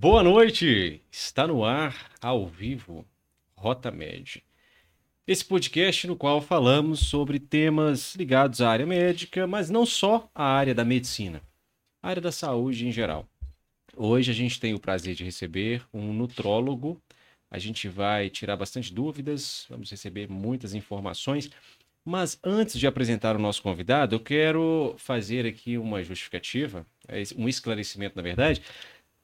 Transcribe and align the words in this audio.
Boa 0.00 0.22
noite! 0.22 1.02
Está 1.10 1.44
no 1.44 1.64
ar, 1.64 2.12
ao 2.22 2.46
vivo, 2.46 3.04
Rota 3.56 3.90
Med. 3.90 4.44
Esse 5.26 5.44
podcast 5.44 6.06
no 6.06 6.14
qual 6.14 6.40
falamos 6.40 7.00
sobre 7.00 7.40
temas 7.40 8.14
ligados 8.14 8.60
à 8.60 8.70
área 8.70 8.86
médica, 8.86 9.44
mas 9.44 9.68
não 9.68 9.84
só 9.84 10.30
à 10.32 10.44
área 10.44 10.72
da 10.72 10.84
medicina, 10.84 11.42
a 12.00 12.10
área 12.10 12.22
da 12.22 12.30
saúde 12.30 12.86
em 12.86 12.92
geral. 12.92 13.26
Hoje 13.96 14.30
a 14.30 14.34
gente 14.34 14.60
tem 14.60 14.72
o 14.72 14.78
prazer 14.78 15.16
de 15.16 15.24
receber 15.24 15.82
um 15.92 16.12
nutrólogo. 16.12 17.02
A 17.50 17.58
gente 17.58 17.88
vai 17.88 18.30
tirar 18.30 18.56
bastante 18.56 18.94
dúvidas, 18.94 19.66
vamos 19.68 19.90
receber 19.90 20.30
muitas 20.30 20.74
informações. 20.74 21.50
Mas 22.04 22.38
antes 22.44 22.78
de 22.78 22.86
apresentar 22.86 23.34
o 23.34 23.40
nosso 23.40 23.60
convidado, 23.60 24.14
eu 24.14 24.20
quero 24.20 24.94
fazer 24.96 25.44
aqui 25.44 25.76
uma 25.76 26.02
justificativa, 26.04 26.86
um 27.36 27.48
esclarecimento, 27.48 28.16
na 28.16 28.22
verdade. 28.22 28.62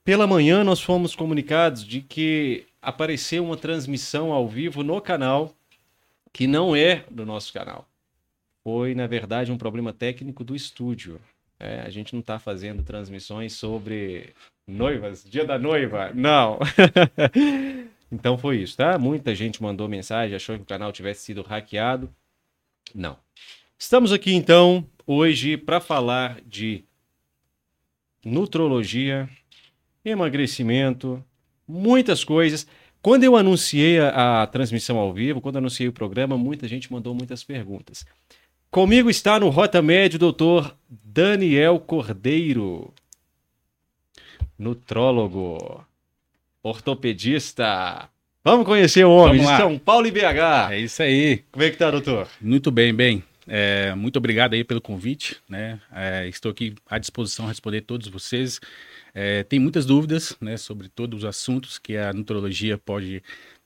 Pela 0.04 0.26
manhã, 0.26 0.62
nós 0.62 0.82
fomos 0.82 1.16
comunicados 1.16 1.82
de 1.82 2.02
que 2.02 2.66
apareceu 2.82 3.42
uma 3.42 3.56
transmissão 3.56 4.32
ao 4.32 4.46
vivo 4.46 4.82
no 4.82 5.00
canal 5.00 5.54
que 6.30 6.46
não 6.46 6.76
é 6.76 7.06
do 7.10 7.24
nosso 7.24 7.50
canal. 7.50 7.88
Foi, 8.62 8.94
na 8.94 9.06
verdade, 9.06 9.50
um 9.50 9.56
problema 9.56 9.94
técnico 9.94 10.44
do 10.44 10.54
estúdio. 10.54 11.18
É, 11.58 11.80
a 11.80 11.88
gente 11.88 12.12
não 12.12 12.20
está 12.20 12.38
fazendo 12.38 12.82
transmissões 12.82 13.54
sobre 13.54 14.34
noivas, 14.66 15.24
dia 15.24 15.46
da 15.46 15.58
noiva, 15.58 16.10
não. 16.12 16.58
então 18.12 18.36
foi 18.36 18.58
isso, 18.58 18.76
tá? 18.76 18.98
Muita 18.98 19.34
gente 19.34 19.62
mandou 19.62 19.88
mensagem, 19.88 20.36
achou 20.36 20.56
que 20.56 20.62
o 20.62 20.66
canal 20.66 20.92
tivesse 20.92 21.22
sido 21.22 21.40
hackeado. 21.40 22.14
Não. 22.94 23.16
Estamos 23.78 24.12
aqui 24.12 24.34
então 24.34 24.86
hoje 25.06 25.56
para 25.56 25.80
falar 25.80 26.42
de 26.42 26.84
nutrologia, 28.22 29.28
emagrecimento, 30.04 31.22
muitas 31.66 32.22
coisas. 32.24 32.66
Quando 33.00 33.24
eu 33.24 33.36
anunciei 33.36 33.98
a, 34.00 34.42
a, 34.42 34.46
transmissão 34.46 34.96
ao 34.98 35.12
vivo, 35.12 35.40
quando 35.40 35.58
anunciei 35.58 35.88
o 35.88 35.92
programa, 35.92 36.38
muita 36.38 36.66
gente 36.66 36.92
mandou 36.92 37.14
muitas 37.14 37.44
perguntas. 37.44 38.06
Comigo 38.70 39.08
está 39.08 39.38
no 39.38 39.50
Rota 39.50 39.80
Médio 39.80 40.16
o 40.16 40.20
doutor 40.20 40.74
Daniel 40.88 41.78
Cordeiro, 41.78 42.92
nutrólogo, 44.58 45.84
ortopedista. 46.62 48.08
Vamos 48.42 48.66
conhecer 48.66 49.04
o 49.04 49.10
homem 49.10 49.40
de 49.40 49.46
São 49.46 49.78
Paulo 49.78 50.06
e 50.06 50.10
BH. 50.10 50.72
É 50.72 50.78
isso 50.78 51.02
aí. 51.02 51.44
Como 51.52 51.64
é 51.64 51.70
que 51.70 51.76
tá, 51.76 51.90
doutor? 51.90 52.28
Muito 52.40 52.70
bem, 52.70 52.92
bem. 52.92 53.22
É, 53.46 53.94
muito 53.94 54.16
obrigado 54.16 54.54
aí 54.54 54.64
pelo 54.64 54.80
convite, 54.80 55.36
né? 55.48 55.80
É, 55.92 56.28
estou 56.28 56.50
aqui 56.50 56.74
à 56.88 56.98
disposição 56.98 57.44
a 57.46 57.48
responder 57.48 57.82
todos 57.82 58.08
vocês. 58.08 58.60
É, 59.14 59.42
tem 59.44 59.58
muitas 59.58 59.86
dúvidas, 59.86 60.36
né, 60.40 60.56
sobre 60.56 60.88
todos 60.88 61.20
os 61.20 61.24
assuntos 61.24 61.78
que 61.78 61.96
a 61.96 62.12
nutrologia 62.12 62.76
pode 62.76 63.22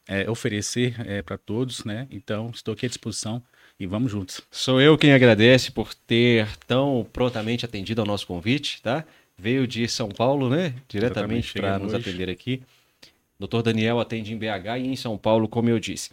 é, 0.06 0.28
oferecer 0.28 0.94
é, 1.06 1.22
para 1.22 1.38
todos, 1.38 1.84
né? 1.84 2.06
Então, 2.10 2.50
estou 2.52 2.74
aqui 2.74 2.86
à 2.86 2.88
disposição 2.88 3.42
e 3.78 3.86
vamos 3.86 4.10
juntos. 4.10 4.40
Sou 4.50 4.80
eu 4.80 4.98
quem 4.98 5.12
agradece 5.12 5.70
por 5.70 5.94
ter 5.94 6.48
tão 6.66 7.06
prontamente 7.12 7.64
atendido 7.64 8.00
ao 8.00 8.06
nosso 8.06 8.26
convite, 8.26 8.82
tá? 8.82 9.04
Veio 9.36 9.66
de 9.66 9.86
São 9.86 10.08
Paulo, 10.08 10.50
né? 10.50 10.74
Diretamente 10.88 11.52
para 11.52 11.78
nos 11.78 11.94
atender 11.94 12.28
aqui. 12.28 12.62
Doutor 13.38 13.62
Daniel 13.62 14.00
atende 14.00 14.32
em 14.32 14.36
BH 14.36 14.78
e 14.80 14.86
em 14.88 14.96
São 14.96 15.16
Paulo, 15.16 15.46
como 15.46 15.68
eu 15.68 15.78
disse. 15.78 16.10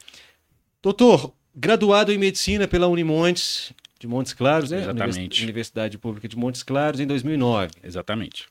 Doutor, 0.82 1.34
graduado 1.56 2.12
em 2.12 2.18
medicina 2.18 2.68
pela 2.68 2.88
Unimontes 2.88 3.74
de 4.00 4.08
Montes 4.08 4.34
Claros, 4.34 4.72
né? 4.72 4.82
Exatamente. 4.82 5.44
Universidade 5.44 5.98
Pública 5.98 6.28
de 6.28 6.38
Montes 6.38 6.64
Claros 6.64 7.00
em 7.00 7.08
2009. 7.08 7.72
Exatamente. 7.84 8.48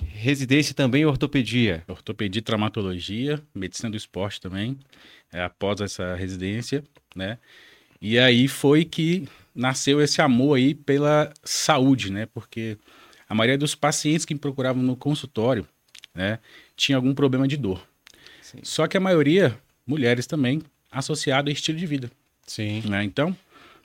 Residência 0.00 0.74
também 0.74 1.02
em 1.02 1.06
ortopedia. 1.06 1.84
Ortopedia 1.86 2.40
e 2.40 2.42
traumatologia, 2.42 3.42
medicina 3.54 3.90
do 3.90 3.96
esporte 3.96 4.40
também, 4.40 4.78
é, 5.32 5.42
após 5.42 5.80
essa 5.80 6.14
residência, 6.14 6.82
né? 7.14 7.38
E 8.00 8.18
aí 8.18 8.48
foi 8.48 8.84
que 8.84 9.28
nasceu 9.54 10.00
esse 10.00 10.20
amor 10.20 10.56
aí 10.56 10.74
pela 10.74 11.32
saúde, 11.42 12.10
né? 12.10 12.26
Porque 12.26 12.78
a 13.28 13.34
maioria 13.34 13.58
dos 13.58 13.74
pacientes 13.74 14.24
que 14.24 14.34
me 14.34 14.40
procuravam 14.40 14.82
no 14.82 14.96
consultório, 14.96 15.66
né, 16.14 16.38
tinha 16.76 16.96
algum 16.96 17.14
problema 17.14 17.46
de 17.46 17.56
dor. 17.56 17.86
Sim. 18.40 18.58
Só 18.62 18.86
que 18.86 18.96
a 18.96 19.00
maioria, 19.00 19.58
mulheres 19.86 20.26
também, 20.26 20.62
associado 20.90 21.48
a 21.48 21.52
estilo 21.52 21.78
de 21.78 21.86
vida. 21.86 22.10
Sim. 22.46 22.82
Né? 22.88 23.04
Então, 23.04 23.36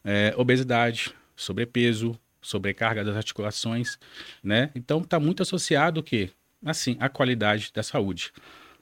é, 0.04 0.34
obesidade, 0.38 1.14
sobrepeso, 1.36 2.18
sobrecarga 2.42 3.04
das 3.04 3.16
articulações, 3.16 4.00
né? 4.44 4.72
Então, 4.74 5.00
está 5.02 5.20
muito 5.20 5.44
associado 5.44 6.00
o 6.00 6.04
quê? 6.04 6.30
Assim, 6.66 6.98
a 7.00 7.08
qualidade 7.08 7.72
da 7.74 7.84
saúde. 7.84 8.32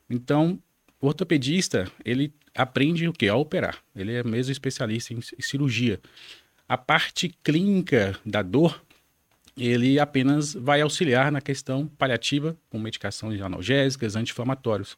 Então, 0.10 0.58
o 1.02 1.08
ortopedista, 1.08 1.90
ele 2.04 2.34
aprende 2.56 3.08
o 3.08 3.14
quê? 3.14 3.28
A 3.28 3.36
operar. 3.36 3.78
Ele 3.96 4.14
é 4.14 4.24
mesmo 4.24 4.52
especialista 4.52 5.14
em 5.14 5.22
cirurgia. 5.42 6.00
A 6.68 6.78
parte 6.78 7.30
clínica 7.44 8.18
da 8.26 8.42
dor, 8.42 8.82
ele 9.58 10.00
apenas 10.00 10.54
vai 10.54 10.82
auxiliar 10.82 11.32
na 11.32 11.42
questão 11.42 11.88
paliativa 11.88 12.56
com 12.70 12.80
medicações 12.80 13.42
analgésicas, 13.42 14.16
anti-inflamatórios, 14.16 14.96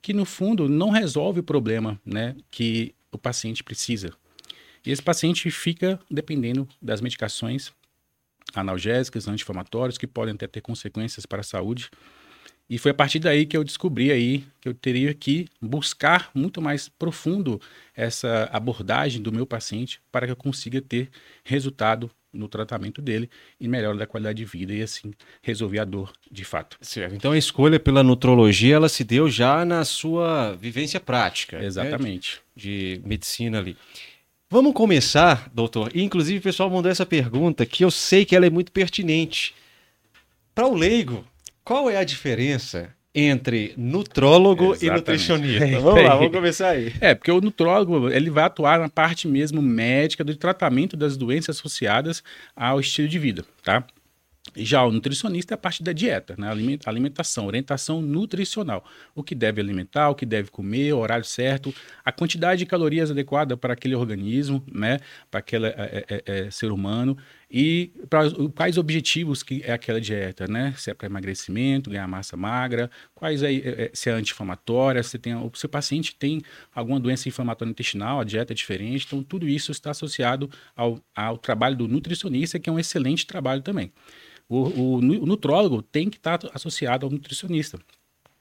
que 0.00 0.12
no 0.12 0.24
fundo 0.24 0.68
não 0.68 0.90
resolve 0.90 1.40
o 1.40 1.42
problema 1.42 2.00
né, 2.04 2.36
que 2.50 2.94
o 3.10 3.18
paciente 3.18 3.62
precisa. 3.64 4.12
E 4.84 4.90
esse 4.90 5.02
paciente 5.02 5.50
fica 5.50 5.98
dependendo 6.10 6.68
das 6.80 7.00
medicações 7.00 7.72
analgésicas, 8.54 9.28
anti-inflamatórios, 9.28 9.98
que 9.98 10.06
podem 10.06 10.34
até 10.34 10.46
ter 10.46 10.60
consequências 10.60 11.26
para 11.26 11.40
a 11.40 11.44
saúde. 11.44 11.90
E 12.70 12.76
foi 12.76 12.90
a 12.90 12.94
partir 12.94 13.18
daí 13.18 13.46
que 13.46 13.56
eu 13.56 13.64
descobri 13.64 14.12
aí 14.12 14.44
que 14.60 14.68
eu 14.68 14.74
teria 14.74 15.14
que 15.14 15.48
buscar 15.60 16.30
muito 16.34 16.60
mais 16.60 16.88
profundo 16.88 17.60
essa 17.94 18.48
abordagem 18.52 19.22
do 19.22 19.32
meu 19.32 19.46
paciente 19.46 20.00
para 20.12 20.26
que 20.26 20.32
eu 20.32 20.36
consiga 20.36 20.80
ter 20.80 21.10
resultado 21.42 22.10
no 22.32 22.48
tratamento 22.48 23.00
dele 23.00 23.30
e 23.60 23.66
melhora 23.66 23.96
da 23.96 24.06
qualidade 24.06 24.38
de 24.38 24.44
vida 24.44 24.72
e 24.72 24.82
assim 24.82 25.12
resolver 25.42 25.78
a 25.78 25.84
dor 25.84 26.12
de 26.30 26.44
fato. 26.44 26.76
Certo. 26.80 27.14
Então 27.14 27.32
a 27.32 27.38
escolha 27.38 27.80
pela 27.80 28.02
nutrologia 28.02 28.76
ela 28.76 28.88
se 28.88 29.02
deu 29.02 29.30
já 29.30 29.64
na 29.64 29.84
sua 29.84 30.52
vivência 30.54 31.00
prática. 31.00 31.58
Né? 31.58 31.66
Exatamente. 31.66 32.36
Né? 32.36 32.42
De, 32.54 32.98
de, 32.98 33.08
medicina 33.08 33.58
ali. 33.58 33.76
Vamos 34.50 34.72
começar, 34.72 35.50
doutor. 35.52 35.94
Inclusive 35.94 36.38
o 36.38 36.42
pessoal 36.42 36.70
mandou 36.70 36.90
essa 36.90 37.04
pergunta 37.04 37.66
que 37.66 37.84
eu 37.84 37.90
sei 37.90 38.24
que 38.24 38.34
ela 38.34 38.46
é 38.46 38.50
muito 38.50 38.72
pertinente. 38.72 39.54
Para 40.54 40.66
o 40.66 40.74
leigo, 40.74 41.24
qual 41.62 41.90
é 41.90 41.96
a 41.96 42.04
diferença 42.04 42.94
entre 43.14 43.74
nutrólogo 43.76 44.74
Exatamente. 44.74 44.86
e 44.86 44.90
nutricionista. 44.90 45.80
Vamos 45.80 46.04
lá, 46.04 46.14
vamos 46.14 46.32
começar 46.32 46.68
aí. 46.70 46.92
É, 47.00 47.14
porque 47.14 47.30
o 47.30 47.40
nutrólogo 47.40 48.08
ele 48.10 48.30
vai 48.30 48.44
atuar 48.44 48.78
na 48.78 48.88
parte 48.88 49.26
mesmo 49.26 49.62
médica 49.62 50.22
do 50.22 50.36
tratamento 50.36 50.96
das 50.96 51.16
doenças 51.16 51.58
associadas 51.58 52.22
ao 52.54 52.80
estilo 52.80 53.08
de 53.08 53.18
vida, 53.18 53.44
tá? 53.62 53.84
Já 54.56 54.84
o 54.84 54.90
nutricionista 54.90 55.54
é 55.54 55.56
a 55.56 55.58
parte 55.58 55.82
da 55.82 55.92
dieta, 55.92 56.34
né? 56.38 56.48
alimentação, 56.84 57.46
orientação 57.46 58.00
nutricional. 58.00 58.84
O 59.14 59.22
que 59.22 59.34
deve 59.34 59.60
alimentar, 59.60 60.08
o 60.08 60.14
que 60.14 60.24
deve 60.24 60.50
comer, 60.50 60.92
o 60.92 60.98
horário 60.98 61.24
certo, 61.24 61.74
a 62.04 62.10
quantidade 62.10 62.60
de 62.60 62.66
calorias 62.66 63.10
adequada 63.10 63.56
para 63.56 63.74
aquele 63.74 63.94
organismo, 63.94 64.62
né? 64.72 64.98
para 65.30 65.40
aquele 65.40 65.66
é, 65.66 66.04
é, 66.08 66.22
é, 66.26 66.50
ser 66.50 66.72
humano 66.72 67.16
e 67.50 67.92
para 68.10 68.30
quais 68.54 68.76
objetivos 68.76 69.42
que 69.42 69.62
é 69.64 69.72
aquela 69.72 70.00
dieta, 70.00 70.46
né? 70.46 70.74
Se 70.76 70.90
é 70.90 70.94
para 70.94 71.06
emagrecimento, 71.06 71.88
ganhar 71.88 72.06
massa 72.06 72.36
magra, 72.36 72.90
quais 73.14 73.42
é, 73.42 73.54
é 73.54 73.90
se 73.94 74.10
é 74.10 74.12
anti-inflamatória, 74.12 75.02
se 75.02 75.18
tem 75.18 75.34
o 75.34 75.50
seu 75.54 75.68
paciente 75.68 76.14
tem 76.14 76.42
alguma 76.74 77.00
doença 77.00 77.28
inflamatória 77.28 77.70
intestinal, 77.70 78.20
a 78.20 78.24
dieta 78.24 78.52
é 78.52 78.56
diferente, 78.56 79.06
então 79.06 79.22
tudo 79.22 79.48
isso 79.48 79.72
está 79.72 79.90
associado 79.92 80.50
ao, 80.76 81.00
ao 81.14 81.38
trabalho 81.38 81.76
do 81.76 81.88
nutricionista, 81.88 82.58
que 82.58 82.68
é 82.68 82.72
um 82.72 82.78
excelente 82.78 83.26
trabalho 83.26 83.62
também. 83.62 83.92
O, 84.48 84.56
o, 84.68 84.94
o 84.96 85.26
nutrólogo 85.26 85.82
tem 85.82 86.10
que 86.10 86.16
estar 86.16 86.38
associado 86.54 87.06
ao 87.06 87.12
nutricionista. 87.12 87.78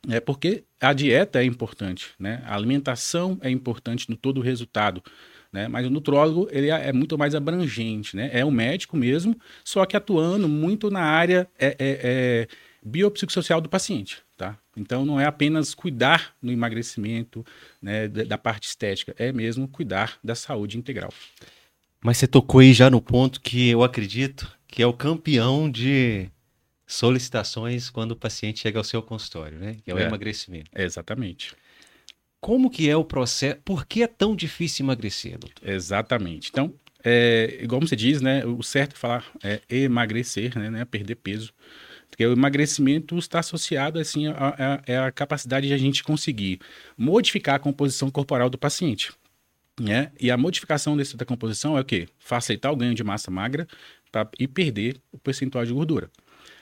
É 0.09 0.19
porque 0.19 0.63
a 0.80 0.94
dieta 0.94 1.42
é 1.42 1.45
importante, 1.45 2.12
né? 2.18 2.42
A 2.45 2.56
alimentação 2.56 3.38
é 3.42 3.50
importante 3.50 4.09
no 4.09 4.15
todo 4.15 4.38
o 4.38 4.42
resultado, 4.42 5.04
né? 5.57 5.68
Mas 5.68 5.88
o 5.88 5.89
nutrólogo 5.89 6.48
ele 6.51 6.69
é, 6.69 6.89
é 6.89 6.94
muito 6.94 7.18
mais 7.18 7.33
abrangente, 7.33 8.15
né? 8.15 8.30
É 8.31 8.45
um 8.45 8.51
médico 8.51 8.95
mesmo, 8.95 9.36
só 9.63 9.83
que 9.88 9.98
atuando 9.98 10.48
muito 10.48 10.92
na 10.92 11.01
área 11.01 11.50
é, 11.57 11.68
é, 11.68 11.75
é 11.80 12.48
biopsicossocial 12.83 13.59
do 13.59 13.68
paciente, 13.68 14.19
tá? 14.38 14.56
Então 14.75 15.04
não 15.04 15.19
é 15.19 15.25
apenas 15.25 15.74
cuidar 15.74 16.36
no 16.39 16.51
emagrecimento, 16.51 17.44
né, 17.81 18.07
da, 18.07 18.24
da 18.24 18.38
parte 18.38 18.68
estética, 18.68 19.15
é 19.18 19.31
mesmo 19.31 19.68
cuidar 19.68 20.19
da 20.24 20.36
saúde 20.36 20.77
integral. 20.77 21.12
Mas 22.04 22.18
você 22.18 22.27
tocou 22.27 22.59
aí 22.59 22.71
já 22.71 22.88
no 22.88 23.01
ponto 23.01 23.42
que 23.42 23.69
eu 23.69 23.83
acredito 23.83 24.56
que 24.68 24.83
é 24.83 24.86
o 24.86 24.94
campeão 24.94 25.71
de 25.71 26.30
solicitações 26.86 27.89
quando 27.89 28.12
o 28.12 28.15
paciente 28.15 28.59
chega 28.59 28.77
ao 28.77 28.83
seu 28.83 29.01
consultório, 29.01 29.57
né? 29.57 29.77
Que 29.83 29.89
é 29.89 29.95
o 29.95 29.98
é, 29.98 30.04
emagrecimento. 30.04 30.69
Exatamente. 30.75 31.56
Como 32.39 32.69
que 32.69 32.89
é 32.89 32.95
o 32.95 33.04
processo? 33.04 33.60
Por 33.63 33.86
que 33.86 34.04
é 34.04 34.07
tão 34.07 34.36
difícil 34.36 34.86
emagrecer, 34.86 35.38
doutor? 35.38 35.68
Exatamente. 35.68 36.50
Então, 36.50 36.74
é, 37.04 37.60
igual 37.62 37.81
você 37.81 37.95
diz, 37.95 38.22
né? 38.22 38.45
O 38.45 38.62
certo 38.62 38.94
é 38.94 38.98
falar 38.98 39.25
é 39.44 39.62
emagrecer, 39.69 40.57
né? 40.57 40.69
né 40.69 40.86
perder 40.86 41.16
peso. 41.16 41.54
Porque 42.10 42.25
o 42.25 42.34
emagrecimento 42.34 43.18
está 43.18 43.39
associado 43.39 44.00
assim 44.00 44.28
a, 44.28 44.34
a, 44.88 45.07
a, 45.07 45.12
capacidade 45.12 45.68
de 45.68 45.74
a 45.74 45.78
gente 45.78 46.04
conseguir 46.04 46.60
modificar 46.98 47.56
a 47.56 47.60
composição 47.60 48.10
corporal 48.10 48.50
do 48.50 48.57
paciente. 48.57 49.12
Né? 49.80 50.12
E 50.19 50.31
a 50.31 50.38
modificação 50.38 50.98
dessa 50.98 51.18
composição 51.25 51.78
é 51.78 51.81
o 51.81 51.86
quê? 51.86 52.07
Facilitar 52.18 52.72
o 52.72 52.75
ganho 52.75 52.95
de 52.95 53.04
massa 53.04 53.30
magra 53.30 53.68
pra, 54.12 54.28
e 54.40 54.48
perder 54.48 55.00
o 55.12 55.18
percentual 55.18 55.66
de 55.66 55.74
gordura. 55.74 56.10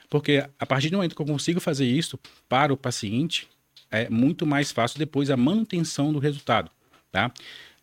Porque 0.09 0.45
a 0.59 0.65
partir 0.65 0.89
do 0.89 0.97
momento 0.97 1.15
que 1.15 1.21
eu 1.21 1.25
consigo 1.25 1.59
fazer 1.59 1.85
isso 1.85 2.19
para 2.49 2.73
o 2.73 2.77
paciente, 2.77 3.47
é 3.95 4.09
muito 4.09 4.45
mais 4.45 4.71
fácil 4.71 4.99
depois 4.99 5.29
a 5.29 5.37
manutenção 5.37 6.11
do 6.11 6.19
resultado. 6.19 6.69
Tá? 7.11 7.31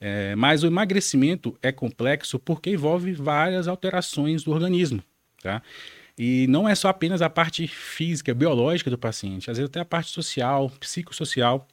É, 0.00 0.34
mas 0.34 0.62
o 0.62 0.66
emagrecimento 0.66 1.56
é 1.62 1.70
complexo 1.70 2.38
porque 2.38 2.70
envolve 2.70 3.12
várias 3.12 3.68
alterações 3.68 4.42
do 4.42 4.50
organismo. 4.50 5.02
Tá? 5.42 5.62
E 6.18 6.46
não 6.48 6.68
é 6.68 6.74
só 6.74 6.88
apenas 6.88 7.22
a 7.22 7.30
parte 7.30 7.66
física, 7.66 8.34
biológica 8.34 8.90
do 8.90 8.98
paciente, 8.98 9.50
às 9.50 9.56
vezes 9.56 9.70
até 9.70 9.80
a 9.80 9.84
parte 9.84 10.10
social, 10.10 10.70
psicossocial. 10.78 11.66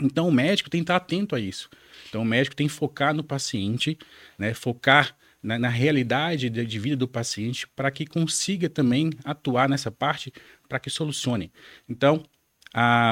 Então 0.00 0.28
o 0.28 0.32
médico 0.32 0.70
tem 0.70 0.80
que 0.80 0.84
estar 0.84 0.96
atento 0.96 1.34
a 1.34 1.40
isso. 1.40 1.68
Então 2.08 2.22
o 2.22 2.24
médico 2.24 2.54
tem 2.54 2.66
que 2.66 2.72
focar 2.72 3.12
no 3.12 3.24
paciente, 3.24 3.98
né, 4.38 4.54
focar 4.54 5.16
na, 5.42 5.58
na 5.58 5.68
realidade 5.68 6.48
de, 6.48 6.64
de, 6.64 6.78
vida 6.78 6.96
do 6.96 7.08
paciente 7.08 7.66
para 7.68 7.90
que 7.90 8.06
consiga 8.06 8.68
também 8.68 9.10
atuar 9.24 9.68
nessa 9.68 9.90
parte 9.90 10.32
para 10.68 10.78
que 10.78 10.90
solucione. 10.90 11.52
Então 11.88 12.22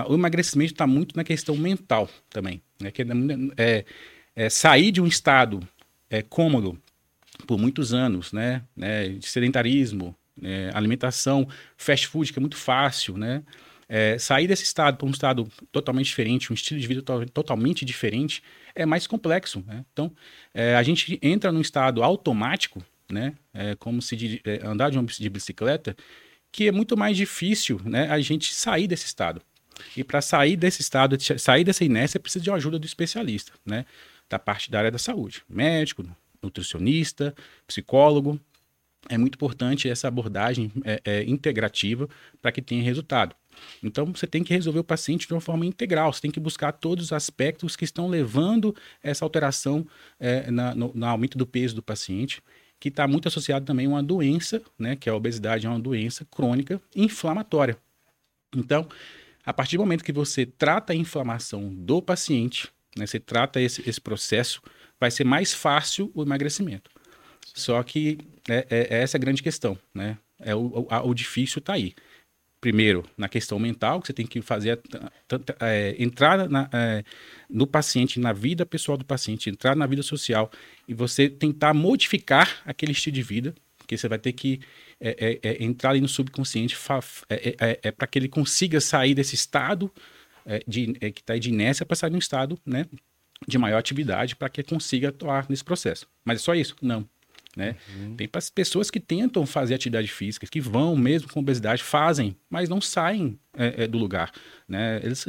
o 0.08 0.14
emagrecimento 0.14 0.72
está 0.72 0.86
muito 0.86 1.16
na 1.16 1.24
questão 1.24 1.56
mental 1.56 2.08
também. 2.30 2.62
Né, 2.80 2.90
que 2.90 3.02
é, 3.02 3.06
é, 3.56 3.84
é 4.36 4.48
sair 4.48 4.92
de 4.92 5.00
um 5.00 5.06
estado 5.06 5.60
é, 6.08 6.22
cômodo 6.22 6.80
por 7.46 7.58
muitos 7.58 7.92
anos, 7.92 8.32
né, 8.32 8.62
né 8.76 9.08
de 9.08 9.26
sedentarismo, 9.26 10.14
é, 10.42 10.70
alimentação, 10.74 11.48
fast 11.76 12.06
food, 12.06 12.32
que 12.32 12.38
é 12.38 12.40
muito 12.40 12.56
fácil, 12.56 13.16
né? 13.16 13.42
É, 13.88 14.18
sair 14.18 14.46
desse 14.46 14.64
estado 14.64 14.98
para 14.98 15.06
um 15.06 15.10
estado 15.10 15.48
totalmente 15.72 16.06
diferente, 16.06 16.52
um 16.52 16.54
estilo 16.54 16.78
de 16.78 16.86
vida 16.86 17.00
to 17.00 17.24
totalmente 17.30 17.86
diferente, 17.86 18.42
é 18.74 18.84
mais 18.84 19.06
complexo. 19.06 19.64
Né? 19.66 19.82
Então, 19.92 20.12
é, 20.52 20.76
a 20.76 20.82
gente 20.82 21.18
entra 21.22 21.50
num 21.50 21.62
estado 21.62 22.02
automático, 22.02 22.84
né? 23.10 23.32
É, 23.54 23.74
como 23.76 24.02
se 24.02 24.14
de, 24.14 24.42
é, 24.44 24.60
andar 24.62 24.90
de, 24.90 24.98
uma, 24.98 25.06
de 25.06 25.30
bicicleta, 25.30 25.96
que 26.52 26.68
é 26.68 26.72
muito 26.72 26.96
mais 26.96 27.16
difícil 27.16 27.80
né, 27.84 28.10
a 28.10 28.20
gente 28.20 28.54
sair 28.54 28.86
desse 28.86 29.06
estado. 29.06 29.40
E 29.96 30.04
para 30.04 30.20
sair 30.20 30.56
desse 30.56 30.80
estado, 30.80 31.16
sair 31.38 31.64
dessa 31.64 31.84
inércia, 31.84 32.20
precisa 32.20 32.42
de 32.42 32.50
uma 32.50 32.56
ajuda 32.56 32.78
do 32.78 32.86
especialista, 32.86 33.52
né? 33.64 33.84
Da 34.28 34.38
parte 34.38 34.70
da 34.70 34.78
área 34.78 34.90
da 34.90 34.98
saúde, 34.98 35.42
médico, 35.48 36.04
nutricionista, 36.42 37.34
psicólogo, 37.66 38.38
é 39.08 39.16
muito 39.16 39.36
importante 39.36 39.88
essa 39.88 40.08
abordagem 40.08 40.72
é, 40.84 41.00
é, 41.04 41.24
integrativa 41.24 42.08
para 42.42 42.50
que 42.50 42.60
tenha 42.60 42.82
resultado. 42.82 43.34
Então, 43.82 44.06
você 44.06 44.26
tem 44.26 44.44
que 44.44 44.52
resolver 44.52 44.78
o 44.78 44.84
paciente 44.84 45.26
de 45.26 45.34
uma 45.34 45.40
forma 45.40 45.66
integral, 45.66 46.12
você 46.12 46.20
tem 46.20 46.30
que 46.30 46.38
buscar 46.38 46.72
todos 46.72 47.06
os 47.06 47.12
aspectos 47.12 47.74
que 47.74 47.84
estão 47.84 48.08
levando 48.08 48.74
essa 49.02 49.24
alteração 49.24 49.86
é, 50.18 50.50
na, 50.50 50.74
no, 50.74 50.92
no, 50.94 51.06
aumento 51.06 51.36
do 51.36 51.46
peso 51.46 51.74
do 51.74 51.82
paciente, 51.82 52.40
que 52.78 52.88
está 52.88 53.08
muito 53.08 53.26
associado 53.26 53.64
também 53.64 53.86
a 53.86 53.90
uma 53.90 54.02
doença, 54.02 54.62
né, 54.78 54.94
que 54.94 55.10
a 55.10 55.14
obesidade, 55.14 55.66
é 55.66 55.68
uma 55.68 55.80
doença 55.80 56.24
crônica 56.30 56.80
inflamatória. 56.94 57.76
Então, 58.56 58.88
a 59.48 59.52
partir 59.54 59.78
do 59.78 59.80
momento 59.80 60.04
que 60.04 60.12
você 60.12 60.44
trata 60.44 60.92
a 60.92 60.96
inflamação 60.96 61.74
do 61.74 62.02
paciente, 62.02 62.68
né, 62.94 63.06
você 63.06 63.18
trata 63.18 63.58
esse, 63.58 63.82
esse 63.88 63.98
processo, 63.98 64.60
vai 65.00 65.10
ser 65.10 65.24
mais 65.24 65.54
fácil 65.54 66.10
o 66.14 66.22
emagrecimento. 66.22 66.90
Só 67.54 67.82
que 67.82 68.18
é, 68.46 68.66
é, 68.68 68.96
é 68.96 69.02
essa 69.02 69.16
a 69.16 69.20
grande 69.20 69.42
questão, 69.42 69.78
né? 69.94 70.18
É 70.38 70.54
o, 70.54 70.86
o, 70.90 71.08
o 71.08 71.14
difícil 71.14 71.60
está 71.60 71.72
aí. 71.72 71.94
Primeiro, 72.60 73.06
na 73.16 73.26
questão 73.26 73.58
mental, 73.58 74.02
que 74.02 74.08
você 74.08 74.12
tem 74.12 74.26
que 74.26 74.42
fazer 74.42 74.82
é, 75.60 75.96
entrar 75.98 76.46
na, 76.46 76.68
é, 76.70 77.02
no 77.48 77.66
paciente, 77.66 78.20
na 78.20 78.34
vida 78.34 78.66
pessoal 78.66 78.98
do 78.98 79.04
paciente, 79.04 79.48
entrar 79.48 79.74
na 79.74 79.86
vida 79.86 80.02
social 80.02 80.50
e 80.86 80.92
você 80.92 81.26
tentar 81.26 81.72
modificar 81.72 82.60
aquele 82.66 82.92
estilo 82.92 83.14
de 83.14 83.22
vida, 83.22 83.54
porque 83.88 83.96
você 83.96 84.06
vai 84.06 84.18
ter 84.18 84.32
que 84.32 84.60
é, 85.00 85.38
é, 85.42 85.48
é 85.48 85.64
entrar 85.64 85.90
ali 85.90 86.00
no 86.02 86.08
subconsciente 86.08 86.76
é, 87.30 87.80
é 87.82 87.90
para 87.90 88.06
que 88.06 88.18
ele 88.18 88.28
consiga 88.28 88.82
sair 88.82 89.14
desse 89.14 89.34
estado 89.34 89.90
de, 90.66 90.92
que 90.92 91.22
está 91.22 91.38
de 91.38 91.48
inércia 91.48 91.86
para 91.86 91.96
sair 91.96 92.10
num 92.10 92.18
estado 92.18 92.58
né, 92.66 92.84
de 93.46 93.56
maior 93.56 93.78
atividade 93.78 94.36
para 94.36 94.50
que 94.50 94.62
consiga 94.62 95.08
atuar 95.08 95.46
nesse 95.48 95.64
processo. 95.64 96.06
Mas 96.22 96.40
é 96.40 96.44
só 96.44 96.54
isso? 96.54 96.76
Não. 96.82 97.08
Né? 97.56 97.74
Uhum. 97.96 98.14
Tem 98.14 98.28
pessoas 98.54 98.90
que 98.90 99.00
tentam 99.00 99.44
fazer 99.44 99.74
atividade 99.74 100.06
física, 100.06 100.46
que 100.46 100.60
vão 100.60 100.94
mesmo 100.94 101.28
com 101.28 101.40
obesidade, 101.40 101.82
fazem, 101.82 102.36
mas 102.48 102.68
não 102.68 102.80
saem 102.80 103.38
é, 103.56 103.84
é, 103.84 103.86
do 103.88 103.98
lugar. 103.98 104.30
Né? 104.68 105.00
Eles 105.02 105.26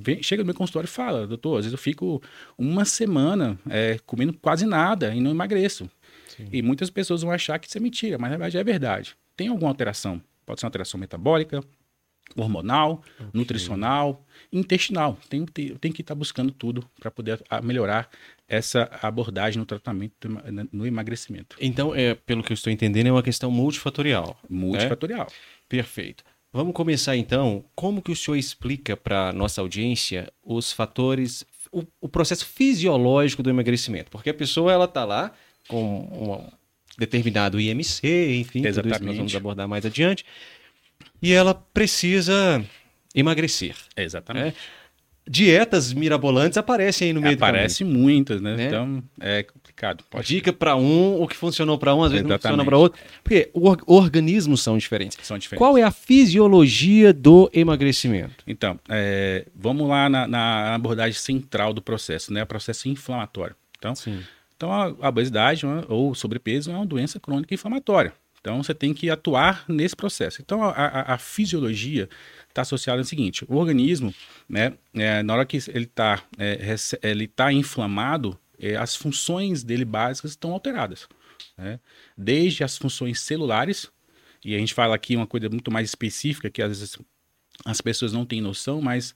vem, 0.00 0.22
chegam 0.22 0.44
no 0.44 0.46
meu 0.46 0.54
consultório 0.54 0.86
e 0.86 0.90
falam, 0.90 1.26
doutor, 1.26 1.58
às 1.58 1.64
vezes 1.64 1.72
eu 1.72 1.78
fico 1.78 2.22
uma 2.56 2.84
semana 2.84 3.58
é, 3.68 3.98
comendo 4.06 4.32
quase 4.34 4.64
nada 4.64 5.14
e 5.14 5.20
não 5.20 5.32
emagreço. 5.32 5.90
Sim. 6.36 6.48
E 6.52 6.62
muitas 6.62 6.90
pessoas 6.90 7.22
vão 7.22 7.30
achar 7.30 7.58
que 7.58 7.68
isso 7.68 7.78
é 7.78 7.80
mentira, 7.80 8.18
mas 8.18 8.30
na 8.30 8.36
verdade 8.36 8.58
é 8.58 8.64
verdade. 8.64 9.16
Tem 9.36 9.48
alguma 9.48 9.70
alteração? 9.70 10.20
Pode 10.44 10.60
ser 10.60 10.66
uma 10.66 10.68
alteração 10.68 10.98
metabólica, 10.98 11.62
hormonal, 12.36 13.02
okay. 13.14 13.26
nutricional, 13.32 14.24
intestinal. 14.52 15.18
Tem, 15.28 15.44
tem, 15.44 15.76
tem 15.76 15.92
que 15.92 16.02
estar 16.02 16.14
tá 16.14 16.18
buscando 16.18 16.52
tudo 16.52 16.88
para 16.98 17.10
poder 17.10 17.42
melhorar 17.62 18.08
essa 18.48 18.90
abordagem 19.02 19.58
no 19.58 19.66
tratamento, 19.66 20.28
no 20.72 20.86
emagrecimento. 20.86 21.56
Então, 21.60 21.94
é, 21.94 22.14
pelo 22.14 22.42
que 22.42 22.52
eu 22.52 22.54
estou 22.54 22.72
entendendo, 22.72 23.06
é 23.06 23.12
uma 23.12 23.22
questão 23.22 23.50
multifatorial. 23.50 24.38
Multifatorial. 24.48 25.26
Né? 25.26 25.32
Perfeito. 25.68 26.24
Vamos 26.52 26.74
começar 26.74 27.16
então. 27.16 27.64
Como 27.74 28.02
que 28.02 28.12
o 28.12 28.16
senhor 28.16 28.36
explica 28.36 28.94
para 28.96 29.30
a 29.30 29.32
nossa 29.32 29.60
audiência 29.60 30.30
os 30.42 30.70
fatores, 30.70 31.46
o, 31.70 31.82
o, 31.98 32.08
processo 32.08 32.44
fisiológico 32.44 33.42
do 33.42 33.48
emagrecimento? 33.48 34.10
Porque 34.10 34.28
a 34.28 34.34
pessoa 34.34 34.70
ela 34.70 34.84
está 34.84 35.04
lá 35.04 35.32
com 35.68 36.48
um 36.48 36.50
determinado 36.98 37.60
IMC, 37.60 38.36
enfim, 38.40 38.66
Exatamente. 38.66 38.82
tudo 38.82 38.92
isso 38.94 39.04
nós 39.04 39.16
vamos 39.16 39.36
abordar 39.36 39.68
mais 39.68 39.86
adiante, 39.86 40.24
e 41.20 41.32
ela 41.32 41.54
precisa 41.54 42.64
emagrecer. 43.14 43.74
Exatamente. 43.96 44.46
Né? 44.46 44.54
dietas 45.28 45.92
mirabolantes 45.92 46.58
aparecem 46.58 47.08
aí 47.08 47.12
no 47.12 47.20
meio 47.20 47.34
Aparece 47.34 47.84
muitas, 47.84 48.40
né? 48.40 48.56
né? 48.56 48.66
Então 48.66 49.02
é 49.20 49.42
complicado. 49.42 50.04
Pode 50.10 50.26
Dica 50.26 50.52
para 50.52 50.76
um, 50.76 51.20
o 51.20 51.28
que 51.28 51.36
funcionou 51.36 51.78
para 51.78 51.94
um, 51.94 52.02
às 52.02 52.12
vezes 52.12 52.26
Exatamente. 52.26 52.58
não 52.58 52.64
funciona 52.64 52.64
para 52.64 52.78
outro. 52.78 53.00
Porque 53.22 53.50
or 53.52 53.78
organismos 53.86 54.62
são 54.62 54.76
diferentes. 54.76 55.18
São 55.22 55.38
diferentes. 55.38 55.58
Qual 55.58 55.78
é 55.78 55.82
a 55.82 55.90
fisiologia 55.90 57.12
do 57.12 57.50
emagrecimento? 57.52 58.44
Então, 58.46 58.78
é, 58.88 59.46
vamos 59.54 59.88
lá 59.88 60.08
na, 60.08 60.26
na, 60.26 60.74
abordagem 60.74 61.18
central 61.18 61.72
do 61.72 61.80
processo, 61.80 62.32
né? 62.32 62.42
O 62.42 62.46
processo 62.46 62.88
inflamatório. 62.88 63.54
Então, 63.78 63.94
Sim. 63.94 64.20
Então 64.62 64.72
a, 64.72 65.08
obesidade 65.08 65.66
ou 65.88 66.14
sobrepeso 66.14 66.70
é 66.70 66.74
uma 66.76 66.86
doença 66.86 67.18
crônica 67.18 67.52
inflamatória. 67.52 68.12
Então, 68.40 68.62
você 68.62 68.72
tem 68.72 68.94
que 68.94 69.10
atuar 69.10 69.64
nesse 69.68 69.94
processo. 69.94 70.40
Então, 70.40 70.62
a, 70.62 70.70
a, 70.70 71.14
a 71.14 71.18
fisiologia 71.18 72.08
está 72.48 72.62
associado 72.62 73.00
ao 73.00 73.04
seguinte: 73.04 73.44
o 73.48 73.56
organismo, 73.56 74.14
né, 74.48 74.74
é, 74.94 75.22
na 75.22 75.34
hora 75.34 75.46
que 75.46 75.58
ele 75.68 75.84
está 75.84 76.22
é, 76.38 76.76
ele 77.02 77.26
tá 77.26 77.52
inflamado, 77.52 78.38
é, 78.58 78.76
as 78.76 78.94
funções 78.94 79.64
dele 79.64 79.84
básicas 79.84 80.32
estão 80.32 80.52
alteradas. 80.52 81.08
Né? 81.58 81.80
Desde 82.16 82.62
as 82.62 82.76
funções 82.78 83.20
celulares, 83.20 83.90
e 84.44 84.54
a 84.54 84.58
gente 84.58 84.74
fala 84.74 84.94
aqui 84.94 85.16
uma 85.16 85.26
coisa 85.26 85.48
muito 85.48 85.70
mais 85.72 85.88
específica 85.88 86.50
que 86.50 86.62
às 86.62 86.68
vezes 86.68 86.98
as 87.64 87.80
pessoas 87.80 88.12
não 88.12 88.24
têm 88.24 88.40
noção, 88.40 88.80
mas 88.80 89.14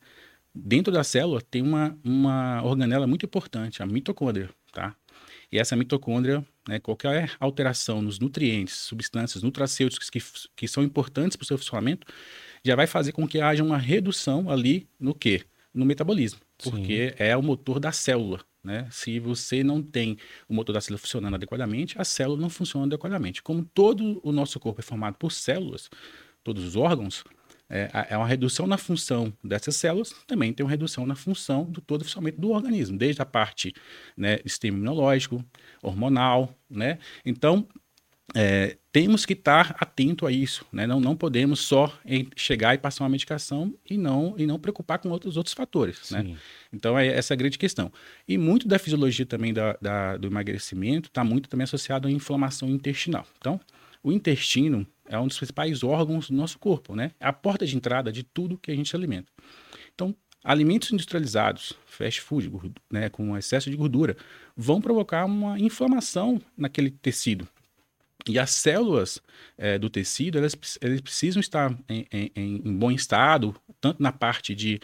dentro 0.53 0.93
da 0.93 1.05
célula 1.05 1.41
tem 1.41 1.63
uma, 1.63 1.97
uma 2.05 2.63
organela 2.65 3.07
muito 3.07 3.27
importante, 3.27 3.83
a 3.83 3.87
mitocôndria, 3.87 4.51
tá? 4.73 4.95
E 5.51 5.59
essa 5.59 5.77
mitocôndria, 5.77 6.45
né, 6.69 6.79
qualquer 6.79 7.37
alteração 7.39 8.03
nos 8.03 8.19
nutrientes, 8.19 8.75
substâncias 8.75 9.43
nutracêuticas 9.43 10.11
que, 10.11 10.21
que 10.57 10.69
são 10.69 10.83
importantes 10.83 11.37
para 11.37 11.45
o 11.45 11.47
seu 11.47 11.59
funcionamento, 11.59 12.07
já 12.65 12.75
vai 12.75 12.87
fazer 12.87 13.13
com 13.13 13.27
que 13.27 13.41
haja 13.41 13.63
uma 13.63 13.79
redução 13.79 14.51
ali 14.51 14.89
no 14.99 15.15
quê? 15.15 15.43
No 15.73 15.85
metabolismo, 15.85 16.41
porque 16.59 17.11
Sim. 17.11 17.15
é 17.19 17.37
o 17.37 17.43
motor 17.43 17.79
da 17.79 17.93
célula. 17.93 18.41
Né? 18.65 18.89
Se 18.91 19.21
você 19.21 19.63
não 19.63 19.81
tem 19.81 20.19
o 20.49 20.55
motor 20.55 20.73
da 20.73 20.81
célula 20.81 20.99
funcionando 20.99 21.35
adequadamente, 21.35 21.95
a 22.01 22.05
célula 22.05 22.41
não 22.41 22.51
funciona 22.51 22.87
adequadamente. 22.87 23.41
Como 23.41 23.65
todo 23.65 24.21
o 24.25 24.33
nosso 24.33 24.59
corpo 24.59 24.81
é 24.81 24.83
formado 24.83 25.15
por 25.15 25.31
células, 25.31 25.89
todos 26.43 26.65
os 26.65 26.75
órgãos, 26.75 27.23
é, 27.69 27.91
é 28.11 28.17
uma 28.17 28.27
redução 28.27 28.67
na 28.67 28.79
função 28.79 29.33
dessas 29.43 29.77
células, 29.77 30.15
também 30.27 30.53
tem 30.53 30.65
uma 30.65 30.71
redução 30.71 31.05
na 31.07 31.17
função 31.17 31.65
do 31.65 31.81
todo 31.81 32.03
o 32.03 32.05
funcionamento 32.05 32.41
do 32.41 32.51
organismo, 32.51 32.97
desde 32.97 33.21
a 33.21 33.27
parte 33.27 33.75
né, 34.17 34.39
sistema 34.47 34.77
imunológico, 34.77 35.45
hormonal, 35.83 36.55
né? 36.71 36.99
Então, 37.25 37.67
é, 38.35 38.77
temos 38.91 39.25
que 39.25 39.35
estar 39.35 39.77
atento 39.79 40.27
a 40.27 40.33
isso, 40.33 40.67
né? 40.73 40.87
não, 40.87 40.99
não 40.99 41.17
podemos 41.17 41.61
só 41.61 41.93
chegar 42.35 42.75
e 42.75 42.79
passar 42.79 43.05
uma 43.05 43.11
medicação 43.11 43.73
e 43.89 43.97
não, 43.97 44.35
e 44.37 44.47
não 44.47 44.59
preocupar 44.59 44.99
com 44.99 45.09
outros, 45.11 45.37
outros 45.37 45.55
fatores. 45.55 46.11
Né? 46.11 46.37
Então, 46.73 46.99
é 46.99 47.07
essa 47.07 47.35
a 47.35 47.37
grande 47.37 47.57
questão. 47.57 47.93
E 48.27 48.37
muito 48.37 48.67
da 48.67 48.79
fisiologia 48.79 49.25
também 49.25 49.55
da, 49.55 49.77
da 49.81 50.17
do 50.17 50.27
emagrecimento 50.27 51.09
está 51.09 51.23
muito 51.23 51.49
também 51.49 51.65
associado 51.65 52.09
à 52.09 52.11
inflamação 52.11 52.69
intestinal. 52.69 53.27
Então, 53.39 53.61
o 54.07 54.13
intestino, 54.13 54.87
é 55.09 55.19
um 55.19 55.27
dos 55.27 55.37
principais 55.37 55.83
órgãos 55.83 56.31
do 56.31 56.37
nosso 56.37 56.61
corpo, 56.61 56.95
né? 56.95 57.11
É 57.19 57.27
a 57.27 57.33
porta 57.33 57.67
de 57.67 57.77
entrada 57.77 58.13
de 58.13 58.23
tudo 58.23 58.57
que 58.57 58.71
a 58.71 58.75
gente 58.75 58.89
se 58.89 58.95
alimenta. 58.95 59.33
Então, 59.93 60.15
alimentos 60.45 60.93
industrializados, 60.93 61.73
fast 61.87 62.21
food, 62.21 62.49
né, 62.89 63.09
com 63.09 63.37
excesso 63.37 63.69
de 63.69 63.77
gordura, 63.77 64.17
vão 64.57 64.81
provocar 64.81 65.25
uma 65.25 65.59
inflamação 65.59 66.41
naquele 66.57 66.93
tecido. 66.93 67.49
E 68.29 68.39
as 68.39 68.51
células 68.51 69.21
é, 69.59 69.77
do 69.77 69.91
tecido, 69.91 70.39
elas, 70.39 70.57
elas 70.81 71.01
precisam 71.01 71.41
estar 71.41 71.77
em, 71.89 72.07
em, 72.13 72.31
em, 72.37 72.79
bom 72.79 72.93
estado, 72.93 73.57
tanto 73.81 74.01
na 74.01 74.13
parte 74.13 74.55
de, 74.55 74.81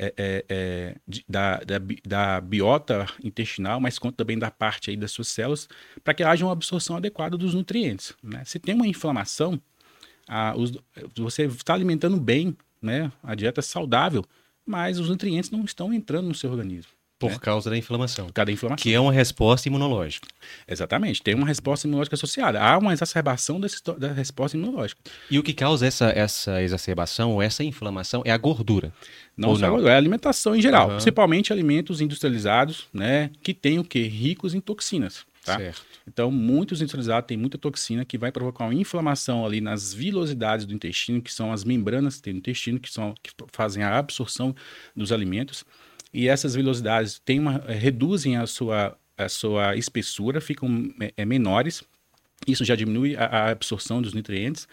é, 0.00 0.14
é, 0.16 0.44
é 0.48 0.96
da, 1.28 1.58
da, 1.58 1.78
da, 2.06 2.40
biota 2.40 3.06
intestinal, 3.22 3.78
mas 3.78 3.98
quanto 3.98 4.16
também 4.16 4.38
da 4.38 4.50
parte 4.50 4.88
aí 4.88 4.96
das 4.96 5.12
suas 5.12 5.28
células, 5.28 5.68
para 6.02 6.14
que 6.14 6.22
haja 6.22 6.44
uma 6.44 6.52
absorção 6.52 6.96
adequada 6.96 7.36
dos 7.36 7.52
nutrientes. 7.52 8.14
Né? 8.22 8.42
Se 8.46 8.58
tem 8.58 8.74
uma 8.74 8.86
inflamação, 8.86 9.60
a, 10.26 10.56
os, 10.56 10.72
você 11.14 11.44
está 11.44 11.74
alimentando 11.74 12.18
bem, 12.18 12.56
né? 12.80 13.12
a 13.22 13.34
dieta 13.34 13.60
saudável, 13.60 14.24
mas 14.64 14.98
os 14.98 15.10
nutrientes 15.10 15.50
não 15.50 15.64
estão 15.64 15.92
entrando 15.92 16.28
no 16.28 16.34
seu 16.34 16.50
organismo. 16.50 16.92
Por 17.20 17.32
né? 17.32 17.38
causa 17.38 17.68
da 17.68 17.76
inflamação. 17.76 18.26
Por 18.26 18.32
causa 18.32 18.46
da 18.46 18.52
inflamação. 18.52 18.82
Que 18.82 18.94
é 18.94 18.98
uma 18.98 19.12
resposta 19.12 19.68
imunológica. 19.68 20.26
Exatamente. 20.66 21.22
Tem 21.22 21.34
uma 21.34 21.46
resposta 21.46 21.86
imunológica 21.86 22.16
associada. 22.16 22.58
Há 22.58 22.78
uma 22.78 22.94
exacerbação 22.94 23.60
desse, 23.60 23.76
da 23.98 24.10
resposta 24.10 24.56
imunológica. 24.56 24.98
E 25.30 25.38
o 25.38 25.42
que 25.42 25.52
causa 25.52 25.86
essa, 25.86 26.08
essa 26.08 26.62
exacerbação 26.62 27.32
ou 27.32 27.42
essa 27.42 27.62
inflamação 27.62 28.22
é 28.24 28.32
a 28.32 28.38
gordura. 28.38 28.90
Não 29.36 29.54
só 29.54 29.66
a 29.66 29.68
gordura, 29.68 29.92
é 29.92 29.94
a 29.96 29.98
alimentação 29.98 30.56
em 30.56 30.62
geral. 30.62 30.88
Uhum. 30.88 30.94
Principalmente 30.94 31.52
alimentos 31.52 32.00
industrializados, 32.00 32.88
né? 32.90 33.30
Que 33.42 33.52
tem 33.52 33.78
o 33.78 33.84
quê? 33.84 34.04
Ricos 34.04 34.54
em 34.54 34.60
toxinas. 34.60 35.26
Tá? 35.44 35.58
Certo. 35.58 35.82
Então, 36.06 36.30
muitos 36.30 36.80
industrializados 36.80 37.28
têm 37.28 37.36
muita 37.36 37.58
toxina 37.58 38.04
que 38.04 38.16
vai 38.16 38.32
provocar 38.32 38.64
uma 38.64 38.74
inflamação 38.74 39.44
ali 39.44 39.60
nas 39.60 39.92
vilosidades 39.92 40.64
do 40.64 40.74
intestino, 40.74 41.20
que 41.20 41.32
são 41.32 41.52
as 41.52 41.64
membranas 41.64 42.16
que 42.16 42.22
tem 42.22 42.32
no 42.32 42.38
intestino, 42.38 42.80
que, 42.80 42.90
são, 42.90 43.14
que 43.22 43.30
fazem 43.52 43.82
a 43.82 43.98
absorção 43.98 44.54
dos 44.96 45.12
alimentos. 45.12 45.64
E 46.12 46.28
essas 46.28 46.54
vilosidades 46.54 47.20
têm 47.24 47.38
uma, 47.38 47.62
eh, 47.66 47.74
reduzem 47.74 48.36
a 48.36 48.46
sua, 48.46 48.96
a 49.16 49.28
sua 49.28 49.76
espessura, 49.76 50.40
ficam 50.40 50.92
é, 51.16 51.24
menores. 51.24 51.82
Isso 52.46 52.64
já 52.64 52.74
diminui 52.74 53.16
a, 53.16 53.24
a 53.26 53.50
absorção 53.50 54.02
dos 54.02 54.12
nutrientes 54.12 54.66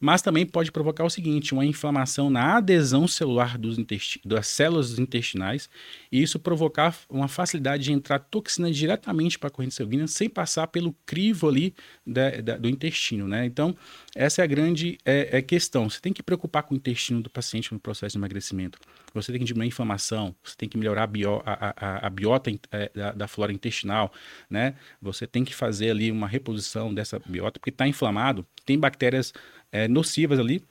mas 0.00 0.22
também 0.22 0.46
pode 0.46 0.70
provocar 0.70 1.04
o 1.04 1.10
seguinte, 1.10 1.52
uma 1.52 1.64
inflamação 1.64 2.30
na 2.30 2.56
adesão 2.56 3.08
celular 3.08 3.58
dos 3.58 3.76
das 4.24 4.46
células 4.46 4.98
intestinais, 4.98 5.68
e 6.10 6.22
isso 6.22 6.38
provocar 6.38 6.96
uma 7.08 7.28
facilidade 7.28 7.84
de 7.84 7.92
entrar 7.92 8.18
toxina 8.18 8.70
diretamente 8.70 9.38
para 9.38 9.48
a 9.48 9.50
corrente 9.50 9.74
sanguínea 9.74 10.06
sem 10.06 10.28
passar 10.28 10.66
pelo 10.68 10.94
crivo 11.06 11.48
ali 11.48 11.74
da, 12.06 12.30
da, 12.40 12.56
do 12.56 12.68
intestino, 12.68 13.26
né? 13.28 13.46
Então, 13.46 13.76
essa 14.14 14.42
é 14.42 14.44
a 14.44 14.46
grande 14.46 14.98
é, 15.04 15.38
é 15.38 15.42
questão. 15.42 15.88
Você 15.88 16.00
tem 16.00 16.12
que 16.12 16.22
preocupar 16.22 16.62
com 16.62 16.74
o 16.74 16.76
intestino 16.76 17.20
do 17.20 17.30
paciente 17.30 17.72
no 17.72 17.78
processo 17.78 18.12
de 18.12 18.18
emagrecimento. 18.18 18.78
Você 19.14 19.32
tem 19.32 19.38
que 19.38 19.44
diminuir 19.44 19.66
a 19.66 19.68
inflamação, 19.68 20.34
você 20.42 20.54
tem 20.56 20.68
que 20.68 20.76
melhorar 20.76 21.04
a, 21.04 21.06
bio, 21.06 21.42
a, 21.44 21.74
a, 21.76 22.06
a 22.06 22.10
biota 22.10 22.50
é, 22.70 22.90
da, 22.94 23.12
da, 23.12 23.28
flora 23.28 23.52
intestinal, 23.52 24.12
né? 24.50 24.74
Você 25.00 25.26
tem 25.26 25.44
que 25.44 25.54
fazer 25.54 25.90
ali 25.90 26.10
uma 26.10 26.28
reposição 26.28 26.92
dessa 26.92 27.18
biota, 27.24 27.58
porque 27.58 27.70
está 27.70 27.86
inflamado, 27.86 28.46
tem 28.64 28.78
bactérias 28.78 29.32
é, 29.72 29.88
nocivas 29.88 30.38
ali, 30.38 30.62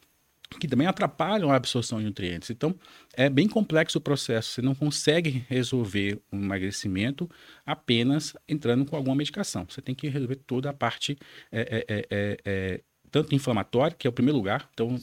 que 0.60 0.68
também 0.68 0.88
atrapalham 0.88 1.52
a 1.52 1.56
absorção 1.56 2.00
de 2.00 2.06
nutrientes. 2.06 2.50
Então, 2.50 2.74
é 3.14 3.30
bem 3.30 3.48
complexo 3.48 3.98
o 3.98 4.02
processo. 4.02 4.52
Você 4.52 4.62
não 4.62 4.74
consegue 4.74 5.46
resolver 5.50 6.20
um 6.32 6.42
emagrecimento 6.42 7.30
apenas 7.66 8.34
entrando 8.48 8.86
com 8.86 8.96
alguma 8.96 9.16
medicação. 9.16 9.66
Você 9.70 9.82
tem 9.82 9.94
que 9.94 10.08
resolver 10.08 10.36
toda 10.36 10.70
a 10.70 10.74
parte, 10.74 11.18
é, 11.52 11.86
é, 11.88 12.08
é, 12.10 12.38
é 12.46 12.82
tanto 13.12 13.36
inflamatória, 13.36 13.96
que 13.98 14.08
é 14.08 14.10
o 14.10 14.14
primeiro 14.14 14.38
lugar. 14.38 14.70
Então, 14.74 14.98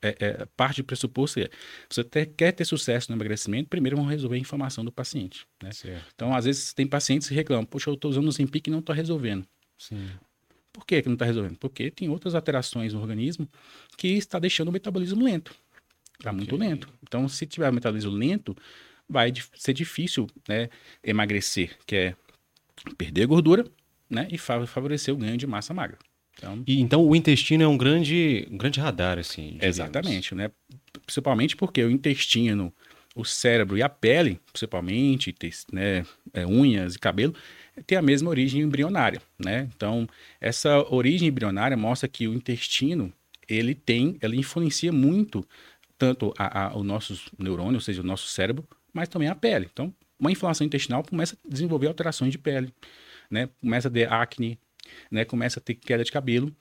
é, 0.00 0.46
parte 0.56 0.82
do 0.82 0.84
pressuposto 0.84 1.40
é, 1.40 1.48
você 1.88 2.04
ter, 2.04 2.26
quer 2.26 2.52
ter 2.52 2.64
sucesso 2.64 3.10
no 3.10 3.16
emagrecimento, 3.16 3.68
primeiro 3.68 3.96
vamos 3.96 4.10
resolver 4.10 4.36
a 4.36 4.40
inflamação 4.40 4.84
do 4.84 4.92
paciente. 4.92 5.46
Né? 5.62 5.70
Então, 6.14 6.34
às 6.34 6.44
vezes, 6.44 6.72
tem 6.72 6.86
pacientes 6.86 7.28
que 7.28 7.34
reclamam, 7.34 7.64
poxa, 7.64 7.90
eu 7.90 7.94
estou 7.94 8.10
usando 8.10 8.28
o 8.28 8.32
Zempic 8.32 8.66
e 8.66 8.70
não 8.70 8.78
estou 8.80 8.94
resolvendo. 8.94 9.46
Sim. 9.76 10.08
Por 10.78 10.86
que, 10.86 11.02
que 11.02 11.08
não 11.08 11.14
está 11.14 11.24
resolvendo? 11.24 11.56
Porque 11.58 11.90
tem 11.90 12.08
outras 12.08 12.34
alterações 12.34 12.94
no 12.94 13.00
organismo 13.00 13.48
que 13.96 14.08
está 14.08 14.38
deixando 14.38 14.68
o 14.68 14.72
metabolismo 14.72 15.24
lento. 15.24 15.54
Está 16.18 16.30
okay. 16.30 16.38
muito 16.38 16.56
lento. 16.56 16.88
Então, 17.02 17.28
se 17.28 17.46
tiver 17.46 17.68
o 17.68 17.72
metabolismo 17.72 18.12
lento, 18.12 18.56
vai 19.08 19.32
ser 19.54 19.72
difícil 19.72 20.28
né, 20.48 20.68
emagrecer, 21.02 21.76
que 21.86 21.96
é 21.96 22.16
perder 22.96 23.26
gordura 23.26 23.64
né, 24.08 24.28
e 24.30 24.38
favorecer 24.38 25.12
o 25.12 25.16
ganho 25.16 25.36
de 25.36 25.46
massa 25.46 25.74
magra. 25.74 25.98
Então, 26.36 26.62
e, 26.66 26.80
então 26.80 27.04
o 27.04 27.16
intestino 27.16 27.64
é 27.64 27.68
um 27.68 27.76
grande, 27.76 28.46
um 28.50 28.56
grande 28.56 28.78
radar, 28.78 29.18
assim. 29.18 29.52
Digamos. 29.54 29.64
Exatamente, 29.64 30.34
né? 30.34 30.50
Principalmente 31.04 31.56
porque 31.56 31.82
o 31.82 31.90
intestino, 31.90 32.72
o 33.14 33.24
cérebro 33.24 33.76
e 33.76 33.82
a 33.82 33.88
pele, 33.88 34.40
principalmente, 34.52 35.34
né, 35.72 36.06
é, 36.32 36.46
unhas 36.46 36.94
e 36.94 36.98
cabelo, 36.98 37.34
tem 37.86 37.98
a 37.98 38.02
mesma 38.02 38.30
origem 38.30 38.62
embrionária, 38.62 39.20
né? 39.38 39.68
Então, 39.74 40.08
essa 40.40 40.78
origem 40.92 41.28
embrionária 41.28 41.76
mostra 41.76 42.08
que 42.08 42.28
o 42.28 42.34
intestino, 42.34 43.12
ele 43.48 43.74
tem, 43.74 44.18
ele 44.22 44.36
influencia 44.36 44.92
muito 44.92 45.46
tanto 45.96 46.32
a, 46.38 46.66
a, 46.66 46.76
o 46.76 46.84
nosso 46.84 47.20
neurônio, 47.38 47.74
ou 47.74 47.80
seja, 47.80 48.00
o 48.00 48.04
nosso 48.04 48.28
cérebro, 48.28 48.66
mas 48.92 49.08
também 49.08 49.28
a 49.28 49.34
pele. 49.34 49.68
Então, 49.72 49.92
uma 50.18 50.30
inflamação 50.30 50.66
intestinal 50.66 51.02
começa 51.02 51.36
a 51.44 51.48
desenvolver 51.48 51.88
alterações 51.88 52.32
de 52.32 52.38
pele, 52.38 52.72
né? 53.30 53.48
Começa 53.60 53.88
a 53.88 53.90
ter 53.90 54.12
acne, 54.12 54.58
né? 55.10 55.24
Começa 55.24 55.58
a 55.58 55.62
ter 55.62 55.74
queda 55.74 56.04
de 56.04 56.12
cabelo 56.12 56.54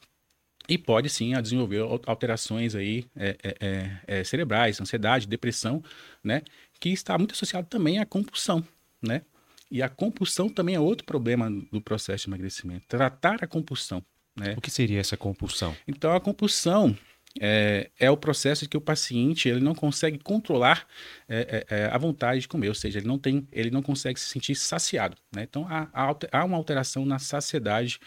e 0.68 0.78
pode 0.78 1.10
sim 1.10 1.34
a 1.34 1.42
desenvolver 1.42 1.80
alterações 2.06 2.76
aí 2.76 3.06
é, 3.16 3.38
é, 3.42 3.56
é, 3.60 4.00
é, 4.08 4.24
cerebrais, 4.24 4.82
ansiedade, 4.82 5.28
depressão, 5.28 5.84
né? 6.24 6.42
Que 6.80 6.90
está 6.90 7.18
muito 7.18 7.34
associado 7.34 7.68
também 7.68 8.00
à 8.00 8.06
compulsão, 8.06 8.64
né? 9.02 9.22
E 9.70 9.82
a 9.82 9.90
compulsão 9.90 10.50
também 10.50 10.76
é 10.76 10.80
outro 10.80 11.06
problema 11.06 11.50
do 11.50 11.82
processo 11.82 12.26
de 12.26 12.30
emagrecimento. 12.30 12.86
Tratar 12.88 13.44
a 13.44 13.48
compulsão. 13.48 14.04
Né? 14.36 14.54
O 14.58 14.62
que 14.62 14.72
seria 14.72 15.00
essa 15.00 15.18
compulsão? 15.18 15.76
Então, 15.88 16.16
a 16.16 16.22
compulsão 16.22 16.96
é, 17.40 17.90
é, 18.00 18.10
o 18.10 18.18
processo 18.18 18.64
de 18.64 18.70
que 18.70 18.78
o 18.78 18.82
paciente 18.82 19.48
ele 19.48 19.60
não 19.60 19.76
consegue 19.76 20.18
controlar 20.18 20.88
é, 21.28 21.66
é, 21.70 21.76
é, 21.76 21.86
a 21.86 21.98
vontade 21.98 22.42
de 22.42 22.48
comer, 22.48 22.70
ou 22.70 22.76
seja, 22.76 23.00
ele 23.00 23.08
não 23.08 23.18
tem, 23.18 23.48
ele 23.52 23.70
não 23.70 23.82
consegue 23.82 24.20
se 24.20 24.28
sentir 24.28 24.56
saciado. 24.56 25.18
Né? 25.36 25.44
Então 25.44 25.66
há, 25.70 25.88
há, 26.32 26.46
uma 26.46 26.58
alteração 26.58 27.06
na 27.06 27.20
saciedade 27.20 28.00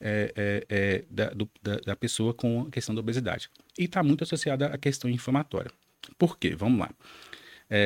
é, 0.00 0.64
é, 0.68 1.04
da, 1.10 1.30
do, 1.30 1.48
da, 1.62 1.76
da, 1.76 1.96
pessoa 1.96 2.34
com 2.34 2.62
a 2.62 2.70
questão 2.70 2.94
da 2.94 3.00
obesidade. 3.00 3.48
E 3.78 3.84
está 3.84 4.02
muito 4.02 4.24
associada 4.24 4.66
à 4.66 4.76
questão 4.76 5.08
inflamatória. 5.08 5.70
Por 6.18 6.38
quê? 6.38 6.54
Vamos 6.54 6.80
lá. 6.80 6.90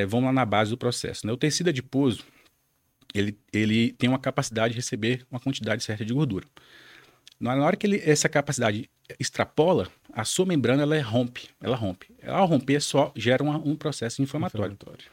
vamos 0.08 0.26
lá 0.26 0.32
na 0.32 0.44
base 0.44 0.70
do 0.70 0.76
processo. 0.76 1.26
Né? 1.26 1.32
O 1.32 1.36
tecido 1.36 1.68
adiposo, 1.68 2.24
ele, 3.14 3.38
ele 3.52 3.92
tem 3.92 4.08
uma 4.08 4.18
capacidade 4.18 4.74
de 4.74 4.78
receber 4.78 5.26
uma 5.30 5.40
quantidade 5.40 5.82
certa 5.82 6.04
de 6.04 6.12
gordura. 6.12 6.46
Na 7.40 7.54
hora 7.54 7.76
que 7.76 7.86
ele, 7.86 8.02
essa 8.04 8.28
capacidade 8.28 8.90
extrapola, 9.18 9.88
a 10.12 10.24
sua 10.24 10.44
membrana 10.44 10.82
ela 10.82 11.00
rompe, 11.02 11.48
ela 11.60 11.76
rompe. 11.76 12.08
Ao 12.26 12.46
romper, 12.46 12.80
só 12.80 13.12
gera 13.14 13.42
uma, 13.42 13.56
um 13.58 13.76
processo 13.76 14.20
inflamatório. 14.20 14.72
inflamatório. 14.72 15.04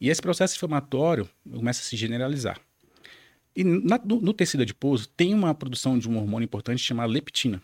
E 0.00 0.08
esse 0.08 0.20
processo 0.20 0.56
inflamatório 0.56 1.28
começa 1.48 1.80
a 1.80 1.84
se 1.84 1.96
generalizar. 1.96 2.60
E 3.54 3.62
na, 3.62 3.98
no, 3.98 4.20
no, 4.20 4.32
tecido 4.32 4.62
adiposo 4.62 5.08
tem 5.08 5.34
uma 5.34 5.54
produção 5.54 5.98
de 5.98 6.08
um 6.08 6.16
hormônio 6.16 6.44
importante 6.44 6.82
chamado 6.82 7.12
leptina. 7.12 7.62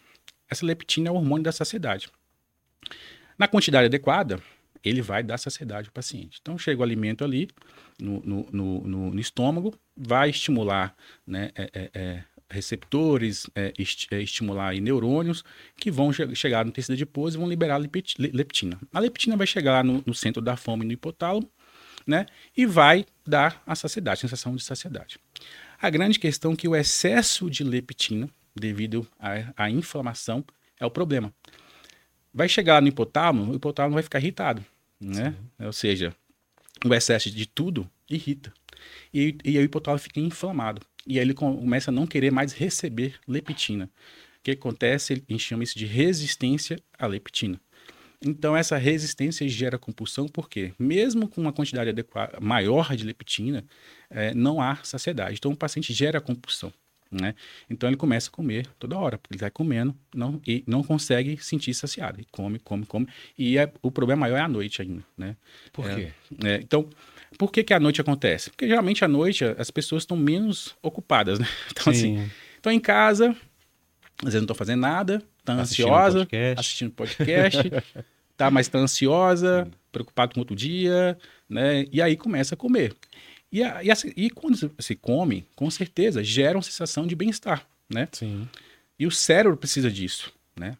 Essa 0.48 0.64
leptina 0.64 1.08
é 1.08 1.12
o 1.12 1.14
hormônio 1.14 1.44
da 1.44 1.52
saciedade. 1.52 2.08
Na 3.38 3.48
quantidade 3.48 3.86
adequada, 3.86 4.40
ele 4.88 5.02
vai 5.02 5.22
dar 5.22 5.36
saciedade 5.36 5.88
ao 5.88 5.92
paciente. 5.92 6.38
Então, 6.40 6.56
chega 6.56 6.80
o 6.80 6.84
alimento 6.84 7.24
ali 7.24 7.48
no, 8.00 8.20
no, 8.24 8.48
no, 8.52 9.10
no 9.10 9.20
estômago, 9.20 9.74
vai 9.96 10.30
estimular 10.30 10.94
né, 11.26 11.50
é, 11.56 11.70
é, 11.74 11.90
é 11.92 12.24
receptores, 12.48 13.50
é, 13.56 13.72
é, 14.12 14.22
estimular 14.22 14.72
neurônios 14.74 15.42
que 15.76 15.90
vão 15.90 16.12
che 16.12 16.32
chegar 16.36 16.64
no 16.64 16.70
tecido 16.70 16.92
adiposo 16.92 17.36
e 17.36 17.40
vão 17.40 17.48
liberar 17.48 17.78
leptina. 17.78 18.78
A 18.92 19.00
leptina 19.00 19.36
vai 19.36 19.46
chegar 19.48 19.82
no, 19.82 20.04
no 20.06 20.14
centro 20.14 20.40
da 20.40 20.56
fome, 20.56 20.84
no 20.84 20.92
hipotálamo, 20.92 21.50
né, 22.06 22.26
e 22.56 22.64
vai 22.64 23.04
dar 23.26 23.60
a 23.66 23.74
saciedade, 23.74 24.18
a 24.18 24.20
sensação 24.20 24.54
de 24.54 24.62
saciedade. 24.62 25.18
A 25.82 25.90
grande 25.90 26.20
questão 26.20 26.52
é 26.52 26.56
que 26.56 26.68
o 26.68 26.76
excesso 26.76 27.50
de 27.50 27.64
leptina, 27.64 28.30
devido 28.54 29.04
à 29.56 29.68
inflamação, 29.68 30.44
é 30.78 30.86
o 30.86 30.90
problema. 30.90 31.34
Vai 32.32 32.48
chegar 32.48 32.80
no 32.80 32.86
hipotálamo, 32.86 33.50
o 33.50 33.56
hipotálamo 33.56 33.94
vai 33.94 34.04
ficar 34.04 34.20
irritado 34.20 34.64
né? 35.00 35.34
Ou 35.58 35.72
seja, 35.72 36.14
o 36.84 36.94
excesso 36.94 37.30
de 37.30 37.46
tudo 37.46 37.88
irrita. 38.08 38.52
E, 39.12 39.36
e 39.44 39.56
aí 39.56 39.58
o 39.58 39.64
hipotálamo 39.64 40.00
fica 40.00 40.20
inflamado. 40.20 40.80
E 41.06 41.18
aí 41.18 41.24
ele 41.24 41.34
começa 41.34 41.90
a 41.90 41.94
não 41.94 42.06
querer 42.06 42.30
mais 42.30 42.52
receber 42.52 43.14
leptina. 43.26 43.90
O 44.38 44.42
que 44.42 44.52
acontece? 44.52 45.12
A 45.12 45.32
gente 45.32 45.42
chama 45.42 45.64
isso 45.64 45.78
de 45.78 45.86
resistência 45.86 46.78
à 46.98 47.06
leptina. 47.06 47.60
Então, 48.24 48.56
essa 48.56 48.76
resistência 48.76 49.46
gera 49.48 49.78
compulsão, 49.78 50.26
porque 50.26 50.72
mesmo 50.78 51.28
com 51.28 51.40
uma 51.40 51.52
quantidade 51.52 51.90
adequada, 51.90 52.38
maior 52.40 52.96
de 52.96 53.04
leptina, 53.04 53.64
é, 54.08 54.34
não 54.34 54.60
há 54.60 54.76
saciedade. 54.76 55.36
Então, 55.38 55.52
o 55.52 55.56
paciente 55.56 55.92
gera 55.92 56.20
compulsão. 56.20 56.72
Né? 57.10 57.34
Então 57.70 57.88
ele 57.88 57.96
começa 57.96 58.28
a 58.28 58.32
comer 58.32 58.66
toda 58.78 58.98
hora, 58.98 59.16
porque 59.16 59.34
ele 59.34 59.40
vai 59.40 59.50
comendo 59.50 59.94
não, 60.14 60.40
e 60.46 60.64
não 60.66 60.82
consegue 60.82 61.36
sentir 61.42 61.72
saciado. 61.74 62.20
E 62.20 62.24
come, 62.30 62.58
come, 62.58 62.84
come. 62.84 63.06
E 63.38 63.58
é, 63.58 63.72
o 63.80 63.90
problema 63.90 64.20
maior 64.20 64.36
é 64.36 64.40
a 64.40 64.48
noite 64.48 64.82
ainda. 64.82 65.04
Né? 65.16 65.36
Por 65.72 65.88
quê? 65.88 66.12
É, 66.42 66.48
é, 66.48 66.56
então, 66.56 66.88
por 67.38 67.52
que, 67.52 67.62
que 67.62 67.72
a 67.72 67.80
noite 67.80 68.00
acontece? 68.00 68.50
Porque 68.50 68.66
geralmente 68.66 69.04
à 69.04 69.08
noite 69.08 69.44
as 69.44 69.70
pessoas 69.70 70.02
estão 70.02 70.16
menos 70.16 70.76
ocupadas. 70.82 71.38
Né? 71.38 71.46
Então, 71.70 71.92
Sim. 71.92 72.18
assim, 72.18 72.30
estão 72.56 72.72
em 72.72 72.80
casa, 72.80 73.30
às 74.18 74.24
vezes 74.24 74.34
não 74.34 74.42
estão 74.42 74.56
fazendo 74.56 74.80
nada, 74.80 75.22
tá 75.44 75.54
Assistindo 75.60 75.86
ansiosa, 75.86 76.18
podcast. 76.20 76.60
assistindo 76.60 76.90
podcast, 76.90 77.58
tá, 78.36 78.50
mas 78.50 78.66
tá 78.66 78.78
ansiosa, 78.78 79.68
preocupado 79.92 80.34
com 80.34 80.40
outro 80.40 80.56
dia, 80.56 81.16
né? 81.48 81.84
E 81.92 82.02
aí 82.02 82.16
começa 82.16 82.54
a 82.54 82.58
comer. 82.58 82.94
E, 83.56 83.62
a- 83.62 83.82
e, 83.82 83.90
assim, 83.90 84.12
e 84.14 84.28
quando 84.28 84.54
se- 84.54 84.70
se 84.80 84.94
come, 84.94 85.46
com 85.56 85.70
certeza, 85.70 86.22
gera 86.22 86.58
uma 86.58 86.62
sensação 86.62 87.06
de 87.06 87.16
bem-estar, 87.16 87.66
né? 87.88 88.06
Sim. 88.12 88.46
E 88.98 89.06
o 89.06 89.10
cérebro 89.10 89.56
precisa 89.56 89.90
disso, 89.90 90.30
né? 90.54 90.76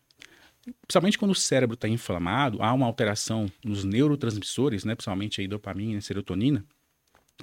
Principalmente 0.82 1.16
quando 1.16 1.30
o 1.30 1.34
cérebro 1.34 1.72
está 1.72 1.88
inflamado, 1.88 2.62
há 2.62 2.70
uma 2.74 2.84
alteração 2.84 3.50
nos 3.64 3.82
neurotransmissores, 3.82 4.84
né? 4.84 4.94
Principalmente 4.94 5.40
aí 5.40 5.48
dopamina 5.48 5.98
e 5.98 6.02
serotonina. 6.02 6.62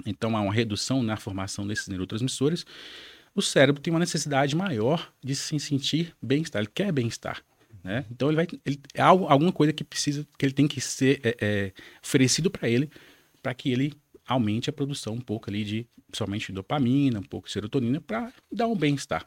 Então 0.06 0.36
há 0.36 0.40
uma 0.40 0.52
redução 0.52 1.02
na 1.02 1.16
formação 1.16 1.66
desses 1.66 1.88
neurotransmissores. 1.88 2.64
O 3.34 3.42
cérebro 3.42 3.82
tem 3.82 3.92
uma 3.92 3.98
necessidade 3.98 4.54
maior 4.54 5.12
de 5.20 5.34
se 5.34 5.58
sentir 5.58 6.14
bem-estar. 6.22 6.62
Ele 6.62 6.70
quer 6.72 6.92
bem-estar, 6.92 7.42
né? 7.82 8.04
Então 8.08 8.28
ele 8.28 8.36
vai, 8.36 8.46
ele, 8.64 8.80
é 8.94 9.02
algo, 9.02 9.26
alguma 9.26 9.50
coisa 9.50 9.72
que 9.72 9.82
precisa, 9.82 10.24
que 10.38 10.46
ele 10.46 10.52
tem 10.52 10.68
que 10.68 10.80
ser 10.80 11.20
é, 11.24 11.36
é, 11.40 11.72
oferecido 12.00 12.52
para 12.52 12.68
ele, 12.68 12.88
para 13.42 13.52
que 13.52 13.72
ele 13.72 13.94
aumente 14.26 14.70
a 14.70 14.72
produção 14.72 15.14
um 15.14 15.20
pouco 15.20 15.50
ali 15.50 15.64
de, 15.64 15.86
principalmente 16.06 16.52
dopamina, 16.52 17.18
um 17.18 17.24
pouco 17.24 17.46
de 17.46 17.52
serotonina, 17.52 18.00
para 18.00 18.32
dar 18.50 18.66
um 18.66 18.76
bem-estar. 18.76 19.26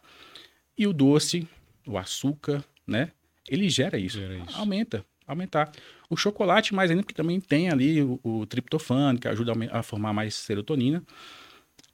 E 0.77 0.85
o 0.87 0.93
doce, 0.93 1.47
o 1.85 1.97
açúcar, 1.97 2.63
né? 2.85 3.11
Ele 3.49 3.69
gera 3.69 3.97
isso. 3.97 4.17
Gera 4.17 4.37
isso. 4.37 4.57
Aumenta, 4.57 5.05
aumentar. 5.25 5.71
O 6.09 6.15
chocolate, 6.17 6.73
mais 6.73 6.89
ainda, 6.91 7.03
porque 7.03 7.15
também 7.15 7.39
tem 7.39 7.69
ali 7.69 8.01
o, 8.01 8.19
o 8.23 8.45
triptofano, 8.45 9.19
que 9.19 9.27
ajuda 9.27 9.53
a 9.71 9.79
a 9.79 9.83
formar 9.83 10.13
mais 10.13 10.35
serotonina. 10.35 11.03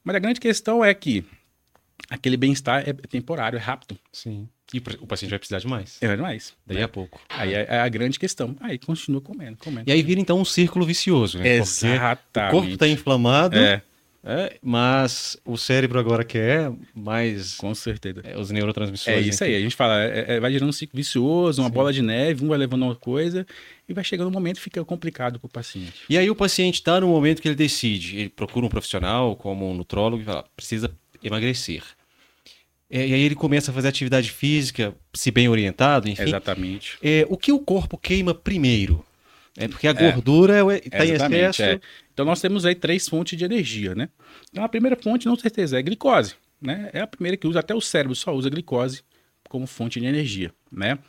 Mas 0.03 0.15
a 0.15 0.19
grande 0.19 0.39
questão 0.39 0.83
é 0.83 0.93
que 0.93 1.23
aquele 2.09 2.37
bem-estar 2.37 2.87
é 2.87 2.93
temporário, 2.93 3.57
é 3.57 3.61
rápido. 3.61 3.97
Sim. 4.11 4.49
E 4.73 4.79
o 4.99 5.05
paciente 5.07 5.29
vai 5.29 5.37
precisar 5.39 5.59
de 5.59 5.67
mais. 5.67 5.97
É 6.01 6.15
mais. 6.17 6.53
Daí 6.65 6.81
a 6.81 6.87
pouco. 6.87 7.21
Aí 7.29 7.53
é, 7.53 7.67
é 7.69 7.79
a 7.79 7.87
grande 7.89 8.17
questão. 8.17 8.55
Aí 8.59 8.79
continua 8.79 9.21
comendo, 9.21 9.57
comendo. 9.57 9.87
E 9.87 9.91
aí 9.93 10.01
vira 10.01 10.19
então 10.19 10.39
um 10.39 10.45
círculo 10.45 10.85
vicioso, 10.85 11.37
né? 11.37 11.43
Porque 11.43 11.61
Exatamente. 11.61 12.49
o 12.49 12.51
corpo 12.51 12.69
está 12.73 12.87
inflamado, 12.87 13.55
É, 13.55 13.81
é, 14.23 14.57
mas 14.63 15.37
o 15.45 15.57
cérebro 15.57 15.99
agora 15.99 16.23
quer 16.23 16.71
mais 16.95 17.55
com 17.55 17.75
certeza. 17.75 18.21
é, 18.23 18.37
os 18.37 18.49
neurotransmissores. 18.49 19.19
É 19.25 19.29
isso 19.29 19.43
aí, 19.43 19.55
a 19.55 19.59
gente 19.59 19.75
fala, 19.75 20.01
é- 20.01 20.35
é- 20.35 20.39
vai 20.39 20.51
gerando 20.51 20.69
um 20.69 20.73
ciclo 20.73 20.95
vicioso, 20.97 21.61
uma 21.61 21.67
Sim. 21.67 21.73
bola 21.75 21.91
de 21.93 22.01
neve, 22.01 22.43
um 22.43 22.47
vai 22.47 22.57
levando 22.57 22.83
uma 22.83 22.95
coisa, 22.95 23.45
e 23.87 23.93
vai 23.93 24.03
chegando 24.03 24.27
um 24.29 24.31
momento 24.31 24.55
que 24.57 24.63
fica 24.63 24.83
complicado 24.85 25.39
para 25.39 25.47
o 25.47 25.49
paciente. 25.49 26.03
E 26.09 26.17
aí 26.17 26.29
o 26.29 26.35
paciente 26.35 26.75
está 26.75 26.99
no 27.01 27.07
momento 27.09 27.41
que 27.41 27.47
ele 27.47 27.55
decide, 27.55 28.17
ele 28.17 28.29
procura 28.29 28.65
um 28.65 28.69
profissional 28.69 29.35
como 29.35 29.69
um 29.69 29.73
nutrólogo 29.75 30.23
e 30.23 30.25
fala, 30.25 30.45
precisa 30.55 30.89
emagrecer. 31.21 31.83
É, 32.95 33.07
e 33.07 33.13
aí 33.15 33.21
ele 33.21 33.33
começa 33.33 33.71
a 33.71 33.73
fazer 33.73 33.87
atividade 33.87 34.29
física, 34.31 34.95
se 35.15 35.31
bem 35.31 35.49
orientado, 35.49 36.07
enfim. 36.07 36.21
Exatamente. 36.21 36.95
É, 37.01 37.25
o 37.27 37.35
que 37.35 37.51
o 37.51 37.57
corpo 37.57 37.97
queima 37.97 38.35
primeiro? 38.35 39.03
É 39.57 39.67
porque 39.67 39.87
a 39.87 39.93
gordura 39.93 40.59
está 40.77 41.03
em 41.03 41.09
Exatamente, 41.09 41.43
excesso. 41.43 41.63
é. 41.63 41.79
Então 42.13 42.23
nós 42.23 42.39
temos 42.39 42.67
aí 42.67 42.75
três 42.75 43.09
fontes 43.09 43.35
de 43.35 43.43
energia, 43.43 43.95
né? 43.95 44.09
Então 44.51 44.63
a 44.63 44.69
primeira 44.69 44.95
fonte, 44.95 45.27
com 45.27 45.35
certeza, 45.35 45.75
é 45.75 45.79
a 45.79 45.81
glicose, 45.81 46.35
né? 46.61 46.91
É 46.93 47.01
a 47.01 47.07
primeira 47.07 47.35
que 47.35 47.47
usa, 47.47 47.61
até 47.61 47.73
o 47.73 47.81
cérebro 47.81 48.15
só 48.15 48.31
usa 48.31 48.47
glicose 48.47 49.01
como 49.49 49.65
fonte 49.65 49.99
de 49.99 50.05
energia, 50.05 50.53
né? 50.71 50.99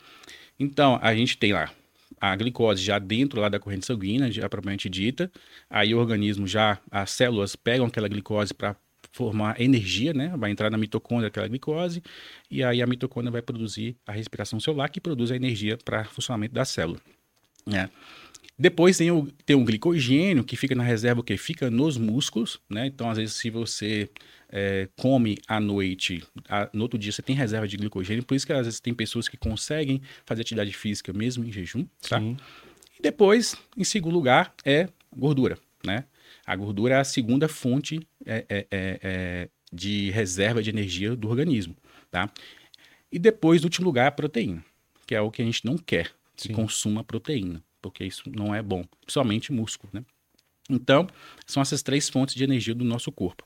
Então 0.59 0.97
a 1.03 1.13
gente 1.13 1.37
tem 1.37 1.53
lá 1.53 1.71
a 2.19 2.35
glicose 2.35 2.81
já 2.81 2.97
dentro 2.97 3.39
lá 3.39 3.47
da 3.49 3.59
corrente 3.59 3.85
sanguínea, 3.85 4.31
já 4.31 4.49
propriamente 4.49 4.89
dita. 4.89 5.31
Aí 5.69 5.93
o 5.93 5.99
organismo 5.99 6.47
já, 6.47 6.79
as 6.89 7.11
células 7.11 7.55
pegam 7.55 7.85
aquela 7.85 8.07
glicose 8.07 8.53
para 8.53 8.75
formar 9.15 9.61
energia, 9.61 10.13
né? 10.13 10.33
Vai 10.35 10.51
entrar 10.51 10.69
na 10.69 10.77
mitocôndria 10.77 11.29
aquela 11.29 11.47
glicose 11.47 12.03
e 12.51 12.61
aí 12.61 12.81
a 12.81 12.85
mitocôndria 12.85 13.31
vai 13.31 13.41
produzir 13.41 13.95
a 14.05 14.11
respiração 14.11 14.59
celular 14.59 14.89
que 14.89 14.99
produz 14.99 15.31
a 15.31 15.37
energia 15.37 15.77
para 15.85 16.03
funcionamento 16.03 16.53
da 16.53 16.65
célula, 16.65 16.99
né? 17.65 17.89
Depois 18.59 18.97
tem 18.97 19.11
o, 19.11 19.27
tem 19.45 19.55
o 19.55 19.63
glicogênio, 19.63 20.43
que 20.43 20.57
fica 20.57 20.75
na 20.75 20.83
reserva, 20.83 21.21
o 21.21 21.23
que 21.23 21.37
fica 21.37 21.69
nos 21.71 21.97
músculos, 21.97 22.59
né? 22.69 22.87
Então, 22.87 23.09
às 23.09 23.17
vezes, 23.17 23.35
se 23.35 23.49
você 23.49 24.09
é, 24.49 24.89
come 24.97 25.37
à 25.47 25.61
noite, 25.61 26.21
a- 26.49 26.69
no 26.73 26.81
outro 26.83 26.99
dia 26.99 27.11
você 27.13 27.21
tem 27.21 27.35
reserva 27.37 27.67
de 27.69 27.77
glicogênio, 27.77 28.23
por 28.23 28.35
isso 28.35 28.45
que 28.45 28.51
às 28.53 28.65
vezes 28.65 28.81
tem 28.81 28.93
pessoas 28.93 29.29
que 29.29 29.37
conseguem 29.37 30.01
fazer 30.25 30.41
atividade 30.41 30.73
física 30.73 31.13
mesmo 31.13 31.45
em 31.45 31.51
jejum, 31.53 31.85
tá? 32.09 32.19
Sim. 32.19 32.35
E 32.99 33.01
depois, 33.01 33.55
em 33.77 33.83
segundo 33.85 34.13
lugar, 34.13 34.53
é 34.65 34.89
gordura, 35.15 35.57
né? 35.85 36.03
A 36.45 36.55
gordura 36.55 36.95
é 36.95 36.99
a 36.99 37.03
segunda 37.03 37.47
fonte 37.47 38.07
é, 38.25 38.45
é, 38.47 38.67
é, 38.69 38.99
é, 39.01 39.49
de 39.71 40.11
reserva 40.11 40.61
de 40.61 40.69
energia 40.69 41.15
do 41.15 41.29
organismo, 41.29 41.75
tá? 42.11 42.29
E 43.11 43.17
depois, 43.17 43.61
no 43.61 43.67
último 43.67 43.85
lugar, 43.85 44.07
a 44.07 44.11
proteína, 44.11 44.63
que 45.07 45.15
é 45.15 45.21
o 45.21 45.31
que 45.31 45.41
a 45.41 45.45
gente 45.45 45.65
não 45.65 45.77
quer, 45.77 46.11
que 46.35 46.49
Sim. 46.49 46.53
consuma 46.53 47.03
proteína, 47.03 47.63
porque 47.81 48.03
isso 48.03 48.23
não 48.29 48.53
é 48.53 48.61
bom, 48.61 48.83
principalmente 49.01 49.51
músculo, 49.51 49.91
né? 49.93 50.03
Então, 50.69 51.07
são 51.45 51.61
essas 51.61 51.83
três 51.83 52.09
fontes 52.09 52.35
de 52.35 52.43
energia 52.43 52.73
do 52.73 52.83
nosso 52.83 53.11
corpo. 53.11 53.45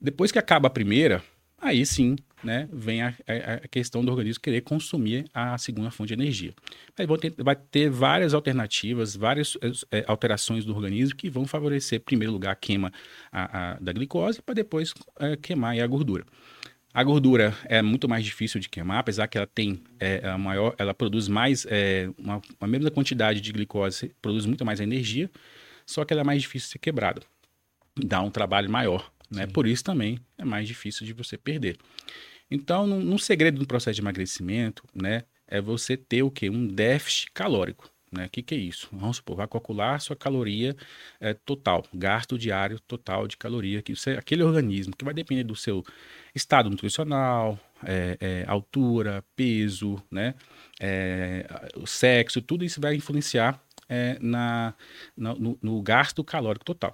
Depois 0.00 0.30
que 0.30 0.38
acaba 0.38 0.68
a 0.68 0.70
primeira, 0.70 1.24
aí 1.58 1.84
sim, 1.84 2.16
né, 2.42 2.68
vem 2.72 3.02
a, 3.02 3.08
a- 3.26 3.54
a 3.64 3.68
questão 3.68 4.04
do 4.04 4.10
organismo 4.10 4.40
querer 4.42 4.60
consumir 4.60 5.26
a 5.34 5.56
segunda 5.58 5.90
fonte 5.90 6.08
de 6.08 6.14
energia. 6.22 6.54
Ter- 7.20 7.34
vai 7.38 7.56
ter 7.56 7.90
várias 7.90 8.34
alternativas, 8.34 9.16
várias 9.16 9.56
eh, 9.90 10.04
alterações 10.06 10.64
do 10.64 10.74
organismo 10.74 11.16
que 11.16 11.28
vão 11.28 11.46
favorecer, 11.46 11.98
em 11.98 12.02
primeiro 12.02 12.32
lugar, 12.32 12.52
a 12.52 12.56
queima 12.56 12.92
a- 13.32 13.78
da 13.80 13.92
glicose, 13.92 14.40
para 14.42 14.54
depois 14.54 14.94
eh, 15.20 15.36
queimar 15.36 15.78
a 15.78 15.86
gordura. 15.86 16.24
A 16.94 17.04
gordura 17.04 17.54
é 17.66 17.82
muito 17.82 18.08
mais 18.08 18.24
difícil 18.24 18.58
de 18.60 18.68
queimar, 18.68 18.98
apesar 18.98 19.28
que 19.28 19.36
ela 19.36 19.46
tem 19.46 19.82
é, 20.00 20.26
a 20.26 20.38
maior, 20.38 20.74
ela 20.78 20.94
produz 20.94 21.28
mais, 21.28 21.66
é, 21.68 22.08
uma, 22.18 22.40
a 22.60 22.66
mesma 22.66 22.90
quantidade 22.90 23.40
de 23.40 23.52
glicose, 23.52 24.10
produz 24.22 24.46
muito 24.46 24.64
mais 24.64 24.80
energia, 24.80 25.30
só 25.86 26.04
que 26.04 26.12
ela 26.14 26.22
é 26.22 26.24
mais 26.24 26.40
difícil 26.42 26.66
de 26.68 26.72
ser 26.72 26.78
quebrada. 26.78 27.20
Dá 27.96 28.20
um 28.22 28.30
trabalho 28.30 28.70
maior, 28.70 29.12
né? 29.30 29.46
Por 29.46 29.66
isso 29.66 29.84
também 29.84 30.18
é 30.38 30.44
mais 30.44 30.66
difícil 30.66 31.06
de 31.06 31.12
você 31.12 31.36
perder. 31.36 31.76
Então, 32.50 32.86
num 32.86 33.18
segredo 33.18 33.58
do 33.58 33.66
processo 33.66 33.96
de 33.96 34.00
emagrecimento, 34.00 34.84
né, 34.94 35.24
é 35.46 35.60
você 35.60 35.96
ter 35.96 36.22
o 36.22 36.30
quê? 36.30 36.48
Um 36.48 36.66
déficit 36.66 37.30
calórico. 37.32 37.90
Né? 38.10 38.24
O 38.24 38.30
que, 38.30 38.42
que 38.42 38.54
é 38.54 38.58
isso? 38.58 38.88
Vamos 38.90 39.18
supor, 39.18 39.36
vai 39.36 39.46
calcular 39.46 39.94
a 39.96 39.98
sua 39.98 40.16
caloria 40.16 40.74
é, 41.20 41.34
total, 41.34 41.84
gasto 41.92 42.38
diário 42.38 42.80
total 42.80 43.28
de 43.28 43.36
caloria, 43.36 43.82
que 43.82 43.94
você, 43.94 44.12
aquele 44.12 44.42
organismo 44.42 44.96
que 44.96 45.04
vai 45.04 45.12
depender 45.12 45.44
do 45.44 45.54
seu 45.54 45.84
estado 46.34 46.70
nutricional, 46.70 47.60
é, 47.84 48.16
é, 48.18 48.44
altura, 48.48 49.22
peso, 49.36 50.02
né? 50.10 50.34
O 51.76 51.86
sexo, 51.86 52.40
tudo 52.40 52.64
isso 52.64 52.80
vai 52.80 52.94
influenciar 52.94 53.60
na, 54.20 54.74
na- 55.16 55.34
no, 55.34 55.58
no 55.62 55.82
gasto 55.82 56.22
calórico 56.22 56.64
total. 56.64 56.92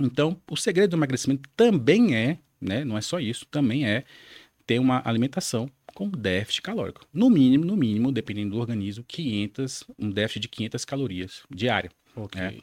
Então, 0.00 0.40
o 0.50 0.56
segredo 0.56 0.90
do 0.90 0.96
emagrecimento 0.96 1.48
também 1.56 2.14
é, 2.16 2.38
né? 2.60 2.84
Não 2.84 2.96
é 2.96 3.00
só 3.00 3.18
isso, 3.20 3.46
também 3.46 3.86
é 3.86 4.04
ter 4.68 4.78
uma 4.78 5.00
alimentação 5.04 5.68
com 5.94 6.08
déficit 6.10 6.60
calórico. 6.62 7.00
No 7.12 7.28
mínimo, 7.30 7.64
no 7.64 7.74
mínimo, 7.74 8.12
dependendo 8.12 8.50
do 8.54 8.60
organismo, 8.60 9.02
500, 9.08 9.82
um 9.98 10.10
déficit 10.10 10.40
de 10.42 10.48
500 10.48 10.84
calorias 10.84 11.42
diária. 11.50 11.90
Ok. 12.14 12.40
É. 12.40 12.54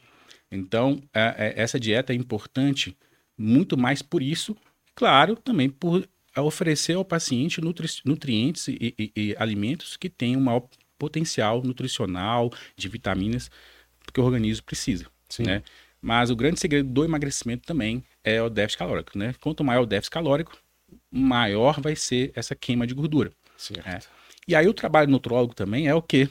Então, 0.52 1.02
é- 1.14 1.36
é- 1.58 1.62
essa 1.62 1.80
dieta 1.80 2.14
é 2.14 2.16
importante 2.16 2.96
muito 3.38 3.76
mais 3.76 4.02
por 4.04 4.22
isso, 4.22 4.56
claro, 4.94 5.36
também 5.36 5.68
por 5.70 6.08
oferecer 6.38 6.94
ao 6.94 7.04
paciente 7.04 7.60
nutri- 7.60 7.90
nutrientes 8.06 8.68
e, 8.68 8.94
e- 9.00 9.12
e 9.16 9.36
alimentos 9.40 9.98
que 9.98 10.10
tenham 10.10 10.40
um 10.40 10.44
maior 10.44 10.68
potencial 10.98 11.62
nutricional, 11.64 12.52
de 12.78 12.88
vitaminas, 12.88 13.50
que 14.14 14.22
o 14.22 14.24
organismo 14.24 14.64
precisa. 14.64 15.08
Sim. 15.28 15.44
Né? 15.44 15.64
Mas 16.02 16.30
o 16.30 16.36
grande 16.36 16.60
segredo 16.60 16.88
do 16.90 17.04
emagrecimento 17.04 17.66
também 17.66 18.04
é 18.24 18.40
o 18.42 18.50
déficit 18.50 18.78
calórico. 18.78 19.18
Né? 19.18 19.34
Quanto 19.42 19.64
maior 19.64 19.82
o 19.82 19.86
déficit 19.88 20.12
calórico, 20.12 20.56
maior 21.16 21.80
vai 21.80 21.96
ser 21.96 22.32
essa 22.36 22.54
queima 22.56 22.86
de 22.86 22.94
gordura. 22.94 23.32
É. 23.86 24.00
E 24.48 24.56
aí 24.56 24.68
o 24.68 24.74
trabalho 24.74 25.08
do 25.08 25.12
nutrólogo 25.12 25.54
também 25.54 25.88
é 25.88 25.96
o 25.96 26.02
quê? 26.02 26.30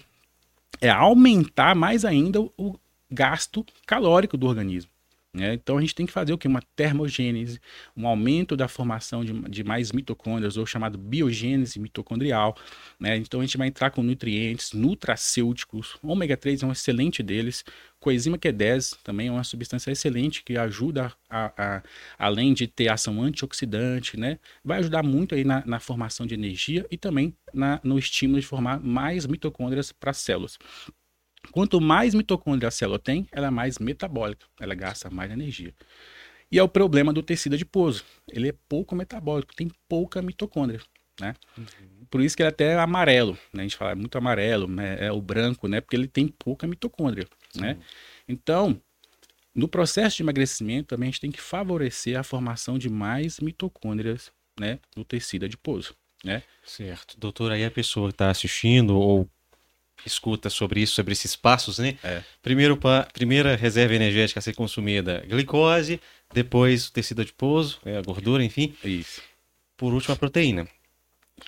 É 0.80 0.90
aumentar 0.90 1.74
mais 1.74 2.04
ainda 2.04 2.40
o- 2.40 2.52
o 2.58 2.78
gasto 3.10 3.64
calórico 3.86 4.36
do 4.36 4.46
organismo. 4.46 4.90
Né? 5.34 5.54
Então 5.54 5.76
a 5.76 5.80
gente 5.80 5.96
tem 5.96 6.06
que 6.06 6.12
fazer 6.12 6.32
o 6.32 6.38
que? 6.38 6.46
Uma 6.46 6.62
termogênese, 6.76 7.60
um 7.96 8.06
aumento 8.06 8.56
da 8.56 8.68
formação 8.68 9.24
de, 9.24 9.32
de 9.50 9.64
mais 9.64 9.90
mitocôndrias, 9.90 10.56
ou 10.56 10.64
chamado 10.64 10.96
biogênese 10.96 11.80
mitocondrial. 11.80 12.56
Né? 13.00 13.16
Então 13.16 13.40
a 13.40 13.42
gente 13.42 13.58
vai 13.58 13.66
entrar 13.66 13.90
com 13.90 14.02
nutrientes, 14.02 14.72
nutracêuticos, 14.72 15.96
ômega 16.00 16.36
3 16.36 16.62
é 16.62 16.66
um 16.66 16.72
excelente 16.72 17.20
deles, 17.20 17.64
coenzima 17.98 18.38
Q10 18.38 18.98
também 19.02 19.26
é 19.28 19.32
uma 19.32 19.42
substância 19.42 19.90
excelente 19.90 20.44
que 20.44 20.56
ajuda, 20.56 21.12
a, 21.28 21.52
a, 21.56 21.82
além 22.16 22.54
de 22.54 22.68
ter 22.68 22.88
ação 22.88 23.20
antioxidante, 23.20 24.16
né? 24.16 24.38
vai 24.64 24.78
ajudar 24.78 25.02
muito 25.02 25.34
aí 25.34 25.42
na, 25.42 25.66
na 25.66 25.80
formação 25.80 26.26
de 26.26 26.34
energia 26.34 26.86
e 26.90 26.96
também 26.96 27.34
na, 27.52 27.80
no 27.82 27.98
estímulo 27.98 28.40
de 28.40 28.46
formar 28.46 28.78
mais 28.78 29.26
mitocôndrias 29.26 29.90
para 29.90 30.10
as 30.10 30.18
células. 30.18 30.58
Quanto 31.50 31.80
mais 31.80 32.14
mitocôndria 32.14 32.68
a 32.68 32.70
célula 32.70 32.98
tem, 32.98 33.26
ela 33.30 33.48
é 33.48 33.50
mais 33.50 33.78
metabólica, 33.78 34.46
ela 34.60 34.74
gasta 34.74 35.10
mais 35.10 35.30
energia. 35.30 35.74
E 36.50 36.58
é 36.58 36.62
o 36.62 36.68
problema 36.68 37.12
do 37.12 37.22
tecido 37.22 37.54
adiposo. 37.54 38.04
Ele 38.30 38.48
é 38.48 38.54
pouco 38.68 38.94
metabólico, 38.94 39.54
tem 39.54 39.70
pouca 39.88 40.22
mitocôndria, 40.22 40.80
né? 41.20 41.34
Uhum. 41.56 41.66
Por 42.10 42.20
isso 42.20 42.36
que 42.36 42.42
ele 42.42 42.48
é 42.48 42.50
até 42.50 42.78
amarelo, 42.78 43.36
né? 43.52 43.62
A 43.62 43.62
gente 43.62 43.76
fala 43.76 43.94
muito 43.94 44.16
amarelo, 44.16 44.68
né? 44.68 44.96
É 45.00 45.10
o 45.10 45.20
branco, 45.20 45.66
né? 45.66 45.80
Porque 45.80 45.96
ele 45.96 46.06
tem 46.06 46.28
pouca 46.28 46.66
mitocôndria, 46.66 47.26
né? 47.56 47.76
Então, 48.28 48.80
no 49.54 49.68
processo 49.68 50.16
de 50.16 50.22
emagrecimento, 50.22 50.88
também 50.88 51.08
a 51.08 51.10
gente 51.10 51.20
tem 51.20 51.30
que 51.30 51.40
favorecer 51.40 52.18
a 52.18 52.22
formação 52.22 52.78
de 52.78 52.88
mais 52.88 53.40
mitocôndrias, 53.40 54.32
né? 54.58 54.78
No 54.96 55.04
tecido 55.04 55.44
adiposo, 55.46 55.94
né? 56.24 56.42
Certo. 56.64 57.18
Doutor, 57.18 57.52
aí 57.52 57.64
a 57.64 57.70
pessoa 57.70 58.08
que 58.08 58.14
está 58.14 58.30
assistindo 58.30 58.96
ou 58.96 59.28
escuta 60.06 60.50
sobre 60.50 60.80
isso, 60.80 60.94
sobre 60.94 61.12
esses 61.12 61.34
passos, 61.34 61.78
né? 61.78 61.96
É. 62.02 62.22
Primeiro, 62.42 62.78
primeira 63.12 63.56
reserva 63.56 63.94
energética 63.94 64.38
a 64.38 64.42
ser 64.42 64.54
consumida, 64.54 65.24
glicose, 65.28 66.00
depois 66.32 66.88
o 66.88 66.92
tecido 66.92 67.22
adiposo, 67.22 67.78
é, 67.84 67.96
a 67.96 68.02
gordura, 68.02 68.44
enfim. 68.44 68.74
Isso. 68.84 69.22
Por 69.76 69.92
último, 69.92 70.14
a 70.14 70.16
proteína. 70.16 70.66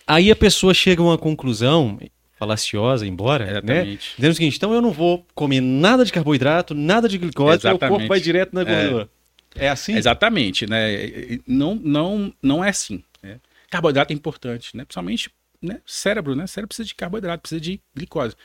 Aí 0.07 0.31
a 0.31 0.37
pessoa 0.37 0.75
chega 0.75 1.03
a 1.03 1.05
uma 1.05 1.19
conclusão 1.19 1.99
falaciosa, 2.39 3.07
embora, 3.07 3.45
né? 3.45 3.51
Exatamente. 3.53 4.09
né? 4.09 4.15
Dizendo 4.17 4.33
o 4.33 4.35
seguinte, 4.35 4.57
então 4.57 4.73
eu 4.75 4.83
não 4.83 4.93
vou 4.93 5.27
comer 5.35 5.61
nada 5.61 6.05
de 6.05 6.13
carboidrato, 6.13 6.75
nada 6.75 7.09
de 7.09 7.19
glicose, 7.19 7.59
Exatamente. 7.59 7.85
o 7.85 7.89
corpo 7.89 8.09
vai 8.09 8.21
direto 8.21 8.53
na 8.53 8.65
gordura. 8.65 9.09
É, 9.55 9.67
é 9.67 9.69
assim? 9.69 9.97
Exatamente, 9.97 10.69
né? 10.69 11.39
Não, 11.47 11.75
não, 11.75 12.33
não 12.43 12.65
é 12.65 12.69
assim. 12.69 13.03
Né? 13.23 13.41
Carboidrato 13.71 14.13
é 14.13 14.17
importante, 14.17 14.77
né? 14.77 14.85
Principalmente 14.85 15.31
né, 15.62 15.81
cérebro, 15.87 16.35
né? 16.35 16.47
Cérebro 16.47 16.69
precisa 16.69 16.87
de 16.87 16.95
carboidrato, 16.95 17.42
precisa 17.42 17.61
de 17.61 17.81
glicose. 17.95 18.37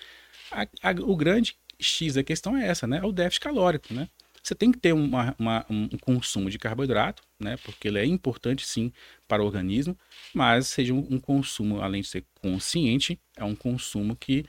A, 0.51 0.63
a, 0.81 0.91
o 1.01 1.15
grande 1.15 1.55
X 1.79 2.15
da 2.15 2.23
questão 2.23 2.57
é 2.57 2.67
essa, 2.67 2.85
né? 2.87 2.99
É 3.03 3.05
o 3.05 3.11
déficit 3.11 3.41
calórico, 3.41 3.93
né? 3.93 4.07
Você 4.43 4.55
tem 4.55 4.71
que 4.71 4.79
ter 4.79 4.91
uma, 4.91 5.35
uma, 5.37 5.65
um 5.69 5.87
consumo 5.99 6.49
de 6.49 6.57
carboidrato, 6.57 7.21
né? 7.39 7.57
Porque 7.63 7.87
ele 7.87 7.99
é 7.99 8.05
importante 8.05 8.65
sim 8.65 8.91
para 9.27 9.43
o 9.43 9.45
organismo, 9.45 9.97
mas 10.33 10.67
seja 10.67 10.93
um, 10.93 11.07
um 11.11 11.19
consumo, 11.19 11.79
além 11.79 12.01
de 12.01 12.07
ser 12.07 12.25
consciente, 12.41 13.19
é 13.37 13.43
um 13.43 13.55
consumo 13.55 14.15
que 14.15 14.45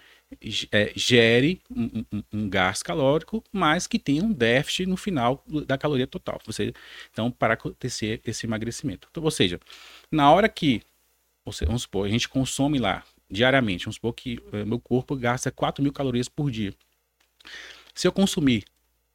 é, 0.71 0.93
gere 0.97 1.61
um, 1.71 2.05
um, 2.11 2.23
um, 2.33 2.49
gás 2.49 2.83
calórico, 2.83 3.45
mas 3.53 3.87
que 3.87 3.99
tenha 3.99 4.23
um 4.23 4.33
déficit 4.33 4.87
no 4.87 4.97
final 4.97 5.45
da 5.67 5.77
caloria 5.77 6.07
total. 6.07 6.41
Você, 6.47 6.73
então, 7.11 7.31
para 7.31 7.55
acontecer 7.55 8.21
esse 8.25 8.47
emagrecimento. 8.47 9.09
Então, 9.11 9.23
ou 9.23 9.31
seja, 9.31 9.61
na 10.11 10.33
hora 10.33 10.49
que 10.49 10.81
seja, 11.51 11.67
vamos 11.67 11.83
supor, 11.83 12.07
a 12.07 12.11
gente 12.11 12.29
consome 12.29 12.79
lá 12.79 13.03
diariamente, 13.29 13.87
vamos 13.87 13.97
supor 13.97 14.13
que 14.13 14.39
uh, 14.53 14.67
meu 14.67 14.79
corpo 14.79 15.17
gasta 15.17 15.51
4 15.51 15.83
mil 15.83 15.93
calorias 15.93 16.29
por 16.29 16.51
dia. 16.51 16.73
Se 17.95 18.07
eu 18.07 18.13
consumir 18.13 18.65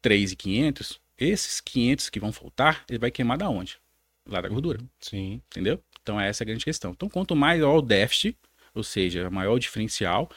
3,500, 0.02 1.00
esses 1.16 1.60
500 1.60 2.10
que 2.10 2.20
vão 2.20 2.32
faltar, 2.32 2.84
ele 2.88 2.98
vai 2.98 3.10
queimar 3.10 3.38
da 3.38 3.48
onde? 3.48 3.78
Lá 4.26 4.40
da 4.40 4.48
gordura. 4.48 4.78
Sim. 5.00 5.40
Entendeu? 5.46 5.82
Então 6.02 6.20
essa 6.20 6.42
é 6.42 6.44
a 6.44 6.46
grande 6.46 6.64
questão. 6.64 6.90
Então 6.90 7.08
quanto 7.08 7.34
maior 7.34 7.78
o 7.78 7.82
déficit, 7.82 8.36
ou 8.74 8.82
seja, 8.82 9.30
maior 9.30 9.54
o 9.54 9.58
diferencial, 9.58 10.30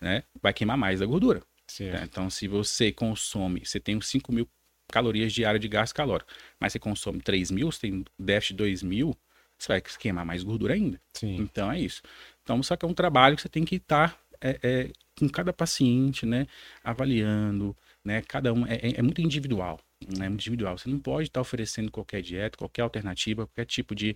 né, 0.00 0.22
vai 0.40 0.52
queimar 0.52 0.76
mais 0.76 1.00
da 1.00 1.06
gordura. 1.06 1.42
Né? 1.80 2.02
Então 2.04 2.28
se 2.28 2.46
você 2.46 2.92
consome, 2.92 3.64
você 3.64 3.80
tem 3.80 4.00
5 4.00 4.32
mil 4.32 4.48
calorias 4.90 5.32
diárias 5.32 5.60
de 5.60 5.68
gás 5.68 5.92
calórico, 5.92 6.30
mas 6.58 6.72
você 6.72 6.78
consome 6.78 7.20
3 7.20 7.50
mil, 7.50 7.70
você 7.70 7.80
tem 7.80 8.04
déficit 8.18 8.54
de 8.54 8.58
2 8.58 8.82
mil, 8.82 9.16
você 9.58 9.72
vai 9.72 9.80
queimar 9.80 10.24
mais 10.24 10.42
gordura 10.42 10.74
ainda. 10.74 11.00
Sim. 11.12 11.36
Então 11.36 11.70
é 11.70 11.80
isso. 11.80 12.02
Então, 12.42 12.62
só 12.62 12.76
que 12.76 12.84
é 12.84 12.88
um 12.88 12.94
trabalho 12.94 13.36
que 13.36 13.42
você 13.42 13.48
tem 13.48 13.64
que 13.64 13.76
estar 13.76 14.18
é, 14.40 14.58
é, 14.62 14.90
com 15.18 15.28
cada 15.28 15.52
paciente, 15.52 16.24
né? 16.24 16.46
Avaliando, 16.82 17.76
né? 18.04 18.22
Cada 18.22 18.52
um 18.52 18.66
é, 18.66 18.76
é, 18.76 18.98
é 18.98 19.02
muito 19.02 19.20
individual. 19.20 19.80
Né, 20.16 20.26
é 20.26 20.28
muito 20.28 20.42
individual. 20.42 20.78
Você 20.78 20.88
não 20.88 20.98
pode 20.98 21.28
estar 21.28 21.40
oferecendo 21.40 21.90
qualquer 21.90 22.22
dieta, 22.22 22.56
qualquer 22.56 22.82
alternativa, 22.82 23.46
qualquer 23.46 23.66
tipo 23.66 23.94
de 23.94 24.14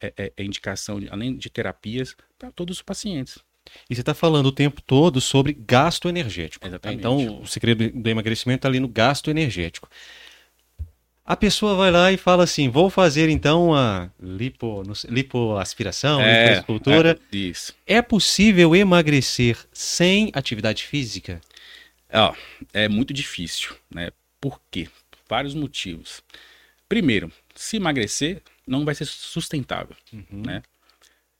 é, 0.00 0.12
é, 0.16 0.42
indicação, 0.42 0.98
além 1.10 1.36
de 1.36 1.50
terapias, 1.50 2.16
para 2.38 2.50
todos 2.50 2.78
os 2.78 2.82
pacientes. 2.82 3.38
E 3.88 3.94
você 3.94 4.00
está 4.00 4.14
falando 4.14 4.46
o 4.46 4.52
tempo 4.52 4.80
todo 4.80 5.20
sobre 5.20 5.52
gasto 5.52 6.08
energético. 6.08 6.66
Exatamente. 6.66 6.98
Então, 6.98 7.42
o 7.42 7.46
segredo 7.46 7.90
do 7.90 8.08
emagrecimento 8.08 8.60
está 8.60 8.68
ali 8.68 8.80
no 8.80 8.88
gasto 8.88 9.30
energético. 9.30 9.88
A 11.28 11.36
pessoa 11.36 11.74
vai 11.74 11.90
lá 11.90 12.10
e 12.10 12.16
fala 12.16 12.44
assim: 12.44 12.70
vou 12.70 12.88
fazer 12.88 13.28
então 13.28 13.74
a 13.74 14.08
lipo, 14.18 14.82
lipoaspiração, 15.10 16.22
é, 16.22 16.44
lipoescultura. 16.44 17.20
É, 17.30 17.36
isso. 17.36 17.74
É 17.86 18.00
possível 18.00 18.74
emagrecer 18.74 19.58
sem 19.70 20.30
atividade 20.32 20.84
física? 20.84 21.38
Ó, 22.10 22.34
é 22.72 22.88
muito 22.88 23.12
difícil, 23.12 23.76
né? 23.94 24.10
Por 24.40 24.58
quê? 24.70 24.88
Vários 25.28 25.52
motivos. 25.52 26.22
Primeiro, 26.88 27.30
se 27.54 27.76
emagrecer, 27.76 28.40
não 28.66 28.86
vai 28.86 28.94
ser 28.94 29.04
sustentável, 29.04 29.94
uhum. 30.10 30.24
né? 30.30 30.62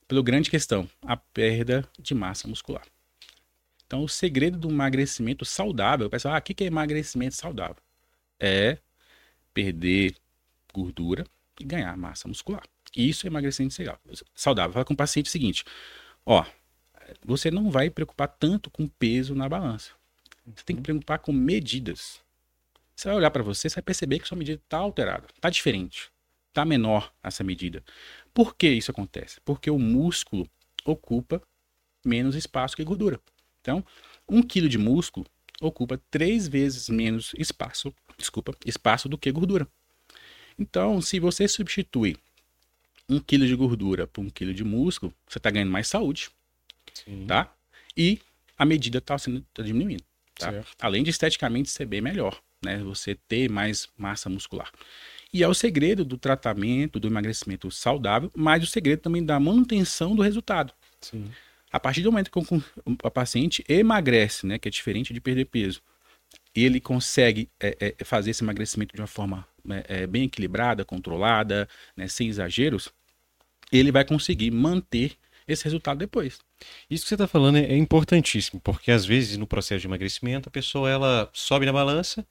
Pela 0.07 0.22
grande 0.22 0.51
questão, 0.51 0.87
a 1.01 1.16
perda 1.16 1.83
de 1.98 2.14
massa 2.14 2.46
muscular. 2.46 2.85
Então, 3.87 4.05
o 4.05 4.09
segredo 4.09 4.59
do 4.59 4.68
emagrecimento 4.68 5.46
saudável, 5.46 6.09
o 6.09 6.11
pessoal, 6.11 6.35
ah, 6.35 6.38
o 6.38 6.42
que 6.42 6.62
é 6.62 6.66
emagrecimento 6.66 7.37
saudável? 7.37 7.83
É 8.38 8.77
perder 9.59 10.14
gordura 10.73 11.27
e 11.59 11.64
ganhar 11.64 11.97
massa 11.97 12.29
muscular. 12.29 12.62
Isso 12.97 13.27
é 13.27 13.29
emagrecimento 13.29 13.75
saudável. 14.33 14.73
Fala 14.73 14.85
com 14.85 14.94
o 14.94 14.97
paciente 14.97 15.27
o 15.27 15.31
seguinte: 15.31 15.64
ó, 16.25 16.47
você 17.25 17.51
não 17.51 17.68
vai 17.68 17.90
preocupar 17.90 18.29
tanto 18.29 18.71
com 18.71 18.87
peso 18.87 19.35
na 19.35 19.49
balança. 19.49 19.90
Você 20.47 20.62
tem 20.64 20.77
que 20.77 20.83
preocupar 20.83 21.18
com 21.18 21.33
medidas. 21.33 22.21
Você 22.94 23.09
vai 23.09 23.16
olhar 23.16 23.33
para 23.33 23.42
você, 23.42 23.68
você 23.68 23.75
vai 23.75 23.83
perceber 23.83 24.21
que 24.21 24.29
sua 24.29 24.38
medida 24.38 24.61
está 24.64 24.79
alterada, 24.79 25.27
está 25.35 25.51
diferente, 25.51 26.09
está 26.49 26.64
menor 26.64 27.12
essa 27.21 27.42
medida. 27.42 27.83
Por 28.33 28.55
que 28.55 28.68
isso 28.68 28.92
acontece? 28.92 29.40
Porque 29.44 29.71
o 29.71 29.79
músculo 29.79 30.49
ocupa 30.85 31.42
menos 32.05 32.37
espaço 32.37 32.77
que 32.77 32.85
gordura. 32.85 33.21
Então, 33.61 33.85
um 34.29 34.40
quilo 34.40 34.68
de 34.68 34.79
músculo 34.79 35.27
ocupa 35.61 36.01
três 36.11 36.47
vezes 36.47 36.88
menos 36.88 37.33
espaço, 37.37 37.92
desculpa, 38.19 38.55
espaço 38.67 39.09
do 39.09 39.17
que 39.17 39.31
gordura. 39.31 39.67
Então, 40.59 41.01
se 41.01 41.21
você 41.21 41.47
substitui 41.47 42.17
um 43.09 43.21
quilo 43.21 43.47
de 43.47 43.55
gordura 43.55 44.07
por 44.07 44.21
um 44.21 44.29
quilo 44.29 44.53
de 44.53 44.65
músculo, 44.65 45.15
você 45.27 45.39
está 45.39 45.51
ganhando 45.51 45.71
mais 45.71 45.87
saúde, 45.87 46.31
Sim. 46.93 47.27
tá? 47.27 47.53
E 47.97 48.19
a 48.59 48.65
medida 48.65 48.99
está 48.99 49.17
sendo 49.17 49.41
tá 49.55 49.63
diminuindo, 49.63 50.03
tá? 50.35 50.53
Além 50.81 51.03
de 51.03 51.11
esteticamente 51.11 51.71
ser 51.71 51.87
bem 51.87 52.01
melhor, 52.01 52.41
né? 52.63 52.79
Você 52.79 53.15
ter 53.15 53.49
mais 53.49 53.89
massa 53.97 54.29
muscular. 54.29 54.71
E 55.33 55.43
é 55.43 55.49
o 55.49 55.55
segredo 55.55 56.05
do 56.05 56.19
tratamento, 56.19 56.99
do 56.99 57.07
emagrecimento 57.07 57.71
saudável, 57.71 58.33
mas 58.35 58.63
o 58.63 58.67
segredo 58.67 59.01
também 59.01 59.25
da 59.25 59.39
manutenção 59.39 60.15
do 60.15 60.23
resultado. 60.23 60.73
Sim. 61.01 61.31
A 61.71 61.79
partir 61.79 62.03
do 62.03 62.11
momento 62.11 62.31
que 62.31 62.39
o 62.39 63.11
paciente 63.11 63.63
emagrece, 63.69 64.47
né, 64.47 64.59
que 64.59 64.69
é 64.69 64.71
diferente 64.71 65.13
de 65.13 65.21
perder 65.21 65.45
peso, 65.45 65.83
ele 66.55 66.81
consegue 66.81 67.49
é, 67.61 67.95
é, 67.99 68.05
fazer 68.05 68.31
esse 68.31 68.43
emagrecimento 68.43 68.95
de 68.95 69.01
uma 69.01 69.07
forma 69.07 69.47
né, 69.65 69.83
é, 69.89 70.07
bem 70.07 70.25
equilibrada, 70.25 70.85
controlada, 70.85 71.69
né, 71.97 72.09
sem 72.09 72.29
exageros, 72.29 72.91
ele 73.71 73.93
vai 73.93 74.05
conseguir 74.05 74.51
manter 74.51 75.13
esse 75.47 75.65
resultado 75.65 75.99
depois. 75.99 76.39
Isso 76.91 77.05
que 77.05 77.09
você 77.09 77.15
está 77.15 77.27
falando 77.27 77.57
é, 77.57 77.65
é 77.65 77.77
importantíssimo, 77.77 78.61
porque 78.61 78.91
às 78.91 79.05
vezes 79.05 79.37
no 79.37 79.47
processo 79.47 79.81
de 79.81 79.87
emagrecimento 79.87 80.49
a 80.49 80.53
pessoa 80.53 80.91
ela 80.91 81.31
sobe 81.33 81.67
na 81.67 81.73
balança, 81.73 82.27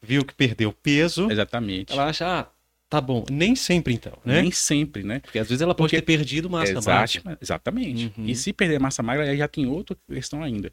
viu 0.00 0.24
que 0.24 0.34
perdeu 0.34 0.72
peso, 0.72 1.30
exatamente, 1.30 1.92
ela 1.92 2.06
acha 2.06 2.26
ah, 2.26 2.48
Tá 2.90 3.00
bom. 3.00 3.24
Nem 3.30 3.54
sempre, 3.54 3.94
então, 3.94 4.18
né? 4.24 4.42
Nem 4.42 4.50
sempre, 4.50 5.04
né? 5.04 5.20
Porque 5.20 5.38
às 5.38 5.48
vezes 5.48 5.62
ela 5.62 5.76
pode 5.76 5.90
Porque... 5.90 6.02
ter 6.02 6.18
perdido 6.18 6.50
massa 6.50 6.72
Exato, 6.72 7.22
magra. 7.24 7.38
Exatamente. 7.40 8.12
Uhum. 8.18 8.26
E 8.26 8.34
se 8.34 8.52
perder 8.52 8.80
massa 8.80 9.00
magra, 9.00 9.30
aí 9.30 9.36
já 9.36 9.46
tem 9.46 9.64
outra 9.64 9.96
questão 10.12 10.42
ainda. 10.42 10.72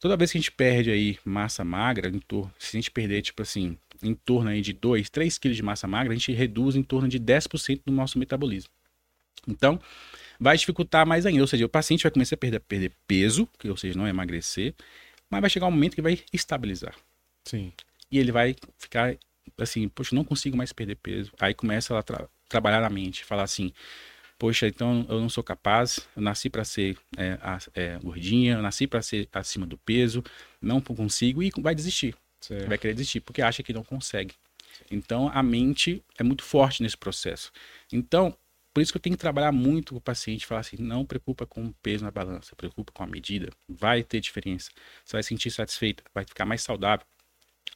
Toda 0.00 0.16
vez 0.16 0.32
que 0.32 0.38
a 0.38 0.40
gente 0.40 0.50
perde 0.50 0.90
aí 0.90 1.18
massa 1.24 1.62
magra, 1.62 2.08
em 2.08 2.18
torno, 2.18 2.52
se 2.58 2.76
a 2.76 2.80
gente 2.80 2.90
perder, 2.90 3.20
tipo 3.20 3.42
assim, 3.42 3.76
em 4.02 4.14
torno 4.14 4.48
aí 4.48 4.62
de 4.62 4.72
2, 4.72 5.10
3 5.10 5.36
quilos 5.36 5.56
de 5.56 5.62
massa 5.62 5.86
magra, 5.86 6.12
a 6.12 6.16
gente 6.16 6.32
reduz 6.32 6.74
em 6.74 6.82
torno 6.82 7.06
de 7.06 7.20
10% 7.20 7.82
do 7.84 7.92
nosso 7.92 8.18
metabolismo. 8.18 8.70
Então, 9.46 9.78
vai 10.38 10.56
dificultar 10.56 11.06
mais 11.06 11.26
ainda. 11.26 11.42
Ou 11.42 11.46
seja, 11.46 11.66
o 11.66 11.68
paciente 11.68 12.02
vai 12.02 12.10
começar 12.10 12.34
a 12.34 12.38
perder, 12.38 12.60
perder 12.60 12.92
peso, 13.06 13.46
que, 13.58 13.68
ou 13.68 13.76
seja, 13.76 13.98
não 13.98 14.06
é 14.06 14.10
emagrecer, 14.10 14.74
mas 15.28 15.42
vai 15.42 15.50
chegar 15.50 15.66
um 15.66 15.70
momento 15.70 15.94
que 15.94 16.02
vai 16.02 16.18
estabilizar. 16.32 16.94
Sim. 17.44 17.70
E 18.10 18.18
ele 18.18 18.32
vai 18.32 18.56
ficar 18.78 19.16
assim, 19.58 19.86
poxa, 19.88 20.14
não 20.14 20.24
consigo 20.24 20.56
mais 20.56 20.72
perder 20.72 20.96
peso. 20.96 21.30
Aí 21.38 21.52
começa 21.52 21.92
ela 21.92 22.00
a 22.00 22.02
tra 22.02 22.28
trabalhar 22.48 22.80
na 22.80 22.90
mente, 22.90 23.24
falar 23.24 23.44
assim, 23.44 23.72
poxa, 24.40 24.66
então 24.66 25.04
eu 25.06 25.20
não 25.20 25.28
sou 25.28 25.44
capaz, 25.44 26.08
eu 26.16 26.22
nasci 26.22 26.48
para 26.48 26.64
ser 26.64 26.96
é, 27.14 27.38
é, 27.74 27.98
gordinha, 27.98 28.54
eu 28.54 28.62
nasci 28.62 28.86
para 28.86 29.02
ser 29.02 29.28
acima 29.34 29.66
do 29.66 29.76
peso, 29.76 30.24
não 30.62 30.80
consigo 30.80 31.42
e 31.42 31.52
vai 31.60 31.74
desistir. 31.74 32.16
Certo. 32.40 32.66
Vai 32.66 32.78
querer 32.78 32.94
desistir 32.94 33.20
porque 33.20 33.42
acha 33.42 33.62
que 33.62 33.74
não 33.74 33.84
consegue. 33.84 34.34
Então 34.90 35.30
a 35.34 35.42
mente 35.42 36.02
é 36.18 36.22
muito 36.22 36.42
forte 36.42 36.82
nesse 36.82 36.96
processo. 36.96 37.52
Então, 37.92 38.34
por 38.72 38.80
isso 38.80 38.90
que 38.90 38.96
eu 38.96 39.02
tenho 39.02 39.14
que 39.14 39.20
trabalhar 39.20 39.52
muito 39.52 39.92
com 39.92 39.98
o 39.98 40.00
paciente, 40.00 40.46
falar 40.46 40.62
assim, 40.62 40.78
não 40.78 41.04
preocupa 41.04 41.44
com 41.44 41.66
o 41.66 41.74
peso 41.82 42.02
na 42.02 42.10
balança, 42.10 42.56
preocupa 42.56 42.90
com 42.92 43.02
a 43.02 43.06
medida, 43.06 43.50
vai 43.68 44.02
ter 44.02 44.20
diferença. 44.20 44.70
Você 45.04 45.16
vai 45.18 45.22
se 45.22 45.28
sentir 45.28 45.50
satisfeito, 45.50 46.02
vai 46.14 46.24
ficar 46.24 46.46
mais 46.46 46.62
saudável. 46.62 47.04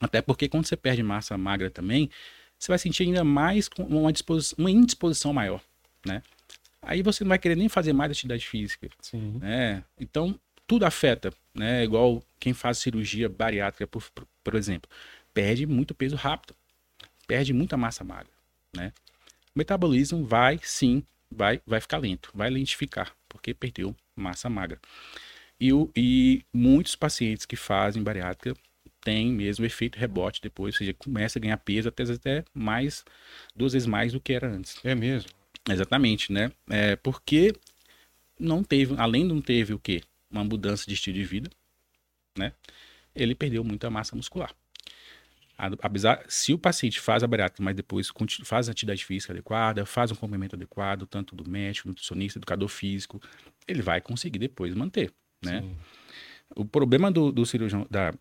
Até 0.01 0.23
porque 0.23 0.49
quando 0.49 0.65
você 0.65 0.79
perde 0.79 1.03
massa 1.03 1.37
magra 1.37 1.71
também, 1.71 2.09
você 2.59 2.69
vai 2.69 2.79
sentir 2.79 3.03
ainda 3.03 3.23
mais 3.23 3.69
uma, 3.79 4.11
uma 4.57 4.71
indisposição 4.71 5.31
maior, 5.31 5.61
né? 6.07 6.23
Aí 6.87 7.03
você 7.03 7.25
não 7.25 7.29
vai 7.29 7.39
querer 7.39 7.57
nem 7.57 7.69
fazer 7.69 7.93
mais 7.93 8.11
atividade 8.11 8.47
física. 8.47 8.89
Sim. 9.01 9.39
Né? 9.41 9.85
Então, 9.99 10.39
tudo 10.67 10.85
afeta, 10.85 11.33
né? 11.55 11.85
Igual 11.85 12.23
quem 12.39 12.53
faz 12.53 12.79
cirurgia 12.79 13.29
bariátrica, 13.29 13.87
por, 13.87 14.05
por 14.43 14.55
exemplo, 14.55 14.91
perde 15.33 15.67
muito 15.67 15.95
peso 15.95 16.17
rápido, 16.17 16.55
perde 17.27 17.53
muita 17.53 17.77
massa 17.77 18.05
magra, 18.05 18.33
né? 18.75 18.93
O 19.55 19.59
metabolismo 19.59 20.25
vai, 20.25 20.59
sim, 20.63 21.03
vai, 21.31 21.61
vai 21.67 21.81
ficar 21.81 21.99
lento, 21.99 22.31
vai 22.35 22.51
lentificar, 22.51 23.15
porque 23.29 23.55
perdeu 23.55 23.95
massa 24.17 24.49
magra. 24.49 24.81
E, 25.61 25.73
o, 25.73 25.91
e 25.95 26.43
muitos 26.53 26.97
pacientes 26.97 27.47
que 27.47 27.57
fazem 27.57 28.03
bariátrica 28.03 28.59
têm 29.01 29.31
mesmo 29.31 29.65
efeito 29.65 29.99
rebote 29.99 30.41
depois, 30.43 30.75
ou 30.75 30.79
seja, 30.79 30.95
começa 30.95 31.39
a 31.39 31.43
ganhar 31.43 31.57
peso 31.59 31.89
até, 31.89 32.03
até 32.03 32.45
mais, 32.53 33.05
duas 33.55 33.75
vezes 33.75 33.87
mais 33.87 34.13
do 34.13 34.21
que 34.21 34.33
era 34.33 34.49
antes. 34.49 34.81
É 34.83 34.95
mesmo? 34.95 35.31
Exatamente, 35.69 36.33
né? 36.33 36.53
É 36.69 36.97
porque 36.97 37.55
não 38.39 38.63
teve, 38.63 38.95
além 38.99 39.27
de 39.27 39.35
não 39.35 39.41
teve 39.41 39.73
o 39.73 39.79
quê? 39.79 40.03
Uma 40.31 40.45
mudança 40.45 40.85
de 40.87 40.95
estilo 40.95 41.17
de 41.17 41.25
vida, 41.25 41.51
né? 42.37 42.53
Ele 43.15 43.35
perdeu 43.35 43.63
muita 43.65 43.89
massa 43.89 44.17
muscular. 44.17 44.55
Apesar, 45.57 46.25
se 46.29 46.53
o 46.53 46.59
paciente 46.59 46.99
faz 46.99 47.23
a 47.23 47.29
bariátrica, 47.29 47.63
mas 47.63 47.77
depois 47.77 48.11
faz 48.43 48.69
a 48.69 48.73
atividade 48.73 49.05
física 49.05 49.33
adequada, 49.33 49.87
faz 49.87 50.11
um 50.11 50.17
complemento 50.17 50.57
adequado, 50.57 51.07
tanto 51.07 51.37
do 51.37 51.49
médico, 51.49 51.89
nutricionista, 51.89 52.41
educador 52.41 52.69
físico, 52.69 53.23
ele 53.67 53.81
vai 53.81 54.01
conseguir 54.01 54.41
depois 54.41 54.75
manter, 54.75 55.13
né? 55.43 55.61
Sim. 55.61 55.77
O 56.57 56.65
problema 56.65 57.11
do, 57.11 57.31
do 57.31 57.47
cirurgião, 57.47 57.87
da, 57.89 58.13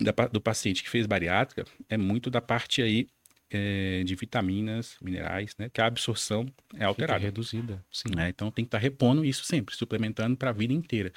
da, 0.00 0.28
do 0.28 0.40
paciente 0.40 0.82
que 0.82 0.88
fez 0.88 1.06
bariátrica 1.06 1.64
é 1.88 1.96
muito 1.96 2.30
da 2.30 2.40
parte 2.40 2.80
aí 2.82 3.08
é, 3.50 4.02
de 4.04 4.14
vitaminas, 4.14 4.96
minerais, 5.02 5.54
né? 5.58 5.68
Que 5.68 5.80
a 5.80 5.86
absorção 5.86 6.46
é 6.76 6.84
alterada. 6.84 7.18
Fica 7.18 7.28
reduzida. 7.28 7.84
Sim. 7.90 8.14
Né? 8.14 8.28
Então 8.28 8.50
tem 8.50 8.64
que 8.64 8.68
estar 8.68 8.78
tá 8.78 8.82
repondo 8.82 9.24
isso 9.24 9.44
sempre, 9.44 9.74
suplementando 9.74 10.36
para 10.36 10.50
a 10.50 10.52
vida 10.52 10.72
inteira. 10.72 11.12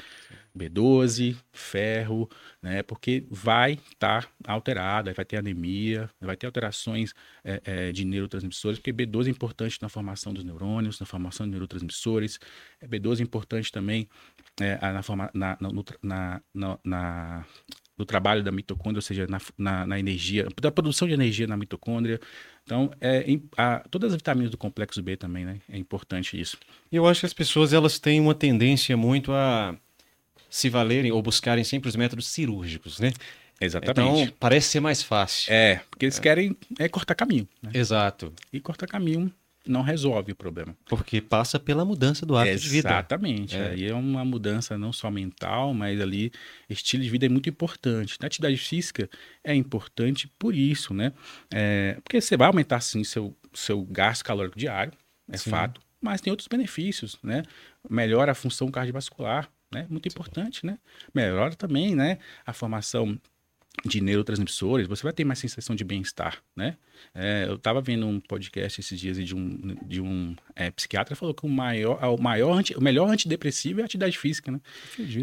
B12, 0.58 1.36
ferro, 1.52 2.30
né? 2.62 2.84
Porque 2.84 3.26
vai 3.30 3.74
estar 3.74 4.26
tá 4.26 4.30
alterada, 4.52 5.13
vai 5.13 5.26
ter 5.26 5.38
anemia, 5.38 6.10
vai 6.19 6.36
ter 6.36 6.46
alterações 6.46 7.13
é, 7.43 7.62
é, 7.65 7.91
de 7.91 8.06
neurotransmissores, 8.06 8.80
porque 8.80 8.93
B12 8.93 9.28
é 9.28 9.30
importante 9.30 9.80
na 9.82 9.89
formação 9.89 10.34
dos 10.34 10.43
neurônios, 10.43 11.00
na 11.00 11.06
formação 11.06 11.46
de 11.46 11.52
neurotransmissores. 11.52 12.39
B12 12.84 13.19
é 13.19 13.24
importante 13.24 13.72
também 13.72 14.08
é, 14.60 14.78
na, 14.91 15.02
forma, 15.02 15.30
na, 15.34 15.58
na, 16.02 16.41
na, 16.54 16.80
na 16.84 17.46
do 17.95 18.06
trabalho 18.06 18.43
da 18.43 18.51
mitocôndria, 18.51 18.97
ou 18.97 19.01
seja, 19.01 19.27
na, 19.27 19.39
na, 19.58 19.86
na, 19.86 19.99
energia, 19.99 20.47
da 20.62 20.71
produção 20.71 21.08
de 21.08 21.13
energia 21.13 21.45
na 21.45 21.56
mitocôndria. 21.56 22.19
Então, 22.63 22.91
é, 22.99 23.25
a, 23.56 23.79
todas 23.89 24.12
as 24.12 24.17
vitaminas 24.17 24.49
do 24.49 24.58
complexo 24.58 25.01
B 25.01 25.15
também, 25.15 25.45
né? 25.45 25.60
É 25.69 25.77
importante 25.77 26.39
isso. 26.39 26.58
E 26.91 26.95
eu 26.95 27.06
acho 27.06 27.19
que 27.19 27.25
as 27.25 27.34
pessoas 27.34 27.71
elas 27.71 27.99
têm 27.99 28.19
uma 28.19 28.34
tendência 28.34 28.97
muito 28.97 29.32
a 29.32 29.75
se 30.49 30.69
valerem 30.69 31.12
ou 31.12 31.21
buscarem 31.21 31.63
sempre 31.63 31.89
os 31.89 31.95
métodos 31.95 32.27
cirúrgicos, 32.27 32.99
né? 32.99 33.12
Exatamente. 33.62 34.21
Então, 34.23 34.36
parece 34.39 34.69
ser 34.69 34.79
mais 34.79 35.03
fácil. 35.03 35.53
É, 35.53 35.82
porque 35.89 36.06
eles 36.06 36.17
é. 36.17 36.21
querem 36.21 36.58
é 36.79 36.89
cortar 36.89 37.15
caminho. 37.15 37.47
Né? 37.62 37.71
Exato. 37.73 38.34
E 38.51 38.60
cortar 38.60 38.88
caminho 38.88 39.32
não 39.67 39.82
resolve 39.82 40.32
o 40.32 40.36
problema. 40.36 40.76
Porque 40.86 41.21
passa 41.21 41.60
pela 41.60 41.86
mudança 41.86 42.26
do 42.26 42.36
hábito 42.36 42.60
de 42.60 42.69
vida. 42.69 42.89
Exatamente. 42.89 43.56
É. 43.56 43.69
Aí 43.69 43.86
é 43.86 43.93
uma 43.93 44.26
mudança 44.26 44.78
não 44.78 44.91
só 44.91 45.10
mental, 45.10 45.73
mas 45.73 45.99
ali 46.02 46.32
estilo 46.69 47.04
de 47.04 47.10
vida 47.10 47.26
é 47.26 47.30
muito 47.30 47.49
importante. 47.49 48.17
Na 48.19 48.28
atividade 48.28 48.58
física 48.58 49.10
é 49.43 49.56
importante 49.56 50.28
por 50.39 50.54
isso, 50.54 50.93
né? 50.93 51.13
É, 51.54 51.97
porque 52.04 52.19
você 52.19 52.36
vai 52.36 52.47
aumentar 52.47 52.82
sim 52.82 53.04
seu, 53.04 53.36
seu 53.54 53.84
gasto 53.84 54.23
calórico 54.23 54.58
diário, 54.58 54.93
é 55.30 55.38
sim. 55.38 55.49
fato, 55.49 55.82
mas 56.02 56.19
tem 56.19 56.32
outros 56.32 56.47
benefícios, 56.47 57.17
né? 57.23 57.43
Melhora 57.89 58.34
a 58.34 58.36
função 58.36 58.69
cardiovascular, 58.69 59.49
né? 59.71 59.88
Muito 59.89 60.08
importante, 60.08 60.65
né? 60.65 60.78
Melhora 61.13 61.56
também, 61.56 61.95
né? 61.95 62.17
A 62.45 62.52
formação 62.52 63.17
de 63.86 63.99
neurotransmissores, 63.99 64.88
você 64.88 65.03
vai 65.03 65.12
ter 65.12 65.23
mais 65.25 65.39
sensação 65.39 65.75
de 65.75 65.83
bem-estar, 65.83 66.41
né? 66.55 66.77
É, 67.13 67.45
eu 67.47 67.55
estava 67.55 67.81
vendo 67.81 68.07
um 68.07 68.19
podcast 68.19 68.79
esses 68.79 68.99
dias 68.99 69.17
de 69.17 69.36
um, 69.36 69.75
de 69.86 69.99
um 69.99 70.36
é, 70.55 70.71
psiquiatra 70.71 71.15
falou 71.15 71.33
que 71.33 71.45
o 71.45 71.49
maior, 71.49 72.01
o 72.03 72.21
maior 72.21 72.53
anti, 72.53 72.75
o 72.77 72.81
melhor 72.81 73.09
antidepressivo 73.09 73.79
é 73.79 73.83
a 73.83 73.86
atividade 73.86 74.17
física, 74.17 74.51
né? 74.51 74.62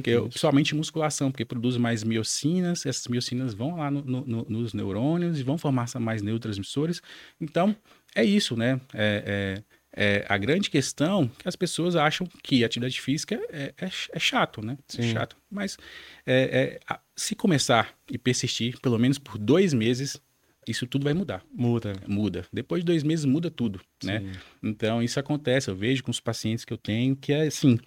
Que 0.02 0.10
é, 0.10 0.20
principalmente 0.20 0.74
musculação, 0.74 1.30
porque 1.30 1.44
produz 1.44 1.76
mais 1.76 2.02
miocinas, 2.02 2.84
essas 2.84 3.06
miocinas 3.06 3.54
vão 3.54 3.76
lá 3.76 3.90
no, 3.90 4.02
no, 4.02 4.46
nos 4.48 4.74
neurônios 4.74 5.38
e 5.38 5.42
vão 5.42 5.56
formar 5.56 5.86
mais 5.98 6.20
neurotransmissores. 6.20 7.00
Então, 7.40 7.74
é 8.14 8.24
isso, 8.24 8.56
né? 8.56 8.80
É, 8.92 9.62
é 9.64 9.80
é, 9.92 10.24
a 10.28 10.38
grande 10.38 10.70
questão 10.70 11.26
que 11.26 11.48
as 11.48 11.56
pessoas 11.56 11.96
acham 11.96 12.26
que 12.42 12.62
atividade 12.62 13.00
física 13.00 13.40
é, 13.50 13.74
é, 13.76 13.90
é 14.12 14.18
chato, 14.18 14.64
né? 14.64 14.78
É 14.88 14.92
Sim. 14.96 15.10
É 15.10 15.12
chato. 15.12 15.36
Mas 15.50 15.76
é, 16.24 16.78
é 16.88 16.98
se 17.20 17.34
começar 17.34 17.94
e 18.10 18.16
persistir, 18.16 18.80
pelo 18.80 18.98
menos 18.98 19.18
por 19.18 19.36
dois 19.36 19.74
meses, 19.74 20.18
isso 20.66 20.86
tudo 20.86 21.04
vai 21.04 21.12
mudar. 21.12 21.44
Muda. 21.52 21.92
Muda. 22.06 22.46
Depois 22.50 22.80
de 22.80 22.86
dois 22.86 23.02
meses 23.02 23.26
muda 23.26 23.50
tudo, 23.50 23.78
né? 24.02 24.20
Sim. 24.20 24.24
né? 24.26 24.32
Então 24.62 25.02
isso 25.02 25.20
acontece. 25.20 25.68
Eu 25.68 25.76
vejo 25.76 26.02
com 26.02 26.10
os 26.10 26.18
pacientes 26.18 26.64
que 26.64 26.72
eu 26.72 26.78
tenho 26.78 27.14
que 27.14 27.32
é 27.32 27.42
assim. 27.42 27.78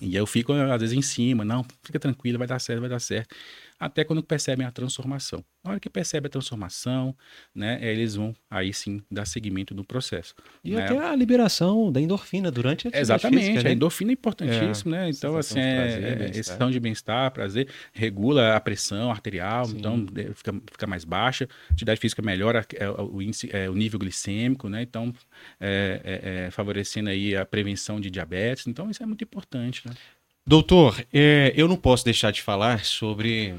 E 0.00 0.14
eu 0.14 0.26
fico 0.26 0.52
às 0.52 0.80
vezes 0.80 0.96
em 0.96 1.00
cima, 1.00 1.44
não, 1.44 1.64
fica 1.82 1.98
tranquilo, 1.98 2.38
vai 2.38 2.46
dar 2.46 2.58
certo, 2.58 2.80
vai 2.80 2.90
dar 2.90 3.00
certo 3.00 3.34
até 3.78 4.04
quando 4.04 4.22
percebem 4.22 4.66
a 4.66 4.70
transformação. 4.70 5.44
Na 5.62 5.72
hora 5.72 5.80
que 5.80 5.88
percebe 5.88 6.26
a 6.26 6.30
transformação, 6.30 7.14
né, 7.54 7.78
eles 7.82 8.14
vão 8.14 8.34
aí 8.50 8.72
sim 8.72 9.02
dar 9.10 9.26
seguimento 9.26 9.74
no 9.74 9.84
processo. 9.84 10.34
E 10.64 10.72
né? 10.72 10.84
até 10.84 10.98
a 10.98 11.14
liberação 11.14 11.92
da 11.92 12.00
endorfina 12.00 12.50
durante 12.50 12.88
a 12.88 12.98
Exatamente, 12.98 13.42
física, 13.42 13.62
né? 13.62 13.70
a 13.70 13.72
endorfina 13.72 14.10
é 14.10 14.14
importantíssimo, 14.14 14.94
é, 14.94 14.98
né? 14.98 15.10
Então, 15.10 15.36
assim, 15.36 15.60
é, 15.60 16.30
é 16.34 16.70
de 16.70 16.80
bem-estar, 16.80 17.30
prazer, 17.30 17.68
regula 17.92 18.56
a 18.56 18.60
pressão 18.60 19.10
arterial, 19.10 19.66
sim. 19.66 19.76
então 19.78 20.06
fica, 20.34 20.52
fica 20.72 20.86
mais 20.86 21.04
baixa, 21.04 21.48
a 21.70 21.72
atividade 21.72 22.00
física 22.00 22.22
melhora 22.22 22.66
é, 22.74 22.88
o, 22.88 23.22
índice, 23.22 23.48
é, 23.52 23.68
o 23.68 23.74
nível 23.74 23.98
glicêmico, 23.98 24.68
né? 24.68 24.82
Então, 24.82 25.12
é, 25.60 26.46
é, 26.46 26.50
favorecendo 26.50 27.10
aí 27.10 27.36
a 27.36 27.44
prevenção 27.44 28.00
de 28.00 28.10
diabetes, 28.10 28.66
então 28.66 28.90
isso 28.90 29.02
é 29.02 29.06
muito 29.06 29.22
importante, 29.22 29.86
né? 29.86 29.94
Doutor, 30.48 31.04
é, 31.12 31.52
eu 31.54 31.68
não 31.68 31.76
posso 31.76 32.06
deixar 32.06 32.30
de 32.30 32.40
falar 32.40 32.82
sobre 32.82 33.54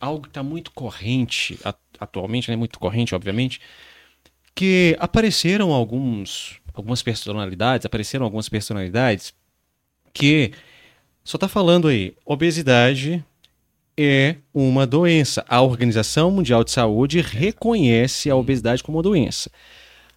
algo 0.00 0.22
que 0.22 0.28
está 0.28 0.42
muito 0.42 0.70
corrente, 0.72 1.58
atualmente, 1.98 2.50
né, 2.50 2.56
muito 2.56 2.78
corrente, 2.78 3.14
obviamente, 3.14 3.60
que 4.54 4.96
apareceram 4.98 5.72
alguns, 5.72 6.60
algumas 6.72 7.02
personalidades, 7.02 7.86
apareceram 7.86 8.24
algumas 8.24 8.48
personalidades 8.48 9.34
que 10.12 10.52
só 11.22 11.36
está 11.36 11.48
falando 11.48 11.88
aí, 11.88 12.14
obesidade 12.24 13.24
é 13.96 14.36
uma 14.52 14.86
doença. 14.86 15.44
A 15.48 15.60
Organização 15.60 16.30
Mundial 16.30 16.62
de 16.62 16.70
Saúde 16.70 17.20
reconhece 17.20 18.30
a 18.30 18.36
obesidade 18.36 18.82
como 18.82 18.98
uma 18.98 19.02
doença. 19.02 19.50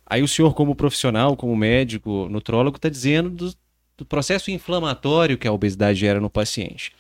Aí 0.06 0.22
o 0.22 0.28
senhor, 0.28 0.54
como 0.54 0.76
profissional, 0.76 1.38
como 1.38 1.56
médico, 1.56 2.28
nutrólogo, 2.30 2.78
está 2.78 2.90
dizendo 2.90 3.30
do, 3.30 3.54
do 3.98 4.06
processo 4.06 4.52
inflamatório 4.52 5.38
que 5.38 5.48
a 5.48 5.52
obesidade 5.52 6.00
gera 6.00 6.20
no 6.20 6.30
paciente. 6.30 6.92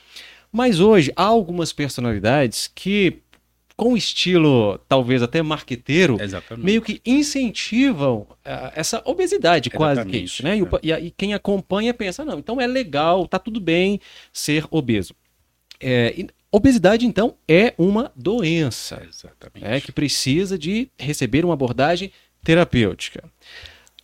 Mas 0.51 0.79
hoje 0.79 1.11
há 1.15 1.23
algumas 1.23 1.71
personalidades 1.71 2.69
que, 2.73 3.19
com 3.75 3.95
estilo 3.95 4.79
talvez 4.87 5.21
até 5.21 5.41
marqueteiro, 5.41 6.17
Exatamente. 6.19 6.65
meio 6.65 6.81
que 6.81 7.01
incentivam 7.05 8.27
uh, 8.45 8.71
essa 8.75 9.01
obesidade, 9.05 9.69
quase 9.69 10.05
que 10.05 10.17
isso, 10.17 10.43
né? 10.43 10.57
E, 10.57 10.63
o, 10.63 10.69
e, 10.81 10.91
e, 10.91 11.11
quem 11.11 11.33
acompanha 11.33 11.93
pensa, 11.93 12.25
não, 12.25 12.39
então 12.39 12.59
é 12.59 12.65
legal, 12.65 13.27
tá 13.27 13.37
tudo 13.37 13.59
bem 13.59 13.99
ser 14.33 14.65
obeso. 14.71 15.13
É, 15.79 16.13
e, 16.17 16.27
obesidade, 16.51 17.05
então, 17.05 17.35
é 17.47 17.73
uma 17.77 18.11
doença. 18.15 19.01
Exatamente. 19.07 19.65
É, 19.65 19.79
que 19.79 19.91
precisa 19.91 20.57
de 20.57 20.89
receber 20.97 21.45
uma 21.45 21.53
abordagem 21.53 22.11
terapêutica. 22.43 23.23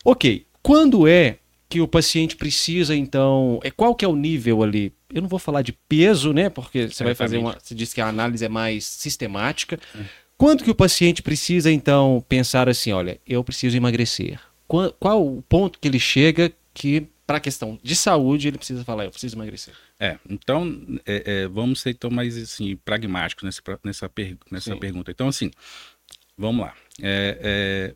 Ok, 0.04 0.46
quando 0.62 1.08
é 1.08 1.40
que 1.68 1.82
o 1.82 1.88
paciente 1.88 2.36
precisa, 2.36 2.96
então. 2.96 3.60
É, 3.64 3.72
qual 3.72 3.96
que 3.96 4.06
é 4.06 4.08
o 4.08 4.16
nível 4.16 4.64
ali? 4.64 4.94
Eu 5.16 5.22
não 5.22 5.30
vou 5.30 5.40
falar 5.40 5.62
de 5.62 5.72
peso, 5.72 6.34
né? 6.34 6.50
Porque 6.50 6.90
você 6.90 7.02
vai 7.02 7.16
fazer 7.16 7.38
uma. 7.38 7.58
Você 7.58 7.74
disse 7.74 7.96
que 7.96 8.02
a 8.02 8.08
análise 8.10 8.44
é 8.44 8.50
mais 8.50 8.84
sistemática. 8.84 9.80
É. 9.98 10.04
Quando 10.38 10.62
que 10.62 10.70
o 10.70 10.76
paciente 10.76 11.22
precisa, 11.24 11.72
então, 11.72 12.22
pensar 12.28 12.68
assim, 12.68 12.92
olha, 12.92 13.18
eu 13.26 13.42
preciso 13.42 13.78
emagrecer? 13.78 14.38
Qual, 14.68 14.92
qual 15.00 15.26
o 15.26 15.42
ponto 15.44 15.80
que 15.80 15.88
ele 15.88 16.02
chega 16.02 16.52
que, 16.74 17.08
para 17.26 17.38
a 17.38 17.40
questão 17.40 17.80
de 17.82 17.96
saúde, 17.96 18.50
ele 18.50 18.58
precisa 18.58 18.84
falar, 18.84 19.06
eu 19.06 19.12
preciso 19.12 19.38
emagrecer? 19.38 19.74
É, 19.98 20.18
então, 20.30 20.86
é, 21.06 21.44
é, 21.44 21.48
vamos 21.48 21.80
ser 21.80 21.92
então 21.92 22.12
mais 22.12 22.38
assim, 22.38 22.76
pragmáticos 22.84 23.46
nessa, 23.46 23.62
nessa, 23.82 24.10
per, 24.10 24.38
nessa 24.52 24.76
pergunta. 24.76 25.12
Então, 25.12 25.30
assim, 25.30 25.50
vamos 26.38 26.66
lá. 26.66 26.74
É, 27.02 27.40
é 27.42 27.96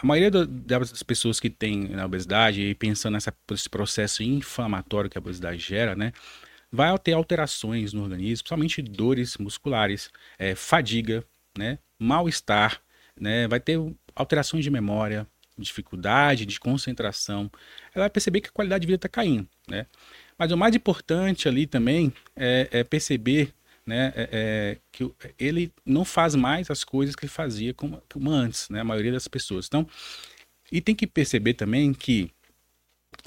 a 0.00 0.06
maioria 0.06 0.30
das 0.30 1.02
pessoas 1.02 1.38
que 1.38 1.48
têm 1.48 1.94
a 1.94 2.06
obesidade, 2.06 2.60
e 2.60 2.74
pensando 2.74 3.14
nessa, 3.14 3.32
nesse 3.50 3.68
processo 3.68 4.22
inflamatório 4.22 5.08
que 5.08 5.16
a 5.16 5.20
obesidade 5.20 5.58
gera, 5.58 5.94
né, 5.94 6.12
vai 6.72 6.98
ter 6.98 7.12
alterações 7.12 7.92
no 7.92 8.02
organismo, 8.02 8.38
principalmente 8.38 8.80
dores 8.80 9.36
musculares, 9.36 10.10
é, 10.38 10.54
fadiga, 10.54 11.22
né, 11.56 11.78
mal-estar, 11.98 12.80
né, 13.20 13.46
vai 13.46 13.60
ter 13.60 13.78
alterações 14.16 14.64
de 14.64 14.70
memória, 14.70 15.26
dificuldade 15.58 16.46
de 16.46 16.58
concentração. 16.58 17.50
Ela 17.94 18.04
vai 18.04 18.10
perceber 18.10 18.40
que 18.40 18.48
a 18.48 18.52
qualidade 18.52 18.80
de 18.80 18.86
vida 18.86 18.96
está 18.96 19.08
caindo, 19.08 19.46
né? 19.68 19.86
Mas 20.38 20.50
o 20.50 20.56
mais 20.56 20.74
importante 20.74 21.46
ali 21.46 21.66
também 21.66 22.12
é, 22.34 22.68
é 22.72 22.84
perceber 22.84 23.52
né, 23.84 24.12
é, 24.16 24.28
é, 24.32 24.78
que 24.90 25.12
ele 25.38 25.72
não 25.84 26.04
faz 26.04 26.34
mais 26.34 26.70
as 26.70 26.84
coisas 26.84 27.14
que 27.14 27.24
ele 27.24 27.32
fazia 27.32 27.74
como, 27.74 28.02
como, 28.10 28.30
antes, 28.30 28.68
né, 28.70 28.80
a 28.80 28.84
maioria 28.84 29.12
das 29.12 29.28
pessoas. 29.28 29.66
Então, 29.66 29.86
e 30.70 30.80
tem 30.80 30.94
que 30.94 31.06
perceber 31.06 31.54
também 31.54 31.92
que 31.92 32.30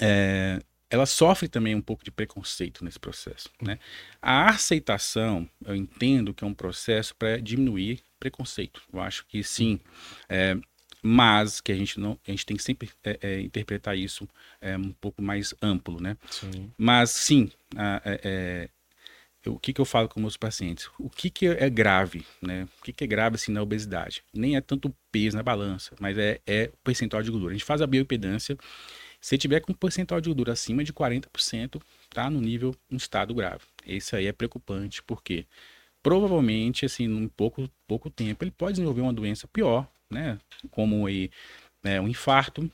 é, 0.00 0.60
ela 0.88 1.06
sofre 1.06 1.48
também 1.48 1.74
um 1.74 1.80
pouco 1.80 2.04
de 2.04 2.10
preconceito 2.10 2.84
nesse 2.84 2.98
processo. 2.98 3.50
Né? 3.60 3.78
A 4.22 4.50
aceitação, 4.50 5.48
eu 5.64 5.74
entendo 5.74 6.32
que 6.32 6.44
é 6.44 6.46
um 6.46 6.54
processo 6.54 7.14
para 7.16 7.38
diminuir 7.38 8.00
preconceito. 8.18 8.82
Eu 8.92 9.00
acho 9.00 9.26
que 9.26 9.42
sim, 9.42 9.80
é, 10.28 10.56
mas 11.02 11.60
que 11.60 11.72
a 11.72 11.76
gente 11.76 11.98
não, 12.00 12.18
a 12.26 12.30
gente 12.30 12.46
tem 12.46 12.56
que 12.56 12.62
sempre 12.62 12.90
é, 13.04 13.18
é, 13.20 13.40
interpretar 13.40 13.96
isso 13.96 14.28
é, 14.60 14.76
um 14.76 14.92
pouco 14.92 15.22
mais 15.22 15.54
amplo, 15.60 16.00
né? 16.00 16.16
Sim. 16.30 16.72
Mas 16.78 17.10
sim, 17.10 17.50
a, 17.76 18.00
é, 18.04 18.68
o 19.46 19.58
que, 19.58 19.72
que 19.72 19.80
eu 19.80 19.84
falo 19.84 20.08
com 20.08 20.20
meus 20.20 20.36
pacientes? 20.36 20.88
O 20.98 21.08
que, 21.08 21.30
que 21.30 21.46
é 21.46 21.70
grave, 21.70 22.24
né? 22.42 22.66
O 22.80 22.84
que, 22.84 22.92
que 22.92 23.04
é 23.04 23.06
grave 23.06 23.36
assim 23.36 23.52
na 23.52 23.62
obesidade? 23.62 24.22
Nem 24.34 24.56
é 24.56 24.60
tanto 24.60 24.94
peso 25.12 25.36
na 25.36 25.42
balança, 25.42 25.94
mas 26.00 26.18
é, 26.18 26.40
é 26.46 26.70
o 26.72 26.76
percentual 26.78 27.22
de 27.22 27.30
gordura. 27.30 27.52
A 27.52 27.54
gente 27.54 27.64
faz 27.64 27.80
a 27.80 27.86
bioimpedância. 27.86 28.56
Se 29.20 29.36
tiver 29.38 29.60
com 29.60 29.72
um 29.72 29.74
percentual 29.74 30.20
de 30.20 30.28
gordura 30.28 30.52
acima 30.52 30.84
de 30.84 30.92
40%, 30.92 31.80
tá 32.10 32.30
no 32.30 32.40
nível, 32.40 32.74
um 32.90 32.96
estado 32.96 33.34
grave. 33.34 33.62
Esse 33.86 34.16
aí 34.16 34.26
é 34.26 34.32
preocupante, 34.32 35.02
porque 35.02 35.46
provavelmente, 36.02 36.86
assim, 36.86 37.04
em 37.04 37.28
pouco, 37.28 37.68
pouco 37.86 38.08
tempo, 38.08 38.44
ele 38.44 38.50
pode 38.50 38.74
desenvolver 38.74 39.00
uma 39.00 39.12
doença 39.12 39.48
pior, 39.48 39.88
né? 40.10 40.38
Como 40.70 41.06
aí, 41.06 41.30
né, 41.82 42.00
um 42.00 42.08
infarto, 42.08 42.70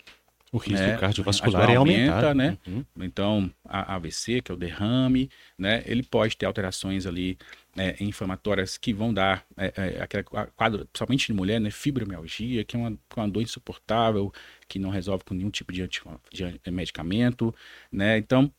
o 0.53 0.59
risco 0.59 0.87
né? 0.87 0.99
cardiovascular 0.99 1.71
é 1.71 1.77
aumentado. 1.77 2.35
né? 2.35 2.59
Uhum. 2.67 2.85
Então, 3.01 3.51
a 3.65 3.95
AVC, 3.95 4.43
que 4.43 4.53
é 4.53 4.55
o 4.55 4.59
derrame, 4.59 5.31
né? 5.57 5.83
Ele 5.87 6.03
pode 6.03 6.37
ter 6.37 6.45
alterações 6.45 7.07
ali 7.07 7.39
é, 7.75 7.97
inflamatórias 8.05 8.77
que 8.77 8.93
vão 8.93 9.15
dar 9.15 9.47
é, 9.57 9.73
é, 9.75 10.03
aquele 10.03 10.25
quadro, 10.25 10.87
principalmente 10.93 11.27
de 11.29 11.33
mulher, 11.33 11.59
né? 11.59 11.71
Fibromialgia, 11.71 12.65
que 12.65 12.77
é 12.77 12.79
uma, 12.79 12.99
uma 13.17 13.29
dor 13.29 13.43
insuportável, 13.43 14.31
que 14.73 14.79
não 14.79 14.89
resolve 14.89 15.23
com 15.23 15.35
nenhum 15.35 15.51
tipo 15.51 15.71
de, 15.71 15.87
de 15.87 16.71
medicamento, 16.71 17.55
né? 17.91 18.17
Então, 18.17 18.51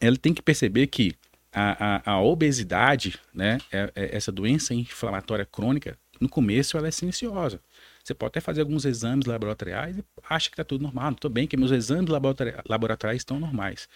ele 0.00 0.16
tem 0.16 0.34
que 0.34 0.42
perceber 0.42 0.88
que 0.88 1.14
a, 1.52 2.10
a, 2.10 2.12
a 2.14 2.20
obesidade, 2.20 3.20
né? 3.32 3.58
É, 3.70 3.92
é, 3.94 4.16
essa 4.16 4.32
doença 4.32 4.74
inflamatória 4.74 5.46
crônica, 5.46 5.96
no 6.20 6.28
começo 6.28 6.76
ela 6.76 6.88
é 6.88 6.90
silenciosa. 6.90 7.60
Você 8.02 8.14
pode 8.14 8.30
até 8.30 8.40
fazer 8.40 8.62
alguns 8.62 8.84
exames 8.84 9.26
laboratoriais 9.26 9.96
e 9.96 10.04
acha 10.28 10.50
que 10.50 10.54
está 10.54 10.64
tudo 10.64 10.82
normal. 10.82 11.12
Estou 11.12 11.30
bem, 11.30 11.46
que 11.46 11.56
meus 11.56 11.70
exames 11.70 12.10
laboratoriais 12.66 13.20
estão 13.20 13.38
normais. 13.38 13.88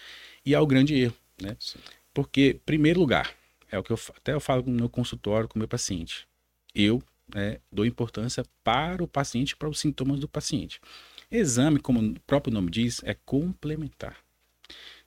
E 0.46 0.55
é 0.55 0.61
o 0.61 0.66
grande 0.66 0.94
erro, 0.94 1.16
né? 1.40 1.57
Sim. 1.59 1.81
Porque, 2.14 2.61
primeiro 2.64 3.00
lugar, 3.00 3.35
é 3.68 3.76
o 3.76 3.83
que 3.83 3.90
eu 3.90 3.98
até 4.16 4.33
eu 4.33 4.40
falo 4.40 4.62
no 4.64 4.72
meu 4.72 4.88
consultório 4.88 5.48
com 5.48 5.57
o 5.57 5.59
meu 5.59 5.66
paciente. 5.66 6.24
Eu 6.72 7.02
né, 7.35 7.59
dou 7.72 7.85
importância 7.85 8.44
para 8.62 9.02
o 9.02 9.09
paciente, 9.09 9.57
para 9.57 9.68
os 9.68 9.81
sintomas 9.81 10.20
do 10.20 10.28
paciente. 10.28 10.81
Exame, 11.32 11.80
como 11.80 12.00
o 12.00 12.20
próprio 12.20 12.52
nome 12.52 12.70
diz, 12.70 13.00
é 13.04 13.14
complementar. 13.14 14.16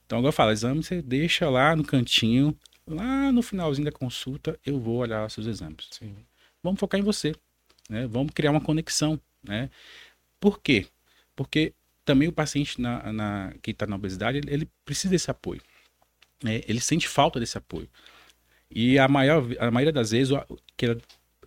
Então, 0.05 0.17
agora 0.19 0.29
eu 0.29 0.33
falo, 0.33 0.51
exame 0.51 0.83
você 0.83 1.01
deixa 1.01 1.49
lá 1.49 1.75
no 1.75 1.83
cantinho, 1.83 2.57
lá 2.87 3.31
no 3.31 3.41
finalzinho 3.41 3.85
da 3.85 3.91
consulta, 3.91 4.59
eu 4.65 4.79
vou 4.79 4.97
olhar 4.97 5.25
os 5.25 5.33
seus 5.33 5.47
exames. 5.47 5.87
Sim. 5.91 6.15
Vamos 6.63 6.79
focar 6.79 6.99
em 6.99 7.03
você. 7.03 7.33
Né? 7.89 8.07
Vamos 8.07 8.33
criar 8.33 8.51
uma 8.51 8.61
conexão. 8.61 9.19
Né? 9.43 9.69
Por 10.39 10.59
quê? 10.59 10.87
Porque 11.35 11.73
também 12.03 12.27
o 12.27 12.31
paciente 12.31 12.81
na, 12.81 13.11
na 13.11 13.53
que 13.61 13.71
está 13.71 13.85
na 13.85 13.95
obesidade, 13.95 14.39
ele, 14.39 14.53
ele, 14.53 14.69
precisa 14.83 15.11
desse 15.11 15.29
apoio. 15.29 15.61
Né? 16.43 16.61
Ele 16.67 16.79
sente 16.79 17.07
falta 17.07 17.39
desse 17.39 17.57
apoio. 17.57 17.89
E 18.69 18.97
a, 18.99 19.07
maior, 19.07 19.45
a 19.59 19.71
maioria 19.71 19.93
das 19.93 20.11
vezes, 20.11 20.31
o, 20.31 20.57
que 20.75 20.85
ela 20.85 20.97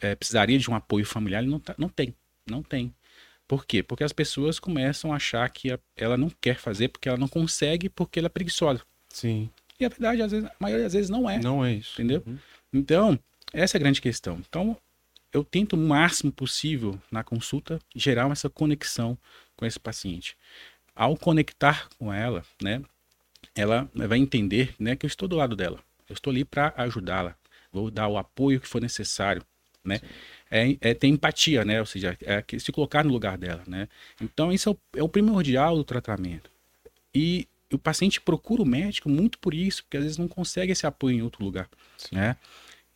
é, 0.00 0.14
precisaria 0.14 0.58
de 0.58 0.70
um 0.70 0.74
apoio 0.74 1.04
familiar, 1.04 1.42
ele 1.42 1.50
não, 1.50 1.60
tá, 1.60 1.74
não 1.79 1.88
tem. 1.88 2.14
Não 2.48 2.62
tem. 2.62 2.94
Por 3.49 3.65
quê? 3.65 3.83
Porque 3.83 4.05
as 4.05 4.13
pessoas 4.13 4.61
começam 4.61 5.11
a 5.11 5.17
achar 5.17 5.49
que 5.49 5.77
ela 5.96 6.19
não 6.19 6.29
quer 6.29 6.59
fazer 6.59 6.88
porque 6.88 7.09
ela 7.09 7.17
não 7.17 7.27
consegue, 7.27 7.88
porque 7.88 8.19
ela 8.19 8.27
é 8.27 8.29
preguiçosa. 8.29 8.83
Sim. 9.09 9.49
E 9.81 9.87
a 9.87 9.88
verdade, 9.88 10.21
às 10.21 10.31
vezes, 10.31 10.46
a 10.46 10.55
maioria 10.61 10.85
das 10.85 10.92
vezes 10.92 11.09
não 11.09 11.29
é. 11.29 11.38
Não 11.38 11.65
é 11.65 11.73
isso. 11.73 11.94
Entendeu? 11.94 12.23
Uhum. 12.27 12.38
Então, 12.73 13.19
essa 13.53 13.77
é 13.77 13.79
a 13.79 13.81
grande 13.81 14.03
questão. 14.03 14.38
Então, 14.46 14.77
eu 15.33 15.42
tento 15.42 15.73
o 15.73 15.77
máximo 15.79 16.31
possível 16.31 17.01
na 17.11 17.25
consulta 17.25 17.81
gerar 17.96 18.31
essa 18.31 18.51
conexão 18.51 19.17
com 19.57 19.65
esse 19.65 19.81
paciente. 19.81 20.37
Ao 20.94 21.17
conectar 21.17 21.88
com 21.99 22.13
ela, 22.13 22.44
né, 22.63 22.83
ela 23.55 23.88
vai 23.94 24.19
entender, 24.19 24.75
né, 24.79 24.94
que 24.94 25.07
eu 25.07 25.09
estou 25.09 25.27
do 25.27 25.37
lado 25.37 25.57
dela. 25.57 25.79
Eu 26.07 26.13
estou 26.13 26.31
ali 26.31 26.44
para 26.44 26.75
ajudá-la. 26.77 27.35
Vou 27.73 27.90
dar 27.90 28.09
o 28.09 28.19
apoio 28.19 28.61
que 28.61 28.69
for 28.69 28.81
necessário, 28.81 29.42
né? 29.88 30.00
É, 30.50 30.76
é, 30.80 30.94
ter 30.94 31.08
empatia, 31.08 31.64
né? 31.64 31.80
Ou 31.80 31.86
seja, 31.86 32.16
é 32.22 32.42
se 32.58 32.72
colocar 32.72 33.04
no 33.04 33.12
lugar 33.12 33.36
dela, 33.36 33.62
né? 33.66 33.88
Então, 34.20 34.52
isso 34.52 34.68
é 34.68 34.72
o, 34.72 34.78
é 35.00 35.02
o 35.02 35.08
primordial 35.08 35.76
do 35.76 35.84
tratamento. 35.84 36.50
E 37.14 37.46
o 37.72 37.78
paciente 37.78 38.20
procura 38.20 38.62
o 38.62 38.66
médico 38.66 39.08
muito 39.08 39.38
por 39.38 39.52
isso, 39.52 39.82
porque 39.82 39.96
às 39.96 40.04
vezes 40.04 40.18
não 40.18 40.28
consegue 40.28 40.72
esse 40.72 40.86
apoio 40.86 41.18
em 41.18 41.22
outro 41.22 41.44
lugar, 41.44 41.68
Sim. 41.96 42.16
né? 42.16 42.36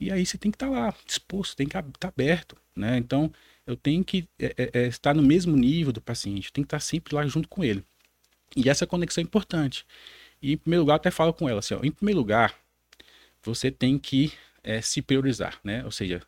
E 0.00 0.10
aí 0.10 0.24
você 0.24 0.38
tem 0.38 0.50
que 0.50 0.56
estar 0.56 0.66
tá 0.66 0.72
lá, 0.72 0.94
disposto, 1.06 1.56
tem 1.56 1.66
que 1.66 1.76
estar 1.76 1.90
tá 1.98 2.08
aberto, 2.08 2.56
né? 2.74 2.96
Então, 2.96 3.32
eu 3.66 3.76
tenho 3.76 4.04
que 4.04 4.28
é, 4.38 4.54
é, 4.56 4.70
é, 4.80 4.86
estar 4.86 5.14
no 5.14 5.22
mesmo 5.22 5.56
nível 5.56 5.92
do 5.92 6.00
paciente, 6.00 6.52
tem 6.52 6.64
que 6.64 6.66
estar 6.66 6.78
tá 6.78 6.80
sempre 6.80 7.14
lá 7.14 7.26
junto 7.26 7.48
com 7.48 7.62
ele. 7.62 7.84
E 8.56 8.68
essa 8.68 8.86
conexão 8.86 9.22
é 9.22 9.24
importante. 9.24 9.86
E, 10.40 10.52
em 10.52 10.56
primeiro 10.56 10.82
lugar, 10.82 10.96
até 10.96 11.10
falo 11.10 11.32
com 11.32 11.48
ela 11.48 11.60
assim, 11.60 11.74
ó, 11.74 11.80
em 11.82 11.90
primeiro 11.90 12.18
lugar, 12.18 12.54
você 13.42 13.70
tem 13.70 13.98
que 13.98 14.32
é, 14.62 14.80
se 14.80 15.00
priorizar, 15.02 15.58
né? 15.62 15.84
Ou 15.84 15.90
seja, 15.90 16.22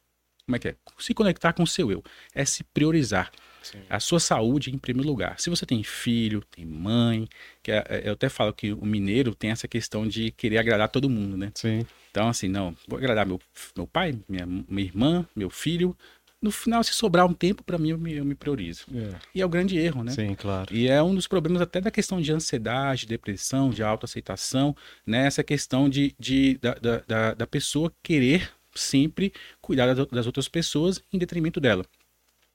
como 0.46 0.56
é 0.56 0.58
que 0.58 0.68
é? 0.68 0.76
Se 0.98 1.14
conectar 1.14 1.52
com 1.52 1.62
o 1.62 1.66
seu 1.66 1.90
eu. 1.90 2.02
É 2.34 2.44
se 2.44 2.62
priorizar. 2.64 3.30
Sim. 3.62 3.78
A 3.88 3.98
sua 3.98 4.20
saúde 4.20 4.70
em 4.70 4.78
primeiro 4.78 5.08
lugar. 5.08 5.40
Se 5.40 5.48
você 5.48 5.64
tem 5.64 5.82
filho, 5.82 6.44
tem 6.50 6.66
mãe, 6.66 7.26
que 7.62 7.72
é, 7.72 7.84
é, 7.88 8.08
eu 8.08 8.12
até 8.12 8.28
falo 8.28 8.52
que 8.52 8.72
o 8.72 8.84
mineiro 8.84 9.34
tem 9.34 9.50
essa 9.50 9.66
questão 9.66 10.06
de 10.06 10.30
querer 10.32 10.58
agradar 10.58 10.90
todo 10.90 11.08
mundo, 11.08 11.36
né? 11.36 11.50
Sim. 11.54 11.86
Então, 12.10 12.28
assim, 12.28 12.46
não, 12.46 12.76
vou 12.86 12.98
agradar 12.98 13.24
meu, 13.24 13.40
meu 13.74 13.86
pai, 13.86 14.14
minha, 14.28 14.44
minha 14.46 14.86
irmã, 14.86 15.26
meu 15.34 15.48
filho. 15.48 15.96
No 16.42 16.50
final, 16.50 16.84
se 16.84 16.92
sobrar 16.92 17.24
um 17.24 17.32
tempo, 17.32 17.64
para 17.64 17.78
mim, 17.78 17.90
eu 17.92 17.98
me, 17.98 18.12
eu 18.12 18.24
me 18.24 18.34
priorizo. 18.34 18.84
É. 18.94 19.14
E 19.34 19.40
é 19.40 19.46
o 19.46 19.48
grande 19.48 19.78
erro, 19.78 20.04
né? 20.04 20.12
Sim, 20.12 20.34
claro. 20.34 20.68
E 20.76 20.86
é 20.86 21.02
um 21.02 21.14
dos 21.14 21.26
problemas 21.26 21.62
até 21.62 21.80
da 21.80 21.90
questão 21.90 22.20
de 22.20 22.30
ansiedade, 22.30 23.06
depressão, 23.06 23.70
de 23.70 23.82
autoaceitação, 23.82 24.76
né? 25.06 25.26
Essa 25.26 25.42
questão 25.42 25.88
de, 25.88 26.14
de, 26.18 26.58
da, 26.58 27.00
da, 27.06 27.34
da 27.34 27.46
pessoa 27.46 27.90
querer 28.02 28.52
sempre 28.74 29.32
cuidar 29.60 29.92
das 29.94 30.26
outras 30.26 30.48
pessoas 30.48 31.02
em 31.12 31.18
detrimento 31.18 31.60
dela. 31.60 31.84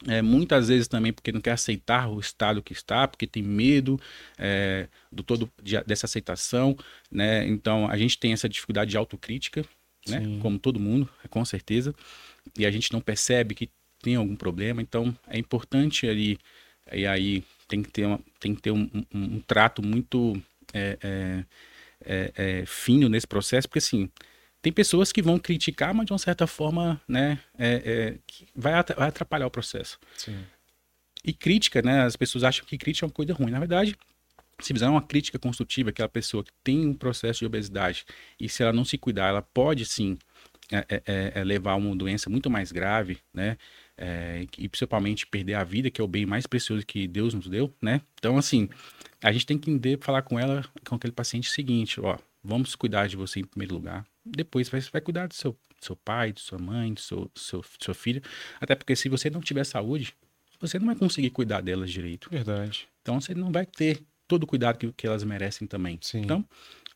É, 0.08 0.22
muitas 0.22 0.70
vezes 0.70 0.88
também 0.88 1.12
porque 1.12 1.32
não 1.32 1.42
quer 1.42 1.52
aceitar 1.52 2.10
o 2.10 2.22
estado 2.22 2.64
que 2.64 2.72
está, 2.72 3.06
porque 3.06 3.28
tem 3.28 3.44
medo 3.44 4.00
é, 4.38 4.88
do 5.12 5.24
todo 5.24 5.52
de, 5.62 5.82
dessa 5.84 6.06
aceitação, 6.06 6.78
né? 7.12 7.46
Então 7.46 7.90
a 7.90 7.98
gente 7.98 8.18
tem 8.18 8.32
essa 8.32 8.48
dificuldade 8.48 8.92
de 8.92 8.98
autocrítica, 8.98 9.66
né? 10.08 10.22
Como 10.42 10.58
todo 10.58 10.80
mundo, 10.80 11.10
com 11.30 11.44
certeza, 11.44 11.94
e 12.58 12.66
a 12.66 12.72
gente 12.72 12.94
não 12.94 13.02
percebe 13.02 13.54
que 13.54 13.70
tem 14.02 14.16
algum 14.16 14.38
problema. 14.38 14.82
Então 14.82 15.14
é 15.28 15.38
importante 15.38 16.08
ali 16.08 16.40
e 16.94 17.06
aí 17.06 17.44
tem 17.68 17.84
que 17.84 17.92
ter, 17.92 18.06
uma, 18.06 18.20
tem 18.40 18.56
que 18.56 18.62
ter 18.62 18.72
um, 18.72 18.90
um, 18.94 19.06
um 19.14 19.40
trato 19.42 19.82
muito 19.82 20.42
é, 20.74 20.98
é, 21.02 21.46
é, 22.06 22.34
é 22.62 22.66
fino 22.66 23.10
nesse 23.10 23.28
processo, 23.28 23.68
porque 23.68 23.80
assim 23.80 24.10
tem 24.62 24.72
pessoas 24.74 25.12
que 25.12 25.22
vão 25.22 25.40
criticar, 25.40 25.94
mas 25.94 26.06
de 26.06 26.14
uma 26.14 26.20
certa 26.20 26.46
forma, 26.46 27.02
né, 27.08 27.40
é, 27.58 27.82
é, 27.86 28.38
vai, 28.56 28.74
atrapalhar 28.74 29.48
o 29.48 29.52
processo. 29.52 30.00
Sim. 30.18 30.38
E 31.24 31.34
crítica, 31.34 31.82
né, 31.82 32.02
as 32.04 32.16
pessoas 32.16 32.44
acham 32.44 32.66
que 32.66 32.78
crítica 32.78 33.06
é 33.06 33.08
uma 33.08 33.14
coisa 33.14 33.34
ruim. 33.34 33.52
Na 33.52 33.60
verdade, 33.60 33.96
se 34.60 34.74
fizer 34.74 34.88
uma 34.88 35.02
crítica 35.02 35.40
construtiva, 35.40 35.90
aquela 35.90 36.10
pessoa 36.10 36.44
que 36.44 36.52
tem 36.64 36.86
um 36.86 36.94
processo 36.94 37.40
de 37.40 37.46
obesidade 37.46 38.06
e 38.40 38.50
se 38.50 38.62
ela 38.62 38.74
não 38.74 38.84
se 38.84 38.98
cuidar, 38.98 39.30
ela 39.30 39.42
pode 39.42 39.86
sim 39.86 40.18
é, 40.72 40.86
é, 40.90 41.02
é, 41.06 41.32
é 41.36 41.44
levar 41.44 41.72
a 41.72 41.76
uma 41.76 41.96
doença 41.96 42.30
muito 42.30 42.50
mais 42.50 42.72
grave, 42.72 43.18
né? 43.34 43.58
e 44.58 44.70
principalmente 44.70 45.28
perder 45.28 45.56
a 45.56 45.64
vida, 45.64 45.90
que 45.92 46.00
é 46.00 46.04
o 46.04 46.08
bem 46.08 46.26
mais 46.26 46.48
precioso 46.48 46.86
que 46.86 47.08
Deus 47.08 47.34
nos 47.34 47.48
deu, 47.48 47.74
né? 47.82 48.02
Então, 48.18 48.38
assim, 48.38 48.70
a 49.22 49.30
gente 49.32 49.46
tem 49.46 49.58
que 49.58 49.70
entender, 49.70 50.00
falar 50.02 50.22
com 50.22 50.40
ela, 50.40 50.64
com 50.88 50.96
aquele 50.96 51.12
paciente 51.12 51.50
seguinte, 51.50 52.00
ó, 52.00 52.18
vamos 52.42 52.76
cuidar 52.76 53.08
de 53.08 53.18
você 53.18 53.42
em 53.42 53.44
primeiro 53.44 53.74
lugar, 53.74 54.06
depois 54.30 54.70
vai, 54.70 54.82
vai 54.82 55.02
cuidar 55.02 55.28
do 55.28 55.34
seu, 55.34 55.52
do 55.52 55.86
seu 55.86 55.96
pai, 55.96 56.32
de 56.32 56.42
sua 56.42 56.58
mãe, 56.58 56.94
do 56.94 57.00
seu, 57.00 57.32
seu, 57.36 57.64
sua 57.80 57.94
filha, 57.94 58.22
até 58.60 58.76
porque 58.76 58.96
se 58.96 59.10
você 59.10 59.30
não 59.30 59.42
tiver 59.42 59.64
saúde, 59.64 60.16
você 60.60 60.78
não 60.78 60.88
vai 60.88 60.96
conseguir 60.96 61.30
cuidar 61.30 61.62
delas 61.62 61.92
direito. 61.92 62.30
Verdade. 62.30 62.88
Então, 63.02 63.20
você 63.20 63.34
não 63.34 63.52
vai 63.52 63.66
ter 63.66 64.02
todo 64.28 64.44
o 64.44 64.48
cuidado 64.48 64.78
que, 64.78 64.92
que 64.92 65.08
elas 65.08 65.24
merecem 65.24 65.68
também. 65.68 65.98
Sim. 66.02 66.20
Então, 66.20 66.46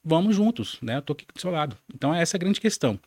vamos 0.04 0.36
juntos, 0.36 0.78
né? 0.82 0.98
Eu 0.98 1.02
tô 1.02 1.14
aqui 1.14 1.26
do 1.34 1.40
seu 1.40 1.50
lado. 1.50 1.78
Então, 1.94 2.14
essa 2.14 2.36
é 2.36 2.38
a 2.38 2.40
grande 2.40 2.60
questão. 2.60 3.00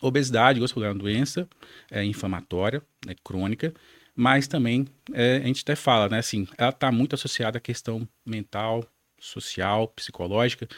Obesidade, 0.00 0.60
gosto 0.60 0.82
é 0.84 0.88
uma 0.88 0.94
doença 0.94 1.48
é, 1.90 2.04
inflamatória, 2.04 2.82
né, 3.04 3.14
crônica, 3.24 3.74
mas 4.14 4.46
também 4.46 4.86
é, 5.12 5.38
a 5.38 5.46
gente 5.46 5.62
até 5.62 5.74
fala, 5.74 6.08
né? 6.08 6.18
Assim, 6.18 6.46
ela 6.58 6.70
está 6.70 6.92
muito 6.92 7.14
associada 7.14 7.58
à 7.58 7.60
questão 7.60 8.06
mental, 8.24 8.84
social, 9.18 9.88
psicológica. 9.88 10.68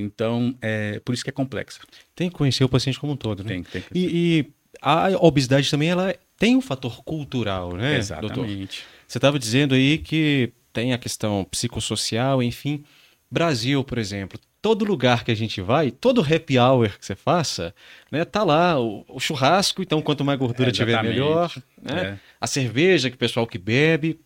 Então, 0.00 0.54
é 0.60 1.00
por 1.00 1.14
isso 1.14 1.24
que 1.24 1.30
é 1.30 1.32
complexa. 1.32 1.80
Tem 2.14 2.28
que 2.28 2.36
conhecer 2.36 2.64
o 2.64 2.68
paciente 2.68 2.98
como 2.98 3.12
um 3.12 3.16
todo, 3.16 3.42
né? 3.42 3.48
Tem, 3.48 3.62
tem 3.62 3.82
que 3.82 3.88
E, 3.94 4.40
e 4.40 4.46
a 4.80 5.08
obesidade 5.20 5.70
também, 5.70 5.90
ela 5.90 6.14
tem 6.38 6.56
um 6.56 6.60
fator 6.60 7.02
cultural, 7.04 7.74
né, 7.74 7.98
doutor? 8.20 8.44
Exatamente. 8.44 8.84
Você 9.06 9.18
estava 9.18 9.38
dizendo 9.38 9.74
aí 9.74 9.98
que 9.98 10.52
tem 10.72 10.92
a 10.92 10.98
questão 10.98 11.44
psicossocial, 11.50 12.42
enfim. 12.42 12.84
Brasil, 13.30 13.82
por 13.84 13.98
exemplo, 13.98 14.38
todo 14.60 14.84
lugar 14.84 15.24
que 15.24 15.30
a 15.30 15.34
gente 15.34 15.60
vai, 15.60 15.90
todo 15.90 16.22
happy 16.22 16.58
hour 16.58 16.88
que 16.98 17.04
você 17.04 17.14
faça, 17.14 17.74
né, 18.10 18.24
tá 18.24 18.42
lá 18.42 18.80
o, 18.80 19.04
o 19.08 19.20
churrasco, 19.20 19.82
então 19.82 20.00
quanto 20.00 20.24
mais 20.24 20.38
gordura 20.38 20.70
É, 20.70 20.72
tiver, 20.72 21.02
melhor. 21.02 21.54
Né? 21.80 22.02
É. 22.02 22.18
A 22.40 22.46
cerveja 22.46 23.10
que 23.10 23.16
o 23.16 23.18
pessoal 23.18 23.46
que 23.46 23.58
bebe, 23.58 24.18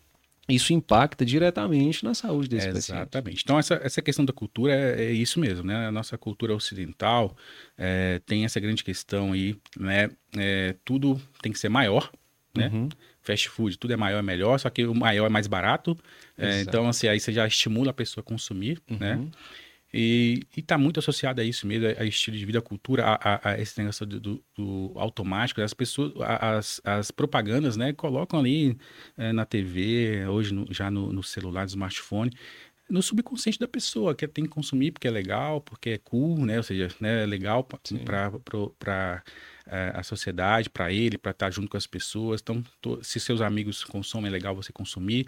isso 0.48 0.72
impacta 0.72 1.24
diretamente 1.24 2.04
na 2.04 2.14
saúde 2.14 2.48
desse 2.48 2.66
paciente. 2.68 2.96
Exatamente. 2.96 3.42
Então, 3.44 3.58
essa, 3.58 3.74
essa 3.82 4.00
questão 4.00 4.24
da 4.24 4.32
cultura 4.32 4.74
é, 4.74 5.04
é 5.04 5.12
isso 5.12 5.38
mesmo, 5.38 5.66
né? 5.66 5.86
A 5.86 5.92
nossa 5.92 6.16
cultura 6.16 6.54
ocidental 6.54 7.36
é, 7.76 8.20
tem 8.24 8.44
essa 8.44 8.58
grande 8.58 8.82
questão 8.82 9.32
aí, 9.32 9.56
né? 9.78 10.10
É, 10.36 10.74
tudo 10.84 11.20
tem 11.42 11.52
que 11.52 11.58
ser 11.58 11.68
maior, 11.68 12.10
né? 12.56 12.70
Uhum. 12.72 12.88
Fast 13.20 13.48
food, 13.50 13.76
tudo 13.76 13.92
é 13.92 13.96
maior, 13.96 14.20
é 14.20 14.22
melhor, 14.22 14.58
só 14.58 14.70
que 14.70 14.86
o 14.86 14.94
maior 14.94 15.26
é 15.26 15.28
mais 15.28 15.46
barato. 15.46 15.96
É, 16.36 16.62
então, 16.62 16.88
assim, 16.88 17.08
aí 17.08 17.20
você 17.20 17.30
já 17.32 17.46
estimula 17.46 17.90
a 17.90 17.94
pessoa 17.94 18.22
a 18.22 18.24
consumir, 18.24 18.80
né? 18.88 19.20
E, 19.92 20.42
está 20.56 20.76
muito 20.76 21.00
associado 21.00 21.40
a 21.40 21.44
isso 21.44 21.66
mesmo, 21.66 21.86
a, 21.88 22.02
a 22.02 22.04
estilo 22.04 22.36
de 22.36 22.44
vida, 22.44 22.58
a 22.58 22.62
cultura, 22.62 23.04
a, 23.06 23.34
a, 23.36 23.50
a 23.52 23.60
esse 23.60 23.78
negócio 23.78 24.04
do, 24.06 24.20
do- 24.20 24.44
do 24.56 24.92
automático. 24.96 25.60
As 25.62 25.72
pessoas, 25.74 26.12
as, 26.20 26.80
as 26.84 27.10
propagandas, 27.10 27.76
né, 27.76 27.92
colocam 27.94 28.38
ali 28.40 28.76
eh, 29.16 29.32
na 29.32 29.46
TV, 29.46 30.26
hoje 30.28 30.52
no- 30.52 30.66
já 30.72 30.90
no, 30.90 31.12
no 31.12 31.22
celular, 31.22 31.62
no 31.62 31.68
smartphone, 31.68 32.30
no 32.90 33.02
subconsciente 33.02 33.58
da 33.58 33.68
pessoa, 33.68 34.14
que 34.14 34.26
tem 34.28 34.44
que 34.44 34.50
consumir 34.50 34.92
porque 34.92 35.08
é 35.08 35.10
legal, 35.10 35.60
porque 35.60 35.90
é 35.90 35.98
cool, 35.98 36.44
né? 36.46 36.56
Ou 36.58 36.62
seja, 36.62 36.88
né, 37.00 37.22
é 37.24 37.26
legal 37.26 37.62
para 37.64 39.22
a 39.66 40.02
sociedade, 40.02 40.70
para 40.70 40.92
ele, 40.92 41.18
para 41.18 41.32
estar 41.32 41.50
junto 41.50 41.68
com 41.68 41.76
as 41.76 41.86
pessoas. 41.86 42.40
Então, 42.40 42.62
to- 42.80 42.98
se 43.02 43.20
seus 43.20 43.40
amigos 43.40 43.84
consomem, 43.84 44.28
é 44.28 44.32
legal 44.32 44.54
você 44.54 44.72
consumir. 44.72 45.26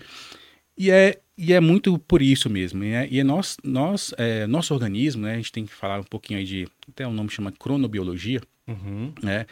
E 0.81 0.91
é, 0.91 1.21
e 1.37 1.53
é 1.53 1.61
muito 1.61 1.99
por 1.99 2.23
isso 2.23 2.49
mesmo. 2.49 2.81
né? 2.81 3.07
E 3.11 3.21
é 3.21 3.25
nós, 3.25 3.57
nós, 3.63 4.15
é, 4.17 4.47
nosso 4.47 4.73
organismo, 4.73 5.23
né? 5.27 5.35
A 5.35 5.37
gente 5.37 5.53
tem 5.53 5.67
que 5.67 5.73
falar 5.75 6.01
um 6.01 6.05
pouquinho 6.05 6.39
aí 6.39 6.45
de. 6.47 6.67
Até 6.89 7.07
o 7.07 7.13
nome 7.13 7.29
chama 7.31 7.53
cronobiologia, 7.53 8.41
Uhum. 8.67 9.13
né? 9.23 9.47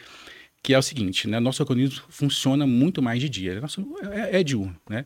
Que 0.63 0.73
é 0.73 0.77
o 0.77 0.81
seguinte, 0.81 1.27
né? 1.27 1.39
Nosso 1.39 1.61
organismo 1.63 2.01
funciona 2.09 2.65
muito 2.65 3.01
mais 3.01 3.21
de 3.21 3.29
dia. 3.29 3.61
Nosso, 3.61 3.85
é, 4.11 4.39
é 4.39 4.43
diurno, 4.43 4.75
né? 4.89 5.05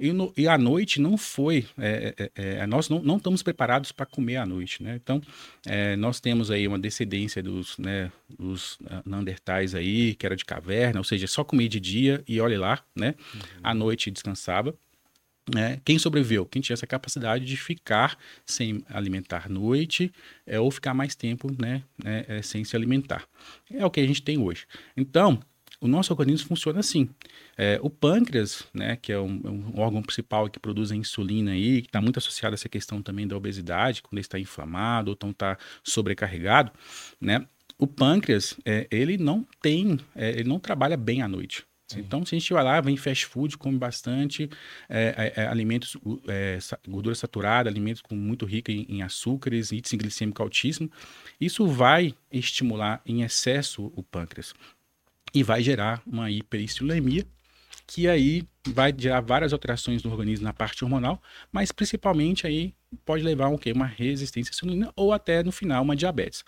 E, 0.00 0.12
no- 0.12 0.32
e 0.36 0.48
à 0.48 0.56
noite 0.56 0.98
não 1.00 1.16
foi. 1.18 1.66
é, 1.78 2.14
é, 2.18 2.30
é, 2.62 2.66
nós 2.66 2.88
não, 2.88 3.02
não 3.02 3.16
estamos 3.18 3.42
preparados 3.42 3.92
para 3.92 4.06
comer 4.06 4.36
à 4.36 4.46
noite, 4.46 4.82
né? 4.82 4.98
Então, 5.02 5.20
é, 5.66 5.94
nós 5.96 6.20
temos 6.20 6.50
aí 6.50 6.66
uma 6.66 6.78
descendência 6.78 7.42
dos, 7.42 7.76
né, 7.76 8.10
dos 8.38 8.78
ah, 8.88 9.02
Neandertais 9.04 9.74
aí, 9.74 10.14
que 10.14 10.24
era 10.24 10.34
de 10.36 10.44
caverna, 10.44 11.00
ou 11.00 11.04
seja, 11.04 11.26
só 11.26 11.44
comia 11.44 11.68
de 11.68 11.78
dia 11.80 12.22
e 12.26 12.40
olhe 12.40 12.56
lá, 12.56 12.82
né? 12.96 13.14
À 13.62 13.74
noite 13.74 14.10
descansava. 14.10 14.74
Né? 15.52 15.80
Quem 15.84 15.98
sobreviveu? 15.98 16.46
Quem 16.46 16.62
tinha 16.62 16.74
essa 16.74 16.86
capacidade 16.86 17.44
de 17.44 17.56
ficar 17.56 18.16
sem 18.46 18.82
alimentar 18.88 19.48
noite 19.48 20.12
é, 20.46 20.58
ou 20.58 20.70
ficar 20.70 20.94
mais 20.94 21.14
tempo 21.14 21.50
né, 21.60 21.82
né, 22.02 22.24
é, 22.28 22.42
sem 22.42 22.64
se 22.64 22.74
alimentar. 22.74 23.26
É 23.70 23.84
o 23.84 23.90
que 23.90 24.00
a 24.00 24.06
gente 24.06 24.22
tem 24.22 24.38
hoje. 24.38 24.66
Então, 24.96 25.40
o 25.80 25.88
nosso 25.88 26.12
organismo 26.12 26.48
funciona 26.48 26.80
assim. 26.80 27.10
É, 27.58 27.78
o 27.82 27.90
pâncreas, 27.90 28.64
né, 28.72 28.96
que 28.96 29.12
é 29.12 29.20
um, 29.20 29.40
é 29.44 29.50
um 29.50 29.80
órgão 29.80 30.02
principal 30.02 30.48
que 30.48 30.58
produz 30.58 30.90
a 30.90 30.96
insulina 30.96 31.50
aí, 31.50 31.82
que 31.82 31.88
está 31.88 32.00
muito 32.00 32.18
associado 32.18 32.54
a 32.54 32.56
essa 32.56 32.68
questão 32.68 33.02
também 33.02 33.28
da 33.28 33.36
obesidade, 33.36 34.00
quando 34.02 34.14
ele 34.14 34.22
está 34.22 34.38
inflamado 34.38 35.10
ou 35.10 35.14
então 35.14 35.30
está 35.30 35.58
sobrecarregado, 35.82 36.72
né? 37.20 37.46
O 37.76 37.86
pâncreas, 37.86 38.56
é, 38.64 38.86
ele 38.90 39.18
não 39.18 39.46
tem, 39.60 39.98
é, 40.14 40.30
ele 40.30 40.48
não 40.48 40.58
trabalha 40.60 40.96
bem 40.96 41.22
à 41.22 41.28
noite. 41.28 41.66
Então, 41.96 42.24
se 42.24 42.34
a 42.34 42.38
gente 42.38 42.52
vai 42.52 42.64
lá, 42.64 42.80
vem 42.80 42.96
fast 42.96 43.26
food, 43.26 43.58
come 43.58 43.76
bastante 43.76 44.48
é, 44.88 45.32
é, 45.36 45.42
é, 45.42 45.46
alimentos, 45.46 45.94
gu- 45.96 46.22
é, 46.26 46.58
gordura 46.88 47.14
saturada, 47.14 47.68
alimentos 47.68 48.00
com 48.00 48.14
muito 48.16 48.46
rica 48.46 48.72
em, 48.72 48.86
em 48.88 49.02
açúcares, 49.02 49.70
índice 49.70 49.96
glicêmico 49.96 50.42
altíssimo, 50.42 50.90
isso 51.38 51.66
vai 51.66 52.14
estimular 52.32 53.02
em 53.04 53.22
excesso 53.22 53.92
o 53.94 54.02
pâncreas 54.02 54.54
e 55.34 55.42
vai 55.42 55.62
gerar 55.62 56.02
uma 56.06 56.30
hiperinsulinemia, 56.30 57.26
que 57.86 58.08
aí 58.08 58.44
vai 58.68 58.94
gerar 58.96 59.20
várias 59.20 59.52
alterações 59.52 60.02
no 60.02 60.10
organismo 60.10 60.44
na 60.44 60.54
parte 60.54 60.82
hormonal, 60.84 61.22
mas 61.52 61.70
principalmente 61.70 62.46
aí 62.46 62.72
pode 63.04 63.22
levar 63.22 63.46
a 63.46 63.48
um? 63.50 63.58
Uma 63.74 63.86
resistência 63.86 64.50
à 64.50 64.54
insulina 64.54 64.92
ou 64.96 65.12
até 65.12 65.42
no 65.42 65.52
final 65.52 65.82
uma 65.82 65.94
diabetes. 65.94 66.44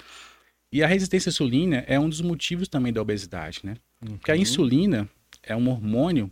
E 0.73 0.83
a 0.83 0.87
resistência 0.87 1.29
à 1.29 1.31
insulina 1.31 1.85
é 1.87 2.01
um 2.01 2.09
dos 2.09 2.23
motivos 2.23 2.69
também 2.69 2.93
da 2.93 3.03
obesidade, 3.03 3.61
né? 3.65 3.77
Porque 4.01 4.31
a 4.31 4.37
insulina 4.37 5.09
é 5.47 5.57
um 5.57 5.69
hormônio 5.71 6.31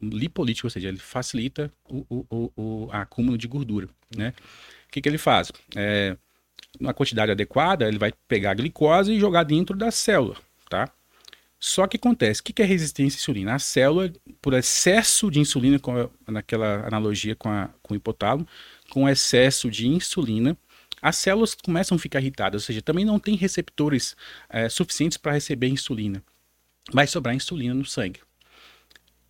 lipolítico, 0.00 0.66
ou 0.66 0.70
seja, 0.70 0.88
ele 0.88 0.98
facilita 0.98 1.72
o, 1.88 2.04
o, 2.08 2.26
o, 2.30 2.52
o 2.56 2.88
acúmulo 2.92 3.38
de 3.38 3.46
gordura, 3.46 3.88
né? 4.16 4.34
O 4.88 4.92
que, 4.92 5.00
que 5.00 5.08
ele 5.08 5.18
faz? 5.18 5.52
É, 5.76 6.16
na 6.80 6.92
quantidade 6.92 7.30
adequada, 7.30 7.86
ele 7.86 7.98
vai 7.98 8.12
pegar 8.26 8.52
a 8.52 8.54
glicose 8.54 9.12
e 9.12 9.20
jogar 9.20 9.44
dentro 9.44 9.76
da 9.76 9.90
célula, 9.90 10.36
tá? 10.68 10.88
Só 11.60 11.86
que 11.86 11.96
acontece, 11.96 12.40
o 12.40 12.44
que, 12.44 12.52
que 12.52 12.62
é 12.62 12.64
resistência 12.64 13.16
à 13.18 13.20
insulina? 13.20 13.54
A 13.54 13.58
célula, 13.58 14.12
por 14.40 14.52
excesso 14.52 15.30
de 15.30 15.38
insulina, 15.38 15.78
a- 16.26 16.32
naquela 16.32 16.84
analogia 16.86 17.36
com, 17.36 17.48
a, 17.48 17.70
com 17.82 17.94
o 17.94 17.96
hipotálamo, 17.96 18.46
com 18.90 19.08
excesso 19.08 19.70
de 19.70 19.86
insulina, 19.86 20.56
as 21.00 21.16
células 21.16 21.54
começam 21.54 21.96
a 21.96 21.98
ficar 21.98 22.20
irritadas, 22.20 22.62
ou 22.62 22.66
seja, 22.66 22.82
também 22.82 23.04
não 23.04 23.18
tem 23.18 23.36
receptores 23.36 24.16
eh, 24.48 24.68
suficientes 24.68 25.18
para 25.18 25.32
receber 25.32 25.68
insulina. 25.68 26.22
Vai 26.90 27.06
sobrar 27.06 27.34
insulina 27.34 27.74
no 27.74 27.84
sangue. 27.84 28.20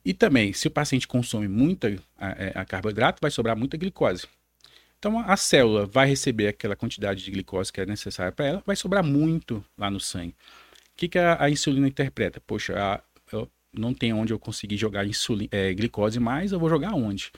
E 0.04 0.12
também, 0.12 0.52
se 0.52 0.66
o 0.66 0.70
paciente 0.70 1.06
consome 1.06 1.46
muita 1.46 1.96
a, 2.18 2.30
é, 2.30 2.52
a 2.56 2.64
carboidrato, 2.64 3.18
vai 3.20 3.30
sobrar 3.30 3.56
muita 3.56 3.76
glicose. 3.76 4.26
Então, 4.98 5.18
a 5.20 5.36
célula 5.36 5.86
vai 5.86 6.08
receber 6.08 6.48
aquela 6.48 6.76
quantidade 6.76 7.24
de 7.24 7.30
glicose 7.30 7.72
que 7.72 7.80
é 7.80 7.86
necessária 7.86 8.32
para 8.32 8.46
ela, 8.46 8.62
vai 8.66 8.76
sobrar 8.76 9.04
muito 9.04 9.64
lá 9.78 9.90
no 9.90 10.00
sangue. 10.00 10.34
O 10.94 10.96
que, 10.96 11.08
que 11.08 11.18
a, 11.18 11.42
a 11.42 11.50
insulina 11.50 11.88
interpreta? 11.88 12.40
Poxa, 12.46 12.74
a- 12.78 13.02
eu 13.32 13.50
não 13.72 13.94
tem 13.94 14.12
onde 14.12 14.32
eu 14.32 14.38
conseguir 14.38 14.76
jogar 14.76 15.06
insulina, 15.06 15.48
é, 15.52 15.74
glicose 15.74 16.20
mais, 16.20 16.52
eu 16.52 16.60
vou 16.60 16.68
jogar 16.70 16.94
onde? 16.94 17.32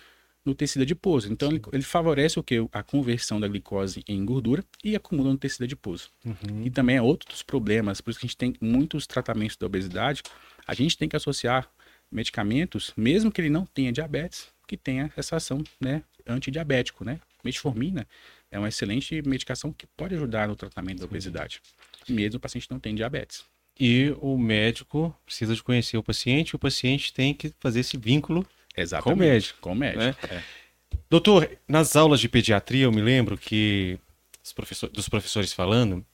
No 0.44 0.54
tecido 0.54 0.82
adiposo. 0.82 1.32
Então, 1.32 1.50
ele, 1.50 1.62
ele 1.72 1.82
favorece 1.82 2.38
o 2.38 2.42
que? 2.42 2.66
A 2.72 2.82
conversão 2.82 3.40
da 3.40 3.48
glicose 3.48 4.04
em 4.06 4.24
gordura 4.24 4.62
e 4.82 4.94
acumula 4.94 5.30
no 5.30 5.38
tecido 5.38 5.64
adiposo. 5.64 6.10
Uhum. 6.24 6.64
E 6.64 6.70
também 6.70 6.96
é 6.96 7.02
outro 7.02 7.28
dos 7.28 7.42
problemas, 7.42 8.00
por 8.00 8.10
isso 8.10 8.20
que 8.20 8.26
a 8.26 8.28
gente 8.28 8.36
tem 8.36 8.54
muitos 8.60 9.06
tratamentos 9.06 9.56
da 9.56 9.66
obesidade, 9.66 10.22
a 10.66 10.74
gente 10.74 10.98
tem 10.98 11.08
que 11.08 11.16
associar 11.16 11.68
medicamentos, 12.10 12.92
mesmo 12.96 13.32
que 13.32 13.40
ele 13.40 13.50
não 13.50 13.64
tenha 13.64 13.92
diabetes, 13.92 14.48
que 14.66 14.76
tenha 14.76 15.12
essa 15.16 15.36
ação 15.36 15.62
né, 15.80 16.02
antidiabético, 16.26 17.04
né? 17.04 17.20
Metformina 17.42 18.06
é 18.50 18.58
uma 18.58 18.68
excelente 18.68 19.20
medicação 19.26 19.72
que 19.72 19.86
pode 19.86 20.14
ajudar 20.14 20.48
no 20.48 20.56
tratamento 20.56 21.00
da 21.00 21.04
obesidade, 21.04 21.60
mesmo 22.08 22.38
o 22.38 22.40
paciente 22.40 22.70
não 22.70 22.78
tem 22.78 22.94
diabetes. 22.94 23.44
E 23.78 24.14
o 24.20 24.38
médico 24.38 25.14
precisa 25.26 25.54
de 25.54 25.62
conhecer 25.62 25.96
o 25.96 26.02
paciente, 26.02 26.54
o 26.54 26.58
paciente 26.58 27.12
tem 27.12 27.34
que 27.34 27.52
fazer 27.58 27.80
esse 27.80 27.96
vínculo. 27.96 28.46
Exatamente. 28.76 29.18
médico, 29.18 29.58
Com 29.60 29.72
o 29.72 29.74
médico. 29.74 30.02
né? 30.02 30.14
é. 30.30 30.42
Doutor, 31.10 31.48
nas 31.68 31.96
aulas 31.96 32.20
de 32.20 32.28
pediatria 32.28 32.84
eu 32.84 32.92
me 32.92 33.00
lembro 33.02 33.36
que 33.36 33.98
os 34.42 34.52
professor- 34.52 34.88
dos 34.90 35.08
professores 35.08 35.52
falando 35.52 36.04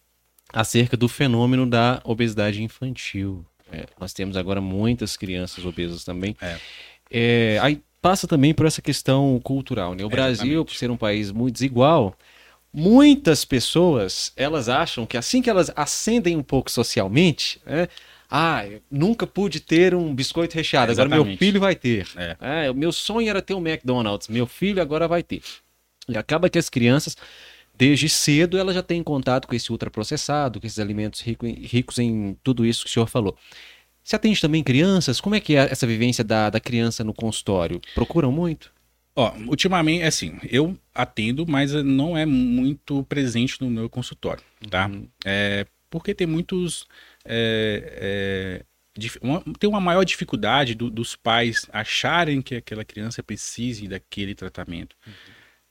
acerca 0.53 0.97
do 0.97 1.09
fenômeno 1.09 1.67
da 1.69 2.01
obesidade 2.05 2.63
infantil. 2.63 3.45
É, 3.73 3.87
nós 4.01 4.13
temos 4.13 4.37
agora 4.37 4.61
muitas 4.61 5.17
crianças 5.17 5.65
obesas 5.65 6.03
também. 6.05 6.37
É. 6.41 6.59
É, 7.11 7.59
aí 7.63 7.81
passa 8.03 8.27
também 8.27 8.53
por 8.55 8.67
essa 8.67 8.83
questão 8.83 9.39
cultural. 9.43 9.95
Né? 9.95 10.03
O 10.05 10.07
É, 10.09 10.11
Brasil, 10.11 10.65
por 10.65 10.75
ser 10.75 10.91
um 10.91 10.97
país 10.97 11.31
muito 11.31 11.55
desigual, 11.55 12.17
muitas 12.73 13.45
pessoas 13.45 14.33
elas 14.37 14.69
acham 14.69 15.07
que 15.07 15.17
assim 15.17 15.43
que 15.43 15.51
elas 15.51 15.71
ascendem 15.77 16.37
um 16.37 16.43
pouco 16.43 16.71
socialmente, 16.71 17.61
né, 17.67 17.89
Ah, 18.31 18.65
nunca 18.91 19.27
pude 19.27 19.59
ter 19.61 19.95
um 19.95 20.15
biscoito 20.15 20.55
recheado, 20.55 20.93
agora 20.93 21.09
meu 21.09 21.37
filho 21.37 21.61
vai 21.61 21.75
ter. 21.75 22.07
É. 22.17 22.37
É, 22.67 22.71
o 22.71 22.75
meu 22.75 22.93
sonho 22.93 23.29
era 23.29 23.43
ter 23.43 23.55
um 23.55 23.67
McDonald's, 23.67 24.29
meu 24.29 24.47
filho 24.47 24.81
agora 24.81 25.09
vai 25.09 25.23
ter. 25.23 25.43
E 26.09 26.17
acaba 26.17 26.49
que 26.49 26.59
as 26.59 26.69
crianças, 26.69 27.17
desde 27.77 28.09
cedo, 28.09 28.57
elas 28.57 28.75
já 28.75 28.83
têm 28.83 29.03
contato 29.03 29.49
com 29.49 29.55
esse 29.55 29.71
ultraprocessado, 29.73 30.61
com 30.61 30.67
esses 30.67 30.79
alimentos 30.79 31.21
rico 31.21 31.47
em- 31.47 31.55
ricos 31.67 31.99
em 31.99 32.37
tudo 32.43 32.65
isso 32.65 32.85
que 32.85 32.91
o 32.91 32.93
senhor 32.93 33.07
falou. 33.07 33.37
Você 34.03 34.17
atende 34.17 34.41
também 34.41 34.63
crianças? 34.63 35.21
Como 35.21 35.35
é 35.35 35.41
que 35.41 35.57
é 35.57 35.69
essa 35.71 35.87
vivência 35.87 36.25
da, 36.25 36.51
da 36.51 36.61
criança 36.61 37.05
no 37.05 37.13
consultório? 37.13 37.81
Procuram 37.95 38.33
muito? 38.33 38.73
Ó, 39.15 39.33
ultimamente, 39.47 40.05
assim, 40.05 40.39
eu 40.49 40.77
atendo, 40.95 41.45
mas 41.47 41.73
não 41.73 42.17
é 42.17 42.25
muito 42.25 43.05
presente 43.05 43.61
no 43.61 43.69
meu 43.69 43.91
consultório, 43.91 44.43
tá? 44.71 44.87
Uhum. 44.87 45.07
É, 45.25 45.67
porque 45.91 46.15
tem 46.15 46.27
muitos. 46.27 46.87
É, 47.25 48.63
é, 48.63 48.65
uma- 49.23 49.43
tem 49.59 49.69
uma 49.69 49.81
maior 49.81 50.05
dificuldade 50.05 50.75
do- 50.75 50.91
dos 50.91 51.17
pais 51.17 51.67
acharem 51.73 52.43
que 52.43 52.57
aquela 52.57 52.85
criança 52.85 53.23
precise 53.23 53.89
daquele 53.89 54.35
tratamento. 54.35 54.97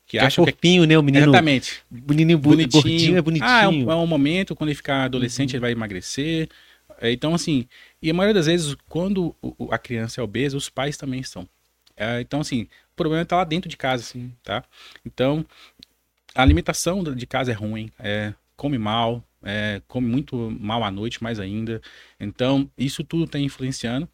Que 0.05 0.11
Que 0.11 0.17
é 0.17 0.21
acham 0.25 0.43
que. 0.45 0.51
fofinho, 0.51 0.85
né? 0.85 0.97
O 0.97 1.03
menino, 1.03 1.25
Exatamente. 1.25 1.81
menino 1.91 2.37
Bonitinho. 2.37 2.81
gordinho 2.83 3.17
é 3.17 3.21
bonitinho. 3.21 3.47
Uhum. 3.49 3.55
Ah, 3.57 3.63
é 3.63 3.67
um, 3.67 3.91
é 3.91 3.95
um 3.95 4.07
momento, 4.07 4.55
quando 4.55 4.69
ele 4.69 4.75
ficar 4.75 5.03
adolescente, 5.03 5.53
ele 5.53 5.59
vai 5.61 5.71
emagrecer. 5.71 6.49
É, 6.99 7.11
Então, 7.11 7.33
assim, 7.35 7.67
e 8.01 8.09
a 8.09 8.13
maioria 8.13 8.33
das 8.33 8.47
vezes, 8.47 8.75
quando 8.87 9.35
a 9.69 9.77
criança 9.77 10.19
é 10.19 10.23
obesa, 10.23 10.57
os 10.57 10.69
pais 10.69 10.97
também 10.97 11.19
estão. 11.19 11.47
É, 11.95 12.21
então, 12.21 12.41
assim, 12.41 12.63
o 12.63 12.95
problema 12.95 13.21
está 13.23 13.35
lá 13.37 13.43
dentro 13.43 13.69
de 13.69 13.77
casa, 13.77 14.01
assim, 14.03 14.33
tá? 14.43 14.63
Então, 15.05 15.45
a 16.35 16.41
alimentação 16.41 17.03
de 17.03 17.27
casa 17.27 17.51
é 17.51 17.55
ruim, 17.55 17.91
é, 17.99 18.33
come 18.55 18.77
mal, 18.77 19.23
é, 19.43 19.81
come 19.87 20.07
muito 20.07 20.35
mal 20.59 20.83
à 20.83 20.91
noite, 20.91 21.21
mais 21.23 21.39
ainda. 21.39 21.81
Então, 22.19 22.69
isso 22.77 23.03
tudo 23.03 23.25
está 23.25 23.39
influenciando. 23.39 24.07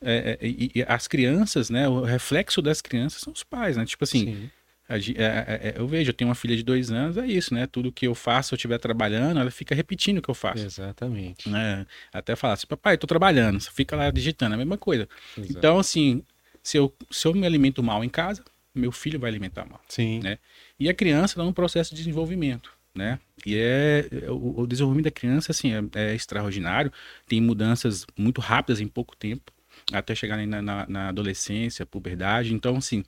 É, 0.00 0.38
é, 0.40 0.46
e, 0.46 0.70
e 0.74 0.82
as 0.88 1.06
crianças, 1.06 1.70
né? 1.70 1.88
O 1.88 2.02
reflexo 2.02 2.60
das 2.60 2.80
crianças 2.80 3.20
são 3.20 3.32
os 3.32 3.44
pais, 3.44 3.76
né? 3.76 3.84
Tipo 3.84 4.02
assim, 4.02 4.24
Sim. 4.24 4.50
a 4.88 4.98
ge- 4.98 5.14
é, 5.16 5.22
é, 5.22 5.68
é, 5.68 5.74
eu 5.76 5.86
vejo, 5.86 6.10
eu 6.10 6.14
tenho 6.14 6.28
uma 6.28 6.34
filha 6.34 6.56
de 6.56 6.64
dois 6.64 6.90
anos, 6.90 7.16
é 7.16 7.24
isso, 7.26 7.54
né? 7.54 7.68
Tudo 7.68 7.92
que 7.92 8.06
eu 8.06 8.14
faço, 8.14 8.48
se 8.48 8.54
eu 8.54 8.56
estiver 8.56 8.78
trabalhando, 8.78 9.38
ela 9.38 9.50
fica 9.52 9.74
repetindo 9.76 10.18
o 10.18 10.22
que 10.22 10.28
eu 10.28 10.34
faço. 10.34 10.64
Exatamente. 10.64 11.48
Né? 11.48 11.86
Até 12.12 12.34
falar 12.34 12.54
assim, 12.54 12.66
papai, 12.66 12.98
tô 12.98 13.06
trabalhando, 13.06 13.60
você 13.60 13.70
fica 13.70 13.94
lá 13.94 14.10
digitando, 14.10 14.54
é 14.54 14.56
a 14.56 14.58
mesma 14.58 14.76
coisa. 14.76 15.08
Exato. 15.38 15.52
Então, 15.56 15.78
assim, 15.78 16.24
se 16.64 16.76
eu, 16.76 16.92
se 17.08 17.28
eu 17.28 17.32
me 17.32 17.46
alimento 17.46 17.80
mal 17.80 18.02
em 18.02 18.08
casa, 18.08 18.42
meu 18.74 18.90
filho 18.90 19.20
vai 19.20 19.30
alimentar 19.30 19.64
mal. 19.66 19.80
Sim. 19.88 20.18
né? 20.18 20.38
E 20.80 20.88
a 20.88 20.94
criança 20.94 21.34
está 21.34 21.44
num 21.44 21.52
processo 21.52 21.90
de 21.90 21.96
desenvolvimento, 21.98 22.72
né? 22.94 23.18
E 23.46 23.56
é 23.56 24.06
o, 24.28 24.60
o 24.62 24.66
desenvolvimento 24.66 25.04
da 25.06 25.10
criança 25.10 25.52
assim 25.52 25.72
é, 25.72 25.82
é 26.10 26.14
extraordinário, 26.14 26.92
tem 27.26 27.40
mudanças 27.40 28.06
muito 28.16 28.40
rápidas 28.40 28.80
em 28.80 28.88
pouco 28.88 29.16
tempo, 29.16 29.52
até 29.92 30.14
chegar 30.14 30.36
na, 30.46 30.62
na- 30.62 30.86
na 30.88 31.08
adolescência, 31.08 31.86
puberdade. 31.86 32.54
Então, 32.54 32.76
assim, 32.76 33.04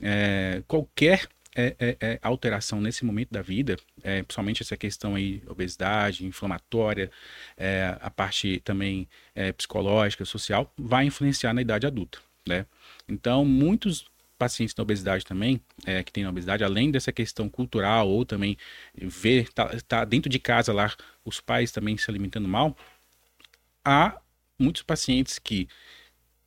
é, 0.00 0.62
qualquer 0.66 1.28
é, 1.54 1.74
é, 1.78 1.96
é, 2.00 2.18
alteração 2.22 2.80
nesse 2.82 3.04
momento 3.04 3.30
da 3.32 3.40
vida, 3.40 3.76
é, 4.02 4.22
principalmente 4.22 4.62
essa 4.62 4.76
questão 4.76 5.14
aí, 5.14 5.42
obesidade, 5.48 6.26
inflamatória, 6.26 7.10
é, 7.56 7.96
a 8.00 8.10
parte 8.10 8.60
também 8.60 9.08
é, 9.34 9.52
psicológica, 9.52 10.24
social, 10.26 10.70
vai 10.76 11.06
influenciar 11.06 11.54
na 11.54 11.62
idade 11.62 11.86
adulta, 11.86 12.18
né? 12.46 12.66
Então, 13.08 13.44
muitos 13.44 14.04
pacientes 14.38 14.74
na 14.76 14.82
obesidade 14.82 15.24
também, 15.24 15.60
é, 15.84 16.02
que 16.02 16.12
tem 16.12 16.26
obesidade, 16.26 16.62
além 16.62 16.90
dessa 16.90 17.12
questão 17.12 17.48
cultural 17.48 18.08
ou 18.08 18.24
também 18.24 18.56
ver, 18.94 19.48
tá, 19.52 19.68
tá 19.86 20.04
dentro 20.04 20.28
de 20.28 20.38
casa 20.38 20.72
lá, 20.72 20.92
os 21.24 21.40
pais 21.40 21.70
também 21.72 21.96
se 21.96 22.10
alimentando 22.10 22.48
mal, 22.48 22.76
há 23.84 24.18
muitos 24.58 24.82
pacientes 24.82 25.38
que, 25.38 25.68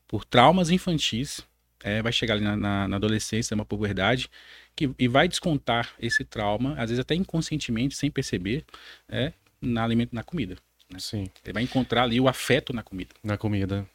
por 0.07 0.25
traumas 0.25 0.69
infantis, 0.69 1.41
é, 1.81 2.01
vai 2.01 2.11
chegar 2.11 2.35
ali 2.35 2.43
na, 2.43 2.55
na, 2.55 2.87
na 2.87 2.95
adolescência, 2.97 3.55
na 3.55 3.65
puberdade, 3.65 4.29
que, 4.75 4.91
e 4.97 5.07
vai 5.07 5.27
descontar 5.27 5.93
esse 5.99 6.23
trauma, 6.23 6.73
às 6.73 6.89
vezes 6.89 6.99
até 6.99 7.15
inconscientemente, 7.15 7.95
sem 7.95 8.11
perceber, 8.11 8.65
é, 9.07 9.33
na, 9.61 9.83
alimento, 9.83 10.13
na 10.13 10.23
comida. 10.23 10.57
Sim. 10.97 11.29
Ele 11.43 11.53
vai 11.53 11.63
encontrar 11.63 12.03
ali 12.03 12.19
o 12.19 12.27
afeto 12.27 12.73
na 12.73 12.81
comida. 12.81 13.13
Na 13.23 13.37
comida. 13.37 13.87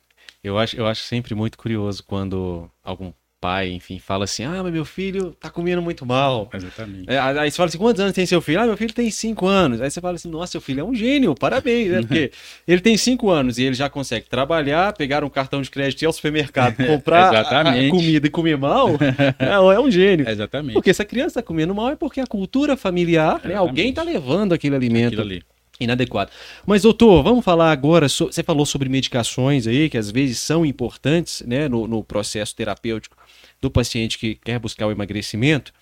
Eu 0.42 0.58
acho, 0.58 0.76
eu 0.76 0.86
acho 0.86 1.02
sempre 1.02 1.34
muito 1.34 1.58
curioso 1.58 2.02
quando 2.04 2.70
algum 2.82 3.12
pai, 3.44 3.72
enfim, 3.72 3.98
fala 3.98 4.24
assim: 4.24 4.42
ah, 4.44 4.62
mas 4.62 4.72
meu 4.72 4.86
filho 4.86 5.36
tá 5.38 5.50
comendo 5.50 5.82
muito 5.82 6.06
mal. 6.06 6.48
Exatamente. 6.54 7.04
É, 7.10 7.18
aí 7.18 7.50
você 7.50 7.56
fala 7.58 7.68
assim: 7.68 7.76
quantos 7.76 8.00
anos 8.00 8.14
tem 8.14 8.24
seu 8.24 8.40
filho? 8.40 8.58
Ah, 8.60 8.64
meu 8.66 8.76
filho 8.76 8.94
tem 8.94 9.10
cinco 9.10 9.46
anos. 9.46 9.82
Aí 9.82 9.90
você 9.90 10.00
fala 10.00 10.14
assim: 10.14 10.30
nossa, 10.30 10.52
seu 10.52 10.62
filho 10.62 10.80
é 10.80 10.84
um 10.84 10.94
gênio, 10.94 11.34
parabéns, 11.34 11.90
né? 11.90 12.00
Porque 12.00 12.30
ele 12.66 12.80
tem 12.80 12.96
cinco 12.96 13.28
anos 13.28 13.58
e 13.58 13.64
ele 13.64 13.74
já 13.74 13.90
consegue 13.90 14.26
trabalhar, 14.30 14.94
pegar 14.94 15.22
um 15.22 15.28
cartão 15.28 15.60
de 15.60 15.70
crédito 15.70 16.00
e 16.00 16.04
ir 16.04 16.06
ao 16.06 16.12
supermercado, 16.14 16.76
comprar 16.86 17.34
a- 17.34 17.60
a 17.60 17.90
comida 17.90 18.26
e 18.26 18.30
comer 18.30 18.56
mal. 18.56 18.88
é, 19.38 19.74
é 19.74 19.78
um 19.80 19.90
gênio. 19.90 20.26
Exatamente. 20.26 20.72
Porque 20.72 20.94
se 20.94 21.02
a 21.02 21.04
criança 21.04 21.28
está 21.40 21.42
comendo 21.42 21.74
mal 21.74 21.90
é 21.90 21.96
porque 21.96 22.20
a 22.20 22.26
cultura 22.26 22.78
familiar, 22.78 23.42
né, 23.44 23.56
alguém 23.56 23.90
está 23.90 24.02
levando 24.02 24.54
aquele 24.54 24.74
alimento 24.74 25.08
Aquilo 25.20 25.22
ali. 25.22 25.42
Inadequado. 25.80 26.30
Mas, 26.66 26.82
doutor, 26.82 27.22
vamos 27.22 27.44
falar 27.44 27.70
agora. 27.72 28.08
so- 28.08 28.26
Você 28.26 28.42
falou 28.42 28.64
sobre 28.66 28.88
medicações 28.88 29.66
aí, 29.66 29.88
que 29.90 29.98
às 29.98 30.10
vezes 30.10 30.38
são 30.38 30.64
importantes 30.64 31.42
né, 31.46 31.68
no, 31.68 31.86
no 31.86 32.02
processo 32.04 32.54
terapêutico 32.54 33.16
do 33.60 33.70
paciente 33.70 34.18
que 34.18 34.34
quer 34.36 34.58
buscar 34.58 34.86
o 34.86 34.90
emagrecimento. 34.92 35.72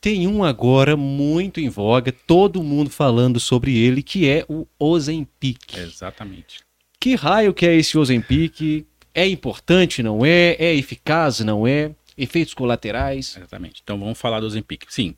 Tem 0.00 0.26
um 0.26 0.42
agora 0.42 0.96
muito 0.96 1.60
em 1.60 1.68
voga, 1.68 2.10
todo 2.10 2.62
mundo 2.62 2.90
falando 2.90 3.38
sobre 3.38 3.76
ele, 3.76 4.02
que 4.02 4.28
é 4.28 4.44
o 4.48 4.66
Ozempic. 4.78 5.76
Exatamente. 5.76 6.60
Que 6.98 7.14
raio 7.14 7.54
que 7.54 7.66
é 7.66 7.74
esse 7.76 7.96
Ozempic? 7.98 8.84
É 9.14 9.26
importante, 9.28 10.02
não 10.02 10.24
é? 10.24 10.56
É 10.58 10.74
eficaz, 10.74 11.40
não 11.40 11.66
é? 11.66 11.92
Efeitos 12.16 12.54
colaterais? 12.54 13.36
Exatamente. 13.36 13.80
Então 13.82 13.98
vamos 13.98 14.18
falar 14.18 14.40
do 14.40 14.46
Ozempic. 14.46 14.84
Sim. 14.88 15.14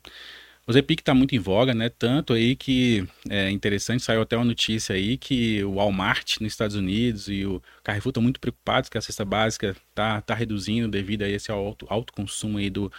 O 0.67 0.71
Ozempic 0.71 0.99
está 1.01 1.13
muito 1.13 1.35
em 1.35 1.39
voga, 1.39 1.75
né? 1.75 1.89
Tanto 1.89 2.33
aí 2.33 2.55
que 2.55 3.05
é 3.29 3.51
interessante, 3.51 4.01
saiu 4.03 4.21
até 4.21 4.35
uma 4.35 4.45
notícia 4.45 4.95
aí 4.95 5.15
que 5.15 5.63
o 5.63 5.73
Walmart 5.75 6.37
nos 6.41 6.51
Estados 6.53 6.75
Unidos 6.75 7.27
e 7.27 7.45
o 7.45 7.61
Carrefour 7.83 8.09
estão 8.09 8.23
muito 8.23 8.39
preocupados 8.39 8.89
que 8.89 8.97
a 8.97 9.01
cesta 9.01 9.23
básica 9.23 9.75
tá, 9.93 10.21
tá 10.21 10.33
reduzindo 10.33 10.87
devido 10.87 11.21
a 11.21 11.29
esse 11.29 11.51
alto, 11.51 11.85
alto 11.87 12.11
consumo 12.13 12.57
aí 12.57 12.71
do, 12.71 12.91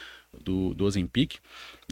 do, 0.45 0.75
do 0.75 0.85
Ozempic. 0.85 1.39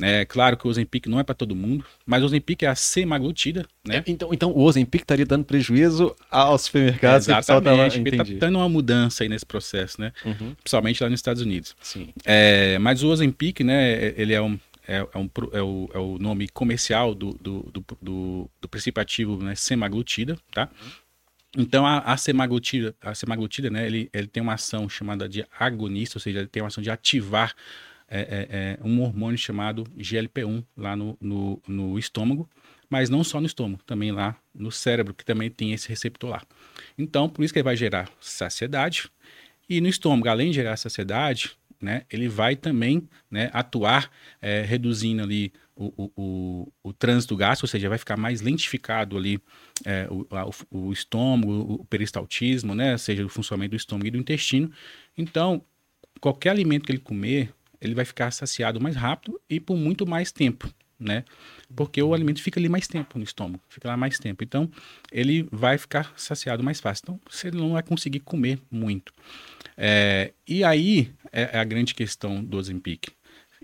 É 0.00 0.24
claro 0.24 0.56
que 0.56 0.64
o 0.64 0.70
Ozempic 0.70 1.06
não 1.08 1.18
é 1.18 1.24
para 1.24 1.34
todo 1.34 1.56
mundo, 1.56 1.84
mas 2.06 2.22
o 2.22 2.26
Ozempic 2.26 2.62
é 2.62 2.66
a 2.68 2.76
semaglutida, 2.76 3.66
né? 3.84 4.00
Então, 4.06 4.32
então 4.32 4.50
o 4.52 4.60
Ozempic 4.62 5.02
estaria 5.02 5.26
dando 5.26 5.44
prejuízo 5.44 6.14
aos 6.30 6.62
supermercados. 6.62 7.26
tava- 7.26 7.40
Exatamente, 7.40 7.98
porque 7.98 8.16
tá 8.16 8.22
Entendi. 8.22 8.38
tendo 8.38 8.58
uma 8.58 8.68
mudança 8.68 9.24
aí 9.24 9.28
nesse 9.28 9.44
processo, 9.46 10.00
né? 10.00 10.12
Uhum, 10.24 10.54
Principalmente 10.62 11.02
lá 11.02 11.10
nos 11.10 11.18
Estados 11.18 11.42
Unidos. 11.42 11.74
Sim. 11.82 12.10
É, 12.24 12.78
mas 12.78 13.02
o 13.02 13.08
Ozempic, 13.08 13.58
né, 13.64 14.14
ele 14.16 14.32
é, 14.34 14.40
um, 14.40 14.56
é, 14.86 14.96
é 14.96 15.18
um 15.18 15.30
é 15.52 15.62
o, 15.62 15.90
é 15.94 15.98
o 15.98 16.18
nome 16.18 16.48
comercial 16.48 17.14
do, 17.14 17.32
do, 17.34 17.62
do, 17.70 17.84
do, 18.00 18.50
do 18.60 18.68
princípio 18.68 19.00
ativo 19.00 19.42
né, 19.42 19.54
semaglutida, 19.54 20.38
tá? 20.52 20.68
Então, 21.56 21.86
a, 21.86 21.98
a 22.00 22.16
semaglutida, 22.16 22.94
a 23.00 23.14
semaglutida 23.14 23.70
né, 23.70 23.86
ele, 23.86 24.10
ele 24.12 24.26
tem 24.26 24.42
uma 24.42 24.54
ação 24.54 24.88
chamada 24.88 25.28
de 25.28 25.46
agonista, 25.58 26.18
ou 26.18 26.20
seja, 26.20 26.40
ele 26.40 26.48
tem 26.48 26.62
uma 26.62 26.68
ação 26.68 26.82
de 26.82 26.90
ativar 26.90 27.54
é, 28.08 28.20
é, 28.20 28.48
é, 28.50 28.78
um 28.84 29.00
hormônio 29.02 29.38
chamado 29.38 29.84
GLP-1 29.96 30.64
lá 30.76 30.96
no, 30.96 31.16
no, 31.20 31.62
no 31.66 31.98
estômago, 31.98 32.48
mas 32.90 33.08
não 33.08 33.24
só 33.24 33.40
no 33.40 33.46
estômago, 33.46 33.82
também 33.84 34.12
lá 34.12 34.36
no 34.54 34.70
cérebro, 34.70 35.14
que 35.14 35.24
também 35.24 35.50
tem 35.50 35.72
esse 35.72 35.88
receptor 35.88 36.30
lá. 36.30 36.42
Então, 36.98 37.28
por 37.28 37.44
isso 37.44 37.52
que 37.52 37.60
ele 37.60 37.64
vai 37.64 37.76
gerar 37.76 38.10
saciedade, 38.20 39.10
e 39.68 39.80
no 39.80 39.88
estômago, 39.88 40.28
além 40.28 40.50
de 40.50 40.56
gerar 40.56 40.76
saciedade, 40.76 41.56
né, 41.80 42.02
ele 42.10 42.28
vai 42.28 42.56
também 42.56 43.08
né, 43.30 43.50
atuar 43.52 44.10
é, 44.40 44.62
reduzindo 44.62 45.22
ali 45.22 45.52
o, 45.76 45.86
o, 45.96 46.12
o, 46.16 46.72
o 46.82 46.92
trânsito 46.92 47.36
gástrico, 47.36 47.64
ou 47.64 47.68
seja, 47.68 47.88
vai 47.88 47.98
ficar 47.98 48.16
mais 48.16 48.40
lentificado 48.40 49.16
ali 49.16 49.40
é, 49.84 50.06
o, 50.10 50.26
o 50.70 50.92
estômago, 50.92 51.50
o 51.80 51.84
peristaltismo, 51.84 52.74
né, 52.74 52.92
ou 52.92 52.98
seja, 52.98 53.24
o 53.24 53.28
funcionamento 53.28 53.70
do 53.70 53.76
estômago 53.76 54.06
e 54.06 54.10
do 54.10 54.18
intestino. 54.18 54.70
Então, 55.16 55.64
qualquer 56.20 56.50
alimento 56.50 56.84
que 56.84 56.92
ele 56.92 56.98
comer, 56.98 57.52
ele 57.80 57.94
vai 57.94 58.04
ficar 58.04 58.30
saciado 58.30 58.80
mais 58.80 58.96
rápido 58.96 59.40
e 59.48 59.58
por 59.58 59.76
muito 59.76 60.06
mais 60.06 60.32
tempo, 60.32 60.72
né? 60.98 61.24
Porque 61.74 62.02
o 62.02 62.14
alimento 62.14 62.42
fica 62.42 62.58
ali 62.60 62.68
mais 62.68 62.86
tempo 62.86 63.18
no 63.18 63.24
estômago, 63.24 63.62
fica 63.68 63.88
lá 63.88 63.96
mais 63.96 64.18
tempo. 64.18 64.44
Então, 64.44 64.70
ele 65.10 65.46
vai 65.50 65.78
ficar 65.78 66.12
saciado 66.16 66.62
mais 66.62 66.80
fácil. 66.80 67.02
Então, 67.04 67.20
você 67.28 67.50
não 67.50 67.72
vai 67.72 67.82
conseguir 67.82 68.20
comer 68.20 68.58
muito. 68.70 69.12
É, 69.76 70.32
e 70.46 70.62
aí 70.62 71.12
é, 71.32 71.56
é 71.56 71.58
a 71.58 71.64
grande 71.64 71.94
questão 71.94 72.42
do 72.42 72.56
Ozempic. 72.56 73.08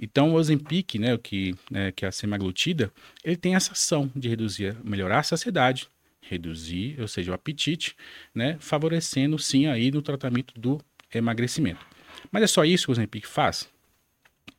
Então, 0.01 0.31
o 0.31 0.35
Ozempic, 0.35 0.95
né, 0.99 1.15
o 1.15 1.19
que, 1.19 1.55
né, 1.71 1.93
que 1.93 2.05
é 2.05 2.09
a 2.09 2.13
semaglutida, 2.13 2.91
ele 3.23 3.37
tem 3.37 3.55
essa 3.55 3.73
ação 3.73 4.11
de 4.17 4.29
reduzir, 4.29 4.75
melhorar 4.83 5.19
a 5.19 5.23
saciedade, 5.23 5.89
reduzir, 6.23 6.99
ou 7.01 7.07
seja, 7.07 7.31
o 7.33 7.35
apetite, 7.35 7.95
né, 8.35 8.57
favorecendo 8.61 9.39
sim 9.39 9.67
aí 9.67 9.91
no 9.91 10.01
tratamento 10.01 10.59
do 10.59 10.81
emagrecimento. 11.15 11.85
Mas 12.33 12.45
é 12.45 12.47
só 12.47 12.65
isso 12.65 12.87
que 12.87 12.91
o 12.91 12.93
Ozempic 12.93 13.27
faz? 13.27 13.69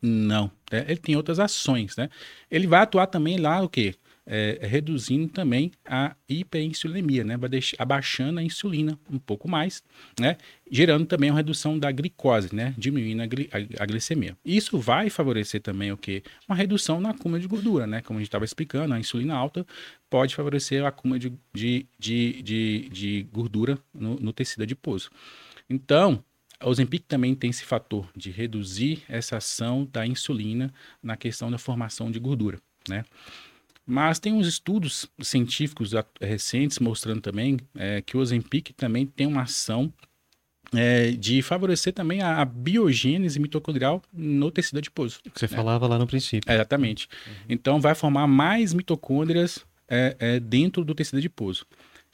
Não, 0.02 0.52
né? 0.72 0.86
ele 0.88 0.98
tem 0.98 1.16
outras 1.16 1.40
ações, 1.40 1.96
né? 1.96 2.10
Ele 2.50 2.66
vai 2.68 2.82
atuar 2.82 3.08
também 3.08 3.38
lá 3.38 3.62
o 3.62 3.70
quê? 3.70 3.96
é, 4.26 4.60
reduzindo 4.62 5.28
também 5.28 5.72
a 5.86 6.16
hiperinsulinemia, 6.30 7.24
né? 7.24 7.38
Vai 7.38 7.50
deixar, 7.50 7.76
abaixando 7.80 8.40
a 8.40 8.44
insulina 8.44 8.98
um 9.10 9.18
pouco 9.18 9.50
mais, 9.50 9.84
né? 10.20 10.38
Gerando 10.70 11.06
também 11.06 11.30
uma 11.30 11.38
redução 11.38 11.78
da 11.78 11.92
glicose, 11.92 12.54
né? 12.56 12.74
Diminuindo 12.78 13.22
a, 13.22 13.26
gli, 13.26 13.50
a, 13.52 13.84
a 13.84 13.86
glicemia. 13.86 14.38
Isso 14.46 14.78
vai 14.80 15.10
favorecer 15.10 15.62
também 15.62 15.92
o 15.92 15.98
que? 15.98 16.24
Uma 16.48 16.56
redução 16.56 17.02
na 17.02 17.10
acúmulo 17.10 17.42
de 17.42 17.48
gordura, 17.48 17.88
né? 17.88 18.02
Como 18.02 18.20
a 18.20 18.22
gente 18.22 18.30
estava 18.30 18.46
explicando, 18.46 18.94
a 18.94 19.00
insulina 19.00 19.36
alta 19.36 19.66
pode 20.10 20.36
favorecer 20.36 20.84
o 20.84 20.86
acúmulo 20.86 21.20
de, 21.20 21.34
de, 21.54 21.86
de, 21.98 22.42
de, 22.42 22.90
de 22.90 23.24
gordura 23.32 23.78
no, 23.94 24.16
no 24.16 24.32
tecido 24.32 24.64
adiposo. 24.64 25.10
Então, 25.70 26.24
o 26.64 26.70
Ozempic 26.70 27.04
também 27.08 27.36
tem 27.36 27.50
esse 27.50 27.64
fator 27.64 28.08
de 28.16 28.32
reduzir 28.32 29.04
essa 29.08 29.38
ação 29.38 29.88
da 29.92 30.06
insulina 30.06 30.74
na 31.02 31.18
questão 31.18 31.52
da 31.52 31.58
formação 31.58 32.12
de 32.12 32.20
gordura, 32.20 32.60
né? 32.88 33.04
Mas 33.86 34.20
tem 34.20 34.34
uns 34.34 34.48
estudos 34.48 35.10
científicos 35.22 35.92
recentes 36.22 36.80
mostrando 36.80 37.20
também 37.20 37.60
é, 37.76 38.02
que 38.02 38.16
o 38.16 38.20
Ozempic 38.20 38.74
também 38.78 39.06
tem 39.06 39.26
uma 39.26 39.42
ação 39.42 39.92
é, 40.74 41.12
de 41.12 41.42
favorecer 41.42 41.92
também 41.92 42.22
a, 42.22 42.42
a, 42.42 42.46
biogênese 42.46 43.40
mitocondrial 43.40 44.02
no 44.14 44.50
tecido 44.52 44.78
adiposo. 44.78 45.20
Que 45.22 45.40
você 45.40 45.48
né? 45.48 45.58
falava 45.58 45.88
lá 45.88 45.98
no 45.98 46.08
princípio. 46.08 46.50
É, 46.50 46.56
exatamente. 46.56 47.10
Uhum. 47.28 47.34
Então 47.50 47.82
vai 47.82 47.96
formar 47.96 48.28
mais 48.28 48.74
mitocôndrias 48.74 49.66
é, 49.90 50.40
dentro 50.40 50.86
do 50.86 50.96
tecido 50.96 51.18
adiposo. 51.18 51.66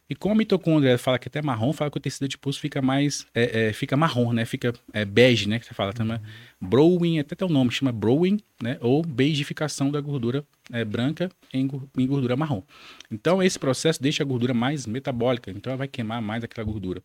E 0.10 0.16
como 0.16 0.34
a 0.34 0.38
mitocôndria 0.38 0.98
fala 0.98 1.20
que 1.20 1.28
é 1.28 1.30
até 1.30 1.42
marrom, 1.42 1.74
fala 1.74 1.92
que 1.92 1.98
o 1.98 2.00
tecido 2.00 2.26
adiposo 2.26 2.60
fica 2.60 2.82
mais. 2.82 3.28
É, 3.36 3.68
é, 3.68 3.74
fica 3.74 3.98
marrom, 3.98 4.32
né? 4.32 4.46
Fica 4.46 4.74
é, 4.94 5.04
bege, 5.04 5.50
né? 5.50 5.60
Que 5.60 5.66
você 5.66 5.74
fala 5.74 5.92
também. 5.92 6.18
Uhum. 6.18 6.70
Browing, 6.70 7.20
até 7.20 7.36
tem 7.36 7.48
o 7.48 7.52
nome, 7.52 7.72
chama 7.72 7.92
browing, 7.92 8.40
né? 8.62 8.78
Ou 8.80 9.04
beigificação 9.04 9.92
da 9.92 10.00
gordura 10.00 10.46
é, 10.72 10.86
branca 10.86 11.30
em, 11.54 11.70
em, 11.98 12.08
gordura 12.08 12.38
marrom. 12.38 12.64
Então, 13.12 13.44
esse 13.44 13.60
processo 13.60 14.02
deixa 14.02 14.24
a 14.24 14.26
gordura 14.26 14.54
mais 14.54 14.86
metabólica, 14.86 15.52
então 15.52 15.72
ela 15.72 15.78
vai 15.78 15.88
queimar 15.88 16.22
mais 16.22 16.44
aquela 16.44 16.66
gordura. 16.66 17.02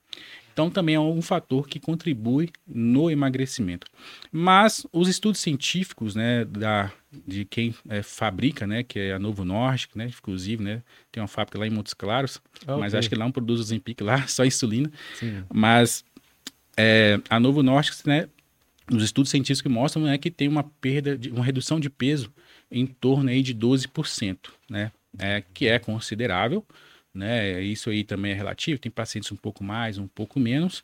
Então, 0.53 0.71
também 0.71 0.95
é 0.95 1.01
um 1.01 1.23
fator 1.23 1.67
que 1.67 1.81
contribui 1.81 2.51
no 2.67 3.11
emagrecimento. 3.11 3.87
Mas 4.31 4.87
os 4.93 5.09
estudos 5.09 5.41
científicos, 5.41 6.15
né, 6.15 6.45
da, 6.45 6.93
de 7.27 7.45
quem 7.45 7.75
é, 7.89 8.03
fabrica, 8.03 8.67
né, 8.67 8.83
que 8.83 8.99
é 8.99 9.13
a 9.15 9.19
Novo 9.19 9.45
Nordisk, 9.45 9.97
né, 9.97 10.07
inclusive, 10.07 10.63
né, 10.63 10.83
tem 11.11 11.23
uma 11.23 11.29
fábrica 11.29 11.59
lá 11.59 11.67
em 11.67 11.71
Montes 11.71 11.95
Claros, 11.95 12.41
okay. 12.63 12.77
mas 12.77 12.95
acho 12.95 13.09
que 13.09 13.15
lá 13.15 13.25
não 13.25 13.33
produz 13.33 13.61
o 13.61 13.63
Zempic 13.63 14.01
lá, 14.01 14.27
só 14.29 14.45
insulina. 14.45 14.91
Sim. 15.15 15.45
Mas 15.53 16.05
é, 16.77 17.21
a 17.29 17.41
Novo 17.41 17.63
Nordisk, 17.63 18.07
né, 18.07 18.29
os 18.91 19.03
estudos 19.03 19.31
científicos 19.31 19.71
mostram 19.71 20.05
né, 20.05 20.19
que 20.19 20.31
tem 20.31 20.49
uma 20.49 20.65
perda, 20.65 21.17
de, 21.17 21.31
uma 21.31 21.45
redução 21.45 21.79
de 21.81 21.89
peso 21.89 22.33
em 22.71 22.87
torno 22.87 23.31
aí 23.31 23.43
de 23.43 23.55
12%, 23.55 24.39
né, 24.69 24.93
é, 25.19 25.43
que 25.55 25.67
é 25.67 25.79
considerável, 25.79 26.65
né? 27.15 27.61
Isso 27.63 27.91
aí 27.91 28.05
também 28.05 28.33
é 28.33 28.35
relativo, 28.35 28.81
tem 28.81 28.91
pacientes 28.91 29.31
um 29.31 29.37
pouco 29.37 29.63
mais, 29.63 29.99
um 29.99 30.07
pouco 30.07 30.41
menos, 30.41 30.83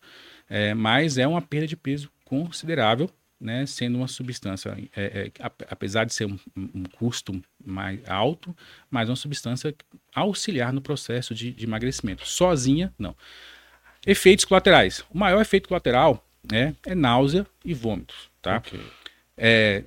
é, 0.48 0.74
mas 0.74 1.18
é 1.18 1.26
uma 1.26 1.40
perda 1.40 1.66
de 1.66 1.76
peso 1.76 2.10
considerável, 2.24 3.10
né? 3.40 3.64
Sendo 3.66 3.98
uma 3.98 4.08
substância, 4.08 4.76
é, 4.94 5.30
é, 5.38 5.50
apesar 5.70 6.04
de 6.04 6.12
ser 6.12 6.26
um, 6.26 6.38
um, 6.56 6.84
custo 6.84 7.40
mais 7.64 8.00
alto, 8.08 8.54
mas 8.90 9.08
uma 9.08 9.16
substância 9.16 9.74
auxiliar 10.14 10.72
no 10.72 10.80
processo 10.80 11.34
de, 11.34 11.52
de 11.52 11.64
emagrecimento. 11.64 12.26
Sozinha, 12.26 12.92
não. 12.98 13.16
Efeitos 14.06 14.44
colaterais. 14.44 15.04
O 15.10 15.18
maior 15.18 15.40
efeito 15.40 15.68
colateral 15.68 16.24
né, 16.50 16.74
é 16.84 16.94
náusea 16.94 17.46
e 17.64 17.74
vômitos, 17.74 18.30
tá? 18.42 18.58
Okay. 18.58 18.80
É, 19.36 19.84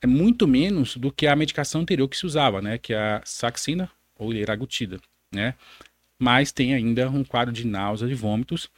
é 0.00 0.06
muito 0.06 0.46
menos 0.46 0.96
do 0.96 1.10
que 1.10 1.26
a 1.26 1.34
medicação 1.34 1.80
anterior 1.80 2.08
que 2.08 2.16
se 2.16 2.26
usava, 2.26 2.62
né? 2.62 2.78
Que 2.78 2.94
é 2.94 2.98
a 2.98 3.22
saxina 3.24 3.90
ou 4.18 4.30
liraglutida 4.32 5.00
né? 5.32 5.54
Mas 6.20 6.52
tem 6.52 6.74
ainda 6.74 7.10
um 7.10 7.22
quadro 7.22 7.52
de 7.52 7.66
náusea 7.66 8.06
e 8.06 8.14
vômitos. 8.14 8.70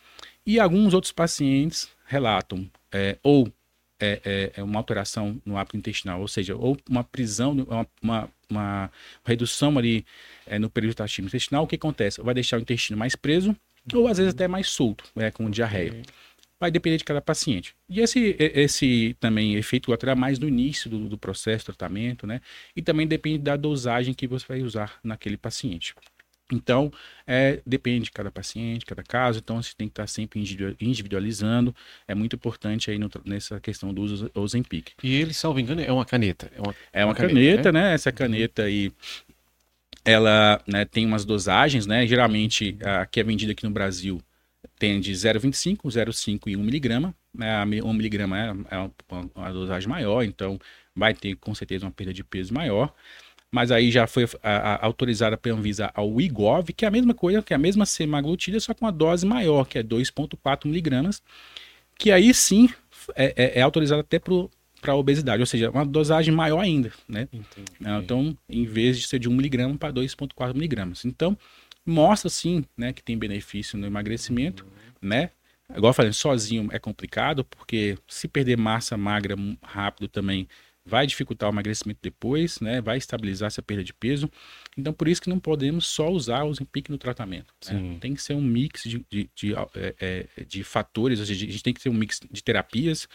E 0.45 0.59
alguns 0.59 0.95
outros 0.95 1.13
pacientes 1.13 1.89
relatam 2.07 2.69
é, 2.93 3.19
ou 3.23 3.53
é, 4.01 4.21
é, 4.25 4.53
é, 4.57 4.63
uma 4.63 4.79
alteração 4.79 5.41
no 5.45 5.57
hábito 5.57 5.77
intestinal, 5.77 6.21
ou 6.21 6.29
seja, 6.29 6.57
ou 6.57 6.77
uma 6.89 7.03
prisão, 7.03 7.53
uma, 7.53 7.87
uma, 8.03 8.31
uma 8.49 8.91
redução 9.25 9.77
ali 9.77 10.07
é, 10.47 10.59
no 10.59 10.71
período 10.71 10.97
intestinal. 11.21 11.65
O 11.65 11.67
que 11.67 11.77
acontece? 11.77 12.23
Vai 12.23 12.35
deixar 12.35 12.59
o 12.59 12.61
intestino 12.61 12.99
mais 12.99 13.15
preso 13.15 13.57
ou 13.95 14.07
às 14.07 14.19
vezes 14.19 14.35
até 14.35 14.47
mais 14.47 14.69
solto, 14.69 15.05
é, 15.17 15.31
com 15.31 15.49
diarreia. 15.51 16.03
Vai 16.61 16.71
depender 16.71 16.97
de 16.97 17.05
cada 17.05 17.21
paciente. 17.21 17.75
E 17.89 18.01
esse, 18.01 18.37
esse 18.39 19.17
também 19.21 19.55
efeito 19.55 19.87
colateral 19.87 20.17
é 20.17 20.19
mais 20.19 20.39
no 20.39 20.49
início 20.49 20.91
do, 20.91 21.09
do 21.09 21.17
processo 21.17 21.61
de 21.61 21.65
tratamento, 21.67 22.27
né? 22.27 22.41
E 22.75 22.83
também 22.83 23.07
depende 23.07 23.39
da 23.39 23.57
dosagem 23.57 24.13
que 24.13 24.27
você 24.27 24.45
vai 24.47 24.63
usar 24.63 24.99
naquele 25.05 25.37
paciente. 25.37 25.95
Então, 26.53 26.91
é, 27.27 27.61
depende 27.67 28.05
de 28.05 28.11
cada 28.11 28.31
paciente, 28.31 28.87
cada 28.87 29.03
caso, 29.03 29.39
então 29.39 29.63
você 29.63 29.73
tem 29.77 29.87
que 29.87 29.93
estar 29.93 30.07
sempre 30.07 30.43
individualizando. 30.81 31.75
É 32.07 32.15
muito 32.15 32.37
importante 32.37 32.91
aí 32.91 32.99
no, 32.99 33.11
nessa 33.25 33.61
questão 33.61 33.93
do 33.93 34.03
uso 34.03 34.31
Ozempic. 34.35 34.93
E 35.03 35.15
ele, 35.15 35.35
salvo 35.35 35.61
engano, 35.61 35.81
é 35.81 35.93
uma 35.93 36.05
caneta. 36.05 36.51
É 36.55 36.61
uma, 36.61 36.75
é 36.93 37.05
uma, 37.05 37.11
uma 37.11 37.15
caneta, 37.15 37.35
caneta 37.35 37.73
né? 37.73 37.83
né? 37.83 37.95
Essa 37.95 38.11
caneta 38.11 38.63
aí, 38.63 38.91
ela 40.05 40.63
né, 40.67 40.85
tem 40.85 41.05
umas 41.05 41.25
dosagens, 41.25 41.87
né? 41.87 42.07
Geralmente, 42.07 42.79
a 42.83 43.05
que 43.05 43.21
é 43.21 43.23
vendida 43.23 43.53
aqui 43.53 43.65
no 43.65 43.71
Brasil 43.71 44.23
tem 44.79 45.01
de 45.01 45.13
0,25, 45.13 45.83
0,5 45.83 46.43
e 46.47 46.57
1 46.57 46.63
miligrama. 46.63 47.15
Né? 47.35 47.65
1 47.83 47.93
miligrama 47.93 48.39
é, 48.39 48.47
é 48.71 48.79
uma, 48.79 49.31
uma 49.35 49.53
dosagem 49.53 49.89
maior, 49.89 50.23
então 50.23 50.59
vai 50.95 51.15
ter 51.15 51.37
com 51.37 51.55
certeza 51.55 51.85
uma 51.85 51.93
perda 51.93 52.13
de 52.13 52.25
peso 52.25 52.53
maior 52.55 52.93
mas 53.53 53.71
aí 53.71 53.91
já 53.91 54.07
foi 54.07 54.27
a, 54.43 54.75
a, 54.75 54.87
autorizada 54.87 55.37
pela 55.37 55.59
Anvisa 55.59 55.91
ao 55.95 56.21
IGOV, 56.21 56.73
que 56.73 56.85
é 56.85 56.89
a 56.89 56.91
mesma 56.91 57.15
coisa, 57.15 57.43
que 57.43 57.53
é 57.53 57.57
a 57.57 57.59
mesma 57.59 57.87
semaglutida, 57.87 58.61
só 58.61 58.75
com 58.75 58.85
uma 58.85 58.93
dose 58.93 59.27
maior, 59.27 59.65
que 59.67 59.79
é 59.79 59.83
2,4 59.83 60.67
miligramas, 60.67 61.23
que 61.99 62.13
aí 62.13 62.33
sim 62.35 62.69
é, 63.15 63.33
é, 63.37 63.59
é 63.59 63.63
autorizada 63.63 64.03
até 64.03 64.19
para 64.19 64.95
obesidade, 64.95 65.41
ou 65.41 65.47
seja, 65.47 65.71
uma 65.71 65.85
dosagem 65.85 66.33
maior 66.33 66.61
ainda, 66.61 66.93
né? 67.09 67.29
Entendi. 67.33 67.73
Então, 67.81 68.37
em 68.49 68.65
vez 68.65 68.99
de 68.99 69.07
ser 69.07 69.19
de 69.19 69.29
1 69.29 69.33
miligrama 69.33 69.77
para 69.77 69.93
2,4 69.93 70.55
miligramas. 70.55 71.05
Então, 71.05 71.37
mostra 71.85 72.29
sim, 72.29 72.65
né, 72.77 72.93
que 72.93 73.03
tem 73.03 73.17
benefício 73.17 73.79
no 73.79 73.87
emagrecimento, 73.87 74.65
uhum. 74.65 75.09
né? 75.09 75.31
Igual 75.71 75.91
eu 75.91 75.95
falei, 75.95 76.13
sozinho 76.13 76.69
é 76.73 76.79
complicado, 76.79 77.45
porque 77.45 77.99
se 78.07 78.27
perder 78.27 78.57
massa 78.57 78.97
magra 78.97 79.37
rápido 79.63 80.09
também 80.09 80.49
vai 80.89 81.07
dificultar 81.07 81.49
o 81.49 81.53
emagrecimento 81.53 82.01
depois, 82.03 82.61
né? 82.61 82.81
Vai 82.81 82.97
estabilizar 82.97 83.49
essa 83.49 83.61
perda 83.61 83.85
de 83.85 83.93
peso. 83.93 84.31
Então, 84.77 84.93
por 84.93 85.07
isso 85.07 85.21
que 85.21 85.29
não 85.29 85.39
podemos 85.39 85.87
só 85.87 86.09
usar 86.09 86.45
o 86.45 86.55
Zempic 86.55 86.89
no 86.89 86.97
tratamento. 86.97 87.53
Né? 87.71 87.99
Tem 88.01 88.15
que 88.15 88.23
ser 88.23 88.35
um 88.35 88.41
mix 88.41 88.85
de, 88.85 89.05
de, 89.11 89.31
de, 89.35 89.55
é, 89.55 90.27
é, 90.37 90.45
de 90.45 90.65
fatores, 90.65 91.21
a 91.21 91.25
gente 91.25 91.63
tem 91.63 91.75
que 91.75 91.81
ter 91.81 91.91
um 91.91 91.95
mix 91.95 92.21
de 92.31 92.43
terapias. 92.43 93.07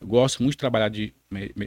Eu 0.00 0.06
gosto 0.06 0.42
muito 0.42 0.54
de 0.54 0.58
trabalhar 0.58 0.88
de, 0.88 1.12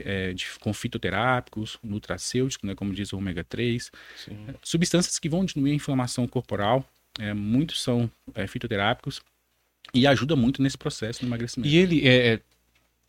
é, 0.04 0.34
de, 0.34 0.48
com 0.60 0.74
fitoterápicos, 0.74 1.78
nutracêuticos, 1.84 2.68
né, 2.68 2.74
como 2.74 2.94
diz 2.94 3.14
o 3.14 3.18
ômega 3.18 3.44
3. 3.44 3.92
Sim. 4.16 4.48
Substâncias 4.64 5.20
que 5.20 5.30
vão 5.30 5.46
diminuir 5.46 5.72
a 5.72 5.76
inflamação 5.76 6.28
corporal. 6.28 6.84
É, 7.20 7.34
muitos 7.34 7.82
são 7.82 8.10
é, 8.34 8.48
fitoterápicos 8.48 9.22
e 9.94 10.08
ajuda 10.08 10.36
muito 10.36 10.62
nesse 10.62 10.78
processo 10.78 11.20
de 11.20 11.26
emagrecimento. 11.26 11.70
E 11.70 11.78
ele 11.78 12.08
é, 12.08 12.40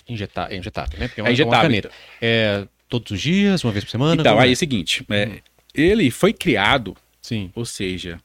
Injetar, 0.09 0.53
é 0.53 0.57
injetável, 0.57 0.98
né? 0.98 1.09
Porque 1.09 1.20
é, 1.20 1.24
uma, 1.24 1.30
é 1.30 1.32
injetável. 1.32 1.62
caneta. 1.62 1.90
É 2.20 2.66
todos 2.92 3.11
os 3.11 3.20
dias, 3.22 3.64
uma 3.64 3.72
vez 3.72 3.84
por 3.84 3.90
semana? 3.90 4.20
Então, 4.20 4.38
aí 4.38 4.50
é 4.50 4.53
o 4.53 4.57
seguinte, 4.57 5.03
é, 5.09 5.24
uhum. 5.24 5.38
ele 5.74 6.11
foi 6.11 6.34
criado, 6.34 6.94
Sim. 7.22 7.50
ou 7.55 7.64
seja, 7.64 8.20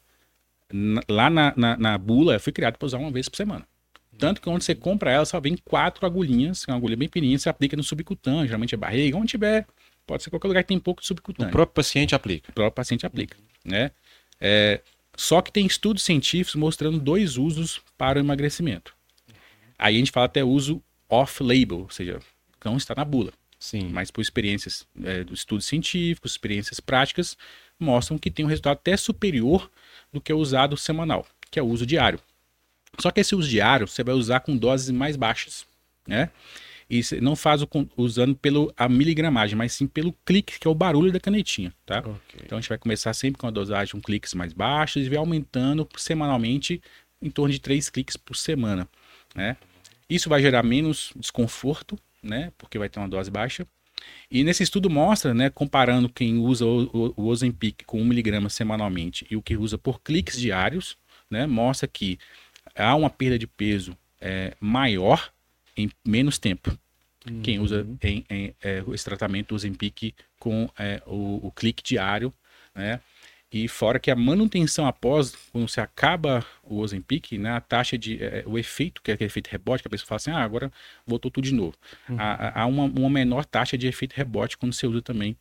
lá 1.08 1.30
na, 1.30 1.54
na, 1.56 1.78
na 1.78 1.98
bula 1.98 2.38
foi 2.38 2.52
criado 2.52 2.78
para 2.78 2.86
usar 2.86 2.98
uma 2.98 3.10
vez 3.10 3.30
por 3.30 3.38
semana. 3.38 3.66
Tanto 4.18 4.42
que 4.42 4.48
quando 4.50 4.62
você 4.62 4.76
compra 4.76 5.12
ela, 5.12 5.26
só 5.26 5.40
vem 5.40 5.56
quatro 5.64 6.06
agulhinhas, 6.06 6.66
uma 6.68 6.76
agulha 6.76 6.98
bem 6.98 7.08
pequenininha, 7.08 7.40
você 7.40 7.48
aplica 7.48 7.78
no 7.78 7.84
subcutâneo, 7.84 8.46
geralmente 8.46 8.74
é 8.74 8.78
barriga, 8.78 9.16
onde 9.16 9.28
tiver, 9.28 9.66
pode 10.06 10.24
ser 10.24 10.32
qualquer 10.32 10.48
lugar 10.50 10.64
que 10.64 10.70
tem 10.70 10.80
pouco 10.80 11.02
de 11.02 11.08
subcutâneo. 11.08 11.50
O 11.50 11.52
próprio 11.52 11.74
paciente 11.74 12.14
aplica. 12.14 12.50
O 12.50 12.54
próprio 12.54 12.74
paciente 12.74 13.06
aplica, 13.06 13.38
né? 13.64 13.92
É, 14.42 14.82
só 15.16 15.42
que 15.42 15.52
tem 15.52 15.66
estudos 15.66 16.04
científicos 16.04 16.56
mostrando 16.56 17.00
dois 17.00 17.38
usos 17.38 17.80
para 17.98 18.18
o 18.18 18.22
emagrecimento. 18.22 18.94
Aí 19.80 19.96
a 19.96 20.00
gente 20.00 20.12
fala 20.12 20.26
até 20.26 20.44
uso 20.44 20.82
off-label, 21.10 21.80
ou 21.80 21.90
seja, 21.90 22.20
não 22.64 22.78
está 22.78 22.94
na 22.96 23.06
bula. 23.06 23.32
Sim. 23.60 23.90
Mas 23.90 24.12
por 24.12 24.22
experiências 24.22 24.86
é, 25.04 25.24
dos 25.24 25.40
estudos 25.40 25.66
científicos, 25.66 26.32
experiências 26.32 26.80
práticas, 26.80 27.38
mostram 27.80 28.18
que 28.18 28.30
tem 28.30 28.46
um 28.46 28.50
resultado 28.50 28.74
até 28.74 28.96
superior 28.96 29.70
do 30.12 30.22
que 30.22 30.32
é 30.32 30.36
usado 30.36 30.78
semanal, 30.78 31.26
que 31.50 31.60
é 31.60 31.62
o 31.62 31.68
uso 31.68 31.86
diário. 31.86 32.20
Só 33.00 33.12
que 33.12 33.20
esse 33.20 33.36
uso 33.36 33.50
diário 33.50 33.88
você 33.88 34.04
vai 34.04 34.16
usar 34.16 34.40
com 34.42 34.56
doses 34.56 34.90
mais 34.90 35.16
baixas, 35.16 35.66
né? 36.08 36.30
E 36.90 37.02
não 37.22 37.36
faz 37.36 37.62
o, 37.62 37.68
usando 37.98 38.34
pelo 38.34 38.74
a 38.78 38.88
miligramagem, 38.88 39.58
mas 39.58 39.74
sim 39.74 39.86
pelo 39.86 40.14
clique, 40.26 40.58
que 40.58 40.68
é 40.68 40.72
o 40.72 40.76
barulho 40.76 41.12
da 41.12 41.20
canetinha, 41.20 41.74
tá? 41.86 42.00
Okay. 42.00 42.42
Então 42.46 42.58
a 42.58 42.62
gente 42.62 42.70
vai 42.70 42.78
começar 42.78 43.14
sempre 43.14 43.40
com 43.40 43.48
a 43.48 43.52
dosagem 43.52 43.92
com 43.92 44.02
cliques 44.02 44.34
mais 44.34 44.54
baixos 44.54 45.06
e 45.06 45.10
vai 45.10 45.18
aumentando 45.18 45.88
semanalmente 45.98 46.82
em 47.22 47.30
torno 47.30 47.52
de 47.52 47.60
3 47.60 47.90
cliques 47.90 48.16
por 48.16 48.38
semana, 48.38 48.88
né? 49.36 49.58
Isso 50.10 50.30
vai 50.30 50.42
gerar 50.42 50.64
menos 50.64 51.12
desconforto, 51.16 51.98
né? 52.24 52.52
Porque 52.58 52.78
vai 52.78 52.90
ter 52.90 53.00
uma 53.00 53.10
dose 53.10 53.30
baixa. 53.30 53.68
E 54.30 54.44
nesse 54.44 54.64
estudo 54.64 54.90
mostra, 54.90 55.34
né, 55.34 55.50
comparando 55.50 56.10
quem 56.10 56.38
usa 56.38 56.66
o, 56.66 56.84
o, 56.94 57.14
o 57.18 57.26
Ozempic 57.28 57.84
com 57.86 58.02
1 58.02 58.06
miligrama 58.06 58.50
semanalmente 58.50 59.26
e 59.30 59.36
o 59.36 59.42
que 59.42 59.58
usa 59.58 59.78
por 59.78 60.02
cliques 60.02 60.40
diários, 60.40 60.98
né, 61.30 61.48
mostra 61.48 61.88
que 61.88 62.20
há 62.76 62.96
uma 62.96 63.10
perda 63.10 63.40
de 63.40 63.48
peso 63.48 63.98
é, 64.20 64.56
maior 64.60 65.32
em 65.76 65.90
menos 66.06 66.38
tempo. 66.38 66.78
Uhum. 67.30 67.42
Quem 67.42 67.60
usa 67.60 67.88
em, 68.04 68.26
em, 68.30 68.56
é, 68.62 68.84
esse 68.94 69.04
tratamento 69.04 69.56
Ozempic 69.56 70.14
com 70.40 70.70
é, 70.78 71.02
o, 71.06 71.48
o 71.48 71.52
clique 71.52 71.84
diário, 71.84 72.34
né, 72.76 73.00
e 73.52 73.68
fora 73.68 74.00
que 74.00 74.12
a 74.12 74.16
manutenção 74.16 74.86
após, 74.86 75.34
quando 75.52 75.70
você 75.70 75.80
acaba 75.80 76.46
o 76.70 76.80
Ozempic, 76.80 77.38
né, 77.38 77.52
a 77.52 77.62
taxa 77.62 77.98
de. 77.98 78.24
É, 78.24 78.44
o 78.46 78.58
efeito, 78.58 79.02
que 79.02 79.12
é 79.12 79.14
aquele 79.14 79.28
efeito 79.28 79.48
rebote, 79.48 79.84
que 79.84 79.88
a 79.88 79.92
pessoa 79.92 80.08
fala 80.08 80.18
assim, 80.18 80.32
ah, 80.32 80.44
agora 80.44 80.72
voltou 81.06 81.32
tudo 81.32 81.46
de 81.46 81.54
novo. 81.54 81.76
Uhum. 82.10 82.18
Há, 82.20 82.62
há 82.62 82.66
uma, 82.66 82.84
uma, 82.84 83.10
menor 83.10 83.46
taxa 83.46 83.78
de 83.78 83.88
efeito 83.88 84.14
rebote 84.14 84.58
quando 84.58 84.74
você 84.74 84.88
usa 84.88 85.02
também 85.02 85.38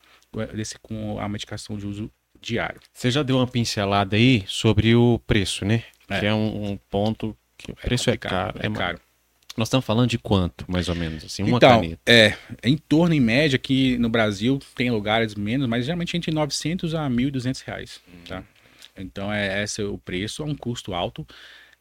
desse, 0.55 0.79
com 0.79 1.18
a 1.18 1.29
medicação 1.29 1.77
de 1.77 1.87
uso 1.87 2.11
diário. 2.41 2.81
Você 2.93 3.11
já 3.11 3.22
deu 3.22 3.37
uma 3.37 3.47
pincelada 3.47 4.16
aí 4.16 4.45
sobre 4.47 4.95
o 4.95 5.18
preço, 5.27 5.64
né? 5.64 5.83
É. 6.09 6.20
Que 6.20 6.27
é 6.27 6.35
um, 6.35 6.72
um 6.72 6.77
ponto 6.91 7.37
que 7.57 7.70
o 7.70 7.77
é 7.79 7.87
preço 7.87 8.11
é, 8.11 8.14
é 8.14 8.16
caro. 8.16 8.59
É, 8.61 8.70
caro. 8.70 9.01
Nós 9.57 9.68
estamos 9.68 9.87
falando 9.87 10.11
de 10.11 10.18
quanto, 10.18 10.70
mais 10.70 10.89
ou 10.89 10.95
menos? 10.95 11.24
Assim, 11.24 11.43
uma 11.43 11.57
então, 11.57 11.81
caneta. 11.81 12.01
É, 12.07 12.37
em 12.62 12.77
torno, 12.77 13.14
em 13.14 13.20
média, 13.20 13.59
que 13.59 13.97
no 13.97 14.11
Brasil 14.11 14.61
tem 14.74 14.91
lugares 14.91 15.35
menos, 15.35 15.66
mas 15.66 15.87
geralmente 15.87 16.14
entre 16.14 16.31
900 16.31 16.95
a 16.95 17.09
1.200 17.09 17.64
reais, 17.64 18.01
tá? 18.29 18.45
Então, 18.97 19.32
é, 19.32 19.62
esse 19.62 19.82
é 19.82 19.84
o 19.84 19.99
preço, 19.99 20.42
é 20.42 20.44
um 20.44 20.55
custo 20.55 20.94
alto. 20.94 21.26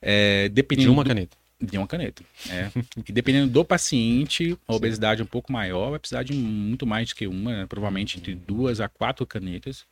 É, 0.02 0.50
dependendo 0.50 0.90
de 0.90 0.94
uma 0.94 1.04
do, 1.04 1.08
caneta. 1.08 1.38
De 1.60 1.78
uma 1.78 1.88
caneta, 1.88 2.24
é. 2.50 2.70
e 3.08 3.12
dependendo 3.12 3.52
do 3.52 3.64
paciente, 3.64 4.58
a 4.68 4.76
obesidade 4.76 5.22
é 5.22 5.24
um 5.24 5.28
pouco 5.28 5.52
maior, 5.52 5.90
vai 5.90 6.00
precisar 6.00 6.22
de 6.22 6.34
muito 6.34 6.86
mais 6.86 7.10
do 7.10 7.16
que 7.16 7.26
uma, 7.26 7.62
né? 7.62 7.66
provavelmente 7.66 8.18
entre 8.18 8.36
duas 8.36 8.82
a 8.82 8.90
quatro 8.90 9.26
canetas, 9.26 9.86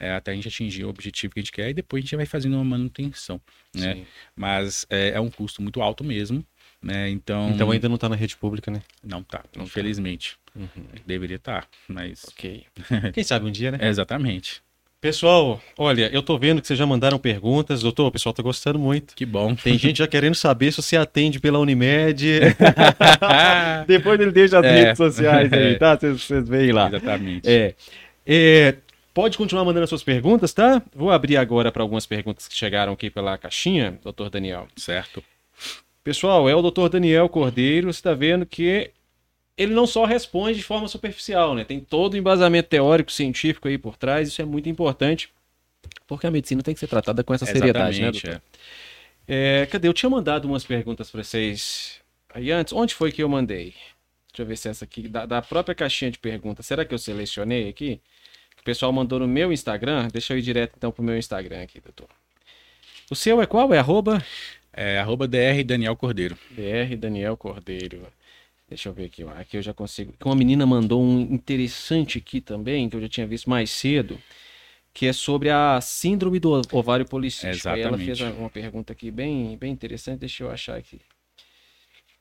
é, 0.00 0.12
até 0.12 0.32
a 0.32 0.34
gente 0.34 0.48
atingir 0.48 0.84
o 0.84 0.88
objetivo 0.88 1.32
que 1.32 1.40
a 1.40 1.42
gente 1.42 1.52
quer, 1.52 1.70
e 1.70 1.74
depois 1.74 2.00
a 2.00 2.02
gente 2.02 2.16
vai 2.16 2.26
fazendo 2.26 2.54
uma 2.54 2.64
manutenção, 2.64 3.40
né? 3.72 3.94
Sim. 3.94 4.06
Mas 4.34 4.84
é, 4.90 5.10
é 5.10 5.20
um 5.20 5.30
custo 5.30 5.62
muito 5.62 5.80
alto 5.80 6.02
mesmo, 6.02 6.44
né? 6.82 7.08
Então, 7.08 7.50
então 7.50 7.70
ainda 7.70 7.88
não 7.88 7.94
está 7.94 8.08
na 8.08 8.16
rede 8.16 8.36
pública, 8.36 8.70
né? 8.70 8.82
Não 9.02 9.20
está, 9.20 9.38
tá. 9.38 9.62
infelizmente. 9.62 10.36
Tá. 10.52 10.60
Uhum. 10.60 10.86
Deveria 11.06 11.36
estar, 11.36 11.62
tá, 11.62 11.68
mas. 11.88 12.24
Ok. 12.24 12.64
Quem 13.12 13.22
sabe 13.22 13.46
um 13.46 13.50
dia, 13.50 13.70
né? 13.70 13.78
É, 13.80 13.88
exatamente. 13.88 14.62
Pessoal, 15.00 15.60
olha, 15.78 16.10
eu 16.12 16.22
tô 16.22 16.38
vendo 16.38 16.60
que 16.60 16.66
vocês 16.66 16.78
já 16.78 16.86
mandaram 16.86 17.18
perguntas, 17.18 17.82
doutor, 17.82 18.06
o 18.06 18.10
pessoal 18.10 18.32
tá 18.32 18.42
gostando 18.42 18.78
muito. 18.78 19.14
Que 19.14 19.26
bom. 19.26 19.54
Tem 19.54 19.76
gente 19.78 19.98
já 19.98 20.06
querendo 20.06 20.34
saber 20.34 20.72
se 20.72 20.82
você 20.82 20.96
atende 20.96 21.38
pela 21.38 21.58
Unimed. 21.58 22.40
Depois 23.86 24.18
ele 24.18 24.32
deixa 24.32 24.58
as 24.58 24.64
é. 24.64 24.70
redes 24.70 24.96
sociais 24.96 25.52
aí, 25.52 25.78
tá? 25.78 25.96
Vocês 25.96 26.48
veem 26.48 26.72
lá. 26.72 26.88
Exatamente. 26.88 27.48
É. 27.48 27.74
é. 28.26 28.74
Pode 29.12 29.38
continuar 29.38 29.64
mandando 29.64 29.86
suas 29.86 30.02
perguntas, 30.02 30.52
tá? 30.52 30.82
Vou 30.94 31.10
abrir 31.10 31.36
agora 31.36 31.70
para 31.70 31.82
algumas 31.82 32.04
perguntas 32.04 32.48
que 32.48 32.54
chegaram 32.54 32.92
aqui 32.92 33.08
pela 33.08 33.38
caixinha, 33.38 33.98
doutor 34.02 34.28
Daniel. 34.28 34.66
Certo. 34.76 35.22
Pessoal, 36.04 36.48
é 36.48 36.54
o 36.54 36.62
Dr. 36.62 36.88
Daniel 36.88 37.28
Cordeiro. 37.28 37.92
Você 37.92 37.98
está 37.98 38.14
vendo 38.14 38.44
que 38.44 38.90
ele 39.56 39.72
não 39.72 39.86
só 39.86 40.04
responde 40.04 40.58
de 40.58 40.64
forma 40.64 40.86
superficial, 40.86 41.54
né? 41.54 41.64
Tem 41.64 41.80
todo 41.80 42.14
o 42.14 42.16
embasamento 42.16 42.68
teórico, 42.68 43.10
científico 43.10 43.68
aí 43.68 43.78
por 43.78 43.96
trás. 43.96 44.28
Isso 44.28 44.42
é 44.42 44.44
muito 44.44 44.68
importante, 44.68 45.30
porque 46.06 46.26
a 46.26 46.30
medicina 46.30 46.62
tem 46.62 46.74
que 46.74 46.80
ser 46.80 46.88
tratada 46.88 47.24
com 47.24 47.32
essa 47.32 47.46
seriedade, 47.46 48.00
né, 48.00 48.10
doutor? 48.10 48.42
É. 49.28 49.62
É, 49.62 49.66
cadê? 49.66 49.88
Eu 49.88 49.94
tinha 49.94 50.08
mandado 50.08 50.46
umas 50.46 50.64
perguntas 50.64 51.10
para 51.10 51.22
vocês 51.22 52.00
aí 52.32 52.50
antes. 52.52 52.72
Onde 52.72 52.94
foi 52.94 53.10
que 53.10 53.22
eu 53.22 53.28
mandei? 53.28 53.74
Deixa 54.28 54.42
eu 54.42 54.46
ver 54.46 54.56
se 54.56 54.68
é 54.68 54.70
essa 54.70 54.84
aqui, 54.84 55.08
da, 55.08 55.24
da 55.24 55.40
própria 55.40 55.74
caixinha 55.74 56.10
de 56.10 56.18
perguntas. 56.18 56.66
Será 56.66 56.84
que 56.84 56.92
eu 56.92 56.98
selecionei 56.98 57.68
aqui? 57.68 58.00
O 58.60 58.62
pessoal 58.62 58.92
mandou 58.92 59.18
no 59.18 59.26
meu 59.26 59.52
Instagram. 59.52 60.08
Deixa 60.12 60.34
eu 60.34 60.38
ir 60.38 60.42
direto 60.42 60.74
então 60.76 60.92
pro 60.92 61.02
meu 61.02 61.16
Instagram 61.16 61.62
aqui, 61.62 61.80
doutor. 61.80 62.08
O 63.10 63.16
seu 63.16 63.40
é 63.40 63.46
qual? 63.46 63.72
É 63.72 63.78
arroba? 63.78 64.22
É 64.72 64.98
arroba 64.98 65.26
DR 65.26 65.64
Daniel 65.64 65.96
Cordeiro. 65.96 66.36
DR 66.50 66.94
Daniel 66.98 67.36
Cordeiro. 67.36 68.06
Deixa 68.68 68.88
eu 68.88 68.92
ver 68.92 69.04
aqui. 69.04 69.22
Aqui 69.22 69.56
eu 69.56 69.62
já 69.62 69.72
consigo. 69.72 70.12
Uma 70.24 70.34
menina 70.34 70.66
mandou 70.66 71.02
um 71.02 71.20
interessante 71.20 72.18
aqui 72.18 72.40
também, 72.40 72.88
que 72.88 72.96
eu 72.96 73.00
já 73.00 73.08
tinha 73.08 73.26
visto 73.26 73.48
mais 73.48 73.70
cedo, 73.70 74.18
que 74.92 75.06
é 75.06 75.12
sobre 75.12 75.50
a 75.50 75.80
síndrome 75.80 76.40
do 76.40 76.60
ovário 76.72 77.06
policístico. 77.06 77.68
Aí 77.68 77.80
ela 77.80 77.96
fez 77.96 78.20
uma 78.20 78.50
pergunta 78.50 78.92
aqui 78.92 79.10
bem, 79.10 79.56
bem 79.56 79.72
interessante. 79.72 80.20
Deixa 80.20 80.42
eu 80.42 80.50
achar 80.50 80.76
aqui. 80.76 81.00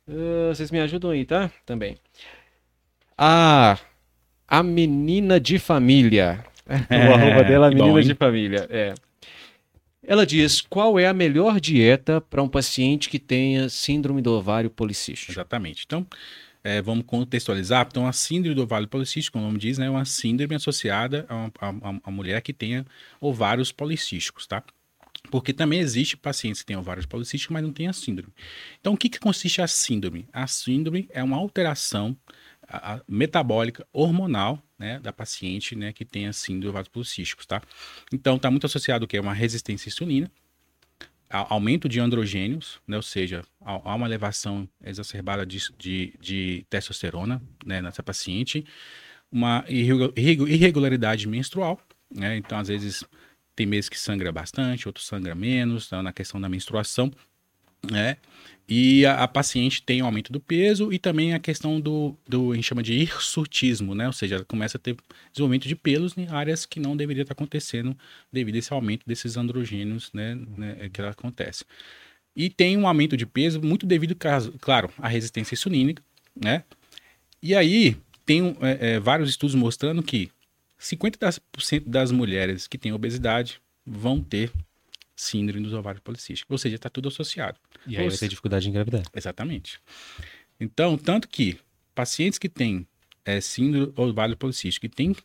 Uh, 0.07 0.49
vocês 0.49 0.69
me 0.69 0.79
ajudam 0.79 1.09
aí, 1.09 1.25
tá? 1.25 1.49
Também. 1.65 1.97
A, 3.17 3.79
a 4.47 4.61
menina 4.61 5.39
de 5.39 5.57
família. 5.57 6.45
o 6.67 7.13
arroba 7.13 7.43
dela, 7.43 7.67
a 7.67 7.69
menina 7.69 7.93
bom, 7.93 8.01
de 8.01 8.13
família. 8.13 8.67
É. 8.69 8.93
Ela 10.07 10.25
diz: 10.25 10.61
qual 10.61 10.99
é 10.99 11.07
a 11.07 11.13
melhor 11.13 11.59
dieta 11.59 12.21
para 12.21 12.41
um 12.41 12.47
paciente 12.47 13.09
que 13.09 13.19
tenha 13.19 13.69
síndrome 13.69 14.21
do 14.21 14.31
ovário 14.31 14.69
policístico? 14.69 15.31
Exatamente. 15.31 15.83
Então, 15.85 16.05
é, 16.63 16.81
vamos 16.81 17.05
contextualizar. 17.05 17.85
Então, 17.89 18.07
a 18.07 18.13
síndrome 18.13 18.55
do 18.55 18.63
ovário 18.63 18.87
policístico, 18.87 19.33
como 19.33 19.45
o 19.45 19.47
nome 19.47 19.59
diz, 19.59 19.77
né, 19.77 19.85
é 19.85 19.89
uma 19.89 20.05
síndrome 20.05 20.55
associada 20.55 21.25
a 21.29 21.69
uma, 21.69 22.01
a 22.03 22.11
mulher 22.11 22.41
que 22.41 22.53
tenha 22.53 22.85
ovários 23.19 23.71
policísticos, 23.71 24.47
tá? 24.47 24.63
Porque 25.31 25.53
também 25.53 25.79
existe 25.79 26.15
pacientes 26.17 26.61
que 26.61 26.67
têm 26.67 26.75
ovários 26.75 27.05
policísticos, 27.05 27.53
mas 27.53 27.63
não 27.63 27.71
têm 27.71 27.87
a 27.87 27.93
síndrome. 27.93 28.33
Então, 28.79 28.93
o 28.93 28.97
que, 28.97 29.09
que 29.09 29.19
consiste 29.19 29.61
a 29.61 29.67
síndrome? 29.67 30.27
A 30.31 30.45
síndrome 30.45 31.07
é 31.11 31.23
uma 31.23 31.37
alteração 31.37 32.15
a, 32.67 32.95
a 32.95 33.01
metabólica 33.07 33.85
hormonal 33.91 34.61
né, 34.77 34.99
da 34.99 35.13
paciente 35.13 35.75
né, 35.75 35.93
que 35.93 36.05
tenha 36.05 36.31
síndrome 36.33 36.69
ovários 36.69 36.89
policísticos, 36.89 37.45
tá? 37.45 37.61
Então, 38.11 38.35
está 38.35 38.51
muito 38.51 38.65
associado 38.65 39.07
que 39.07 39.17
é 39.17 39.21
uma 39.21 39.33
resistência 39.33 39.89
à 39.89 39.91
insulina, 39.91 40.31
aumento 41.29 41.89
de 41.89 41.99
androgênios, 41.99 42.79
né, 42.87 42.95
ou 42.95 43.01
seja, 43.01 43.43
há 43.61 43.95
uma 43.95 44.07
elevação 44.07 44.67
exacerbada 44.83 45.45
de, 45.45 45.59
de, 45.77 46.13
de 46.19 46.65
testosterona 46.69 47.41
né, 47.65 47.81
nessa 47.81 48.03
paciente, 48.03 48.65
uma 49.31 49.65
irregularidade 49.67 51.27
menstrual, 51.27 51.79
né, 52.13 52.37
então 52.37 52.57
às 52.57 52.67
vezes 52.67 53.03
tem 53.55 53.65
meses 53.65 53.89
que 53.89 53.99
sangra 53.99 54.31
bastante, 54.31 54.87
outros 54.87 55.07
sangra 55.07 55.33
menos, 55.33 55.87
tá, 55.87 56.03
na 56.03 56.13
questão 56.13 56.39
da 56.39 56.47
menstruação, 56.47 57.11
né? 57.91 58.17
E 58.67 59.05
a, 59.05 59.23
a, 59.23 59.27
paciente 59.27 59.83
tem 59.83 60.01
um 60.01 60.05
aumento 60.05 60.33
do 60.33 60.39
peso 60.39 60.91
e 60.91 60.97
também 60.97 61.33
a 61.35 61.39
questão 61.39 61.79
do, 61.79 62.17
do 62.27 62.51
a 62.51 62.55
gente 62.55 62.65
chama 62.65 62.81
de 62.81 62.93
hirsutismo, 62.93 63.93
né? 63.93 64.07
Ou 64.07 64.13
seja, 64.13 64.35
ela 64.35 64.45
começa 64.45 64.77
a 64.77 64.79
ter 64.79 64.97
desenvolvimento 65.31 65.67
de 65.67 65.75
pelos 65.75 66.17
em 66.17 66.27
áreas 66.27 66.65
que 66.65 66.79
não 66.79 66.97
deveria 66.97 67.21
estar 67.21 67.33
acontecendo 67.33 67.95
devido 68.31 68.55
a 68.55 68.57
esse 68.57 68.73
aumento 68.73 69.03
desses 69.05 69.37
androgênios, 69.37 70.09
né? 70.13 70.35
né 70.57 70.89
que 70.91 70.99
acontece. 71.01 71.63
E 72.35 72.49
tem 72.49 72.75
um 72.75 72.87
aumento 72.87 73.15
de 73.15 73.25
peso 73.25 73.61
muito 73.61 73.85
devido, 73.85 74.15
claro, 74.59 74.89
à 74.97 75.07
resistência 75.07 75.53
insulínica, 75.53 76.03
né? 76.35 76.63
E 77.41 77.53
aí 77.53 77.95
tem 78.25 78.57
é, 78.61 78.93
é, 78.93 78.99
vários 78.99 79.29
estudos 79.29 79.55
mostrando 79.55 80.01
que 80.01 80.31
50% 80.79 81.39
das 81.85 82.11
mulheres 82.11 82.67
que 82.67 82.77
têm 82.77 82.91
obesidade 82.91 83.61
vão 83.85 84.19
ter 84.19 84.51
síndrome 85.15 85.63
dos 85.63 85.73
ovários 85.73 86.01
policísticos. 86.03 86.51
Ou 86.51 86.57
seja, 86.57 86.75
está 86.75 86.89
tudo 86.89 87.07
associado. 87.07 87.57
E 87.87 87.97
aí 87.97 88.03
Ou 88.03 88.09
vai 88.09 88.17
ter 88.17 88.27
dificuldade 88.27 88.67
em 88.67 88.69
engravidar. 88.69 89.03
Exatamente. 89.15 89.79
Então, 90.59 90.97
tanto 90.97 91.27
que 91.27 91.57
pacientes 91.93 92.37
que 92.37 92.49
têm 92.49 92.87
é, 93.23 93.39
síndrome 93.39 93.87
dos 93.87 93.97
ovários 93.97 94.37
policísticos, 94.37 94.89
que 94.89 94.89
têm 94.89 95.15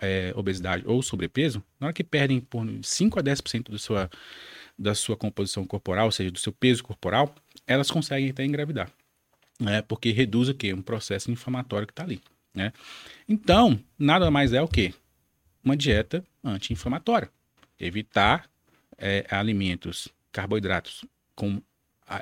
é, 0.00 0.32
obesidade 0.36 0.84
ou 0.86 1.02
sobrepeso, 1.02 1.62
na 1.78 1.88
hora 1.88 1.94
que 1.94 2.04
perdem 2.04 2.40
por 2.40 2.66
5 2.82 3.18
a 3.18 3.22
10% 3.22 3.64
do 3.70 3.78
sua, 3.78 4.10
da 4.78 4.94
sua 4.94 5.16
composição 5.16 5.64
corporal, 5.64 6.06
ou 6.06 6.12
seja, 6.12 6.30
do 6.30 6.38
seu 6.38 6.52
peso 6.52 6.82
corporal, 6.82 7.34
elas 7.66 7.90
conseguem 7.90 8.30
até 8.30 8.44
engravidar. 8.44 8.90
Né? 9.58 9.82
Porque 9.82 10.10
reduz 10.10 10.48
o 10.48 10.54
quê? 10.54 10.72
Um 10.72 10.82
processo 10.82 11.30
inflamatório 11.30 11.86
que 11.86 11.92
está 11.92 12.02
ali. 12.02 12.20
Né? 12.54 12.72
Então, 13.28 13.78
nada 13.98 14.30
mais 14.30 14.52
é 14.52 14.62
o 14.62 14.68
quê? 14.68 14.94
Uma 15.62 15.76
dieta 15.76 16.24
anti-inflamatória. 16.42 17.30
Evitar 17.78 18.50
é, 19.00 19.26
alimentos, 19.30 20.08
carboidratos 20.32 21.04
com 21.34 21.60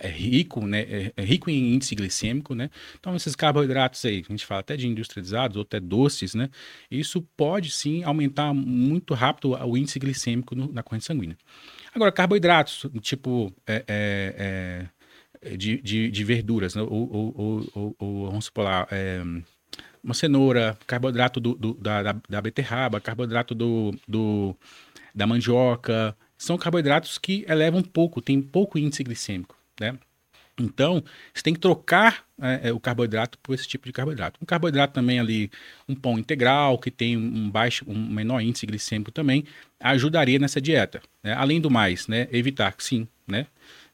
é 0.02 0.08
rico, 0.08 0.66
né, 0.66 0.80
é, 0.80 1.12
é 1.16 1.24
rico 1.24 1.48
em 1.48 1.74
índice 1.74 1.94
glicêmico, 1.94 2.54
né? 2.54 2.68
Então 3.00 3.16
esses 3.16 3.34
carboidratos 3.34 4.04
aí, 4.04 4.22
a 4.28 4.32
gente 4.32 4.44
fala 4.44 4.60
até 4.60 4.76
de 4.76 4.86
industrializados 4.86 5.56
ou 5.56 5.62
até 5.62 5.80
doces, 5.80 6.34
né? 6.34 6.50
Isso 6.90 7.22
pode 7.36 7.70
sim 7.70 8.02
aumentar 8.02 8.52
muito 8.52 9.14
rápido 9.14 9.52
o 9.52 9.76
índice 9.78 9.98
glicêmico 9.98 10.54
no, 10.54 10.70
na 10.70 10.82
corrente 10.82 11.06
sanguínea. 11.06 11.38
Agora 11.94 12.12
carboidratos, 12.12 12.84
tipo 13.00 13.50
é, 13.66 13.84
é, 13.88 14.88
é 15.40 15.56
de, 15.56 15.80
de, 15.80 16.10
de, 16.10 16.24
verduras, 16.24 16.74
né? 16.74 16.82
ou, 16.82 17.10
ou, 17.10 17.66
ou, 17.74 17.96
ou, 17.98 18.26
vamos 18.26 18.44
supor 18.44 18.64
lá, 18.64 18.86
é, 18.90 19.22
uma 20.02 20.14
cenoura, 20.14 20.78
carboidrato 20.86 21.40
do, 21.40 21.54
do 21.54 21.74
da, 21.74 22.02
da, 22.02 22.16
da, 22.28 22.40
beterraba, 22.42 23.00
carboidrato 23.00 23.54
do, 23.54 23.94
do 24.06 24.54
da 25.14 25.26
mandioca, 25.26 26.16
são 26.38 26.56
carboidratos 26.56 27.18
que 27.18 27.44
elevam 27.48 27.82
pouco, 27.82 28.22
tem 28.22 28.40
pouco 28.40 28.78
índice 28.78 29.02
glicêmico, 29.02 29.56
né? 29.78 29.98
Então, 30.60 31.02
você 31.32 31.42
tem 31.42 31.54
que 31.54 31.60
trocar 31.60 32.24
é, 32.40 32.68
é, 32.68 32.72
o 32.72 32.80
carboidrato 32.80 33.38
por 33.38 33.54
esse 33.54 33.66
tipo 33.66 33.86
de 33.86 33.92
carboidrato. 33.92 34.38
Um 34.42 34.46
carboidrato 34.46 34.92
também 34.92 35.20
ali, 35.20 35.50
um 35.88 35.94
pão 35.94 36.18
integral, 36.18 36.78
que 36.78 36.90
tem 36.90 37.16
um 37.16 37.48
baixo, 37.48 37.84
um 37.86 38.10
menor 38.10 38.40
índice 38.40 38.66
glicêmico 38.66 39.12
também, 39.12 39.44
ajudaria 39.78 40.38
nessa 40.38 40.60
dieta. 40.60 41.00
Né? 41.22 41.32
Além 41.34 41.60
do 41.60 41.70
mais, 41.70 42.08
né, 42.08 42.28
evitar, 42.32 42.74
sim, 42.78 43.06
né, 43.26 43.46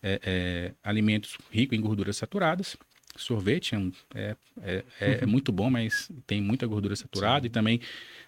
é, 0.02 0.20
é, 0.24 0.72
alimentos 0.82 1.36
ricos 1.50 1.76
em 1.78 1.80
gorduras 1.80 2.16
saturadas. 2.16 2.76
Sorvete 3.16 3.76
é, 4.14 4.36
é, 4.62 4.84
é, 5.00 5.18
é 5.22 5.26
muito 5.26 5.52
bom, 5.52 5.70
mas 5.70 6.10
tem 6.26 6.40
muita 6.40 6.66
gordura 6.66 6.96
saturada 6.96 7.42
sim. 7.42 7.46
e 7.46 7.50
também 7.50 7.80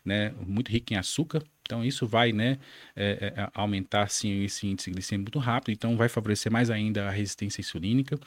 né, 0.05 0.33
muito 0.47 0.71
rico 0.71 0.93
em 0.93 0.97
açúcar. 0.97 1.43
Então, 1.67 1.85
isso 1.85 2.07
vai 2.07 2.33
né, 2.33 2.59
é, 2.95 3.33
é, 3.37 3.51
aumentar 3.53 4.09
sim, 4.09 4.45
esse 4.45 4.67
índice 4.69 4.91
glicêmico 4.91 5.27
muito 5.27 5.45
rápido, 5.45 5.73
então 5.73 5.97
vai 5.97 6.09
favorecer 6.09 6.51
mais 6.51 6.71
ainda 6.71 7.09
a 7.09 7.11
resistência 7.11 7.61
insulínica. 7.61 8.19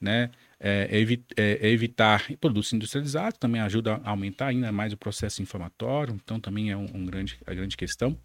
Né? 0.00 0.30
É, 0.60 0.88
evi 0.90 1.24
é, 1.36 1.68
evitar 1.68 2.26
produtos 2.40 2.72
industrializados 2.72 3.38
também 3.38 3.60
ajuda 3.60 4.00
a 4.04 4.10
aumentar 4.10 4.48
ainda 4.48 4.72
mais 4.72 4.92
o 4.92 4.96
processo 4.96 5.40
inflamatório, 5.40 6.12
então 6.14 6.40
também 6.40 6.70
é 6.70 6.76
um, 6.76 6.86
um 6.92 7.06
grande, 7.06 7.38
a 7.46 7.54
grande 7.54 7.76
questão. 7.76 8.18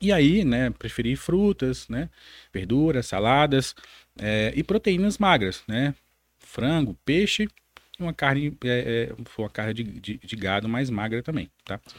E 0.00 0.10
aí, 0.12 0.44
né, 0.44 0.70
preferir 0.70 1.16
frutas, 1.16 1.88
né, 1.88 2.10
verduras, 2.52 3.06
saladas 3.06 3.74
é, 4.18 4.52
e 4.56 4.64
proteínas 4.64 5.18
magras, 5.18 5.62
né, 5.68 5.94
frango, 6.40 6.98
peixe 7.04 7.46
uma 8.02 8.12
carne, 8.12 8.56
é, 8.64 9.10
é, 9.10 9.14
uma 9.38 9.50
carne 9.50 9.74
de, 9.74 9.84
de, 9.84 10.18
de, 10.18 10.36
gado 10.36 10.68
mais 10.68 10.90
magra 10.90 11.22
também, 11.22 11.50
tá? 11.64 11.80
Então, 11.84 11.94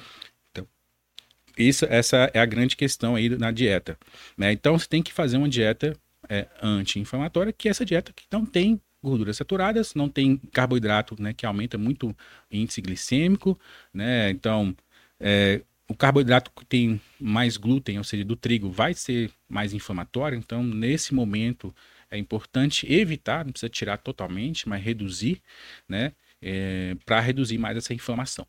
isso, 1.58 1.86
essa 1.86 2.30
é 2.34 2.39
a 2.39 2.45
grande 2.45 2.76
questão 2.76 3.16
aí 3.16 3.30
na 3.30 3.51
dieta, 3.51 3.97
né? 4.38 4.51
Então, 4.51 4.78
você 4.78 4.88
tem 4.88 5.04
que 5.04 5.14
fazer 5.14 5.38
uma 5.38 5.49
dieta 5.49 5.95
é, 6.30 6.47
anti-inflamatória, 6.62 7.54
que 7.54 7.68
é 7.68 7.72
essa 7.72 7.86
dieta 7.86 8.14
que 8.14 8.26
não 8.32 8.45
tem 8.45 8.82
gorduras 9.04 9.38
saturadas, 9.38 9.93
não 9.93 10.08
tem 10.08 10.38
carboidrato, 10.51 11.22
né, 11.22 11.34
que 11.34 11.45
aumenta 11.45 11.78
muito 11.78 12.10
o 12.10 12.16
índice 12.49 12.82
glicêmico, 12.82 13.60
né? 13.93 14.30
Então, 14.30 14.76
é, 15.20 15.62
o 15.88 15.95
carboidrato 15.95 16.51
que 16.56 16.66
tem 16.66 17.01
mais 17.20 17.58
glúten, 17.58 17.97
ou 17.97 18.04
seja, 18.04 18.24
do 18.24 18.36
trigo, 18.36 18.72
vai 18.72 18.93
ser 18.93 19.32
mais 19.49 19.74
inflamatório. 19.74 20.38
Então, 20.38 20.64
nesse 20.64 21.14
momento, 21.14 21.76
é 22.10 22.18
importante 22.18 22.91
evitar, 22.91 23.43
não 23.45 23.51
precisa 23.51 23.70
tirar 23.70 23.97
totalmente, 23.97 24.68
mas 24.70 24.82
reduzir, 24.84 25.41
né? 25.88 26.14
É, 26.41 26.95
para 27.06 27.20
reduzir 27.20 27.58
mais 27.58 27.78
essa 27.78 27.93
inflamação. 27.93 28.45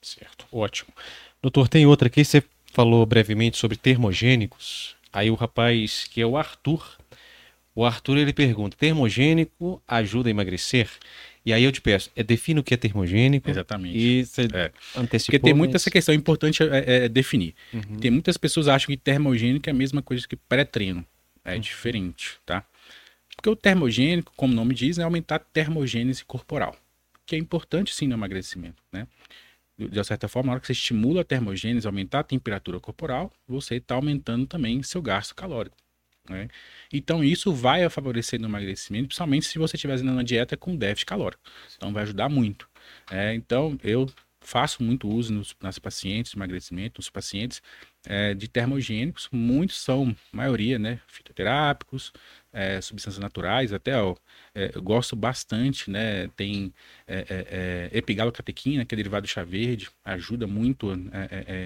Certo, 0.00 0.46
ótimo. 0.52 0.92
Doutor, 1.42 1.68
tem 1.68 1.86
outra 1.86 2.08
aqui, 2.08 2.24
você 2.24 2.42
falou 2.72 3.04
brevemente 3.04 3.56
sobre 3.56 3.76
termogênicos. 3.76 4.96
Aí 5.12 5.30
o 5.30 5.34
rapaz, 5.34 6.04
que 6.10 6.20
é 6.20 6.26
o 6.26 6.36
Arthur, 6.36 6.98
o 7.74 7.84
Arthur 7.84 8.18
ele 8.18 8.32
pergunta: 8.32 8.76
termogênico 8.76 9.82
ajuda 9.86 10.28
a 10.28 10.30
emagrecer? 10.30 10.88
E 11.46 11.52
aí 11.52 11.64
eu 11.64 11.72
te 11.72 11.80
peço, 11.80 12.10
é, 12.14 12.22
define 12.22 12.60
o 12.60 12.62
que 12.62 12.74
é 12.74 12.76
termogênico. 12.76 13.48
Exatamente. 13.48 13.96
E 13.96 14.24
você 14.24 14.42
é. 14.52 14.70
antecipou. 14.94 15.32
Porque 15.32 15.38
tem 15.38 15.54
muita 15.54 15.74
mas... 15.74 15.82
essa 15.82 15.90
questão, 15.90 16.12
é 16.12 16.16
importante 16.16 16.62
é, 16.62 17.04
é 17.04 17.08
definir. 17.08 17.54
Uhum. 17.72 17.98
Tem 18.00 18.10
muitas 18.10 18.36
pessoas 18.36 18.66
que 18.66 18.70
acham 18.70 18.86
que 18.88 18.96
termogênico 18.96 19.68
é 19.68 19.72
a 19.72 19.74
mesma 19.74 20.02
coisa 20.02 20.26
que 20.28 20.36
pré-treino. 20.36 21.04
É 21.44 21.54
uhum. 21.54 21.60
diferente, 21.60 22.38
tá? 22.44 22.64
Porque 23.34 23.48
o 23.48 23.56
termogênico, 23.56 24.32
como 24.36 24.52
o 24.52 24.56
nome 24.56 24.74
diz, 24.74 24.98
é 24.98 25.04
aumentar 25.04 25.36
a 25.36 25.38
termogênese 25.38 26.24
corporal. 26.24 26.76
Que 27.24 27.36
é 27.36 27.38
importante 27.38 27.94
sim 27.94 28.08
no 28.08 28.14
emagrecimento, 28.14 28.82
né? 28.92 29.06
De 29.78 30.02
certa 30.04 30.26
forma, 30.26 30.48
na 30.48 30.52
hora 30.54 30.60
que 30.60 30.66
você 30.66 30.72
estimula 30.72 31.20
a 31.20 31.24
termogênese, 31.24 31.86
aumentar 31.86 32.20
a 32.20 32.24
temperatura 32.24 32.80
corporal, 32.80 33.32
você 33.46 33.76
está 33.76 33.94
aumentando 33.94 34.46
também 34.46 34.82
seu 34.82 35.00
gasto 35.00 35.34
calórico. 35.34 35.76
Né? 36.28 36.48
Então, 36.92 37.22
isso 37.22 37.52
vai 37.52 37.88
favorecer 37.88 38.40
no 38.40 38.48
emagrecimento, 38.48 39.08
principalmente 39.08 39.46
se 39.46 39.58
você 39.58 39.76
estiver 39.76 39.94
fazendo 39.94 40.12
uma 40.12 40.24
dieta 40.24 40.56
com 40.56 40.76
déficit 40.76 41.06
calórico. 41.06 41.42
Então, 41.76 41.92
vai 41.92 42.02
ajudar 42.02 42.28
muito. 42.28 42.68
É, 43.10 43.34
então, 43.34 43.78
eu 43.82 44.10
faço 44.40 44.82
muito 44.82 45.08
uso 45.08 45.32
nos, 45.32 45.54
nas 45.60 45.78
pacientes 45.78 46.34
emagrecimento, 46.34 46.98
nos 46.98 47.10
pacientes 47.10 47.62
é, 48.06 48.34
de 48.34 48.48
termogênicos. 48.48 49.28
Muitos 49.30 49.80
são, 49.80 50.16
maioria, 50.32 50.78
né, 50.78 51.00
fitoterápicos, 51.06 52.12
é, 52.52 52.80
substâncias 52.80 53.20
naturais, 53.20 53.72
até 53.72 54.00
ó, 54.00 54.14
é, 54.54 54.72
eu 54.74 54.82
gosto 54.82 55.14
bastante, 55.14 55.90
né? 55.90 56.28
Tem 56.28 56.72
é, 57.06 57.18
é, 57.28 57.90
é 57.92 57.98
epigalocatequina, 57.98 58.84
que 58.84 58.94
é 58.94 58.96
derivado 58.96 59.26
do 59.26 59.28
chá 59.28 59.44
verde, 59.44 59.88
ajuda 60.04 60.46
muito 60.46 60.90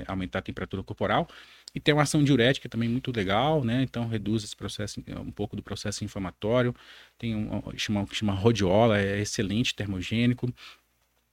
a 0.07 0.13
aumentar 0.13 0.41
a 0.41 0.43
temperatura 0.43 0.83
corporal. 0.83 1.29
E 1.75 1.81
tem 1.81 1.95
uma 1.95 2.03
ação 2.03 2.23
diurética 2.23 2.69
também 2.69 2.89
muito 2.89 3.11
legal, 3.11 3.65
né? 3.65 3.83
Então 3.83 4.07
reduz 4.07 4.45
esse 4.45 4.57
processo, 4.57 5.03
um 5.21 5.33
pouco 5.33 5.57
do 5.57 5.63
processo 5.63 6.05
inflamatório. 6.05 6.75
Tem 7.19 7.35
um 7.35 7.63
chama, 7.77 8.07
chama 8.13 8.35
rodiola, 8.35 8.99
é 8.99 9.21
excelente 9.21 9.75
termogênico. 9.75 10.53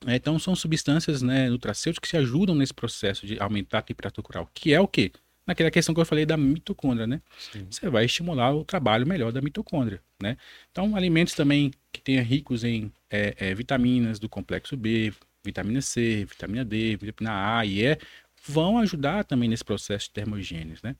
É, 0.06 0.16
então 0.16 0.38
são 0.38 0.56
substâncias 0.56 1.20
né, 1.20 1.50
nutracêuticas 1.50 2.10
que 2.10 2.16
ajudam 2.16 2.54
nesse 2.54 2.72
processo 2.72 3.26
de 3.26 3.38
aumentar 3.38 3.78
a 3.78 3.82
temperatura 3.82 4.22
corporal, 4.22 4.50
que 4.54 4.72
é 4.72 4.80
o 4.80 4.88
quê? 4.88 5.12
Naquela 5.50 5.68
questão 5.68 5.92
que 5.92 6.00
eu 6.00 6.04
falei 6.04 6.24
da 6.24 6.36
mitocôndria, 6.36 7.08
né? 7.08 7.20
Sim. 7.36 7.66
Você 7.68 7.90
vai 7.90 8.04
estimular 8.04 8.54
o 8.54 8.64
trabalho 8.64 9.04
melhor 9.04 9.32
da 9.32 9.40
mitocôndria, 9.40 10.00
né? 10.22 10.36
Então 10.70 10.94
alimentos 10.94 11.34
também 11.34 11.72
que 11.92 12.00
tenham 12.00 12.22
ricos 12.22 12.62
em 12.62 12.92
é, 13.10 13.34
é, 13.36 13.52
vitaminas 13.52 14.20
do 14.20 14.28
complexo 14.28 14.76
B, 14.76 15.12
vitamina 15.44 15.82
C, 15.82 16.24
vitamina 16.24 16.64
D, 16.64 16.96
vitamina 16.96 17.58
A 17.58 17.66
e 17.66 17.84
E, 17.84 17.98
vão 18.46 18.78
ajudar 18.78 19.24
também 19.24 19.48
nesse 19.48 19.64
processo 19.64 20.04
de 20.04 20.12
termogênese, 20.12 20.82
né? 20.84 20.94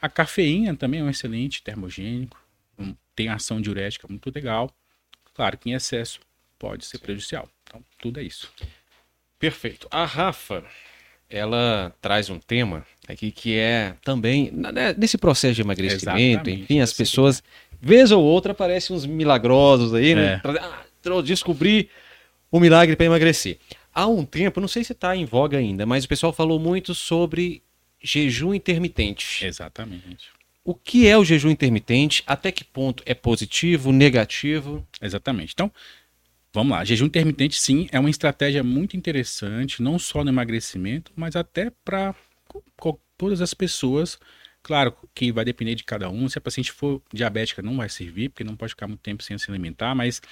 A 0.00 0.08
cafeína 0.08 0.76
também 0.76 1.00
é 1.00 1.02
um 1.02 1.10
excelente 1.10 1.60
termogênico, 1.60 2.40
tem 3.16 3.28
ação 3.28 3.60
diurética 3.60 4.06
muito 4.06 4.30
legal. 4.32 4.72
Claro 5.34 5.58
que 5.58 5.68
em 5.68 5.72
excesso 5.72 6.20
pode 6.60 6.84
ser 6.84 6.98
prejudicial. 6.98 7.48
Então, 7.64 7.84
tudo 7.98 8.20
é 8.20 8.22
isso. 8.22 8.52
Perfeito. 9.36 9.88
A 9.90 10.04
Rafa, 10.04 10.64
ela 11.28 11.92
traz 12.00 12.30
um 12.30 12.38
tema 12.38 12.86
aqui 13.08 13.30
que 13.30 13.56
é 13.56 13.94
também 14.04 14.50
né, 14.52 14.94
nesse 14.96 15.18
processo 15.18 15.54
de 15.54 15.62
emagrecimento, 15.62 16.04
Exatamente, 16.04 16.62
enfim, 16.62 16.80
as 16.80 16.92
pessoas, 16.92 17.42
vez 17.80 18.12
ou 18.12 18.22
outra, 18.22 18.52
aparecem 18.52 18.94
uns 18.94 19.06
milagrosos 19.06 19.94
aí, 19.94 20.14
né? 20.14 20.40
É. 20.44 20.58
Ah, 20.60 21.22
descobrir 21.22 21.88
o 22.50 22.58
milagre 22.58 22.96
para 22.96 23.06
emagrecer 23.06 23.58
há 23.96 24.06
um 24.06 24.26
tempo, 24.26 24.60
não 24.60 24.68
sei 24.68 24.84
se 24.84 24.92
está 24.92 25.16
em 25.16 25.24
voga 25.24 25.56
ainda, 25.56 25.86
mas 25.86 26.04
o 26.04 26.08
pessoal 26.08 26.30
falou 26.30 26.60
muito 26.60 26.94
sobre 26.94 27.62
jejum 27.98 28.52
intermitente. 28.52 29.46
Exatamente. 29.46 30.28
O 30.62 30.74
que 30.74 31.08
é 31.08 31.16
o 31.16 31.24
jejum 31.24 31.48
intermitente? 31.48 32.22
Até 32.26 32.52
que 32.52 32.62
ponto 32.62 33.02
é 33.06 33.14
positivo, 33.14 33.92
negativo? 33.92 34.86
Exatamente. 35.00 35.54
Então, 35.54 35.72
vamos 36.56 36.72
lá. 36.72 36.82
Jejum 36.86 37.04
intermitente, 37.04 37.60
sim, 37.60 37.86
é 37.92 38.00
uma 38.00 38.08
estratégia 38.08 38.64
muito 38.64 38.96
interessante, 38.96 39.82
não 39.82 39.98
só 39.98 40.24
no 40.24 40.30
emagrecimento, 40.30 41.12
mas 41.14 41.36
até 41.36 41.70
para 41.84 42.14
todas 43.18 43.42
as 43.42 43.52
pessoas. 43.52 44.18
Claro 44.62 44.96
que 45.14 45.30
vai 45.30 45.44
depender 45.44 45.74
de 45.74 45.84
cada 45.84 46.08
um. 46.08 46.26
Se 46.30 46.38
a 46.38 46.40
paciente 46.40 46.72
for 46.72 47.02
diabética, 47.12 47.60
não 47.60 47.76
vai 47.76 47.90
servir, 47.90 48.30
porque 48.30 48.42
não 48.42 48.56
pode 48.56 48.70
ficar 48.70 48.88
muito 48.88 49.00
tempo 49.00 49.22
sem 49.22 49.36
se 49.36 49.50
alimentar, 49.50 49.94
mas 49.94 50.22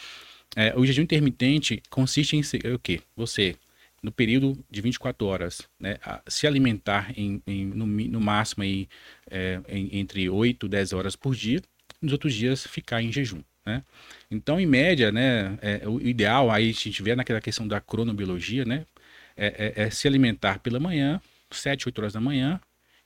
é, 0.56 0.72
o 0.74 0.86
jejum 0.86 1.02
intermitente 1.02 1.82
consiste 1.90 2.36
em 2.36 2.72
o 2.72 2.78
quê? 2.78 3.02
Você, 3.14 3.54
no 4.02 4.10
período 4.10 4.58
de 4.70 4.80
24 4.80 5.26
horas, 5.26 5.68
né, 5.78 5.98
se 6.26 6.46
alimentar 6.46 7.12
em, 7.18 7.42
em 7.46 7.66
no, 7.66 7.86
no, 7.86 8.20
máximo 8.20 8.64
aí, 8.64 8.88
é, 9.30 9.60
em, 9.68 9.98
entre 9.98 10.30
8 10.30 10.64
e 10.64 10.68
10 10.70 10.94
horas 10.94 11.16
por 11.16 11.34
dia, 11.34 11.60
nos 12.00 12.12
outros 12.12 12.32
dias 12.32 12.66
ficar 12.66 13.02
em 13.02 13.12
jejum. 13.12 13.42
Né? 13.64 13.82
Então, 14.30 14.60
em 14.60 14.66
média, 14.66 15.10
né, 15.10 15.58
é, 15.62 15.88
o 15.88 16.00
ideal, 16.00 16.50
aí 16.50 16.70
a 16.70 16.72
gente 16.72 17.02
vê 17.02 17.14
naquela 17.14 17.40
questão 17.40 17.66
da 17.66 17.80
cronobiologia, 17.80 18.64
né, 18.64 18.84
é, 19.36 19.74
é, 19.76 19.82
é 19.84 19.90
se 19.90 20.06
alimentar 20.06 20.58
pela 20.58 20.78
manhã, 20.78 21.20
7, 21.50 21.88
8 21.88 21.98
horas 21.98 22.12
da 22.12 22.20
manhã, 22.20 22.60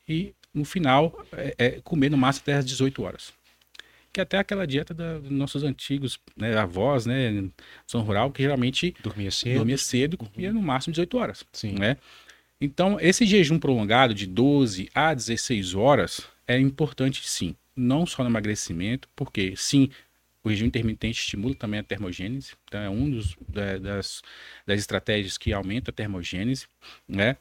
e 0.09 0.35
no 0.53 0.65
final 0.65 1.25
é, 1.33 1.55
é 1.59 1.71
comer 1.83 2.11
no 2.11 2.17
máximo 2.17 2.43
até 2.45 2.55
as 2.55 2.65
18 2.65 3.03
horas 3.03 3.33
que 4.13 4.21
é 4.21 4.23
até 4.23 4.39
aquela 4.39 4.67
dieta 4.67 4.93
da, 4.93 5.19
dos 5.19 5.31
nossos 5.31 5.63
antigos 5.63 6.19
né, 6.37 6.57
avós, 6.57 7.07
né, 7.07 7.45
São 7.87 8.03
Rural, 8.03 8.33
que 8.33 8.43
geralmente 8.43 8.95
dormia 9.03 9.31
cedo, 9.31 9.57
dormia 9.59 9.79
cedo 9.79 10.19
uhum. 10.21 10.27
comia 10.27 10.53
no 10.53 10.63
máximo 10.63 10.93
18 10.93 11.17
horas. 11.17 11.45
Sim. 11.53 11.73
Né? 11.79 11.97
Então, 12.61 12.99
esse 13.01 13.25
jejum 13.25 13.59
prolongado 13.59 14.13
de 14.13 14.27
12 14.27 14.91
a 14.95 15.15
16 15.15 15.75
horas 15.75 16.23
é 16.47 16.59
importante 16.59 17.29
sim, 17.29 17.55
não 17.77 18.05
só 18.07 18.25
no 18.25 18.31
emagrecimento, 18.31 19.09
porque 19.15 19.55
sim, 19.57 19.91
o 20.49 20.51
jejum 20.51 20.67
intermitente 20.67 21.21
estimula 21.21 21.55
também 21.55 21.81
a 21.81 21.83
termogênese, 21.83 22.53
então 22.65 22.81
é 22.81 22.91
um 22.91 23.11
dos, 23.11 23.37
da, 23.49 23.79
das, 23.79 24.23
das 24.67 24.81
estratégias 24.81 25.39
que 25.39 25.53
aumenta 25.53 25.91
a 25.91 25.95
termogênese, 25.95 26.67
né? 27.07 27.37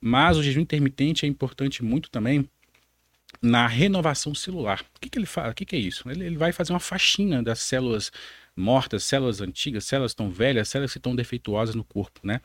Mas 0.00 0.36
o 0.36 0.42
jejum 0.42 0.60
intermitente 0.60 1.24
é 1.24 1.28
importante 1.28 1.82
muito 1.82 2.10
também 2.10 2.48
na 3.40 3.66
renovação 3.66 4.34
celular. 4.34 4.84
O 4.96 5.00
que, 5.00 5.08
que 5.08 5.18
ele 5.18 5.26
faz? 5.26 5.50
O 5.52 5.54
que, 5.54 5.64
que 5.64 5.76
é 5.76 5.78
isso? 5.78 6.08
Ele, 6.10 6.24
ele, 6.24 6.36
vai 6.36 6.52
fazer 6.52 6.72
uma 6.72 6.80
faxina 6.80 7.42
das 7.42 7.60
células 7.60 8.12
mortas, 8.56 9.04
células 9.04 9.40
antigas, 9.40 9.84
células 9.84 10.14
tão 10.14 10.30
velhas, 10.30 10.68
células 10.68 10.92
que 10.92 10.98
estão 10.98 11.14
defeituosas 11.14 11.74
no 11.74 11.84
corpo, 11.84 12.20
né? 12.22 12.40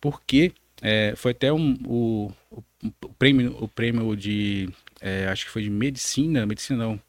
Porque 0.00 0.52
é, 0.80 1.14
foi 1.16 1.32
até 1.32 1.52
um, 1.52 1.74
o, 1.86 2.32
o, 2.50 3.08
prêmio, 3.18 3.56
o 3.60 3.68
prêmio 3.68 4.16
de 4.16 4.68
é, 5.02 5.26
acho 5.26 5.44
que 5.44 5.50
foi 5.50 5.62
de 5.62 5.70
medicina, 5.70 6.46
medicina 6.46 6.78
não, 6.78 7.00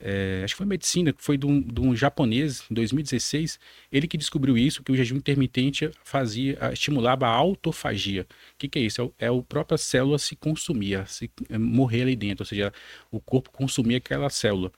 é, 0.00 0.42
acho 0.44 0.54
que 0.54 0.58
foi 0.58 0.66
medicina, 0.66 1.12
que 1.12 1.22
foi 1.22 1.38
de 1.38 1.46
um, 1.46 1.60
de 1.60 1.80
um, 1.80 1.94
japonês, 1.94 2.64
em 2.68 2.74
2016, 2.74 3.58
ele 3.90 4.08
que 4.08 4.18
descobriu 4.18 4.58
isso, 4.58 4.82
que 4.82 4.90
o 4.90 4.96
jejum 4.96 5.16
intermitente 5.16 5.88
fazia, 6.02 6.58
estimulava 6.72 7.26
a 7.26 7.30
autofagia. 7.30 8.22
O 8.22 8.58
que, 8.58 8.68
que 8.68 8.78
é 8.80 8.82
isso? 8.82 9.00
É, 9.16 9.30
o, 9.30 9.36
é 9.36 9.38
a 9.38 9.42
própria 9.42 9.78
célula 9.78 10.18
se 10.18 10.34
consumia, 10.34 11.06
se 11.06 11.30
é, 11.48 11.56
morrer 11.56 12.02
ali 12.02 12.16
dentro, 12.16 12.42
ou 12.42 12.46
seja, 12.46 12.72
o 13.12 13.20
corpo 13.20 13.50
consumia 13.50 13.98
aquela 13.98 14.28
célula. 14.28 14.72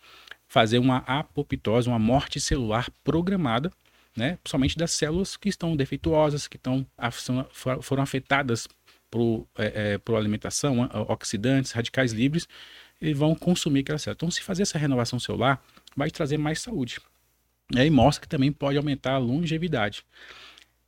Fazer 0.46 0.78
uma 0.78 0.98
apoptose, 0.98 1.88
uma 1.88 1.98
morte 1.98 2.38
celular 2.38 2.90
programada, 3.02 3.72
né, 4.14 4.38
principalmente 4.42 4.76
das 4.76 4.90
células 4.90 5.36
que 5.36 5.48
estão 5.48 5.76
defeituosas, 5.76 6.46
que 6.46 6.56
estão, 6.56 6.84
foram 7.80 8.02
afetadas 8.02 8.68
por, 9.10 9.46
é, 9.56 10.00
é, 10.06 10.16
alimentação, 10.16 10.88
oxidantes, 11.08 11.72
radicais 11.72 12.12
livres, 12.12 12.48
e 13.00 13.14
vão 13.14 13.34
consumir 13.34 13.80
aquela 13.80 13.98
célula. 13.98 14.16
Então, 14.16 14.30
se 14.30 14.42
fazer 14.42 14.62
essa 14.62 14.78
renovação 14.78 15.18
celular, 15.18 15.62
vai 15.96 16.10
trazer 16.10 16.36
mais 16.36 16.60
saúde. 16.60 16.98
E 17.72 17.78
aí 17.78 17.90
mostra 17.90 18.22
que 18.22 18.28
também 18.28 18.50
pode 18.50 18.76
aumentar 18.76 19.12
a 19.12 19.18
longevidade. 19.18 20.04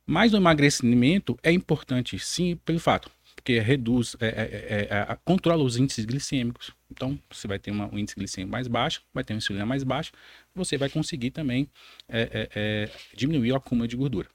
Mas 0.05 0.33
o 0.33 0.37
emagrecimento 0.37 1.37
é 1.43 1.51
importante, 1.51 2.17
sim, 2.19 2.55
pelo 2.65 2.79
fato, 2.79 3.09
porque 3.35 3.59
reduz, 3.59 4.15
é, 4.19 4.27
é, 4.27 4.87
é, 4.89 5.11
é 5.11 5.17
controla 5.23 5.63
os 5.63 5.77
índices 5.77 6.05
glicêmicos. 6.05 6.71
Então, 6.89 7.17
você 7.29 7.47
vai 7.47 7.59
ter 7.59 7.71
uma, 7.71 7.87
um 7.93 7.97
índice 7.97 8.15
glicêmico 8.15 8.51
mais 8.51 8.67
baixo, 8.67 9.03
vai 9.13 9.23
ter 9.23 9.33
uma 9.33 9.37
insulina 9.37 9.65
mais 9.65 9.83
baixa, 9.83 10.11
você 10.53 10.77
vai 10.77 10.89
conseguir 10.89 11.31
também 11.31 11.69
é, 12.09 12.49
é, 12.53 12.89
diminuir 13.15 13.53
o 13.53 13.55
acúmulo 13.55 13.87
de 13.87 13.95
gordura. 13.95 14.27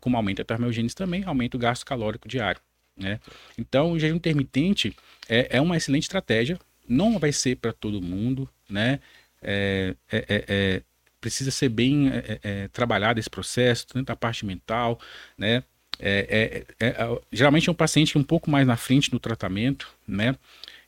Como 0.00 0.16
aumenta 0.16 0.42
a 0.42 0.44
termogênese 0.44 0.94
também, 0.94 1.24
aumenta 1.24 1.56
o 1.56 1.60
gasto 1.60 1.84
calórico 1.84 2.28
diário. 2.28 2.60
Né? 2.96 3.20
Então, 3.58 3.92
o 3.92 3.98
jejum 3.98 4.16
intermitente 4.16 4.94
é, 5.28 5.56
é 5.56 5.60
uma 5.60 5.76
excelente 5.76 6.04
estratégia, 6.04 6.58
não 6.88 7.18
vai 7.18 7.32
ser 7.32 7.56
para 7.56 7.72
todo 7.72 8.00
mundo, 8.00 8.48
né? 8.68 9.00
É, 9.42 9.94
é, 10.10 10.18
é, 10.28 10.44
é 10.48 10.82
precisa 11.20 11.50
ser 11.50 11.70
bem 11.70 12.10
é, 12.10 12.38
é, 12.42 12.68
trabalhado 12.68 13.18
esse 13.18 13.30
processo, 13.30 13.86
tanto 13.86 14.10
a 14.10 14.16
parte 14.16 14.44
mental, 14.44 15.00
né? 15.38 15.62
geralmente 17.32 17.68
é 17.68 17.72
um 17.72 17.74
paciente 17.74 18.18
um 18.18 18.22
pouco 18.22 18.50
mais 18.50 18.66
na 18.66 18.76
frente 18.76 19.12
no 19.12 19.20
tratamento, 19.20 19.88
né? 20.06 20.36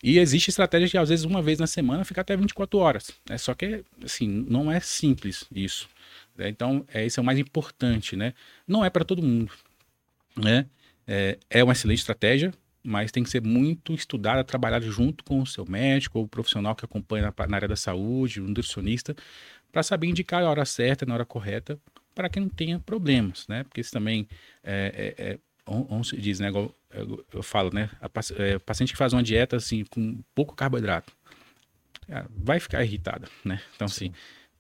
E 0.03 0.19
existe 0.19 0.51
estratégia 0.51 0.89
de, 0.89 0.99
às 0.99 1.09
vezes, 1.09 1.25
uma 1.25 1.43
vez 1.43 1.59
na 1.59 1.67
semana 1.67 2.05
ficar 2.05 2.21
até 2.21 2.37
24 2.37 2.79
horas. 2.79 3.11
Né? 3.29 3.39
Só 3.39 3.55
que, 3.55 3.83
assim, 4.05 4.29
não 4.49 4.71
é 4.71 4.79
simples 4.79 5.45
isso. 5.55 5.89
Né? 6.37 6.49
Então, 6.49 6.85
é, 6.93 7.05
isso 7.05 7.19
é 7.19 7.23
o 7.23 7.25
mais 7.25 7.39
importante, 7.39 8.15
né? 8.15 8.35
Não 8.67 8.85
é 8.85 8.91
para 8.91 9.05
todo 9.05 9.23
mundo, 9.23 9.53
né? 10.37 10.67
É, 11.07 11.39
é 11.49 11.65
uma 11.65 11.73
excelente 11.73 11.99
estratégia, 11.99 12.53
mas 12.83 13.11
tem 13.11 13.23
que 13.23 13.31
ser 13.31 13.43
muito 13.43 13.95
estudada, 13.95 14.45
trabalhada 14.45 14.87
junto 14.87 15.25
com 15.25 15.41
o 15.41 15.47
seu 15.47 15.65
médico 15.69 16.19
ou 16.19 16.25
o 16.25 16.29
profissional 16.29 16.75
que 16.75 16.85
acompanha 16.85 17.33
na, 17.37 17.47
na 17.47 17.57
área 17.57 17.69
da 17.69 17.77
saúde, 17.77 18.41
o 18.41 18.45
nutricionista, 18.45 19.15
para 19.73 19.83
saber 19.83 20.07
indicar 20.07 20.43
a 20.43 20.51
hora 20.51 20.65
certa, 20.65 21.05
na 21.05 21.15
hora 21.15 21.25
correta, 21.25 21.79
para 22.15 22.29
que 22.29 22.41
não 22.41 22.49
tenha 22.49 22.79
problemas, 22.79 23.47
né? 23.49 23.65
Porque 23.65 23.81
isso 23.81 23.93
também 23.93 24.27
é, 24.65 25.15
é, 25.19 25.33
é 25.33 25.39
se 26.05 26.17
diz, 26.17 26.41
né? 26.41 26.49
Eu, 26.49 26.75
eu, 26.91 27.27
eu 27.35 27.43
falo, 27.43 27.71
né? 27.75 27.91
A, 28.01 28.09
é, 28.39 28.59
paciente 28.59 28.93
que 28.93 28.99
faz 28.99 29.13
uma 29.13 29.23
dieta 29.23 29.57
assim 29.57 29.85
com 29.85 30.19
pouco 30.35 30.55
carboidrato 30.55 31.13
vai 32.31 32.61
ficar 32.61 32.85
irritada, 32.85 33.29
né? 33.45 33.61
Então, 33.75 33.89
Sim. 33.89 34.07
assim, 34.07 34.15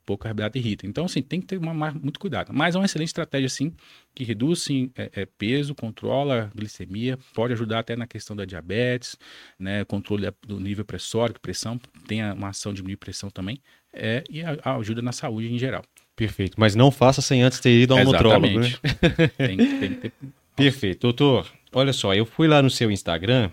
pouco 0.06 0.22
carboidrato 0.22 0.56
irrita. 0.56 0.86
Então, 0.86 1.04
assim, 1.04 1.20
tem 1.20 1.40
que 1.40 1.48
ter 1.48 1.58
uma, 1.58 1.90
muito 1.90 2.18
cuidado. 2.20 2.52
Mas 2.54 2.74
é 2.74 2.78
uma 2.78 2.84
excelente 2.84 3.08
estratégia, 3.08 3.48
sim, 3.48 3.72
que 4.14 4.24
reduz 4.24 4.62
sim, 4.62 4.90
é, 4.96 5.10
é, 5.12 5.26
peso, 5.26 5.74
controla 5.74 6.44
a 6.44 6.58
glicemia, 6.58 7.18
pode 7.34 7.52
ajudar 7.52 7.80
até 7.80 7.96
na 7.96 8.06
questão 8.06 8.36
da 8.36 8.44
diabetes, 8.44 9.16
né, 9.58 9.84
controle 9.84 10.28
do 10.46 10.60
nível 10.60 10.84
pressórico, 10.84 11.40
pressão, 11.40 11.78
tem 12.06 12.22
uma 12.32 12.48
ação 12.48 12.72
de 12.72 12.76
diminuir 12.76 12.96
pressão 12.96 13.28
também, 13.28 13.60
é, 13.92 14.22
e 14.30 14.42
a, 14.42 14.56
a 14.62 14.76
ajuda 14.76 15.02
na 15.02 15.12
saúde 15.12 15.52
em 15.52 15.58
geral. 15.58 15.82
Perfeito. 16.14 16.54
Mas 16.58 16.74
não 16.74 16.90
faça 16.90 17.20
sem 17.20 17.42
antes 17.42 17.60
ter 17.60 17.78
ido 17.78 17.94
ao 17.94 18.04
nutrólogo, 18.04 18.60
né? 18.60 18.72
tem, 19.36 19.56
tem 19.56 19.94
que 19.94 19.96
ter... 19.96 20.12
Perfeito. 20.56 21.00
Doutor, 21.00 21.46
olha 21.72 21.92
só, 21.92 22.14
eu 22.14 22.24
fui 22.24 22.48
lá 22.48 22.62
no 22.62 22.70
seu 22.70 22.90
Instagram 22.90 23.50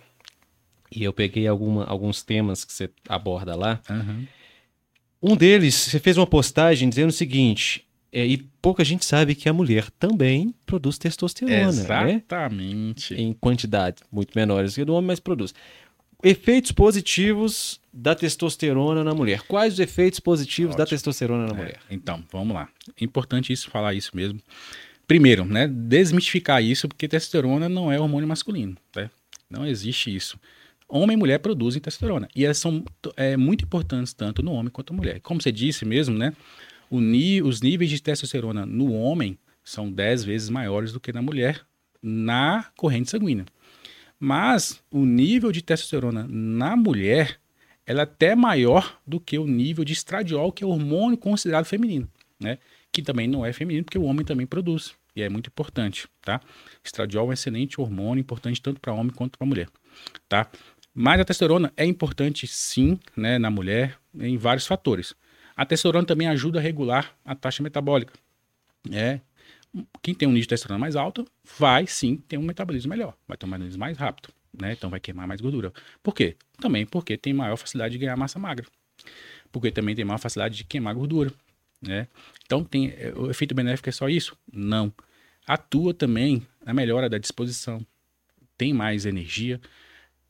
e 0.89 1.03
eu 1.03 1.11
peguei 1.11 1.45
alguma, 1.45 1.83
alguns 1.83 2.23
temas 2.23 2.63
que 2.63 2.71
você 2.71 2.89
aborda 3.09 3.55
lá. 3.55 3.81
Uhum. 3.89 4.25
Um 5.25 5.37
deles, 5.37 5.73
você 5.73 5.99
fez 5.99 6.17
uma 6.17 6.27
postagem 6.27 6.89
dizendo 6.89 7.07
o 7.07 7.13
seguinte, 7.13 7.85
é, 8.11 8.25
e 8.27 8.37
pouca 8.61 8.83
gente 8.83 9.05
sabe 9.05 9.33
que 9.33 9.47
a 9.47 9.53
mulher 9.53 9.89
também 9.91 10.53
produz 10.65 10.97
testosterona. 10.97 11.63
Né? 11.63 11.69
Exatamente. 11.69 13.13
Né? 13.13 13.21
Em 13.21 13.33
quantidades 13.33 14.03
muito 14.11 14.33
menores 14.35 14.75
que 14.75 14.83
do 14.83 14.93
homem, 14.93 15.07
mas 15.07 15.21
produz. 15.21 15.53
Efeitos 16.21 16.73
positivos 16.73 17.79
da 17.93 18.13
testosterona 18.13 19.01
na 19.01 19.13
mulher. 19.13 19.43
Quais 19.47 19.75
os 19.75 19.79
efeitos 19.79 20.19
positivos 20.19 20.73
Ótimo. 20.73 20.85
da 20.85 20.89
testosterona 20.89 21.47
na 21.47 21.53
é, 21.53 21.57
mulher? 21.57 21.79
Então, 21.89 22.21
vamos 22.29 22.53
lá. 22.53 22.67
É 22.99 23.05
importante 23.05 23.53
isso, 23.53 23.69
falar 23.69 23.93
isso 23.93 24.11
mesmo. 24.13 24.41
Primeiro, 25.07 25.45
né, 25.45 25.67
desmistificar 25.67 26.61
isso, 26.61 26.89
porque 26.89 27.07
testosterona 27.07 27.69
não 27.69 27.89
é 27.89 27.97
hormônio 27.97 28.27
masculino. 28.27 28.75
Né? 28.93 29.09
Não 29.49 29.65
existe 29.65 30.13
isso 30.13 30.37
homem 31.01 31.15
e 31.15 31.17
mulher 31.17 31.39
produzem 31.39 31.81
testosterona. 31.81 32.27
E 32.35 32.45
elas 32.45 32.57
são 32.57 32.83
é, 33.15 33.35
muito 33.35 33.65
importantes 33.65 34.13
tanto 34.13 34.43
no 34.43 34.51
homem 34.51 34.71
quanto 34.71 34.93
na 34.93 34.97
mulher. 34.97 35.19
Como 35.21 35.41
você 35.41 35.51
disse 35.51 35.85
mesmo, 35.85 36.17
né? 36.17 36.33
os 36.91 37.61
níveis 37.61 37.89
de 37.89 37.99
testosterona 38.01 38.65
no 38.65 38.93
homem 38.93 39.37
são 39.63 39.91
10 39.91 40.23
vezes 40.23 40.49
maiores 40.49 40.91
do 40.91 40.99
que 40.99 41.11
na 41.11 41.21
mulher 41.21 41.61
na 42.01 42.65
corrente 42.75 43.09
sanguínea. 43.09 43.45
Mas 44.19 44.81
o 44.91 45.05
nível 45.05 45.51
de 45.51 45.61
testosterona 45.61 46.27
na 46.29 46.75
mulher 46.75 47.39
ela 47.85 48.01
é 48.01 48.03
até 48.03 48.35
maior 48.35 48.99
do 49.05 49.19
que 49.19 49.37
o 49.37 49.45
nível 49.45 49.83
de 49.83 49.93
estradiol, 49.93 50.51
que 50.51 50.63
é 50.63 50.67
o 50.67 50.69
hormônio 50.69 51.17
considerado 51.17 51.65
feminino, 51.65 52.07
né? 52.39 52.57
Que 52.91 53.01
também 53.01 53.27
não 53.27 53.45
é 53.45 53.51
feminino, 53.51 53.83
porque 53.83 53.97
o 53.97 54.03
homem 54.03 54.25
também 54.25 54.45
produz. 54.45 54.93
E 55.15 55.21
é 55.21 55.29
muito 55.29 55.47
importante, 55.47 56.07
tá? 56.21 56.41
Estradiol 56.83 57.27
é 57.27 57.29
um 57.29 57.33
excelente 57.33 57.79
hormônio, 57.79 58.21
importante 58.21 58.61
tanto 58.61 58.79
para 58.79 58.93
homem 58.93 59.13
quanto 59.13 59.37
para 59.37 59.45
mulher, 59.45 59.67
tá? 60.29 60.49
Mas 60.93 61.19
a 61.19 61.25
testosterona 61.25 61.73
é 61.75 61.85
importante 61.85 62.45
sim, 62.45 62.99
né, 63.17 63.39
na 63.39 63.49
mulher, 63.49 63.97
em 64.13 64.37
vários 64.37 64.67
fatores. 64.67 65.15
A 65.55 65.65
testosterona 65.65 66.05
também 66.05 66.27
ajuda 66.27 66.59
a 66.59 66.61
regular 66.61 67.15
a 67.25 67.33
taxa 67.35 67.63
metabólica. 67.63 68.13
É, 68.91 69.19
quem 70.01 70.13
tem 70.13 70.27
um 70.27 70.31
nível 70.31 70.43
de 70.43 70.49
testosterona 70.49 70.79
mais 70.79 70.95
alto 70.95 71.25
vai 71.57 71.87
sim 71.87 72.17
ter 72.17 72.37
um 72.37 72.43
metabolismo 72.43 72.89
melhor, 72.89 73.15
vai 73.27 73.37
ter 73.37 73.45
um 73.45 73.49
metabolismo 73.49 73.79
mais 73.79 73.97
rápido, 73.97 74.29
né? 74.59 74.73
Então 74.73 74.89
vai 74.89 74.99
queimar 74.99 75.27
mais 75.27 75.41
gordura. 75.41 75.73
Por 76.01 76.13
quê? 76.13 76.35
Também 76.59 76.85
porque 76.85 77.17
tem 77.17 77.33
maior 77.33 77.57
facilidade 77.57 77.93
de 77.93 77.97
ganhar 77.97 78.15
massa 78.15 78.37
magra. 78.37 78.67
Porque 79.51 79.71
também 79.71 79.95
tem 79.95 80.05
maior 80.05 80.19
facilidade 80.19 80.57
de 80.57 80.63
queimar 80.63 80.93
gordura, 80.93 81.33
né? 81.81 82.07
Então 82.45 82.63
tem 82.63 82.89
é, 82.89 83.13
o 83.15 83.31
efeito 83.31 83.55
benéfico 83.55 83.89
é 83.89 83.91
só 83.91 84.07
isso? 84.07 84.37
Não. 84.51 84.93
Atua 85.45 85.93
também 85.93 86.45
na 86.63 86.73
melhora 86.73 87.09
da 87.09 87.17
disposição. 87.17 87.85
Tem 88.57 88.73
mais 88.73 89.05
energia, 89.05 89.59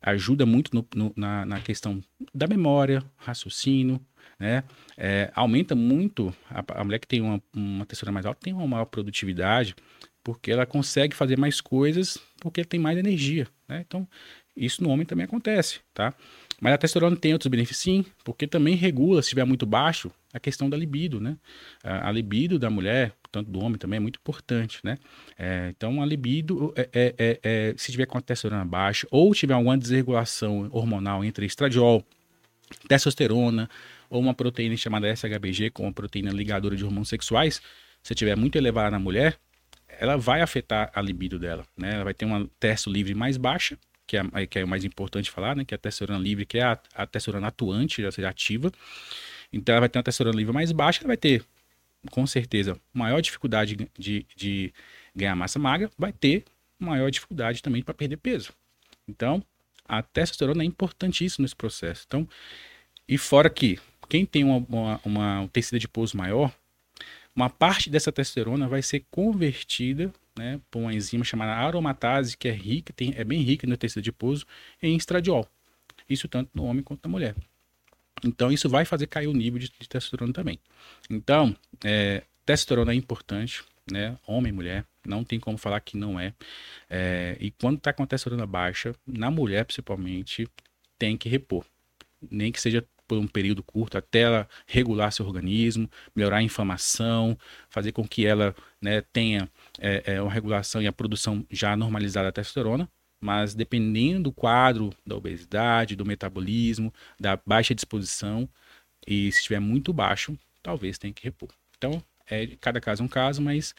ajuda 0.03 0.45
muito 0.45 0.75
no, 0.75 0.85
no, 0.93 1.13
na, 1.15 1.45
na, 1.45 1.61
questão 1.61 2.03
da 2.33 2.45
memória, 2.45 3.01
raciocínio, 3.15 3.99
né? 4.37 4.63
É, 4.97 5.31
aumenta 5.33 5.73
muito, 5.73 6.35
a, 6.49 6.81
a, 6.81 6.83
mulher 6.83 6.99
que 6.99 7.07
tem 7.07 7.21
uma, 7.21 7.41
uma 7.55 7.85
textura 7.85 8.11
mais 8.11 8.25
alta 8.25 8.41
tem 8.41 8.53
uma 8.53 8.67
maior 8.67 8.85
produtividade, 8.85 9.75
porque 10.21 10.51
ela 10.51 10.65
consegue 10.65 11.15
fazer 11.15 11.37
mais 11.37 11.61
coisas, 11.61 12.17
porque 12.41 12.65
tem 12.65 12.79
mais 12.79 12.97
energia, 12.97 13.47
né? 13.67 13.83
Então, 13.87 14.07
isso 14.55 14.83
no 14.83 14.89
homem 14.89 15.05
também 15.05 15.25
acontece, 15.25 15.79
tá? 15.93 16.13
Mas 16.61 16.73
a 16.73 16.77
testosterona 16.77 17.15
tem 17.15 17.33
outros 17.33 17.49
benefícios, 17.49 17.79
sim, 17.79 18.05
porque 18.23 18.45
também 18.45 18.75
regula, 18.75 19.21
se 19.21 19.27
estiver 19.27 19.45
muito 19.45 19.65
baixo, 19.65 20.11
a 20.33 20.39
questão 20.39 20.69
da 20.69 20.77
libido, 20.77 21.19
né? 21.19 21.37
A, 21.83 22.09
a 22.09 22.11
libido 22.11 22.59
da 22.59 22.69
mulher, 22.69 23.13
tanto 23.33 23.49
do 23.49 23.59
homem 23.59 23.79
também, 23.79 23.97
é 23.97 23.99
muito 23.99 24.19
importante, 24.19 24.79
né? 24.83 24.99
É, 25.37 25.69
então, 25.75 26.01
a 26.03 26.05
libido, 26.05 26.71
é, 26.75 26.87
é, 26.93 27.15
é, 27.17 27.39
é 27.43 27.73
se 27.75 27.91
tiver 27.91 28.05
com 28.05 28.17
a 28.17 28.21
testosterona 28.21 28.63
baixa 28.63 29.07
ou 29.09 29.33
tiver 29.33 29.55
alguma 29.55 29.75
desregulação 29.75 30.69
hormonal 30.71 31.25
entre 31.25 31.47
estradiol, 31.47 32.05
testosterona 32.87 33.67
ou 34.07 34.21
uma 34.21 34.35
proteína 34.35 34.77
chamada 34.77 35.07
SHBG, 35.07 35.71
com 35.71 35.83
uma 35.83 35.91
proteína 35.91 36.31
ligadora 36.31 36.75
de 36.75 36.85
hormônios 36.85 37.09
sexuais, 37.09 37.59
se 38.03 38.13
tiver 38.13 38.37
muito 38.37 38.55
elevada 38.55 38.91
na 38.91 38.99
mulher, 38.99 39.39
ela 39.99 40.15
vai 40.15 40.41
afetar 40.41 40.91
a 40.93 41.01
libido 41.01 41.39
dela, 41.39 41.65
né? 41.75 41.95
Ela 41.95 42.03
vai 42.03 42.13
ter 42.13 42.25
uma 42.25 42.47
testo 42.59 42.91
livre 42.91 43.15
mais 43.15 43.35
baixa, 43.35 43.77
que 44.05 44.15
é, 44.15 44.47
que 44.47 44.59
é 44.59 44.63
o 44.63 44.67
mais 44.67 44.83
importante 44.85 45.31
falar, 45.31 45.55
né? 45.55 45.65
Que 45.65 45.73
é 45.73 45.77
a 45.77 45.79
testosterona 45.79 46.23
livre, 46.23 46.45
que 46.45 46.59
é 46.59 46.63
a, 46.63 46.79
a 46.93 47.07
testosterona 47.07 47.47
atuante, 47.47 48.03
ou 48.03 48.11
seja, 48.11 48.29
ativa. 48.29 48.71
Então 49.51 49.73
ela 49.73 49.81
vai 49.81 49.89
ter 49.89 49.97
uma 49.97 50.03
testosterona 50.03 50.37
livre 50.37 50.53
mais 50.53 50.71
baixa, 50.71 51.01
ela 51.01 51.07
vai 51.07 51.17
ter, 51.17 51.43
com 52.11 52.25
certeza, 52.27 52.79
maior 52.93 53.21
dificuldade 53.21 53.89
de, 53.97 54.25
de 54.35 54.73
ganhar 55.15 55.35
massa 55.35 55.59
magra, 55.59 55.89
vai 55.97 56.11
ter 56.11 56.43
maior 56.79 57.09
dificuldade 57.09 57.61
também 57.61 57.81
para 57.81 57.93
perder 57.93 58.17
peso. 58.17 58.51
Então, 59.07 59.43
a 59.85 60.01
testosterona 60.01 60.63
é 60.63 60.65
importantíssima 60.65 61.43
nesse 61.43 61.55
processo. 61.55 62.03
Então, 62.07 62.27
e 63.07 63.17
fora 63.17 63.49
que 63.49 63.79
quem 64.09 64.25
tem 64.25 64.43
uma, 64.43 64.57
uma, 64.69 65.01
uma 65.03 65.39
um 65.41 65.47
tecido 65.47 65.75
adiposo 65.75 66.15
maior, 66.17 66.53
uma 67.35 67.49
parte 67.49 67.89
dessa 67.89 68.11
testosterona 68.11 68.67
vai 68.67 68.81
ser 68.81 69.05
convertida 69.09 70.13
né, 70.37 70.59
por 70.69 70.79
uma 70.79 70.93
enzima 70.93 71.23
chamada 71.23 71.53
aromatase, 71.53 72.37
que 72.37 72.47
é 72.47 72.51
rica, 72.51 72.93
tem, 72.93 73.13
é 73.15 73.23
bem 73.23 73.41
rica 73.41 73.65
no 73.67 73.77
tecido 73.77 73.99
adiposo, 73.99 74.45
em 74.81 74.95
estradiol. 74.95 75.47
isso 76.09 76.27
tanto 76.27 76.49
no 76.53 76.65
homem 76.65 76.83
quanto 76.83 77.03
na 77.03 77.09
mulher. 77.09 77.35
Então, 78.23 78.51
isso 78.51 78.69
vai 78.69 78.85
fazer 78.85 79.07
cair 79.07 79.27
o 79.27 79.33
nível 79.33 79.59
de, 79.59 79.69
de 79.79 79.87
testosterona 79.87 80.33
também. 80.33 80.59
Então, 81.09 81.55
é, 81.83 82.23
testosterona 82.45 82.91
é 82.91 82.95
importante, 82.95 83.63
né? 83.91 84.17
Homem 84.25 84.51
e 84.51 84.55
mulher, 84.55 84.85
não 85.05 85.23
tem 85.23 85.39
como 85.39 85.57
falar 85.57 85.79
que 85.81 85.97
não 85.97 86.19
é. 86.19 86.33
é 86.89 87.37
e 87.39 87.51
quando 87.51 87.77
está 87.77 87.91
com 87.91 88.03
a 88.03 88.07
testosterona 88.07 88.47
baixa, 88.47 88.95
na 89.05 89.29
mulher 89.29 89.65
principalmente, 89.65 90.47
tem 90.97 91.17
que 91.17 91.27
repor. 91.29 91.65
Nem 92.31 92.51
que 92.51 92.61
seja 92.61 92.85
por 93.07 93.17
um 93.17 93.27
período 93.27 93.61
curto, 93.63 93.97
até 93.97 94.21
ela 94.21 94.49
regular 94.65 95.11
seu 95.11 95.25
organismo, 95.27 95.89
melhorar 96.15 96.37
a 96.37 96.43
inflamação, 96.43 97.37
fazer 97.69 97.91
com 97.91 98.07
que 98.07 98.25
ela 98.25 98.55
né, 98.81 99.01
tenha 99.01 99.49
é, 99.79 100.13
é, 100.15 100.21
uma 100.21 100.31
regulação 100.31 100.81
e 100.81 100.87
a 100.87 100.91
produção 100.93 101.45
já 101.51 101.75
normalizada 101.75 102.27
da 102.27 102.31
testosterona, 102.31 102.89
mas 103.23 103.55
dependendo 103.55 104.23
do 104.23 104.31
quadro 104.31 104.91
da 105.05 105.15
obesidade, 105.15 105.95
do 105.95 106.05
metabolismo, 106.05 106.93
da 107.19 107.39
baixa 107.45 107.73
disposição, 107.73 108.47
e 109.07 109.31
se 109.31 109.39
estiver 109.39 109.59
muito 109.59 109.93
baixo, 109.93 110.37
talvez 110.61 110.97
tenha 110.97 111.13
que 111.13 111.23
repor. 111.23 111.49
Então, 111.77 112.03
é, 112.29 112.47
cada 112.59 112.81
caso 112.81 113.01
é 113.01 113.05
um 113.05 113.09
caso, 113.09 113.41
mas 113.41 113.73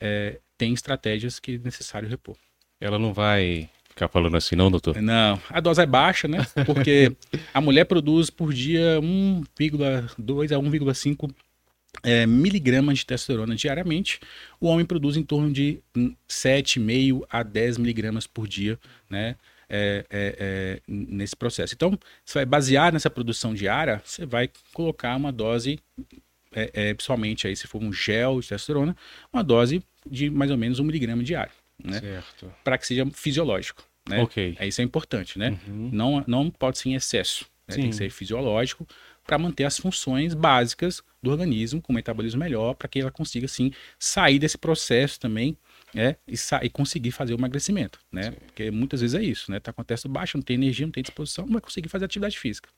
é, 0.00 0.38
tem 0.58 0.74
estratégias 0.74 1.40
que 1.40 1.54
é 1.54 1.58
necessário 1.58 2.08
repor. 2.08 2.36
Ela 2.80 2.98
não 2.98 3.12
vai 3.12 3.68
ficar 3.88 4.08
falando 4.08 4.36
assim, 4.36 4.56
não, 4.56 4.70
doutor? 4.70 5.00
Não, 5.00 5.40
a 5.48 5.60
dose 5.60 5.80
é 5.80 5.86
baixa, 5.86 6.28
né? 6.28 6.38
Porque 6.66 7.14
a 7.54 7.60
mulher 7.60 7.84
produz 7.84 8.28
por 8.28 8.52
dia 8.52 9.00
1,2 9.00 10.52
a 10.52 10.58
1,5 10.58 11.34
é, 12.02 12.26
miligramas 12.26 12.98
de 12.98 13.06
testosterona 13.06 13.54
diariamente, 13.54 14.20
o 14.60 14.66
homem 14.66 14.86
produz 14.86 15.16
em 15.16 15.22
torno 15.22 15.52
de 15.52 15.80
7,5 16.28 17.24
a 17.28 17.42
10 17.42 17.78
miligramas 17.78 18.26
por 18.26 18.48
dia, 18.48 18.78
né? 19.10 19.36
É, 19.74 20.04
é, 20.10 20.36
é, 20.38 20.80
nesse 20.86 21.34
processo. 21.34 21.72
Então, 21.72 21.98
você 22.22 22.40
vai 22.40 22.44
basear 22.44 22.92
nessa 22.92 23.08
produção 23.08 23.54
diária, 23.54 24.02
você 24.04 24.26
vai 24.26 24.50
colocar 24.74 25.16
uma 25.16 25.32
dose, 25.32 25.78
é, 26.54 26.70
é, 26.74 26.94
principalmente 26.94 27.46
aí 27.46 27.56
se 27.56 27.66
for 27.66 27.82
um 27.82 27.90
gel 27.90 28.38
de 28.40 28.48
testosterona, 28.48 28.94
uma 29.32 29.42
dose 29.42 29.82
de 30.06 30.28
mais 30.28 30.50
ou 30.50 30.58
menos 30.58 30.78
um 30.78 30.84
miligrama 30.84 31.22
diário, 31.22 31.52
né? 31.82 32.22
Para 32.62 32.76
que 32.76 32.86
seja 32.86 33.06
fisiológico. 33.14 33.82
Né? 34.06 34.20
Ok. 34.20 34.56
É, 34.58 34.66
isso 34.66 34.82
é 34.82 34.84
importante, 34.84 35.38
né? 35.38 35.58
Uhum. 35.66 35.88
Não, 35.90 36.24
não 36.26 36.50
pode 36.50 36.76
ser 36.76 36.90
em 36.90 36.94
excesso. 36.94 37.46
Né? 37.66 37.76
Tem 37.76 37.88
que 37.88 37.96
ser 37.96 38.10
fisiológico 38.10 38.86
para 39.32 39.38
manter 39.38 39.64
as 39.64 39.78
funções 39.78 40.34
básicas 40.34 41.02
do 41.22 41.30
organismo 41.30 41.80
com 41.80 41.90
metabolismo 41.90 42.38
melhor, 42.38 42.74
para 42.74 42.86
que 42.86 43.00
ela 43.00 43.10
consiga, 43.10 43.48
sim, 43.48 43.72
sair 43.98 44.38
desse 44.38 44.58
processo 44.58 45.18
também 45.18 45.56
né, 45.94 46.16
e, 46.28 46.34
e 46.60 46.68
conseguir 46.68 47.12
fazer 47.12 47.32
o 47.32 47.38
emagrecimento, 47.38 47.98
né? 48.12 48.24
Sim. 48.24 48.32
Porque 48.32 48.70
muitas 48.70 49.00
vezes 49.00 49.14
é 49.14 49.22
isso, 49.24 49.50
né? 49.50 49.58
Tá 49.58 49.72
com 49.72 49.82
testa 49.82 50.06
baixa, 50.06 50.36
não 50.36 50.42
tem 50.42 50.52
energia, 50.52 50.84
não 50.84 50.92
tem 50.92 51.02
disposição, 51.02 51.46
não 51.46 51.54
vai 51.54 51.62
conseguir 51.62 51.88
fazer 51.88 52.04
atividade 52.04 52.38
física. 52.38 52.68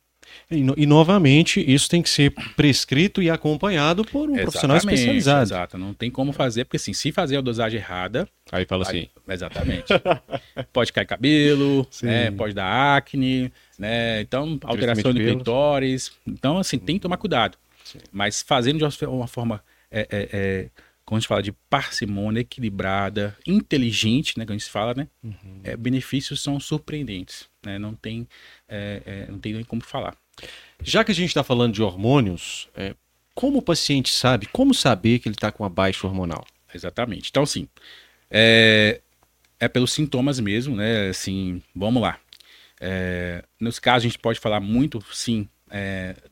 E, 0.50 0.64
e, 0.76 0.86
novamente, 0.86 1.64
isso 1.66 1.88
tem 1.88 2.02
que 2.02 2.08
ser 2.10 2.32
prescrito 2.56 3.22
e 3.22 3.30
acompanhado 3.30 4.04
por 4.04 4.28
um 4.28 4.34
Exatamente, 4.34 4.42
profissional 4.42 4.76
especializado. 4.76 5.42
Exato, 5.42 5.78
não 5.78 5.94
tem 5.94 6.10
como 6.10 6.32
fazer, 6.32 6.64
porque 6.64 6.76
assim, 6.76 6.92
se 6.92 7.12
fazer 7.12 7.36
a 7.36 7.40
dosagem 7.40 7.78
errada. 7.78 8.28
Aí 8.52 8.64
fala 8.64 8.82
assim. 8.82 9.08
exatamente. 9.28 9.86
pode 10.72 10.92
cair 10.92 11.06
cabelo, 11.06 11.86
né, 12.02 12.30
pode 12.30 12.54
dar 12.54 12.96
acne, 12.96 13.52
né? 13.78 14.20
Então, 14.20 14.58
alteração 14.64 15.12
de 15.12 15.20
clitóris. 15.20 16.12
Então, 16.26 16.58
assim, 16.58 16.78
tem 16.78 16.96
que 16.96 17.02
tomar 17.02 17.16
cuidado. 17.16 17.56
Sim. 17.84 17.98
Mas 18.12 18.42
fazendo 18.42 18.78
de 18.78 19.06
uma 19.06 19.26
forma. 19.26 19.62
É, 19.90 20.00
é, 20.10 20.28
é, 20.32 20.68
como 21.04 21.16
a 21.16 21.20
gente 21.20 21.28
fala 21.28 21.42
de 21.42 21.52
parcimônia, 21.52 22.40
equilibrada, 22.40 23.36
inteligente, 23.46 24.38
né? 24.38 24.46
Que 24.46 24.52
a 24.52 24.56
gente 24.56 24.70
fala, 24.70 24.94
né? 24.94 25.08
Uhum. 25.22 25.60
É, 25.62 25.76
benefícios 25.76 26.42
são 26.42 26.58
surpreendentes, 26.58 27.48
né? 27.64 27.78
Não 27.78 27.94
tem, 27.94 28.26
é, 28.66 29.02
é, 29.04 29.30
não 29.30 29.38
tem 29.38 29.52
nem 29.52 29.64
como 29.64 29.82
falar. 29.82 30.16
Já 30.82 31.04
que 31.04 31.12
a 31.12 31.14
gente 31.14 31.28
está 31.28 31.44
falando 31.44 31.74
de 31.74 31.82
hormônios, 31.82 32.68
é, 32.74 32.94
como 33.34 33.58
o 33.58 33.62
paciente 33.62 34.10
sabe, 34.10 34.46
como 34.46 34.72
saber 34.72 35.18
que 35.18 35.28
ele 35.28 35.34
está 35.34 35.52
com 35.52 35.64
a 35.64 35.68
baixa 35.68 36.06
hormonal? 36.06 36.44
Exatamente. 36.74 37.28
Então, 37.28 37.44
sim, 37.44 37.68
é, 38.30 39.00
é 39.60 39.68
pelos 39.68 39.92
sintomas 39.92 40.40
mesmo, 40.40 40.74
né? 40.74 41.08
Assim, 41.08 41.62
vamos 41.74 42.02
lá. 42.02 42.18
É, 42.80 43.44
nos 43.60 43.78
casos, 43.78 44.06
a 44.06 44.08
gente 44.08 44.18
pode 44.18 44.40
falar 44.40 44.60
muito, 44.60 45.04
sim, 45.12 45.48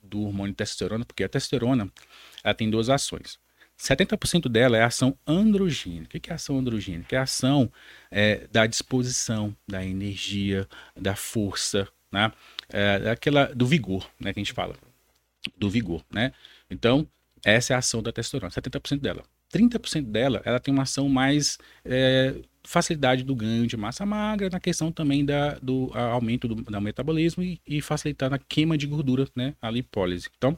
do 0.02 0.22
hormônio 0.22 0.54
testosterona, 0.54 1.04
porque 1.04 1.24
a 1.24 1.28
testosterona 1.28 1.90
ela 2.44 2.54
tem 2.54 2.70
duas 2.70 2.88
ações. 2.88 3.41
70% 3.82 4.48
dela 4.48 4.76
é 4.76 4.82
ação 4.82 5.18
androgênica. 5.26 6.16
O 6.16 6.20
que 6.20 6.30
é 6.30 6.34
ação 6.34 6.56
androgênica? 6.56 7.16
É 7.16 7.18
ação 7.18 7.70
é, 8.10 8.46
da 8.52 8.64
disposição, 8.64 9.54
da 9.66 9.84
energia, 9.84 10.68
da 10.96 11.16
força, 11.16 11.88
né? 12.10 12.30
É, 12.68 13.10
aquela, 13.10 13.46
do 13.46 13.66
vigor, 13.66 14.08
né, 14.20 14.32
que 14.32 14.38
a 14.38 14.42
gente 14.42 14.52
fala. 14.52 14.76
Do 15.58 15.68
vigor, 15.68 16.04
né? 16.12 16.32
Então, 16.70 17.08
essa 17.44 17.72
é 17.72 17.74
a 17.74 17.80
ação 17.80 18.00
da 18.00 18.12
testosterona, 18.12 18.52
70% 18.52 19.00
dela. 19.00 19.24
30% 19.52 20.04
dela, 20.04 20.40
ela 20.44 20.60
tem 20.60 20.72
uma 20.72 20.84
ação 20.84 21.08
mais 21.08 21.58
é, 21.84 22.36
facilidade 22.62 23.24
do 23.24 23.34
ganho 23.34 23.66
de 23.66 23.76
massa 23.76 24.06
magra, 24.06 24.48
na 24.48 24.60
questão 24.60 24.92
também 24.92 25.24
da, 25.24 25.58
do 25.60 25.90
aumento 25.92 26.46
do, 26.46 26.54
do 26.54 26.80
metabolismo 26.80 27.42
e, 27.42 27.60
e 27.66 27.82
facilitar 27.82 28.30
na 28.30 28.38
queima 28.38 28.78
de 28.78 28.86
gordura, 28.86 29.28
né, 29.34 29.54
a 29.60 29.68
lipólise. 29.68 30.30
Então, 30.38 30.56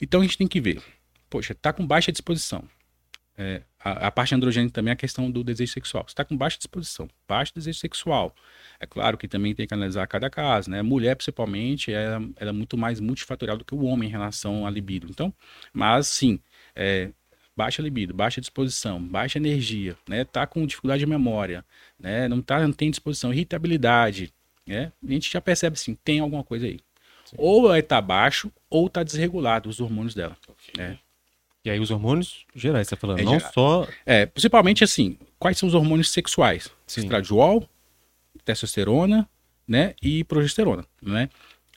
então 0.00 0.20
a 0.20 0.22
gente 0.22 0.38
tem 0.38 0.46
que 0.46 0.60
ver, 0.60 0.80
poxa, 1.28 1.54
tá 1.54 1.72
com 1.72 1.86
baixa 1.86 2.12
disposição. 2.12 2.64
É, 3.40 3.62
a, 3.78 4.08
a, 4.08 4.10
parte 4.10 4.34
androgênica 4.34 4.74
também 4.74 4.90
é 4.90 4.94
a 4.94 4.96
questão 4.96 5.30
do 5.30 5.44
desejo 5.44 5.72
sexual. 5.72 6.02
Você 6.04 6.10
está 6.10 6.24
com 6.24 6.36
baixa 6.36 6.58
disposição, 6.58 7.08
baixo 7.28 7.54
desejo 7.54 7.78
sexual. 7.78 8.34
É 8.80 8.86
claro 8.86 9.16
que 9.16 9.28
também 9.28 9.54
tem 9.54 9.64
que 9.64 9.72
analisar 9.72 10.08
cada 10.08 10.28
caso, 10.28 10.68
né? 10.68 10.82
Mulher, 10.82 11.14
principalmente, 11.14 11.92
ela, 11.92 12.20
ela 12.36 12.50
é 12.50 12.52
muito 12.52 12.76
mais 12.76 12.98
multifatorial 12.98 13.56
do 13.56 13.64
que 13.64 13.76
o 13.76 13.84
homem 13.84 14.08
em 14.08 14.12
relação 14.12 14.66
à 14.66 14.70
libido. 14.70 15.06
Então, 15.08 15.32
mas 15.72 16.08
sim, 16.08 16.40
é, 16.74 17.10
baixa 17.56 17.80
libido, 17.80 18.12
baixa 18.12 18.40
disposição, 18.40 19.00
baixa 19.00 19.38
energia, 19.38 19.96
né? 20.08 20.24
Tá 20.24 20.44
com 20.44 20.66
dificuldade 20.66 21.00
de 21.00 21.06
memória, 21.06 21.64
né? 21.96 22.26
Não 22.26 22.42
tá, 22.42 22.58
não 22.60 22.72
tem 22.72 22.90
disposição, 22.90 23.32
irritabilidade, 23.32 24.34
né? 24.66 24.92
A 25.00 25.12
gente 25.12 25.30
já 25.30 25.40
percebe 25.40 25.74
assim, 25.74 25.94
tem 25.94 26.18
alguma 26.18 26.42
coisa 26.42 26.66
aí. 26.66 26.80
Sim. 27.24 27.36
Ou 27.38 27.72
é 27.72 27.82
tá 27.82 28.00
baixo 28.00 28.50
ou 28.68 28.88
tá 28.88 29.04
desregulado 29.04 29.68
os 29.68 29.80
hormônios 29.80 30.14
dela, 30.14 30.36
okay. 30.48 30.72
né? 30.76 30.98
E 31.68 31.70
aí 31.70 31.78
os 31.78 31.90
hormônios 31.90 32.46
gerais, 32.54 32.88
você 32.88 32.96
tá 32.96 33.00
falando, 33.00 33.18
é 33.20 33.24
não 33.24 33.34
geral. 33.38 33.52
só 33.52 33.88
É, 34.06 34.24
principalmente 34.24 34.82
assim, 34.82 35.18
quais 35.38 35.58
são 35.58 35.68
os 35.68 35.74
hormônios 35.74 36.10
sexuais? 36.10 36.70
Sim. 36.86 37.02
Estradiol, 37.02 37.68
testosterona, 38.42 39.28
né, 39.66 39.94
e 40.02 40.24
progesterona, 40.24 40.86
né? 41.02 41.28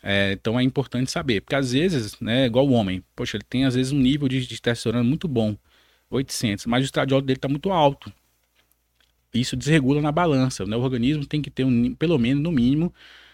É, 0.01 0.31
então 0.31 0.57
é 0.57 0.63
importante 0.63 1.11
saber, 1.11 1.41
porque 1.41 1.55
às 1.55 1.73
vezes, 1.73 2.17
né, 2.21 2.45
igual 2.45 2.65
o 2.65 2.71
homem, 2.71 3.03
poxa, 3.13 3.35
ele 3.35 3.43
tem 3.47 3.65
às 3.65 3.75
vezes 3.75 3.91
um 3.91 3.99
nível 3.99 4.29
de, 4.29 4.47
de 4.47 4.61
testosterona 4.61 5.03
muito 5.03 5.27
bom, 5.27 5.57
800, 6.09 6.67
mas 6.67 6.83
o 6.83 6.85
estradiol 6.85 7.19
dele 7.19 7.37
está 7.37 7.49
muito 7.49 7.69
alto. 7.69 8.11
Isso 9.33 9.57
desregula 9.57 10.01
na 10.01 10.11
balança. 10.11 10.65
Né? 10.65 10.75
O 10.75 10.81
organismo 10.81 11.25
tem 11.25 11.41
que 11.41 11.49
ter, 11.49 11.65
um, 11.65 11.93
pelo 11.95 12.17
menos, 12.17 12.41
no 12.41 12.51
mínimo, 12.51 12.93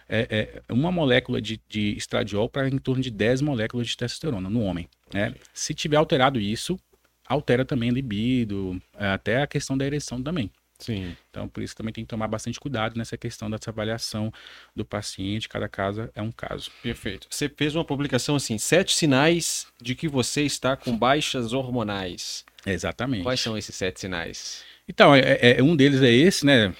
é, 0.09 0.61
é, 0.69 0.73
uma 0.73 0.91
molécula 0.91 1.41
de, 1.41 1.59
de 1.67 1.95
estradiol 1.97 2.49
para 2.49 2.67
em 2.69 2.77
torno 2.77 3.01
de 3.01 3.11
10 3.11 3.41
moléculas 3.41 3.87
de 3.87 3.97
testosterona 3.97 4.49
no 4.49 4.61
homem. 4.61 4.87
Né? 5.13 5.35
Se 5.53 5.73
tiver 5.73 5.97
alterado 5.97 6.39
isso, 6.39 6.79
altera 7.27 7.65
também 7.65 7.89
a 7.89 7.93
libido, 7.93 8.81
até 8.93 9.41
a 9.41 9.47
questão 9.47 9.77
da 9.77 9.85
ereção 9.85 10.21
também. 10.21 10.49
Sim. 10.79 11.15
Então, 11.29 11.47
por 11.47 11.63
isso 11.63 11.75
também 11.75 11.91
tem 11.91 12.03
que 12.03 12.09
tomar 12.09 12.27
bastante 12.27 12.59
cuidado 12.59 12.97
nessa 12.97 13.17
questão 13.17 13.49
dessa 13.49 13.71
avaliação 13.71 14.31
do 14.75 14.85
paciente. 14.85 15.49
Cada 15.49 15.67
caso 15.67 16.07
é 16.13 16.21
um 16.21 16.31
caso. 16.31 16.71
Perfeito. 16.83 17.27
Você 17.29 17.49
fez 17.49 17.75
uma 17.75 17.83
publicação 17.83 18.35
assim: 18.35 18.57
sete 18.57 18.93
sinais 18.93 19.65
de 19.81 19.95
que 19.95 20.07
você 20.07 20.43
está 20.43 20.75
com 20.75 20.95
baixas 20.97 21.51
hormonais. 21.51 22.45
Exatamente. 22.65 23.23
Quais 23.23 23.39
são 23.39 23.57
esses 23.57 23.75
sete 23.75 23.99
sinais? 23.99 24.63
Então, 24.87 25.15
é, 25.15 25.19
é, 25.19 25.59
é 25.59 25.63
um 25.63 25.75
deles 25.75 26.01
é 26.01 26.11
esse, 26.11 26.45
né? 26.45 26.73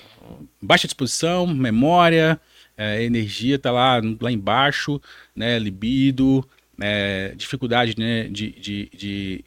Baixa 0.62 0.88
disposição, 0.88 1.48
memória, 1.48 2.40
é, 2.78 3.04
energia 3.04 3.58
tá 3.60 3.72
lá, 3.72 3.99
lá 4.22 4.32
embaixo, 4.32 5.02
né? 5.36 5.58
Libido, 5.60 6.48
é, 6.80 7.34
dificuldade 7.36 7.95
né? 7.98 8.26
de, 8.30 8.52
de, 8.52 8.90
de, 8.94 9.45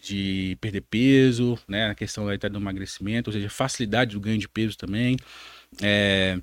de, 0.00 0.58
perder 0.60 0.82
peso, 0.82 1.58
né? 1.68 1.90
A 1.90 1.94
questão 1.94 2.28
até 2.28 2.48
do 2.48 2.58
emagrecimento, 2.58 3.30
ou 3.30 3.34
seja, 3.34 3.48
facilidade 3.48 4.14
do 4.14 4.20
ganho 4.20 4.38
de 4.38 4.48
peso 4.48 4.76
também. 4.76 5.16
É, 5.80 6.38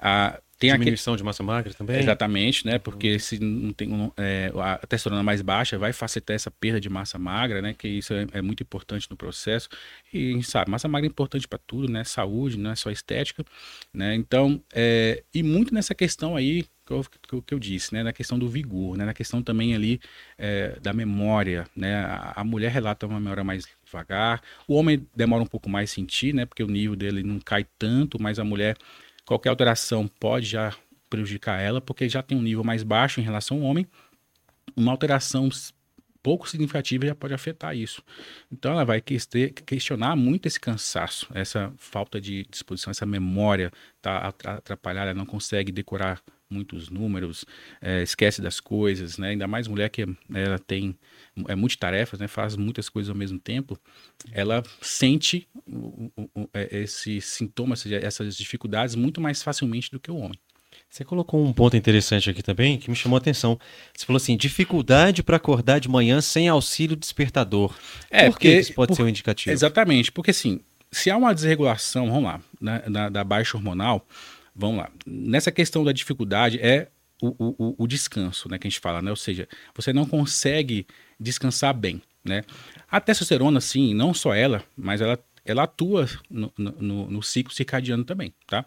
a, 0.00 0.40
tem 0.70 0.78
Diminuição 0.78 1.14
aquele... 1.14 1.22
de 1.22 1.24
massa 1.24 1.42
magra 1.42 1.74
também? 1.74 1.98
Exatamente, 1.98 2.66
né? 2.66 2.78
Porque 2.78 3.18
se 3.18 3.38
não 3.38 3.72
tem 3.72 4.12
é, 4.16 4.52
a 4.56 4.78
testosterona 4.78 5.22
mais 5.22 5.42
baixa, 5.42 5.78
vai 5.78 5.92
facilitar 5.92 6.34
essa 6.34 6.50
perda 6.50 6.80
de 6.80 6.88
massa 6.88 7.18
magra, 7.18 7.60
né? 7.62 7.74
Que 7.74 7.88
isso 7.88 8.12
é, 8.14 8.26
é 8.32 8.42
muito 8.42 8.62
importante 8.62 9.08
no 9.10 9.16
processo. 9.16 9.68
E 10.12 10.36
a 10.38 10.42
sabe, 10.42 10.70
massa 10.70 10.88
magra 10.88 11.06
é 11.06 11.10
importante 11.10 11.46
para 11.46 11.58
tudo, 11.58 11.90
né? 11.90 12.04
Saúde, 12.04 12.58
não 12.58 12.70
é 12.70 12.76
só 12.76 12.90
estética, 12.90 13.44
né? 13.92 14.14
Então, 14.14 14.62
é, 14.72 15.22
e 15.32 15.42
muito 15.42 15.74
nessa 15.74 15.94
questão 15.94 16.36
aí 16.36 16.64
que 16.86 16.92
eu, 16.92 17.42
que 17.42 17.54
eu, 17.54 17.58
disse, 17.58 17.94
né? 17.94 18.02
Na 18.02 18.12
questão 18.12 18.38
do 18.38 18.48
vigor, 18.48 18.96
né? 18.96 19.04
Na 19.04 19.14
questão 19.14 19.42
também 19.42 19.74
ali 19.74 20.00
é, 20.36 20.78
da 20.80 20.92
memória, 20.92 21.66
né? 21.74 21.96
A, 21.96 22.34
a, 22.36 22.44
mulher 22.44 22.70
relata 22.70 23.06
uma 23.06 23.18
memória 23.18 23.42
mais 23.42 23.64
devagar, 23.84 24.42
o 24.68 24.74
homem 24.74 25.06
demora 25.14 25.42
um 25.42 25.46
pouco 25.46 25.68
mais 25.68 25.90
a 25.90 25.94
sentir, 25.94 26.34
né? 26.34 26.44
Porque 26.44 26.62
o 26.62 26.68
nível 26.68 26.94
dele 26.94 27.22
não 27.22 27.40
cai 27.40 27.66
tanto, 27.78 28.20
mas 28.20 28.38
a 28.38 28.44
mulher 28.44 28.76
qualquer 29.26 29.50
alteração 29.50 30.08
pode 30.08 30.46
já 30.46 30.74
prejudicar 31.08 31.60
ela, 31.60 31.80
porque 31.80 32.08
já 32.08 32.22
tem 32.22 32.36
um 32.36 32.42
nível 32.42 32.64
mais 32.64 32.82
baixo 32.82 33.20
em 33.20 33.24
relação 33.24 33.58
ao 33.58 33.62
homem. 33.64 33.86
Uma 34.76 34.92
alteração 34.92 35.48
pouco 36.22 36.48
significativa 36.48 37.06
já 37.06 37.14
pode 37.14 37.34
afetar 37.34 37.76
isso. 37.76 38.02
Então 38.50 38.72
ela 38.72 38.84
vai 38.84 39.00
questionar 39.00 40.16
muito 40.16 40.46
esse 40.46 40.58
cansaço, 40.58 41.28
essa 41.34 41.72
falta 41.76 42.18
de 42.18 42.46
disposição, 42.50 42.90
essa 42.90 43.04
memória 43.04 43.70
tá 44.00 44.32
atrapalhada, 44.44 45.12
não 45.12 45.26
consegue 45.26 45.70
decorar 45.70 46.22
muitos 46.48 46.88
números, 46.88 47.44
é, 47.80 48.02
esquece 48.02 48.40
das 48.40 48.58
coisas, 48.58 49.18
né? 49.18 49.30
Ainda 49.30 49.46
mais 49.46 49.68
mulher 49.68 49.90
que 49.90 50.06
ela 50.32 50.58
tem 50.58 50.96
é 51.48 51.54
multitarefas, 51.54 52.20
né? 52.20 52.28
Faz 52.28 52.56
muitas 52.56 52.88
coisas 52.88 53.10
ao 53.10 53.16
mesmo 53.16 53.38
tempo. 53.38 53.78
Ela 54.32 54.62
sente 54.80 55.48
o, 55.66 56.10
o, 56.16 56.30
o, 56.34 56.48
é, 56.52 56.78
esses 56.82 57.24
sintomas, 57.24 57.84
essas 57.86 58.36
dificuldades 58.36 58.94
muito 58.94 59.20
mais 59.20 59.42
facilmente 59.42 59.90
do 59.90 59.98
que 59.98 60.10
o 60.10 60.16
homem. 60.16 60.38
Você 60.88 61.04
colocou 61.04 61.44
um 61.44 61.52
ponto 61.52 61.76
interessante 61.76 62.30
aqui 62.30 62.42
também 62.42 62.78
que 62.78 62.88
me 62.88 62.96
chamou 62.96 63.16
a 63.16 63.20
atenção. 63.20 63.58
Você 63.92 64.06
falou 64.06 64.16
assim: 64.16 64.36
dificuldade 64.36 65.22
para 65.22 65.36
acordar 65.36 65.80
de 65.80 65.88
manhã 65.88 66.20
sem 66.20 66.48
auxílio 66.48 66.96
despertador. 66.96 67.74
É, 68.10 68.30
por 68.30 68.38
que 68.38 68.48
isso 68.48 68.72
pode 68.74 68.88
por, 68.88 68.96
ser 68.96 69.02
um 69.02 69.08
indicativo? 69.08 69.52
Exatamente, 69.52 70.12
porque 70.12 70.30
assim, 70.30 70.60
se 70.92 71.10
há 71.10 71.16
uma 71.16 71.34
desregulação, 71.34 72.06
vamos 72.06 72.24
lá, 72.24 72.40
né, 72.60 72.82
da, 72.88 73.08
da 73.08 73.24
baixa 73.24 73.56
hormonal, 73.56 74.06
vamos 74.54 74.78
lá. 74.78 74.90
Nessa 75.04 75.50
questão 75.50 75.82
da 75.82 75.92
dificuldade 75.92 76.60
é 76.60 76.88
o, 77.20 77.34
o, 77.38 77.74
o, 77.78 77.86
descanso, 77.86 78.48
né, 78.48 78.58
que 78.58 78.66
a 78.66 78.70
gente 78.70 78.80
fala, 78.80 79.00
né? 79.00 79.10
Ou 79.10 79.16
seja, 79.16 79.48
você 79.74 79.92
não 79.92 80.06
consegue 80.06 80.86
descansar 81.18 81.74
bem, 81.74 82.02
né? 82.24 82.44
A 82.90 83.00
testosterona, 83.00 83.60
sim, 83.60 83.94
não 83.94 84.14
só 84.14 84.34
ela, 84.34 84.62
mas 84.76 85.00
ela, 85.00 85.18
ela 85.44 85.64
atua 85.64 86.08
no, 86.30 86.52
no, 86.56 87.10
no 87.10 87.22
ciclo 87.22 87.52
circadiano 87.52 88.04
também, 88.04 88.32
tá? 88.46 88.64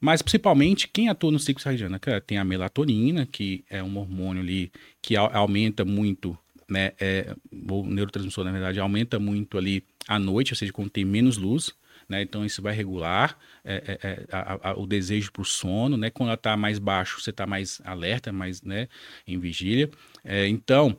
Mas 0.00 0.22
principalmente 0.22 0.88
quem 0.88 1.08
atua 1.08 1.30
no 1.30 1.38
ciclo 1.38 1.62
circadiano, 1.62 1.92
né? 1.92 2.20
tem 2.20 2.38
a 2.38 2.44
melatonina, 2.44 3.26
que 3.26 3.64
é 3.68 3.82
um 3.82 3.98
hormônio 3.98 4.42
ali 4.42 4.72
que 5.02 5.14
aumenta 5.16 5.84
muito, 5.84 6.36
né? 6.68 6.92
É, 6.98 7.34
o 7.52 7.84
neurotransmissor, 7.84 8.44
na 8.44 8.52
verdade, 8.52 8.80
aumenta 8.80 9.18
muito 9.18 9.58
ali 9.58 9.84
à 10.08 10.18
noite, 10.18 10.52
ou 10.52 10.56
seja, 10.56 10.72
quando 10.72 10.88
tem 10.88 11.04
menos 11.04 11.36
luz. 11.36 11.74
Né? 12.08 12.22
Então 12.22 12.44
isso 12.44 12.60
vai 12.60 12.74
regular 12.74 13.38
é, 13.64 13.98
é, 14.02 14.08
é 14.08 14.26
a, 14.32 14.70
a, 14.70 14.76
o 14.76 14.84
desejo 14.84 15.30
para 15.30 15.42
o 15.42 15.44
sono, 15.44 15.96
né? 15.96 16.10
Quando 16.10 16.30
ela 16.30 16.34
está 16.34 16.56
mais 16.56 16.80
baixo, 16.80 17.20
você 17.20 17.30
está 17.30 17.46
mais 17.46 17.80
alerta, 17.84 18.32
mais 18.32 18.62
né, 18.62 18.88
em 19.24 19.38
vigília. 19.38 19.88
É, 20.24 20.48
então, 20.48 20.96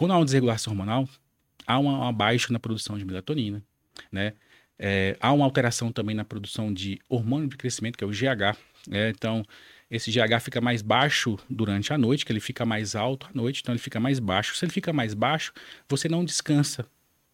quando 0.00 0.12
há 0.12 0.16
uma 0.16 0.24
desregulação 0.24 0.72
hormonal, 0.72 1.06
há 1.66 1.78
uma, 1.78 1.98
uma 1.98 2.12
baixa 2.12 2.50
na 2.50 2.58
produção 2.58 2.96
de 2.96 3.04
melatonina, 3.04 3.62
né? 4.10 4.32
É, 4.78 5.14
há 5.20 5.30
uma 5.30 5.44
alteração 5.44 5.92
também 5.92 6.16
na 6.16 6.24
produção 6.24 6.72
de 6.72 6.98
hormônio 7.06 7.46
de 7.50 7.58
crescimento, 7.58 7.98
que 7.98 8.04
é 8.04 8.06
o 8.06 8.10
GH. 8.10 8.56
Né? 8.88 9.10
então, 9.10 9.44
esse 9.90 10.10
GH 10.10 10.40
fica 10.40 10.58
mais 10.58 10.80
baixo 10.80 11.38
durante 11.50 11.92
a 11.92 11.98
noite, 11.98 12.24
que 12.24 12.32
ele 12.32 12.40
fica 12.40 12.64
mais 12.64 12.96
alto 12.96 13.26
à 13.26 13.30
noite, 13.34 13.60
então 13.60 13.74
ele 13.74 13.78
fica 13.78 14.00
mais 14.00 14.18
baixo. 14.18 14.56
Se 14.56 14.64
ele 14.64 14.72
fica 14.72 14.90
mais 14.90 15.12
baixo, 15.12 15.52
você 15.86 16.08
não 16.08 16.24
descansa 16.24 16.86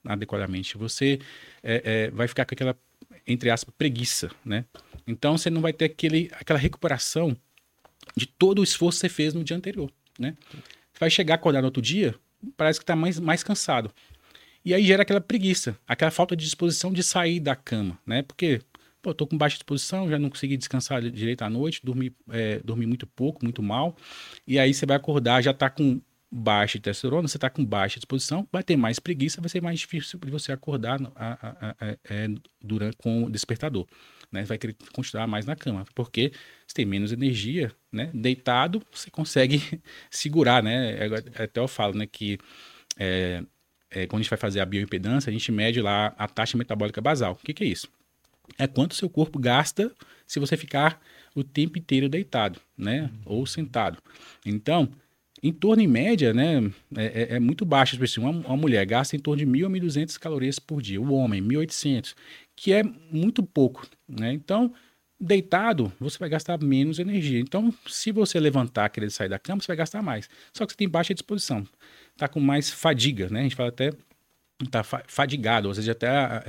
adequadamente. 0.04 0.76
Você 0.76 1.20
é, 1.62 1.82
é, 1.84 2.10
vai 2.10 2.26
ficar 2.26 2.44
com 2.46 2.52
aquela, 2.52 2.76
entre 3.24 3.48
aspas, 3.48 3.72
preguiça, 3.78 4.28
né? 4.44 4.64
Então 5.06 5.38
você 5.38 5.50
não 5.50 5.60
vai 5.60 5.72
ter 5.72 5.84
aquele, 5.84 6.32
aquela 6.32 6.58
recuperação 6.58 7.36
de 8.16 8.26
todo 8.26 8.58
o 8.58 8.64
esforço 8.64 8.98
que 8.98 9.02
você 9.02 9.08
fez 9.08 9.34
no 9.34 9.44
dia 9.44 9.56
anterior, 9.56 9.88
né? 10.18 10.36
Você 10.92 10.98
vai 10.98 11.10
chegar 11.10 11.34
a 11.34 11.36
acordar 11.36 11.60
no 11.60 11.66
outro 11.66 11.80
dia, 11.80 12.12
parece 12.56 12.78
que 12.78 12.84
está 12.84 12.96
mais, 12.96 13.18
mais 13.18 13.42
cansado. 13.42 13.90
E 14.64 14.74
aí 14.74 14.84
gera 14.84 15.02
aquela 15.02 15.20
preguiça, 15.20 15.78
aquela 15.86 16.10
falta 16.10 16.36
de 16.36 16.44
disposição 16.44 16.92
de 16.92 17.02
sair 17.02 17.38
da 17.38 17.54
cama, 17.54 17.98
né? 18.04 18.22
Porque, 18.22 18.60
pô, 19.00 19.14
tô 19.14 19.26
com 19.26 19.38
baixa 19.38 19.56
disposição, 19.56 20.08
já 20.10 20.18
não 20.18 20.28
consegui 20.28 20.56
descansar 20.56 21.00
direito 21.02 21.42
à 21.42 21.50
noite, 21.50 21.80
dormi, 21.84 22.12
é, 22.30 22.58
dormi 22.64 22.84
muito 22.84 23.06
pouco, 23.06 23.44
muito 23.44 23.62
mal. 23.62 23.96
E 24.46 24.58
aí 24.58 24.74
você 24.74 24.84
vai 24.84 24.96
acordar, 24.96 25.40
já 25.40 25.54
tá 25.54 25.70
com 25.70 26.00
baixa 26.30 26.80
testosterona, 26.80 27.28
você 27.28 27.38
tá 27.38 27.48
com 27.48 27.64
baixa 27.64 28.00
disposição, 28.00 28.46
vai 28.50 28.62
ter 28.62 28.76
mais 28.76 28.98
preguiça, 28.98 29.40
vai 29.40 29.48
ser 29.48 29.62
mais 29.62 29.78
difícil 29.78 30.18
de 30.18 30.30
você 30.30 30.50
acordar 30.50 31.00
a, 31.14 31.32
a, 31.32 31.70
a, 31.70 31.96
é, 32.10 32.28
durante, 32.60 32.96
com 32.96 33.24
o 33.24 33.30
despertador. 33.30 33.86
Né? 34.30 34.44
Vai 34.44 34.58
querer 34.58 34.76
continuar 34.92 35.26
mais 35.26 35.46
na 35.46 35.56
cama, 35.56 35.84
porque 35.94 36.32
você 36.66 36.74
tem 36.74 36.84
menos 36.84 37.12
energia, 37.12 37.72
né? 37.92 38.10
Deitado, 38.12 38.82
você 38.92 39.10
consegue 39.10 39.62
segurar, 40.10 40.62
né? 40.62 40.96
Até 41.38 41.60
eu 41.60 41.68
falo, 41.68 41.94
né, 41.94 42.06
que 42.06 42.38
é, 42.98 43.42
é, 43.90 44.06
quando 44.06 44.20
a 44.20 44.22
gente 44.22 44.30
vai 44.30 44.38
fazer 44.38 44.60
a 44.60 44.66
bioimpedância, 44.66 45.30
a 45.30 45.32
gente 45.32 45.50
mede 45.52 45.80
lá 45.80 46.14
a 46.18 46.26
taxa 46.26 46.58
metabólica 46.58 47.00
basal. 47.00 47.32
O 47.32 47.36
que, 47.36 47.54
que 47.54 47.64
é 47.64 47.66
isso? 47.66 47.88
É 48.58 48.66
quanto 48.66 48.94
seu 48.94 49.08
corpo 49.08 49.38
gasta 49.38 49.92
se 50.26 50.38
você 50.38 50.56
ficar 50.56 51.00
o 51.34 51.44
tempo 51.44 51.78
inteiro 51.78 52.08
deitado, 52.08 52.60
né? 52.76 53.02
Uhum. 53.02 53.38
Ou 53.38 53.46
sentado. 53.46 53.98
Então, 54.44 54.88
em 55.42 55.52
torno, 55.52 55.82
em 55.82 55.86
média, 55.86 56.32
né, 56.32 56.70
é, 56.96 57.04
é, 57.04 57.36
é 57.36 57.40
muito 57.40 57.64
baixo. 57.64 57.92
Tipo 57.92 58.04
assim, 58.04 58.20
uma, 58.20 58.30
uma, 58.30 58.56
mulher 58.56 58.84
gasta 58.86 59.14
em 59.14 59.18
torno 59.18 59.44
de 59.44 59.46
1.000 59.46 59.66
a 59.66 59.70
1.200 59.70 60.18
calorias 60.18 60.58
por 60.58 60.80
dia. 60.80 61.00
O 61.00 61.12
homem, 61.12 61.42
1.800, 61.42 62.14
que 62.56 62.72
é 62.72 62.82
muito 62.82 63.42
pouco, 63.42 63.86
né? 64.08 64.32
Então, 64.32 64.72
deitado, 65.20 65.92
você 66.00 66.18
vai 66.18 66.28
gastar 66.28 66.58
menos 66.62 66.98
energia. 66.98 67.38
Então, 67.38 67.72
se 67.86 68.10
você 68.10 68.40
levantar, 68.40 68.88
querer 68.88 69.10
sair 69.10 69.28
da 69.28 69.38
cama, 69.38 69.60
você 69.60 69.68
vai 69.68 69.76
gastar 69.76 70.02
mais. 70.02 70.28
Só 70.52 70.64
que 70.66 70.72
você 70.72 70.78
tem 70.78 70.88
baixa 70.88 71.14
disposição 71.14 71.66
tá 72.16 72.26
com 72.26 72.40
mais 72.40 72.70
fadiga, 72.70 73.28
né? 73.28 73.40
A 73.40 73.42
gente 73.42 73.56
fala 73.56 73.68
até 73.68 73.90
tá 74.70 74.82
fadigado, 74.82 75.68
ou 75.68 75.74
seja, 75.74 75.92
até 75.92 76.08
a, 76.08 76.42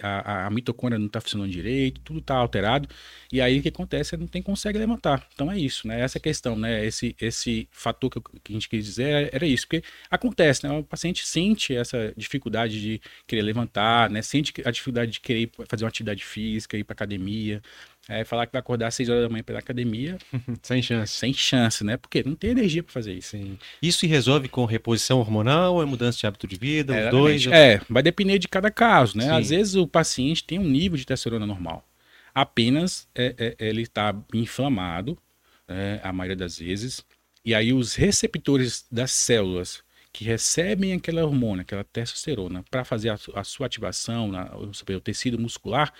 a, 0.00 0.08
a, 0.20 0.46
a 0.46 0.50
mitocôndria 0.50 0.98
não 0.98 1.08
está 1.08 1.20
funcionando 1.20 1.50
direito, 1.50 2.00
tudo 2.02 2.20
está 2.20 2.36
alterado, 2.36 2.88
e 3.32 3.40
aí 3.40 3.58
o 3.58 3.62
que 3.62 3.68
acontece? 3.68 4.10
Você 4.10 4.16
não 4.16 4.28
tem 4.28 4.40
consegue 4.40 4.78
levantar. 4.78 5.26
Então 5.34 5.50
é 5.50 5.58
isso, 5.58 5.88
né? 5.88 6.00
Essa 6.00 6.18
é 6.18 6.20
questão, 6.20 6.56
né? 6.56 6.84
Esse, 6.86 7.16
esse 7.20 7.68
fator 7.72 8.10
que, 8.10 8.20
que 8.20 8.52
a 8.52 8.54
gente 8.54 8.68
quis 8.68 8.84
dizer 8.84 9.30
era 9.32 9.44
isso, 9.44 9.66
porque 9.66 9.82
acontece, 10.08 10.66
né? 10.66 10.72
O 10.72 10.84
paciente 10.84 11.26
sente 11.26 11.74
essa 11.74 12.12
dificuldade 12.16 12.80
de 12.80 13.00
querer 13.26 13.42
levantar, 13.42 14.08
né? 14.08 14.22
Sente 14.22 14.52
a 14.64 14.70
dificuldade 14.70 15.12
de 15.12 15.20
querer 15.20 15.50
fazer 15.68 15.84
uma 15.84 15.88
atividade 15.88 16.24
física, 16.24 16.76
ir 16.76 16.84
para 16.84 16.94
academia, 16.94 17.60
é, 18.08 18.24
falar 18.24 18.46
que 18.46 18.52
vai 18.52 18.60
acordar 18.60 18.86
às 18.86 18.94
6 18.94 19.10
horas 19.10 19.22
da 19.22 19.28
manhã 19.28 19.42
pela 19.44 19.58
academia. 19.58 20.16
sem 20.62 20.80
chance. 20.80 21.12
Sem 21.12 21.34
chance, 21.34 21.84
né? 21.84 21.98
Porque 21.98 22.22
não 22.24 22.34
tem 22.34 22.50
energia 22.50 22.82
para 22.82 22.92
fazer 22.92 23.12
isso. 23.12 23.30
Sim. 23.30 23.58
Isso 23.82 23.98
se 23.98 24.06
resolve 24.06 24.48
com 24.48 24.64
reposição 24.64 25.18
hormonal 25.18 25.74
ou 25.74 25.82
é 25.82 25.84
mudança 25.84 26.18
de 26.18 26.26
hábito 26.26 26.46
de 26.46 26.56
vida? 26.56 26.96
É, 26.96 27.04
os 27.04 27.10
dois? 27.10 27.46
É, 27.46 27.82
vai 27.88 28.02
depender 28.02 28.38
de 28.38 28.48
cada 28.48 28.70
caso, 28.70 29.18
né? 29.18 29.24
Sim. 29.24 29.30
Às 29.30 29.50
vezes 29.50 29.74
o 29.74 29.86
paciente 29.86 30.42
tem 30.42 30.58
um 30.58 30.64
nível 30.64 30.96
de 30.96 31.04
testosterona 31.04 31.46
normal. 31.46 31.86
Apenas 32.34 33.06
é, 33.14 33.34
é, 33.58 33.68
ele 33.68 33.82
está 33.82 34.14
inflamado, 34.32 35.18
né, 35.66 36.00
a 36.02 36.10
maioria 36.10 36.36
das 36.36 36.58
vezes. 36.58 37.04
E 37.44 37.54
aí 37.54 37.74
os 37.74 37.94
receptores 37.94 38.86
das 38.90 39.10
células 39.10 39.82
que 40.12 40.24
recebem 40.24 40.94
aquela 40.94 41.24
hormônio, 41.24 41.60
aquela 41.60 41.84
testosterona, 41.84 42.64
para 42.70 42.84
fazer 42.84 43.10
a, 43.10 43.18
a, 43.34 43.44
sua 43.44 43.66
ativação, 43.66 44.28
na, 44.28 44.50
o 44.56 45.00
tecido 45.00 45.38
muscular, 45.38 45.92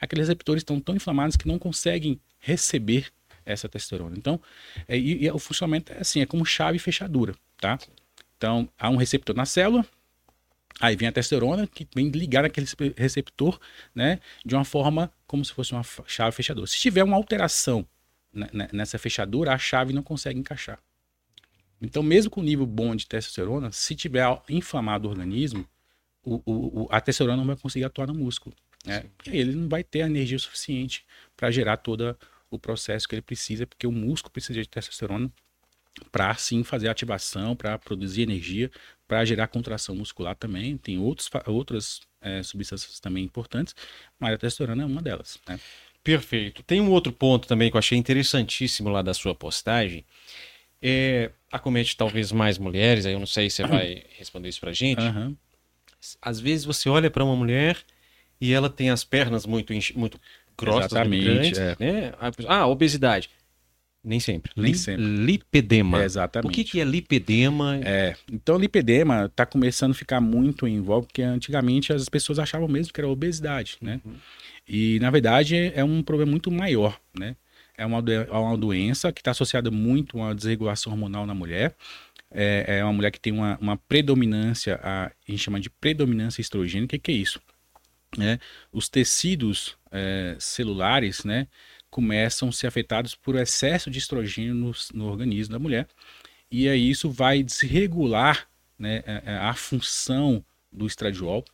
aqueles 0.00 0.28
receptores 0.28 0.62
estão 0.62 0.80
tão 0.80 0.96
inflamados 0.96 1.36
que 1.36 1.46
não 1.46 1.58
conseguem 1.58 2.20
receber 2.38 3.12
essa 3.44 3.68
testosterona. 3.68 4.16
Então, 4.16 4.40
é, 4.88 4.96
e, 4.96 5.24
e, 5.24 5.30
o 5.30 5.38
funcionamento 5.38 5.92
é 5.92 5.98
assim, 5.98 6.20
é 6.20 6.26
como 6.26 6.44
chave 6.44 6.76
e 6.76 6.80
fechadura, 6.80 7.34
tá? 7.58 7.78
Então, 8.36 8.68
há 8.78 8.88
um 8.88 8.96
receptor 8.96 9.36
na 9.36 9.44
célula, 9.44 9.84
aí 10.80 10.96
vem 10.96 11.08
a 11.08 11.12
testosterona 11.12 11.66
que 11.66 11.86
vem 11.94 12.08
ligar 12.08 12.44
aquele 12.44 12.66
receptor, 12.96 13.60
né, 13.94 14.20
de 14.44 14.54
uma 14.54 14.64
forma 14.64 15.12
como 15.26 15.44
se 15.44 15.52
fosse 15.52 15.72
uma 15.72 15.82
chave 16.06 16.34
fechadura. 16.34 16.66
Se 16.66 16.78
tiver 16.78 17.04
uma 17.04 17.16
alteração 17.16 17.86
nessa 18.72 18.98
fechadura, 18.98 19.52
a 19.52 19.58
chave 19.58 19.92
não 19.92 20.02
consegue 20.02 20.38
encaixar. 20.38 20.78
Então, 21.82 22.02
mesmo 22.02 22.30
com 22.30 22.42
nível 22.42 22.66
bom 22.66 22.94
de 22.94 23.06
testosterona, 23.06 23.72
se 23.72 23.94
tiver 23.94 24.24
inflamado 24.48 25.08
o 25.08 25.10
organismo, 25.10 25.66
o, 26.22 26.42
o, 26.44 26.88
a 26.90 27.00
testosterona 27.00 27.38
não 27.38 27.46
vai 27.46 27.56
conseguir 27.56 27.84
atuar 27.84 28.06
no 28.06 28.14
músculo. 28.14 28.54
Né? 28.84 29.04
E 29.26 29.30
aí 29.30 29.38
ele 29.38 29.54
não 29.54 29.68
vai 29.68 29.84
ter 29.84 30.02
a 30.02 30.06
energia 30.06 30.38
suficiente 30.38 31.04
para 31.36 31.50
gerar 31.50 31.76
todo 31.78 32.16
o 32.50 32.58
processo 32.58 33.08
que 33.08 33.14
ele 33.14 33.22
precisa, 33.22 33.66
porque 33.66 33.86
o 33.86 33.92
músculo 33.92 34.32
precisa 34.32 34.60
de 34.60 34.68
testosterona 34.68 35.30
para 36.10 36.34
sim 36.34 36.62
fazer 36.64 36.88
ativação, 36.88 37.54
para 37.54 37.78
produzir 37.78 38.22
energia, 38.22 38.70
para 39.06 39.24
gerar 39.24 39.48
contração 39.48 39.94
muscular 39.94 40.34
também. 40.34 40.76
Tem 40.76 40.98
outros, 40.98 41.28
outras 41.46 42.00
é, 42.20 42.42
substâncias 42.42 43.00
também 43.00 43.24
importantes, 43.24 43.74
mas 44.18 44.34
a 44.34 44.38
testosterona 44.38 44.82
é 44.82 44.86
uma 44.86 45.02
delas. 45.02 45.38
Né? 45.48 45.58
Perfeito. 46.02 46.62
Tem 46.62 46.80
um 46.80 46.90
outro 46.90 47.12
ponto 47.12 47.46
também 47.46 47.70
que 47.70 47.76
eu 47.76 47.78
achei 47.78 47.98
interessantíssimo 47.98 48.88
lá 48.88 49.02
da 49.02 49.12
sua 49.12 49.34
postagem. 49.34 50.04
É, 50.82 51.30
acomete 51.52 51.96
talvez 51.96 52.32
mais 52.32 52.56
mulheres, 52.56 53.04
aí 53.04 53.12
eu 53.12 53.18
não 53.18 53.26
sei 53.26 53.50
se 53.50 53.56
você 53.56 53.66
vai 53.66 54.04
responder 54.16 54.48
isso 54.48 54.60
pra 54.60 54.72
gente. 54.72 55.02
Uhum. 55.02 55.36
Às 56.22 56.40
vezes 56.40 56.64
você 56.64 56.88
olha 56.88 57.10
para 57.10 57.22
uma 57.22 57.36
mulher 57.36 57.76
e 58.40 58.52
ela 58.52 58.70
tem 58.70 58.90
as 58.90 59.04
pernas 59.04 59.46
muito, 59.46 59.72
muito 59.94 60.18
grossas, 60.56 60.92
Exatamente, 60.92 61.24
grandes, 61.24 61.58
é. 61.58 61.76
né? 61.78 62.12
Ah, 62.48 62.66
obesidade. 62.66 63.30
Nem 64.02 64.18
sempre. 64.18 64.50
Nem 64.56 64.72
sempre. 64.72 65.04
Lipedema. 65.04 66.00
É, 66.00 66.04
exatamente. 66.06 66.50
O 66.50 66.54
que, 66.54 66.64
que 66.64 66.80
é 66.80 66.84
lipedema? 66.84 67.78
É, 67.84 68.16
então 68.32 68.56
lipedema 68.56 69.26
está 69.26 69.44
começando 69.44 69.90
a 69.90 69.94
ficar 69.94 70.22
muito 70.22 70.66
em 70.66 70.80
voga, 70.80 71.06
porque 71.06 71.20
antigamente 71.20 71.92
as 71.92 72.08
pessoas 72.08 72.38
achavam 72.38 72.66
mesmo 72.66 72.94
que 72.94 73.00
era 73.00 73.08
obesidade, 73.08 73.76
né? 73.80 74.00
Uhum. 74.02 74.14
E 74.66 74.98
na 75.00 75.10
verdade 75.10 75.70
é 75.74 75.84
um 75.84 76.02
problema 76.02 76.30
muito 76.30 76.50
maior, 76.50 76.98
né? 77.18 77.36
é 77.80 77.86
uma, 77.86 77.98
é 77.98 78.32
uma 78.32 78.58
doença 78.58 79.10
que 79.10 79.22
está 79.22 79.30
associada 79.30 79.70
muito 79.70 80.18
a 80.18 80.26
uma 80.26 80.34
desregulação 80.34 80.92
hormonal 80.92 81.24
na 81.24 81.34
mulher. 81.34 81.74
É, 82.30 82.78
é 82.78 82.84
uma 82.84 82.92
mulher 82.92 83.10
que 83.10 83.18
tem 83.18 83.32
uma, 83.32 83.56
uma 83.58 83.76
predominância, 83.76 84.78
a, 84.82 85.06
a 85.06 85.12
gente 85.26 85.42
chama 85.42 85.58
de 85.58 85.70
predominância 85.70 86.42
estrogênica. 86.42 86.96
O 86.96 86.98
que, 86.98 87.04
que 87.04 87.10
é 87.10 87.14
isso? 87.14 87.40
É, 88.18 88.38
os 88.72 88.88
tecidos 88.88 89.76
é, 89.92 90.36
celulares 90.38 91.24
né, 91.24 91.46
começam 91.88 92.48
a 92.48 92.52
ser 92.52 92.66
afetados 92.66 93.14
por 93.14 93.36
excesso 93.36 93.90
de 93.90 93.98
estrogênio 93.98 94.54
no, 94.54 94.72
no 94.92 95.06
organismo 95.06 95.52
da 95.52 95.58
mulher. 95.58 95.86
E 96.50 96.68
aí 96.68 96.90
isso 96.90 97.08
vai 97.08 97.42
desregular 97.42 98.48
né, 98.78 99.04
a, 99.24 99.50
a 99.50 99.54
função 99.54 100.44
do 100.72 100.86
estradiol, 100.86 101.44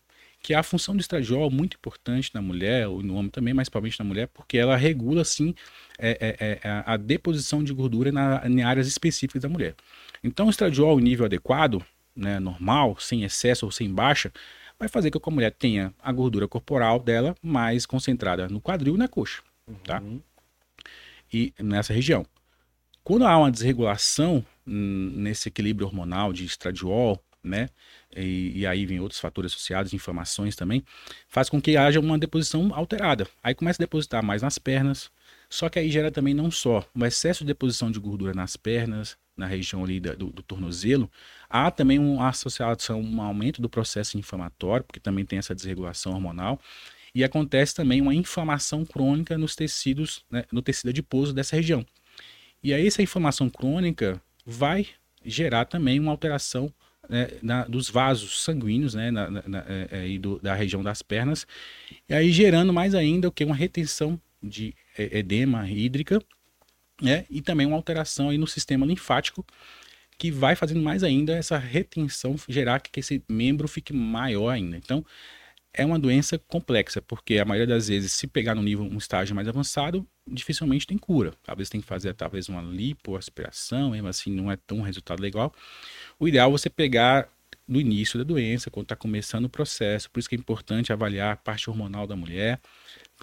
que 0.41 0.55
a 0.55 0.63
função 0.63 0.95
do 0.95 1.01
estradiol 1.01 1.49
é 1.49 1.53
muito 1.53 1.77
importante 1.77 2.31
na 2.33 2.41
mulher, 2.41 2.87
ou 2.87 3.03
no 3.03 3.17
homem 3.17 3.31
também, 3.31 3.53
mas 3.53 3.69
principalmente 3.69 3.99
na 3.99 4.05
mulher, 4.05 4.29
porque 4.29 4.57
ela 4.57 4.77
regula, 4.77 5.25
sim, 5.25 5.55
é, 5.99 6.37
é, 6.39 6.61
é, 6.63 6.85
a 6.87 6.97
deposição 6.97 7.65
de 7.65 7.73
gordura 7.73 8.13
na, 8.13 8.43
em 8.47 8.63
áreas 8.63 8.87
específicas 8.87 9.43
da 9.43 9.49
mulher. 9.49 9.75
Então, 10.23 10.47
o 10.47 10.51
estradiol 10.51 11.01
em 11.01 11.03
nível 11.03 11.27
adequado, 11.27 11.85
né, 12.15 12.39
normal, 12.39 12.97
sem 13.01 13.25
excesso 13.25 13.67
ou 13.67 13.73
sem 13.73 13.93
baixa, 13.93 14.33
vai 14.79 14.89
fazer 14.89 15.11
com 15.11 15.19
que 15.19 15.29
a 15.29 15.33
mulher 15.33 15.53
tenha 15.53 15.95
a 15.99 16.13
gordura 16.13 16.47
corporal 16.47 16.99
dela 16.99 17.35
mais 17.43 17.87
concentrada 17.87 18.49
no 18.49 18.61
quadril 18.61 18.95
e 18.95 18.99
na 18.99 19.09
coxa, 19.09 19.43
tá? 19.85 20.01
Uhum. 20.01 20.21
E 21.33 21.53
nessa 21.59 21.93
região. 21.93 22.25
Quando 23.03 23.25
há 23.25 23.39
uma 23.39 23.51
desregulação 23.51 24.45
nesse 24.67 25.49
equilíbrio 25.49 25.87
hormonal 25.87 26.33
de 26.33 26.45
estradiol, 26.45 27.23
né, 27.43 27.69
e, 28.15 28.61
e, 28.61 28.67
aí 28.67 28.85
vem 28.85 28.99
outros 28.99 29.21
fatores 29.21 29.53
associados, 29.53 29.95
inflamações 29.95 30.57
também, 30.57 30.85
faz 31.29 31.49
com 31.49 31.61
que 31.61 31.77
haja 31.77 32.01
uma 32.01 32.19
deposição 32.19 32.75
alterada. 32.75 33.29
Aí 33.43 33.55
começa 33.55 33.81
a 33.81 33.85
depositar 33.85 34.25
mais 34.25 34.43
nas 34.43 34.59
pernas, 34.59 35.11
só 35.49 35.69
que 35.69 35.79
aí 35.79 35.91
gera 35.91 36.11
também 36.11 36.35
não 36.35 36.51
só 36.51 36.85
um 36.95 37.05
excesso 37.05 37.45
de 37.45 37.49
deposição 37.49 37.91
de 37.91 38.01
gordura 38.01 38.35
nas 38.35 38.57
pernas, 38.57 39.17
na 39.37 39.47
região 39.47 39.85
ali 39.85 40.01
do, 40.01 40.33
do 40.33 40.43
tornozelo, 40.43 41.11
há 41.49 41.71
também 41.71 41.99
uma 41.99 42.29
associação, 42.29 43.01
um 43.01 43.21
aumento 43.21 43.61
do 43.61 43.69
processo 43.69 44.19
inflamatório, 44.19 44.85
porque 44.85 45.01
também 45.01 45.25
tem 45.25 45.39
essa 45.39 45.55
desregulação 45.55 46.13
hormonal, 46.13 46.61
e 47.15 47.25
acontece 47.25 47.75
também 47.75 48.01
uma 48.01 48.15
inflamação 48.15 48.85
crônica 48.85 49.39
nos 49.39 49.57
tecidos, 49.57 50.25
né, 50.31 50.45
no 50.53 50.61
tecido 50.61 50.91
adiposo 50.91 51.33
dessa 51.33 51.57
região. 51.57 51.85
E 52.63 52.75
aí 52.75 52.87
essa 52.87 53.03
inflamação 53.03 53.49
crônica 53.49 54.21
vai 54.45 54.87
gerar 55.25 55.65
também 55.65 55.99
uma 55.99 56.13
alteração 56.13 56.73
né, 57.09 57.29
na, 57.43 57.65
dos 57.65 57.89
vasos 57.89 58.43
sanguíneos, 58.43 58.95
né, 58.95 59.11
na, 59.11 59.31
na, 59.31 59.65
é, 59.67 60.15
é 60.15 60.19
do, 60.19 60.39
da 60.41 60.55
região 60.55 60.83
das 60.83 61.03
pernas, 61.03 61.47
e 62.09 62.15
aí 62.15 62.31
gerando 62.31 62.73
mais 62.73 62.95
ainda 62.95 63.29
o 63.29 63.33
que 63.33 63.45
uma 63.45 63.55
retenção 63.55 64.21
de 64.43 64.75
é, 64.99 65.19
edema 65.19 65.69
hídrica, 65.69 66.21
né, 67.01 67.25
e 67.31 67.41
também 67.41 67.67
uma 67.67 67.77
alteração 67.77 68.29
aí 68.29 68.39
no 68.39 68.47
sistema 68.47 68.85
linfático 68.85 69.45
que 70.19 70.31
vai 70.31 70.57
fazendo 70.57 70.81
mais 70.81 71.03
ainda 71.03 71.33
essa 71.35 71.59
retenção 71.59 72.37
gerar 72.49 72.81
que 72.81 73.01
esse 73.01 73.23
membro 73.29 73.69
fique 73.69 73.93
maior 73.93 74.51
ainda. 74.51 74.77
Então, 74.77 75.05
é 75.77 75.85
uma 75.85 75.99
doença 75.99 76.39
complexa, 76.39 77.03
porque 77.03 77.39
a 77.39 77.45
maioria 77.45 77.67
das 77.67 77.89
vezes, 77.89 78.13
se 78.13 78.27
pegar 78.27 78.55
no 78.55 78.63
nível, 78.63 78.85
um 78.85 78.97
estágio 78.97 79.35
mais 79.35 79.47
avançado, 79.47 80.07
dificilmente 80.27 80.87
tem 80.87 80.97
cura. 80.97 81.35
Talvez 81.43 81.69
tem 81.69 81.81
que 81.83 81.87
fazer 81.87 82.15
talvez 82.15 82.49
uma 82.49 82.63
lipoaspiração, 82.63 83.91
mesmo 83.91 84.09
assim 84.09 84.31
não 84.31 84.51
é 84.51 84.57
tão 84.57 84.81
resultado 84.81 85.21
legal. 85.21 85.55
O 86.19 86.27
ideal 86.27 86.49
é 86.49 86.53
você 86.53 86.71
pegar 86.71 87.29
no 87.69 87.81
início 87.81 88.19
da 88.19 88.25
doença, 88.25 88.71
quando 88.71 88.85
está 88.85 88.97
começando 88.97 89.47
o 89.47 89.51
processo, 89.51 90.11
por 90.11 90.21
isso 90.21 90.29
que 90.29 90.35
é 90.35 90.39
importante 90.39 90.93
avaliar 90.93 91.33
a 91.33 91.37
parte 91.37 91.69
hormonal 91.69 92.07
da 92.07 92.17
mulher, 92.17 92.61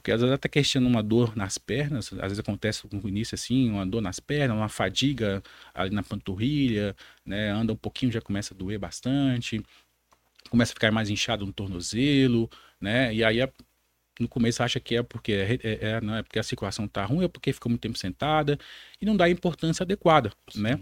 porque 0.03 0.11
às 0.11 0.19
vezes 0.19 0.33
até 0.33 0.49
questionando 0.49 0.91
uma 0.91 1.01
dor 1.01 1.33
nas 1.33 1.57
pernas, 1.57 2.11
às 2.11 2.19
vezes 2.19 2.39
acontece 2.39 2.85
no 2.91 3.07
início 3.07 3.35
assim, 3.35 3.69
uma 3.69 3.85
dor 3.85 4.01
nas 4.01 4.19
pernas, 4.19 4.57
uma 4.57 4.67
fadiga 4.67 5.41
ali 5.73 5.95
na 5.95 6.03
panturrilha, 6.03 6.93
né, 7.25 7.49
anda 7.51 7.71
um 7.71 7.77
pouquinho 7.77 8.11
já 8.11 8.19
começa 8.19 8.53
a 8.53 8.57
doer 8.57 8.77
bastante, 8.77 9.63
começa 10.49 10.73
a 10.73 10.75
ficar 10.75 10.91
mais 10.91 11.09
inchado 11.09 11.45
no 11.45 11.53
tornozelo, 11.53 12.49
né? 12.81 13.15
E 13.15 13.23
aí 13.23 13.37
no 14.19 14.27
começo 14.27 14.61
acha 14.61 14.77
que 14.77 14.97
é 14.97 15.01
porque 15.03 15.31
é, 15.31 15.53
é, 15.63 15.89
é, 15.91 16.01
não 16.01 16.15
é 16.15 16.21
porque 16.21 16.37
a 16.37 16.43
circulação 16.43 16.85
tá 16.85 17.05
ruim, 17.05 17.23
é 17.23 17.29
porque 17.29 17.53
ficou 17.53 17.69
muito 17.69 17.81
tempo 17.81 17.97
sentada 17.97 18.59
e 19.01 19.05
não 19.05 19.15
dá 19.15 19.23
a 19.25 19.29
importância 19.29 19.83
adequada, 19.83 20.33
Sim. 20.49 20.63
né? 20.63 20.79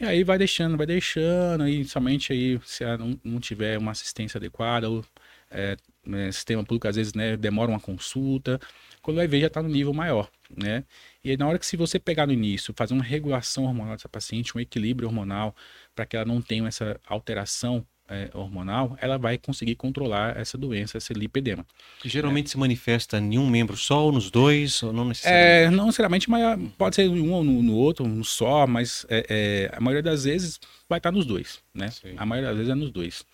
E 0.00 0.04
aí 0.06 0.24
vai 0.24 0.38
deixando, 0.38 0.78
vai 0.78 0.86
deixando, 0.86 1.68
e 1.68 1.84
somente 1.84 2.32
aí 2.32 2.58
se 2.64 2.84
não, 2.96 3.20
não 3.22 3.38
tiver 3.38 3.78
uma 3.78 3.92
assistência 3.92 4.38
adequada, 4.38 4.88
ou 4.88 5.04
é, 5.50 5.76
né, 6.06 6.30
sistema 6.32 6.64
público 6.64 6.88
às 6.88 6.96
vezes 6.96 7.14
né, 7.14 7.36
demora 7.36 7.70
uma 7.70 7.80
consulta, 7.80 8.60
quando 9.00 9.16
vai 9.16 9.26
ver 9.26 9.40
já 9.40 9.46
está 9.48 9.62
no 9.62 9.68
nível 9.68 9.92
maior, 9.92 10.30
né? 10.56 10.84
E 11.24 11.30
aí, 11.30 11.36
na 11.36 11.46
hora 11.46 11.58
que 11.58 11.66
se 11.66 11.76
você 11.76 11.98
pegar 11.98 12.26
no 12.26 12.32
início, 12.32 12.74
fazer 12.76 12.94
uma 12.94 13.02
regulação 13.02 13.64
hormonal 13.64 13.94
dessa 13.94 14.08
paciente, 14.08 14.56
um 14.56 14.60
equilíbrio 14.60 15.08
hormonal, 15.08 15.54
para 15.94 16.06
que 16.06 16.16
ela 16.16 16.24
não 16.24 16.40
tenha 16.40 16.66
essa 16.68 17.00
alteração 17.06 17.86
é, 18.12 18.30
hormonal, 18.34 18.96
ela 19.00 19.16
vai 19.16 19.38
conseguir 19.38 19.74
controlar 19.74 20.36
essa 20.36 20.58
doença, 20.58 20.98
esse 20.98 21.12
lipedema. 21.12 21.66
Geralmente 22.04 22.46
é. 22.46 22.50
se 22.50 22.58
manifesta 22.58 23.18
em 23.18 23.38
um 23.38 23.48
membro 23.48 23.76
só, 23.76 24.04
ou 24.04 24.12
nos 24.12 24.30
dois, 24.30 24.82
ou 24.82 24.92
não 24.92 25.04
necessariamente? 25.06 25.66
É, 25.66 25.70
não 25.70 25.86
necessariamente, 25.86 26.30
mas 26.30 26.60
pode 26.76 26.96
ser 26.96 27.08
um 27.08 27.32
ou 27.32 27.42
no, 27.42 27.62
no 27.62 27.74
outro, 27.74 28.04
um 28.04 28.22
só, 28.22 28.66
mas 28.66 29.06
é, 29.08 29.26
é, 29.28 29.76
a 29.76 29.80
maioria 29.80 30.02
das 30.02 30.24
vezes 30.24 30.60
vai 30.88 30.98
estar 30.98 31.10
nos 31.10 31.24
dois, 31.24 31.60
né? 31.74 31.90
Sim. 31.90 32.14
A 32.16 32.26
maioria 32.26 32.50
das 32.50 32.58
vezes 32.58 32.72
é 32.72 32.74
nos 32.74 32.90
dois. 32.90 33.24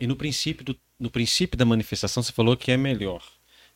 E 0.00 0.06
no 0.06 0.16
princípio, 0.16 0.64
do, 0.64 0.76
no 0.98 1.10
princípio 1.10 1.58
da 1.58 1.64
manifestação, 1.64 2.22
você 2.22 2.32
falou 2.32 2.56
que 2.56 2.72
é 2.72 2.76
melhor. 2.76 3.22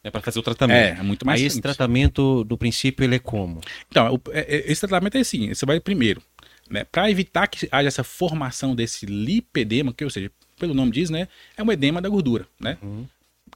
É 0.03 0.11
para 0.11 0.21
fazer 0.21 0.39
o 0.39 0.43
tratamento. 0.43 0.97
É, 0.97 1.01
é 1.01 1.03
muito 1.03 1.27
mais 1.27 1.41
Aí 1.41 1.51
simples. 1.51 1.55
esse 1.55 1.63
tratamento, 1.63 2.45
do 2.45 2.57
princípio, 2.57 3.05
ele 3.05 3.17
é 3.17 3.19
como? 3.19 3.61
Então, 3.91 4.15
o, 4.15 4.21
é, 4.31 4.57
é, 4.57 4.71
esse 4.71 4.81
tratamento 4.81 5.17
é 5.17 5.21
assim, 5.21 5.53
você 5.53 5.67
vai 5.67 5.81
primeiro, 5.81 6.23
né, 6.71 6.85
para 6.85 7.11
evitar 7.11 7.47
que 7.47 7.69
haja 7.71 7.89
essa 7.89 8.05
formação 8.05 8.75
desse 8.75 9.07
lipedema, 9.07 9.93
que 9.93 10.05
ou 10.05 10.11
seja, 10.11 10.31
pelo 10.59 10.75
nome 10.75 10.93
diz, 10.93 11.11
né, 11.11 11.29
é 11.57 11.63
um 11.63 11.73
edema 11.73 12.01
da 12.01 12.09
gordura, 12.09 12.47
né? 12.61 12.79
Uhum. 12.83 13.07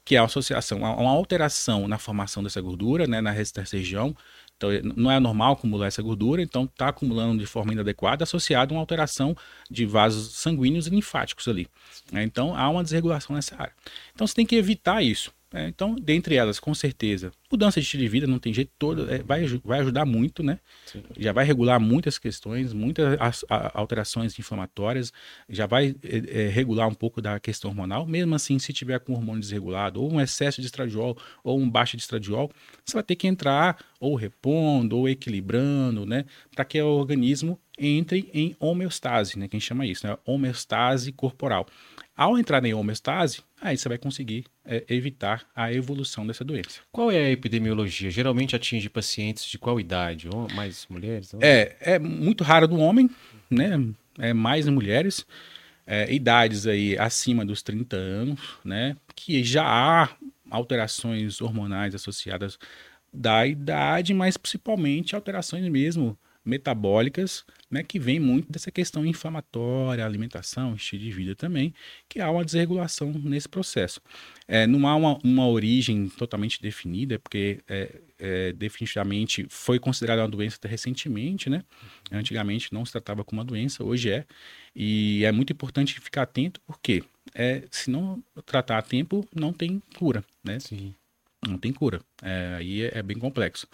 Que 0.04 0.16
é 0.16 0.18
a 0.18 0.24
associação, 0.24 0.78
uma 0.78 1.10
alteração 1.10 1.86
na 1.86 1.98
formação 1.98 2.42
dessa 2.42 2.60
gordura, 2.60 3.06
né, 3.06 3.20
na 3.20 3.32
dessa 3.32 3.76
região. 3.76 4.16
Então, 4.56 4.70
não 4.96 5.10
é 5.10 5.18
normal 5.18 5.54
acumular 5.54 5.88
essa 5.88 6.02
gordura, 6.02 6.40
então 6.40 6.64
está 6.64 6.88
acumulando 6.88 7.38
de 7.38 7.46
forma 7.46 7.72
inadequada, 7.72 8.22
associado 8.22 8.72
a 8.72 8.76
uma 8.76 8.80
alteração 8.80 9.36
de 9.70 9.84
vasos 9.84 10.38
sanguíneos 10.38 10.86
e 10.86 10.90
linfáticos 10.90 11.48
ali. 11.48 11.68
Né? 12.12 12.22
Então, 12.22 12.54
há 12.54 12.68
uma 12.68 12.82
desregulação 12.82 13.34
nessa 13.34 13.54
área. 13.56 13.72
Então, 14.14 14.26
você 14.26 14.34
tem 14.34 14.46
que 14.46 14.56
evitar 14.56 15.02
isso. 15.02 15.32
É, 15.54 15.68
então, 15.68 15.94
dentre 15.94 16.34
elas, 16.34 16.58
com 16.58 16.74
certeza, 16.74 17.30
mudança 17.50 17.78
de 17.78 17.84
estilo 17.84 18.02
de 18.02 18.08
vida, 18.08 18.26
não 18.26 18.38
tem 18.38 18.54
jeito 18.54 18.70
todo, 18.78 19.12
é, 19.12 19.22
vai, 19.22 19.44
vai 19.62 19.80
ajudar 19.80 20.06
muito, 20.06 20.42
né? 20.42 20.58
Sim. 20.86 21.02
Já 21.18 21.32
vai 21.32 21.44
regular 21.44 21.78
muitas 21.78 22.18
questões, 22.18 22.72
muitas 22.72 23.16
as, 23.20 23.44
a, 23.50 23.78
alterações 23.78 24.38
inflamatórias, 24.38 25.12
já 25.48 25.66
vai 25.66 25.94
é, 26.02 26.44
é, 26.44 26.48
regular 26.48 26.88
um 26.88 26.94
pouco 26.94 27.20
da 27.20 27.38
questão 27.38 27.70
hormonal. 27.70 28.06
Mesmo 28.06 28.34
assim, 28.34 28.58
se 28.58 28.72
tiver 28.72 28.98
com 29.00 29.12
hormônio 29.12 29.40
desregulado, 29.40 30.02
ou 30.02 30.10
um 30.10 30.20
excesso 30.20 30.60
de 30.60 30.66
estradiol, 30.66 31.16
ou 31.44 31.58
um 31.58 31.68
baixo 31.68 31.96
de 31.96 32.02
estradiol, 32.02 32.50
você 32.84 32.94
vai 32.94 33.02
ter 33.02 33.16
que 33.16 33.26
entrar 33.26 33.78
ou 34.00 34.14
repondo, 34.14 34.96
ou 34.96 35.08
equilibrando, 35.08 36.06
né? 36.06 36.24
Para 36.54 36.64
que 36.64 36.80
o 36.80 36.88
organismo 36.88 37.60
entre 37.78 38.30
em 38.32 38.56
homeostase, 38.58 39.38
né? 39.38 39.48
Quem 39.48 39.60
chama 39.60 39.86
isso, 39.86 40.06
né? 40.06 40.16
Homeostase 40.24 41.12
corporal. 41.12 41.66
Ao 42.16 42.38
entrar 42.38 42.64
em 42.64 42.74
homeostase, 42.74 43.42
aí 43.62 43.78
você 43.78 43.88
vai 43.88 43.96
conseguir 43.96 44.44
é, 44.64 44.84
evitar 44.88 45.46
a 45.54 45.72
evolução 45.72 46.26
dessa 46.26 46.44
doença. 46.44 46.80
Qual 46.90 47.10
é 47.10 47.18
a 47.18 47.30
epidemiologia? 47.30 48.10
Geralmente 48.10 48.56
atinge 48.56 48.88
pacientes 48.90 49.44
de 49.44 49.58
qual 49.58 49.78
idade? 49.78 50.28
Ou 50.28 50.50
mais 50.52 50.86
mulheres? 50.90 51.32
Ou... 51.32 51.40
É, 51.42 51.76
é 51.80 51.98
muito 51.98 52.42
raro 52.42 52.66
do 52.66 52.76
homem, 52.76 53.08
né? 53.48 53.80
É 54.18 54.32
mais 54.32 54.66
em 54.66 54.70
mulheres. 54.72 55.24
É, 55.86 56.12
idades 56.12 56.66
aí 56.66 56.98
acima 56.98 57.44
dos 57.44 57.62
30 57.62 57.96
anos, 57.96 58.40
né? 58.64 58.96
Que 59.14 59.42
já 59.44 59.64
há 59.64 60.08
alterações 60.50 61.40
hormonais 61.40 61.94
associadas 61.94 62.58
da 63.12 63.46
idade, 63.46 64.12
mas 64.12 64.36
principalmente 64.36 65.14
alterações 65.14 65.66
mesmo 65.68 66.18
metabólicas, 66.44 67.44
né, 67.70 67.82
que 67.82 67.98
vem 67.98 68.18
muito 68.18 68.50
dessa 68.50 68.70
questão 68.70 69.06
inflamatória, 69.06 70.04
alimentação, 70.04 70.74
estilo 70.74 71.02
de 71.02 71.10
vida 71.10 71.34
também, 71.34 71.72
que 72.08 72.20
há 72.20 72.30
uma 72.30 72.44
desregulação 72.44 73.12
nesse 73.12 73.48
processo. 73.48 74.00
É, 74.48 74.66
não 74.66 74.86
há 74.86 74.96
uma, 74.96 75.18
uma 75.22 75.46
origem 75.46 76.08
totalmente 76.08 76.60
definida, 76.60 77.18
porque 77.18 77.60
é, 77.68 78.00
é, 78.18 78.52
definitivamente 78.52 79.46
foi 79.48 79.78
considerada 79.78 80.22
uma 80.22 80.28
doença 80.28 80.56
até 80.56 80.68
recentemente, 80.68 81.48
né? 81.48 81.64
Antigamente 82.10 82.72
não 82.72 82.84
se 82.84 82.92
tratava 82.92 83.24
como 83.24 83.40
uma 83.40 83.44
doença, 83.44 83.84
hoje 83.84 84.10
é. 84.10 84.26
E 84.74 85.24
é 85.24 85.32
muito 85.32 85.52
importante 85.52 85.98
ficar 86.00 86.22
atento, 86.22 86.60
porque 86.66 87.04
é, 87.34 87.64
se 87.70 87.90
não 87.90 88.22
tratar 88.44 88.78
a 88.78 88.82
tempo, 88.82 89.26
não 89.34 89.52
tem 89.52 89.80
cura, 89.96 90.24
né? 90.44 90.58
Sim. 90.60 90.94
Não 91.46 91.58
tem 91.58 91.72
cura. 91.72 92.00
É, 92.22 92.54
aí 92.56 92.82
é, 92.82 92.98
é, 92.98 93.02
bem 93.02 93.18
complexo. 93.18 93.66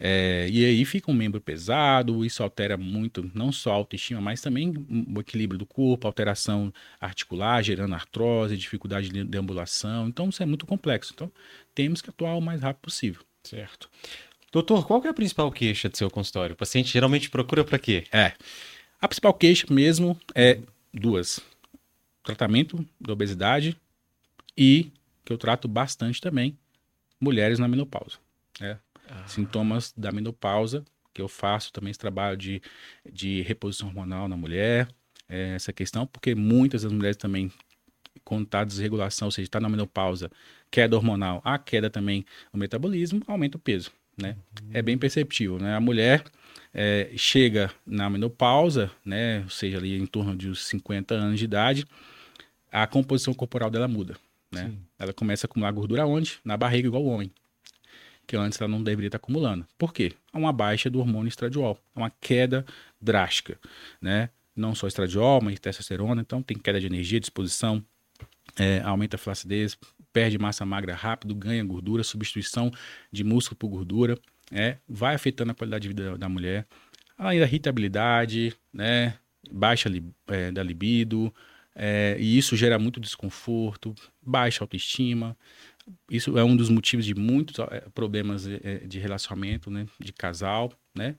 É, 0.00 0.48
e 0.50 0.64
aí 0.64 0.84
fica 0.84 1.10
um 1.10 1.14
membro 1.14 1.40
pesado, 1.40 2.24
isso 2.24 2.42
altera 2.42 2.76
muito, 2.76 3.30
não 3.32 3.52
só 3.52 3.70
a 3.70 3.74
autoestima, 3.74 4.20
mas 4.20 4.40
também 4.40 4.74
o 5.14 5.20
equilíbrio 5.20 5.56
do 5.56 5.64
corpo, 5.64 6.08
alteração 6.08 6.72
articular, 7.00 7.62
gerando 7.62 7.94
artrose, 7.94 8.56
dificuldade 8.56 9.10
de 9.10 9.22
deambulação. 9.22 10.08
Então, 10.08 10.28
isso 10.28 10.42
é 10.42 10.46
muito 10.46 10.66
complexo. 10.66 11.12
Então, 11.14 11.30
temos 11.72 12.02
que 12.02 12.10
atuar 12.10 12.34
o 12.34 12.40
mais 12.40 12.60
rápido 12.60 12.82
possível. 12.82 13.22
Certo. 13.44 13.88
Doutor, 14.50 14.86
qual 14.86 15.02
é 15.04 15.08
a 15.08 15.14
principal 15.14 15.50
queixa 15.52 15.88
do 15.88 15.96
seu 15.96 16.10
consultório? 16.10 16.54
O 16.54 16.56
paciente 16.56 16.92
geralmente 16.92 17.30
procura 17.30 17.64
para 17.64 17.78
quê? 17.78 18.04
É. 18.12 18.32
A 19.00 19.06
principal 19.06 19.34
queixa 19.34 19.66
mesmo 19.70 20.18
é 20.34 20.60
duas: 20.92 21.40
tratamento 22.24 22.84
da 23.00 23.12
obesidade 23.12 23.76
e 24.56 24.90
que 25.24 25.32
eu 25.32 25.38
trato 25.38 25.66
bastante 25.66 26.20
também, 26.20 26.56
mulheres 27.24 27.58
na 27.58 27.66
menopausa. 27.66 28.18
Né? 28.60 28.78
Ah. 29.08 29.26
Sintomas 29.26 29.92
da 29.96 30.12
menopausa, 30.12 30.84
que 31.12 31.22
eu 31.22 31.28
faço 31.28 31.72
também 31.72 31.90
esse 31.90 31.98
trabalho 31.98 32.36
de, 32.36 32.60
de 33.10 33.42
reposição 33.42 33.88
hormonal 33.88 34.28
na 34.28 34.36
mulher, 34.36 34.88
é, 35.28 35.54
essa 35.54 35.72
questão, 35.72 36.06
porque 36.06 36.34
muitas 36.34 36.82
das 36.82 36.92
mulheres 36.92 37.16
também, 37.16 37.50
quando 38.24 38.44
está 38.44 38.64
desregulação, 38.64 39.28
ou 39.28 39.32
seja, 39.32 39.46
está 39.46 39.60
na 39.60 39.68
menopausa, 39.68 40.30
queda 40.70 40.96
hormonal, 40.96 41.40
a 41.44 41.58
queda 41.58 41.88
também 41.88 42.26
no 42.52 42.58
metabolismo, 42.58 43.22
aumenta 43.26 43.56
o 43.56 43.60
peso, 43.60 43.90
né? 44.20 44.36
Uhum. 44.60 44.70
É 44.72 44.82
bem 44.82 44.98
perceptível, 44.98 45.58
né? 45.58 45.74
A 45.74 45.80
mulher 45.80 46.24
é, 46.72 47.10
chega 47.16 47.70
na 47.86 48.10
menopausa, 48.10 48.90
né? 49.04 49.40
Ou 49.42 49.50
seja, 49.50 49.78
ali 49.78 49.96
em 49.96 50.06
torno 50.06 50.36
de 50.36 50.54
50 50.54 51.14
anos 51.14 51.38
de 51.38 51.44
idade, 51.44 51.86
a 52.70 52.86
composição 52.86 53.32
corporal 53.32 53.70
dela 53.70 53.86
muda, 53.86 54.16
né? 54.52 54.72
Ela 55.04 55.12
começa 55.12 55.46
a 55.46 55.48
acumular 55.48 55.70
gordura 55.70 56.06
onde? 56.06 56.38
Na 56.44 56.56
barriga, 56.56 56.88
igual 56.88 57.04
o 57.04 57.08
homem. 57.08 57.30
Que 58.26 58.36
antes 58.36 58.60
ela 58.60 58.68
não 58.68 58.82
deveria 58.82 59.08
estar 59.08 59.16
acumulando. 59.16 59.66
Por 59.78 59.92
quê? 59.92 60.12
É 60.32 60.38
uma 60.38 60.52
baixa 60.52 60.88
do 60.88 60.98
hormônio 60.98 61.28
estradiol. 61.28 61.78
É 61.94 61.98
uma 61.98 62.10
queda 62.20 62.64
drástica, 63.00 63.58
né? 64.00 64.30
Não 64.56 64.74
só 64.74 64.86
estradiol, 64.86 65.40
mas 65.42 65.60
testosterona. 65.60 66.22
Então 66.22 66.42
tem 66.42 66.56
queda 66.56 66.80
de 66.80 66.86
energia, 66.86 67.20
disposição, 67.20 67.84
é, 68.56 68.80
aumenta 68.80 69.16
a 69.16 69.18
flacidez, 69.18 69.76
perde 70.12 70.38
massa 70.38 70.64
magra 70.64 70.94
rápido, 70.94 71.34
ganha 71.34 71.62
gordura, 71.64 72.02
substituição 72.04 72.70
de 73.12 73.24
músculo 73.24 73.56
por 73.56 73.68
gordura. 73.68 74.18
É, 74.50 74.78
vai 74.88 75.14
afetando 75.14 75.52
a 75.52 75.54
qualidade 75.54 75.82
de 75.82 75.88
vida 75.88 76.16
da 76.16 76.28
mulher. 76.28 76.66
Além 77.18 77.40
da 77.40 77.46
irritabilidade, 77.46 78.54
né? 78.72 79.18
Baixa 79.50 79.88
li, 79.88 80.04
é, 80.28 80.50
da 80.50 80.62
libido, 80.62 81.34
é, 81.74 82.16
e 82.18 82.38
isso 82.38 82.56
gera 82.56 82.78
muito 82.78 83.00
desconforto, 83.00 83.94
baixa 84.22 84.62
autoestima. 84.62 85.36
Isso 86.08 86.38
é 86.38 86.44
um 86.44 86.56
dos 86.56 86.68
motivos 86.68 87.04
de 87.04 87.14
muitos 87.14 87.58
é, 87.70 87.80
problemas 87.94 88.46
é, 88.46 88.78
de 88.86 88.98
relacionamento, 88.98 89.70
né, 89.70 89.86
de 90.00 90.12
casal, 90.12 90.72
né, 90.94 91.16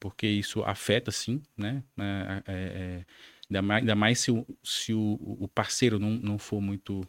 porque 0.00 0.26
isso 0.26 0.62
afeta 0.62 1.10
sim, 1.10 1.42
né, 1.56 1.82
é, 1.98 2.02
é, 2.02 2.42
é, 2.46 3.04
ainda, 3.48 3.62
mais, 3.62 3.80
ainda 3.80 3.94
mais 3.94 4.18
se 4.18 4.30
o, 4.30 4.46
se 4.62 4.92
o, 4.92 5.18
o 5.40 5.48
parceiro 5.48 5.98
não, 5.98 6.10
não 6.10 6.38
for 6.38 6.60
muito 6.60 7.06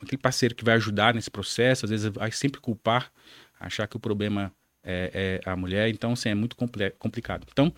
aquele 0.00 0.20
parceiro 0.20 0.54
que 0.54 0.64
vai 0.64 0.74
ajudar 0.74 1.14
nesse 1.14 1.30
processo, 1.30 1.86
às 1.86 1.90
vezes 1.90 2.10
vai 2.12 2.30
sempre 2.30 2.60
culpar, 2.60 3.12
achar 3.58 3.86
que 3.86 3.96
o 3.96 4.00
problema 4.00 4.52
é, 4.82 5.40
é 5.44 5.50
a 5.50 5.56
mulher, 5.56 5.88
então 5.88 6.12
assim, 6.12 6.28
é 6.28 6.34
muito 6.34 6.56
complicado. 6.98 7.46
Então, 7.50 7.72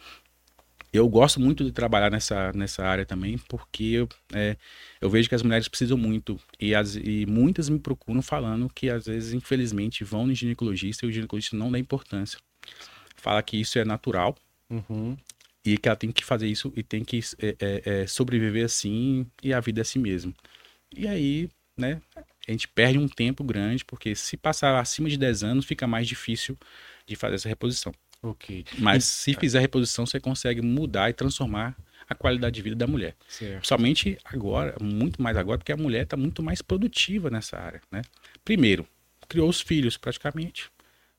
eu 0.94 1.08
gosto 1.08 1.40
muito 1.40 1.64
de 1.64 1.72
trabalhar 1.72 2.08
nessa, 2.08 2.52
nessa 2.52 2.84
área 2.84 3.04
também, 3.04 3.36
porque 3.48 3.82
eu, 3.82 4.08
é, 4.32 4.56
eu 5.00 5.10
vejo 5.10 5.28
que 5.28 5.34
as 5.34 5.42
mulheres 5.42 5.66
precisam 5.66 5.98
muito. 5.98 6.38
E, 6.60 6.72
as, 6.72 6.94
e 6.94 7.26
muitas 7.26 7.68
me 7.68 7.80
procuram 7.80 8.22
falando 8.22 8.70
que, 8.72 8.88
às 8.88 9.06
vezes, 9.06 9.32
infelizmente, 9.32 10.04
vão 10.04 10.24
no 10.24 10.32
ginecologista 10.32 11.04
e 11.04 11.08
o 11.08 11.12
ginecologista 11.12 11.56
não 11.56 11.72
dá 11.72 11.80
importância. 11.80 12.38
Fala 13.16 13.42
que 13.42 13.60
isso 13.60 13.76
é 13.76 13.84
natural 13.84 14.36
uhum. 14.70 15.16
e 15.64 15.76
que 15.76 15.88
ela 15.88 15.96
tem 15.96 16.12
que 16.12 16.24
fazer 16.24 16.46
isso 16.46 16.72
e 16.76 16.82
tem 16.84 17.04
que 17.04 17.18
é, 17.40 17.56
é, 17.58 17.82
é, 18.02 18.06
sobreviver 18.06 18.64
assim 18.64 19.26
e 19.42 19.52
a 19.52 19.58
vida 19.58 19.80
é 19.80 19.82
assim 19.82 19.98
mesmo. 19.98 20.32
E 20.96 21.08
aí, 21.08 21.50
né, 21.76 22.00
a 22.46 22.52
gente 22.52 22.68
perde 22.68 22.98
um 22.98 23.08
tempo 23.08 23.42
grande, 23.42 23.84
porque 23.84 24.14
se 24.14 24.36
passar 24.36 24.78
acima 24.78 25.08
de 25.08 25.16
10 25.16 25.42
anos, 25.42 25.64
fica 25.64 25.88
mais 25.88 26.06
difícil 26.06 26.56
de 27.04 27.16
fazer 27.16 27.34
essa 27.34 27.48
reposição. 27.48 27.92
Ok. 28.24 28.64
Mas 28.78 29.04
se 29.04 29.34
fizer 29.34 29.60
reposição, 29.60 30.06
você 30.06 30.18
consegue 30.18 30.62
mudar 30.62 31.10
e 31.10 31.12
transformar 31.12 31.76
a 32.08 32.14
qualidade 32.14 32.54
de 32.54 32.62
vida 32.62 32.76
da 32.76 32.86
mulher. 32.86 33.14
Certo. 33.28 33.66
Somente 33.66 34.18
agora, 34.24 34.74
muito 34.80 35.22
mais 35.22 35.36
agora, 35.36 35.58
porque 35.58 35.72
a 35.72 35.76
mulher 35.76 36.04
está 36.04 36.16
muito 36.16 36.42
mais 36.42 36.62
produtiva 36.62 37.30
nessa 37.30 37.58
área, 37.58 37.82
né? 37.90 38.02
Primeiro, 38.44 38.86
criou 39.28 39.48
os 39.48 39.60
filhos 39.60 39.96
praticamente. 39.96 40.70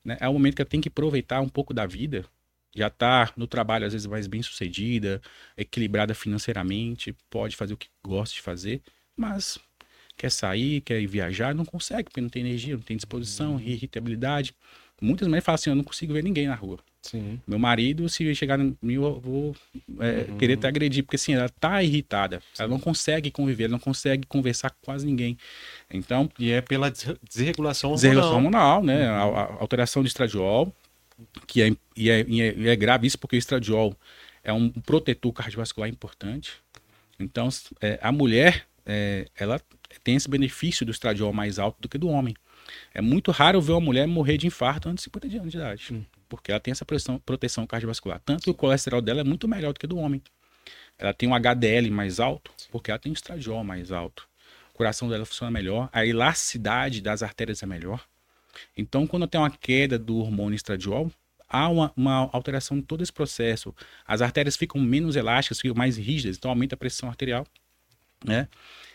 Né? 0.04 0.18
É 0.20 0.28
o 0.28 0.34
momento 0.34 0.56
que 0.56 0.62
ela 0.62 0.70
tem 0.70 0.82
que 0.82 0.88
aproveitar 0.88 1.42
um 1.42 1.50
pouco 1.50 1.74
da 1.74 1.86
vida. 1.86 2.26
Já 2.76 2.88
está 2.88 3.32
no 3.38 3.48
trabalho, 3.48 3.86
às 3.86 3.94
vezes, 3.94 4.08
mais 4.08 4.28
bem 4.28 4.42
sucedida, 4.42 5.22
equilibrada 5.56 6.14
financeiramente, 6.14 7.16
pode 7.30 7.56
fazer 7.56 7.74
o 7.74 7.78
que 7.78 7.88
gosta 8.04 8.36
de 8.36 8.42
fazer, 8.42 8.82
mas 9.16 9.58
quer 10.18 10.30
sair, 10.30 10.82
quer 10.82 11.06
viajar, 11.08 11.56
não 11.56 11.66
consegue, 11.66 12.06
porque 12.06 12.22
não 12.22 12.30
tem 12.30 12.42
energia, 12.42 12.76
não 12.76 12.84
tem 12.84 12.98
disposição, 12.98 13.54
uhum. 13.54 13.60
irritabilidade. 13.62 14.54
Muitas 15.02 15.28
mulheres 15.28 15.46
falam 15.46 15.56
assim: 15.56 15.70
eu 15.70 15.76
não 15.76 15.84
consigo 15.84 16.14
ver 16.14 16.24
ninguém 16.24 16.48
na 16.48 16.56
rua. 16.56 16.80
Sim. 17.06 17.40
Meu 17.46 17.60
marido, 17.60 18.10
se 18.10 18.34
chegar 18.34 18.60
em 18.60 18.76
mim, 18.82 18.96
eu 18.96 19.20
vou 19.20 19.56
é, 20.00 20.26
uhum. 20.28 20.38
querer 20.38 20.58
te 20.58 20.66
agredir, 20.66 21.04
porque 21.04 21.18
assim, 21.18 21.36
ela 21.36 21.48
tá 21.48 21.84
irritada. 21.84 22.40
Sim. 22.54 22.64
Ela 22.64 22.70
não 22.70 22.80
consegue 22.80 23.30
conviver, 23.30 23.66
ela 23.66 23.74
não 23.74 23.80
consegue 23.80 24.26
conversar 24.26 24.72
com 24.72 24.78
quase 24.82 25.06
ninguém. 25.06 25.38
Então. 25.92 26.28
E 26.40 26.52
é 26.52 26.62
pela 26.62 26.92
desregulação 26.92 27.92
hormonal. 27.92 28.02
Desregulação 28.02 28.36
hormonal, 28.38 28.84
né? 28.84 29.08
Uhum. 29.08 29.36
A, 29.36 29.42
a, 29.42 29.54
alteração 29.62 30.02
de 30.02 30.08
estradiol, 30.08 30.76
que 31.46 31.62
é, 31.62 31.76
e 31.96 32.10
é, 32.10 32.26
e 32.28 32.42
é, 32.42 32.70
é, 32.70 32.76
grave 32.76 33.06
isso 33.06 33.20
porque 33.20 33.36
o 33.36 33.38
estradiol 33.38 33.96
é 34.44 34.52
um 34.52 34.70
protetor 34.70 35.32
cardiovascular 35.32 35.88
importante. 35.88 36.54
Então, 37.20 37.50
é, 37.82 38.00
a 38.02 38.12
mulher, 38.12 38.66
é, 38.84 39.28
ela 39.38 39.62
tem 40.04 40.16
esse 40.16 40.28
benefício 40.28 40.84
do 40.84 40.92
estradiol 40.92 41.32
mais 41.32 41.60
alto 41.60 41.78
do 41.80 41.88
que 41.88 42.00
do 42.00 42.10
homem. 42.10 42.36
É 42.96 43.02
muito 43.02 43.30
raro 43.32 43.62
ver 43.62 43.74
uma 43.74 43.82
mulher 43.82 44.08
morrer 44.08 44.38
de 44.38 44.48
infarto 44.48 44.90
antes 44.90 45.04
de 45.04 45.12
50 45.12 45.38
anos 45.38 45.52
de 45.52 45.58
idade. 45.58 46.08
Porque 46.28 46.52
ela 46.52 46.60
tem 46.60 46.72
essa 46.72 46.86
proteção, 46.86 47.20
proteção 47.20 47.68
cardiovascular. 47.68 48.22
Tanto 48.26 48.44
que 48.44 48.50
o 48.50 48.54
colesterol 48.54 49.02
dela 49.02 49.22
é 49.22 49.24
muito 49.24 49.48
melhor 49.48 49.74
do 49.74 49.80
que 49.80 49.88
do 49.88 49.98
homem. 49.98 50.22
Ela 50.98 51.14
tem 51.14 51.28
um 51.28 51.36
HDL 51.36 51.90
mais 51.92 52.20
alto, 52.20 52.52
porque 52.72 52.90
ela 52.90 53.00
tem 53.00 53.12
um 53.12 53.14
estradiol 53.14 53.64
mais 53.64 53.92
alto. 53.92 54.28
O 54.74 54.78
coração 54.78 55.10
dela 55.10 55.26
funciona 55.26 55.52
melhor, 55.52 55.90
a 55.92 56.06
elasticidade 56.06 57.02
das 57.02 57.24
artérias 57.24 57.62
é 57.64 57.66
melhor. 57.66 58.06
Então, 58.78 59.06
quando 59.06 59.28
tem 59.28 59.40
uma 59.40 59.52
queda 59.52 60.00
do 60.00 60.18
hormônio 60.18 60.56
estradiol, 60.56 61.12
há 61.48 61.70
uma, 61.70 61.94
uma, 61.96 62.30
alteração 62.32 62.78
em 62.78 62.82
todo 62.82 63.02
esse 63.02 63.12
processo. 63.12 63.74
As 64.06 64.22
artérias 64.22 64.56
ficam 64.56 64.80
menos 64.82 65.16
elásticas, 65.16 65.60
ficam 65.60 65.76
mais 65.76 65.98
rígidas, 65.98 66.38
então 66.38 66.50
aumenta 66.50 66.76
a 66.76 66.78
pressão 66.78 67.10
arterial, 67.10 67.46
né? 68.24 68.48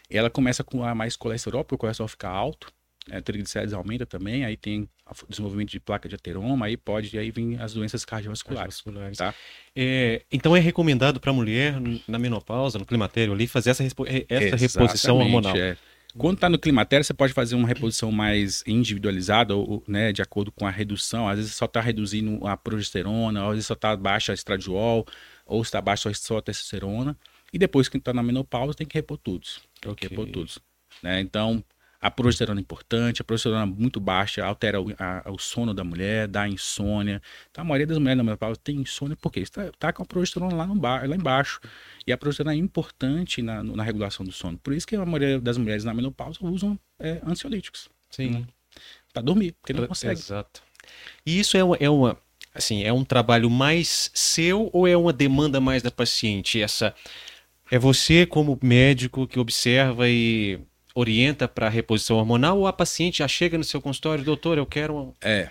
Ela 0.08 0.28
começa 0.28 0.64
com 0.64 0.78
mais 0.94 1.16
colesterol, 1.16 1.64
porque 1.64 1.76
o 1.76 1.78
colesterol 1.78 2.08
fica 2.08 2.28
alto 2.28 2.72
é, 3.10 3.20
triglicérides 3.20 3.74
aumenta 3.74 4.06
também, 4.06 4.44
aí 4.44 4.56
tem 4.56 4.88
desenvolvimento 5.28 5.70
de 5.70 5.80
placa 5.80 6.08
de 6.08 6.14
ateroma, 6.14 6.66
aí 6.66 6.76
pode 6.76 7.18
aí 7.18 7.30
vir 7.30 7.60
as 7.60 7.74
doenças 7.74 8.04
cardiovasculares. 8.04 8.80
cardiovasculares. 8.80 9.18
Tá? 9.18 9.34
É, 9.74 10.22
então 10.30 10.56
é 10.56 10.60
recomendado 10.60 11.20
para 11.20 11.30
a 11.30 11.34
mulher 11.34 11.74
na 12.06 12.18
menopausa, 12.18 12.78
no 12.78 12.86
climatério 12.86 13.32
ali, 13.32 13.46
fazer 13.46 13.70
essa, 13.70 13.84
essa 14.28 14.56
reposição 14.56 15.18
hormonal. 15.18 15.56
É. 15.56 15.76
Quando 16.16 16.36
está 16.36 16.48
no 16.48 16.58
climatério, 16.58 17.04
você 17.04 17.14
pode 17.14 17.32
fazer 17.32 17.54
uma 17.54 17.68
reposição 17.68 18.10
mais 18.10 18.64
individualizada, 18.66 19.54
ou, 19.54 19.82
né, 19.86 20.12
de 20.12 20.20
acordo 20.20 20.50
com 20.50 20.66
a 20.66 20.70
redução. 20.70 21.28
Às 21.28 21.36
vezes 21.38 21.54
só 21.54 21.66
está 21.66 21.80
reduzindo 21.80 22.44
a 22.46 22.56
progesterona, 22.56 23.44
às 23.44 23.50
vezes 23.50 23.66
só 23.66 23.74
está 23.74 23.96
baixa 23.96 24.32
a 24.32 24.34
estradiol, 24.34 25.06
ou 25.46 25.62
está 25.62 25.80
baixa 25.80 26.12
só 26.14 26.38
a 26.38 26.42
testosterona. 26.42 27.16
E 27.52 27.58
depois 27.58 27.88
que 27.88 27.96
está 27.96 28.12
na 28.12 28.22
menopausa, 28.22 28.74
tem 28.74 28.86
que 28.86 28.98
repor 28.98 29.18
todos. 29.18 29.60
Tem 29.80 29.90
okay. 29.90 30.08
que 30.08 30.14
repor 30.14 30.30
todos. 30.32 30.58
Né? 31.02 31.20
Então, 31.20 31.64
a 32.00 32.10
progesterona 32.10 32.60
é 32.60 32.62
importante, 32.62 33.20
a 33.20 33.24
progesterona 33.24 33.66
muito 33.66 34.00
baixa 34.00 34.42
altera 34.42 34.80
o, 34.80 34.86
a, 34.98 35.30
o 35.30 35.38
sono 35.38 35.74
da 35.74 35.84
mulher, 35.84 36.26
dá 36.26 36.48
insônia. 36.48 37.20
Então, 37.50 37.62
a 37.62 37.64
maioria 37.64 37.86
das 37.86 37.98
mulheres 37.98 38.16
na 38.16 38.24
menopausa 38.24 38.58
tem 38.62 38.76
insônia 38.76 39.16
porque 39.20 39.40
está 39.40 39.70
tá 39.78 39.92
com 39.92 40.02
a 40.02 40.06
progesterona 40.06 40.56
lá, 40.56 40.66
no 40.66 40.80
lá 40.80 41.14
embaixo. 41.14 41.60
E 42.06 42.12
a 42.12 42.16
progesterona 42.16 42.54
é 42.54 42.58
importante 42.58 43.42
na, 43.42 43.62
na 43.62 43.82
regulação 43.82 44.24
do 44.24 44.32
sono. 44.32 44.56
Por 44.58 44.72
isso 44.72 44.86
que 44.86 44.96
a 44.96 45.04
maioria 45.04 45.38
das 45.38 45.58
mulheres 45.58 45.84
na 45.84 45.92
menopausa 45.92 46.38
usam 46.40 46.78
é, 46.98 47.20
ansiolíticos. 47.26 47.90
Sim. 48.08 48.30
Né? 48.30 48.46
Para 49.12 49.22
dormir, 49.22 49.52
porque 49.60 49.74
não 49.74 49.86
consegue. 49.86 50.18
Exato. 50.18 50.62
E 51.26 51.38
isso 51.38 51.56
é 51.56 51.62
uma, 51.62 51.76
é 51.76 51.90
uma, 51.90 52.16
assim, 52.54 52.82
é 52.82 52.92
um 52.92 53.04
trabalho 53.04 53.50
mais 53.50 54.10
seu 54.14 54.70
ou 54.72 54.88
é 54.88 54.96
uma 54.96 55.12
demanda 55.12 55.60
mais 55.60 55.82
da 55.82 55.90
paciente? 55.90 56.62
Essa 56.62 56.94
é 57.70 57.78
você 57.78 58.24
como 58.24 58.58
médico 58.62 59.26
que 59.26 59.38
observa 59.38 60.08
e 60.08 60.60
orienta 60.94 61.46
para 61.46 61.68
reposição 61.68 62.16
hormonal 62.16 62.58
ou 62.58 62.66
a 62.66 62.72
paciente 62.72 63.18
já 63.18 63.28
chega 63.28 63.56
no 63.56 63.64
seu 63.64 63.80
consultório, 63.80 64.24
doutor, 64.24 64.58
eu 64.58 64.66
quero. 64.66 65.14
É. 65.20 65.50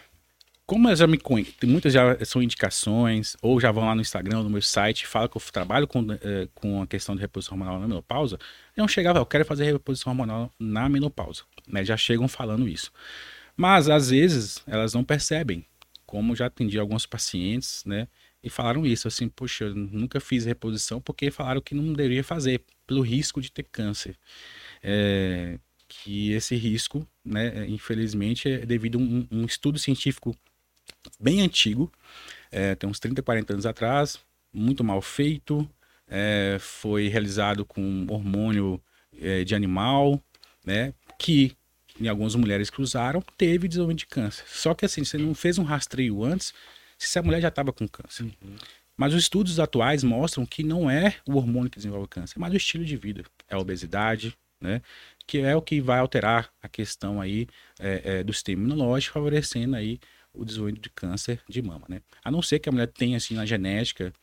Como 0.65 0.87
elas 0.87 0.99
já 0.99 1.07
me 1.07 1.17
conhecem, 1.17 1.55
muitas 1.63 1.91
já 1.91 2.23
são 2.23 2.43
indicações, 2.43 3.35
ou 3.41 3.59
já 3.59 3.71
vão 3.71 3.85
lá 3.85 3.95
no 3.95 4.01
Instagram, 4.01 4.43
no 4.43 4.49
meu 4.51 4.61
site, 4.61 5.07
falam 5.07 5.27
que 5.27 5.35
eu 5.35 5.41
trabalho 5.51 5.87
com, 5.87 6.05
é, 6.11 6.47
com 6.53 6.83
a 6.83 6.87
questão 6.87 7.15
de 7.15 7.21
reposição 7.21 7.57
hormonal 7.57 7.79
na 7.79 7.87
menopausa, 7.87 8.37
não 8.77 8.87
chegava, 8.87 9.17
eu 9.17 9.25
quero 9.25 9.43
fazer 9.45 9.63
reposição 9.63 10.11
hormonal 10.11 10.51
na 10.59 10.87
menopausa. 10.87 11.41
Né? 11.67 11.83
Já 11.83 11.97
chegam 11.97 12.27
falando 12.27 12.67
isso. 12.67 12.91
Mas, 13.57 13.89
às 13.89 14.11
vezes, 14.11 14.61
elas 14.67 14.93
não 14.93 15.03
percebem. 15.03 15.65
Como 16.05 16.35
já 16.35 16.45
atendi 16.45 16.79
alguns 16.79 17.05
pacientes, 17.05 17.83
né? 17.85 18.07
E 18.41 18.49
falaram 18.49 18.85
isso, 18.85 19.07
assim, 19.07 19.27
poxa, 19.27 19.65
eu 19.65 19.75
nunca 19.75 20.19
fiz 20.19 20.45
reposição 20.45 21.01
porque 21.01 21.29
falaram 21.29 21.61
que 21.61 21.75
não 21.75 21.93
deveria 21.93 22.23
fazer, 22.23 22.63
pelo 22.87 23.01
risco 23.01 23.41
de 23.41 23.51
ter 23.51 23.63
câncer. 23.63 24.15
É, 24.81 25.57
que 25.87 26.31
esse 26.31 26.55
risco, 26.55 27.05
né, 27.25 27.67
infelizmente, 27.67 28.49
é 28.49 28.65
devido 28.65 28.97
a 28.97 29.01
um, 29.01 29.27
um 29.31 29.45
estudo 29.45 29.79
científico 29.79 30.35
bem 31.19 31.41
antigo, 31.41 31.91
é, 32.51 32.75
tem 32.75 32.89
uns 32.89 32.99
30, 32.99 33.21
40 33.21 33.53
anos 33.53 33.65
atrás, 33.65 34.19
muito 34.53 34.83
mal 34.83 35.01
feito, 35.01 35.67
é, 36.07 36.57
foi 36.59 37.07
realizado 37.07 37.65
com 37.65 38.05
hormônio 38.09 38.81
é, 39.19 39.43
de 39.43 39.55
animal, 39.55 40.21
né, 40.65 40.93
que 41.17 41.57
em 41.99 42.07
algumas 42.07 42.35
mulheres 42.35 42.69
que 42.69 42.81
usaram, 42.81 43.21
teve 43.37 43.67
desenvolvimento 43.67 43.99
de 43.99 44.07
câncer. 44.07 44.45
Só 44.47 44.73
que 44.73 44.85
assim, 44.85 45.03
você 45.03 45.17
não 45.17 45.35
fez 45.35 45.57
um 45.57 45.63
rastreio 45.63 46.23
antes 46.23 46.53
se 46.97 47.19
a 47.19 47.23
mulher 47.23 47.41
já 47.41 47.49
estava 47.49 47.73
com 47.73 47.87
câncer. 47.87 48.23
Uhum. 48.23 48.55
Mas 48.95 49.13
os 49.13 49.23
estudos 49.23 49.59
atuais 49.59 50.03
mostram 50.03 50.45
que 50.45 50.63
não 50.63 50.89
é 50.89 51.15
o 51.25 51.35
hormônio 51.35 51.69
que 51.69 51.77
desenvolve 51.77 52.07
câncer, 52.07 52.39
mas 52.39 52.53
o 52.53 52.57
estilo 52.57 52.83
de 52.83 52.97
vida. 52.97 53.23
É 53.47 53.55
a 53.55 53.59
obesidade, 53.59 54.35
né? 54.61 54.81
Que 55.25 55.39
é 55.39 55.55
o 55.55 55.61
que 55.61 55.79
vai 55.81 55.99
alterar 55.99 56.51
a 56.61 56.67
questão 56.67 57.21
aí 57.21 57.47
é, 57.79 58.19
é, 58.19 58.23
do 58.23 58.33
sistema 58.33 58.63
imunológico, 58.63 59.13
favorecendo 59.13 59.75
aí 59.75 59.99
o 60.33 60.45
desenvolvimento 60.45 60.83
de 60.83 60.89
câncer 60.89 61.41
de 61.47 61.61
mama, 61.61 61.85
né? 61.89 62.01
A 62.23 62.31
não 62.31 62.41
ser 62.41 62.59
que 62.59 62.69
a 62.69 62.71
mulher 62.71 62.87
tenha, 62.87 63.17
assim, 63.17 63.35
na 63.35 63.45
genética, 63.45 64.13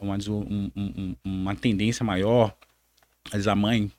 uma, 0.00 0.16
um, 0.28 0.70
um, 0.76 1.16
uma 1.24 1.54
tendência 1.54 2.04
maior, 2.04 2.56
às 3.26 3.32
vezes 3.32 3.48
a 3.48 3.54
mãe 3.54 3.90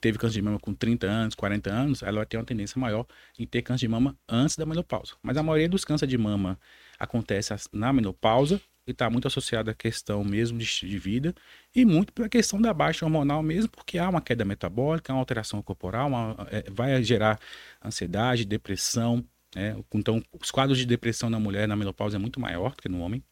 teve 0.00 0.18
câncer 0.18 0.34
de 0.34 0.42
mama 0.42 0.58
com 0.58 0.74
30 0.74 1.06
anos, 1.06 1.34
40 1.34 1.70
anos, 1.70 2.02
ela 2.02 2.18
vai 2.18 2.26
ter 2.26 2.36
uma 2.36 2.44
tendência 2.44 2.78
maior 2.80 3.06
em 3.38 3.46
ter 3.46 3.62
câncer 3.62 3.86
de 3.86 3.88
mama 3.88 4.16
antes 4.28 4.56
da 4.56 4.66
menopausa. 4.66 5.14
Mas 5.22 5.36
a 5.36 5.42
maioria 5.42 5.68
dos 5.68 5.84
cânceres 5.84 6.10
de 6.10 6.18
mama 6.18 6.58
acontece 6.98 7.54
na 7.72 7.92
menopausa 7.92 8.60
e 8.86 8.92
está 8.92 9.08
muito 9.10 9.28
associada 9.28 9.70
à 9.70 9.74
questão 9.74 10.24
mesmo 10.24 10.58
de 10.58 10.64
estilo 10.64 10.90
de 10.90 10.98
vida 10.98 11.34
e 11.74 11.84
muito 11.84 12.12
pela 12.12 12.28
questão 12.28 12.60
da 12.60 12.72
baixa 12.72 13.04
hormonal 13.04 13.42
mesmo, 13.42 13.70
porque 13.70 13.98
há 13.98 14.08
uma 14.08 14.20
queda 14.20 14.44
metabólica, 14.44 15.12
uma 15.12 15.18
alteração 15.20 15.62
corporal, 15.62 16.08
uma, 16.08 16.36
é, 16.50 16.64
vai 16.70 17.02
gerar 17.02 17.38
ansiedade, 17.84 18.44
depressão. 18.44 19.24
Né? 19.54 19.76
Então, 19.94 20.22
os 20.40 20.50
quadros 20.50 20.78
de 20.78 20.86
depressão 20.86 21.30
na 21.30 21.38
mulher 21.38 21.68
na 21.68 21.76
menopausa 21.76 22.16
é 22.16 22.18
muito 22.18 22.40
maior 22.40 22.74
do 22.74 22.82
que 22.82 22.88
no 22.88 23.00
homem. 23.00 23.22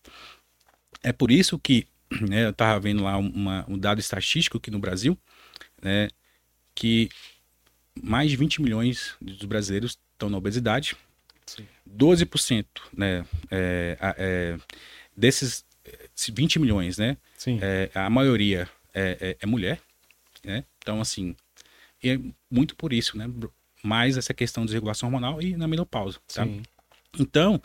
É 1.02 1.12
por 1.12 1.30
isso 1.30 1.58
que 1.58 1.86
né, 2.10 2.46
eu 2.46 2.50
estava 2.50 2.78
vendo 2.80 3.02
lá 3.02 3.16
uma, 3.16 3.64
um 3.68 3.78
dado 3.78 4.00
estatístico 4.00 4.58
aqui 4.58 4.70
no 4.70 4.78
Brasil, 4.78 5.16
né, 5.82 6.08
que 6.74 7.08
mais 8.00 8.30
de 8.30 8.36
20 8.36 8.62
milhões 8.62 9.16
dos 9.20 9.44
brasileiros 9.44 9.98
estão 10.12 10.30
na 10.30 10.38
obesidade. 10.38 10.96
Sim. 11.46 11.66
12%, 11.88 12.66
né, 12.96 13.24
é, 13.50 13.96
é, 14.00 14.58
desses 15.18 15.64
20 16.32 16.60
milhões, 16.60 16.96
né? 16.96 17.16
Sim. 17.36 17.58
É, 17.60 17.90
a 17.94 18.08
maioria 18.08 18.68
é, 18.94 19.18
é, 19.20 19.36
é, 19.40 19.46
mulher, 19.46 19.80
né? 20.44 20.64
Então, 20.78 21.00
assim, 21.00 21.34
é 22.02 22.18
muito 22.48 22.76
por 22.76 22.92
isso, 22.92 23.18
né? 23.18 23.28
Mais 23.82 24.16
essa 24.16 24.32
questão 24.32 24.64
de 24.64 24.72
regulação 24.72 25.08
hormonal 25.08 25.42
e 25.42 25.56
na 25.56 25.66
menopausa, 25.66 26.20
tá? 26.32 26.44
Sim. 26.44 26.62
Então, 27.18 27.60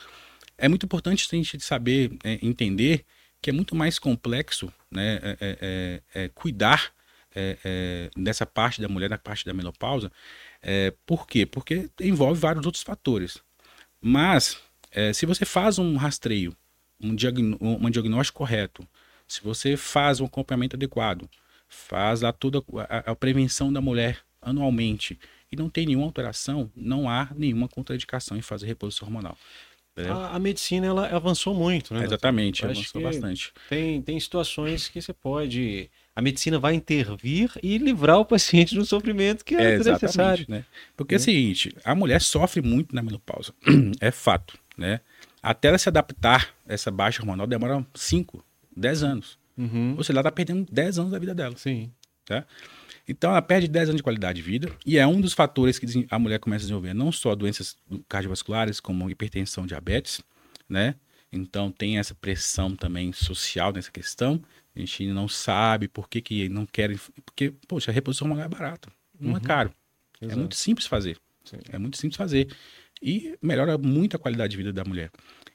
é 0.58 0.68
muito 0.68 0.86
importante 0.86 1.28
a 1.32 1.36
gente 1.36 1.60
saber, 1.60 2.18
é, 2.24 2.40
entender 2.42 3.06
que 3.40 3.50
é 3.50 3.54
muito 3.54 3.76
mais 3.76 4.00
complexo, 4.00 4.74
né? 4.90 5.20
É, 5.40 6.02
é, 6.16 6.28
cuidar 6.30 6.92
dessa 8.16 8.46
parte 8.46 8.80
da 8.80 8.88
mulher, 8.88 9.10
da 9.10 9.18
parte 9.18 9.44
da 9.44 9.56
menopausa. 9.56 10.12
por 11.04 11.26
quê? 11.28 11.48
Porque 11.48 11.90
envolve 12.00 12.40
vários 12.40 12.64
outros 12.64 12.84
fatores. 12.84 13.40
Mas, 14.00 14.60
se 15.16 15.26
você 15.26 15.44
faz 15.44 15.80
um 15.80 15.98
rastreio 15.98 16.56
um, 17.02 17.16
diagn 17.16 17.58
um 17.60 17.90
diagnóstico 17.90 18.40
correto, 18.40 18.88
se 19.28 19.42
você 19.42 19.76
faz 19.78 20.20
um 20.20 20.26
acompanhamento 20.26 20.76
adequado, 20.76 21.30
faz 21.68 22.22
lá 22.22 22.32
toda 22.32 22.64
a, 22.90 23.12
a, 23.12 23.16
prevenção 23.16 23.72
da 23.72 23.82
mulher 23.82 24.20
anualmente 24.42 25.20
e 25.52 25.56
não 25.56 25.70
tem 25.70 25.86
nenhuma 25.86 26.06
alteração, 26.06 26.72
não 26.76 27.10
há 27.10 27.30
nenhuma 27.36 27.68
contraindicação 27.68 28.38
em 28.38 28.42
fazer 28.42 28.68
reposição 28.68 29.08
hormonal. 29.08 29.38
A, 29.96 30.36
a, 30.36 30.40
medicina 30.40 30.88
ela 30.88 31.08
avançou 31.08 31.54
muito, 31.54 31.94
né? 31.94 32.04
Exatamente, 32.04 32.66
avançou 32.66 33.02
bastante. 33.02 33.54
Tem, 33.70 34.02
tem 34.02 34.20
situações 34.20 34.90
que 34.90 35.00
você 35.00 35.14
pode. 35.14 35.90
A 36.16 36.22
medicina 36.22 36.58
vai 36.58 36.74
intervir 36.74 37.52
e 37.62 37.78
livrar 37.78 38.18
o 38.18 38.26
paciente 38.26 38.74
do 38.74 38.86
sofrimento 38.86 39.46
que 39.46 39.56
é, 39.56 39.76
é 39.76 39.78
necessário. 39.78 40.46
Né? 40.50 40.66
Porque 40.98 41.14
é. 41.14 41.18
é 41.18 41.20
o 41.20 41.22
seguinte, 41.22 41.76
a 41.84 41.94
mulher 41.94 42.22
sofre 42.22 42.60
muito 42.60 42.96
na 42.96 43.04
menopausa. 43.04 43.54
é 44.02 44.10
fato, 44.10 44.58
né? 44.76 45.00
Até 45.44 45.68
ela 45.68 45.78
se 45.78 45.90
adaptar 45.90 46.56
a 46.66 46.74
essa 46.74 46.90
baixa 46.90 47.22
hormonal 47.22 47.46
demora 47.46 47.86
5, 47.94 48.44
10 48.76 49.04
anos. 49.04 49.38
Uhum. 49.58 49.96
Ou 49.98 50.04
seja, 50.04 50.14
ela 50.14 50.22
está 50.22 50.32
perdendo 50.32 50.66
10 50.72 51.00
anos 51.00 51.12
da 51.12 51.20
vida 51.20 51.36
dela. 51.36 51.54
Sim. 51.58 51.92
Tá? 52.26 52.46
Então 53.08 53.32
ela 53.32 53.42
perde 53.42 53.68
10 53.68 53.90
anos 53.90 54.00
de 54.00 54.04
qualidade 54.04 54.38
de 54.38 54.42
vida 54.42 54.72
e 54.86 54.98
é 54.98 55.06
um 55.06 55.20
dos 55.20 55.34
fatores 55.34 55.78
que 55.78 56.08
a 56.10 56.18
mulher 56.18 56.40
começa 56.40 56.64
a 56.64 56.66
desenvolver 56.66 56.94
não 56.94 57.12
só 57.12 57.36
doenças 57.36 57.76
cardiovasculares, 58.08 58.80
como 58.80 59.10
hipertensão, 59.10 59.66
diabetes, 59.66 60.22
né? 60.70 60.96
Então 61.30 61.70
tem 61.70 61.98
essa 61.98 62.16
pressão 62.16 62.76
também 62.76 63.12
social 63.12 63.74
nessa 63.74 63.92
questão. 63.92 64.42
A 64.74 64.80
gente 64.80 65.06
não 65.08 65.28
sabe 65.28 65.88
por 65.90 66.08
que, 66.08 66.22
que 66.22 66.48
não 66.48 66.66
querem. 66.66 66.98
Porque, 67.26 67.54
poxa, 67.68 67.92
a 67.92 67.94
reposição 67.94 68.26
hormonal 68.26 68.46
é 68.46 68.50
barata, 68.50 68.90
não 69.20 69.32
é 69.32 69.34
uhum. 69.34 69.38
é 69.38 69.42
caro. 69.42 69.74
Exato. 70.22 70.34
É 70.34 70.40
muito 70.40 70.56
simples 70.56 70.88
fazer. 70.88 71.18
Sim. 71.44 71.58
É 71.70 71.78
muito 71.78 71.98
simples 71.98 72.16
fazer 72.16 72.48
e 73.04 73.38
melhora 73.42 73.78
muito 73.78 74.16
a 74.16 74.20
qualidade 74.20 74.52
de 74.52 74.58
vida 74.58 74.72
da 74.72 74.86
mulher. 74.86 75.12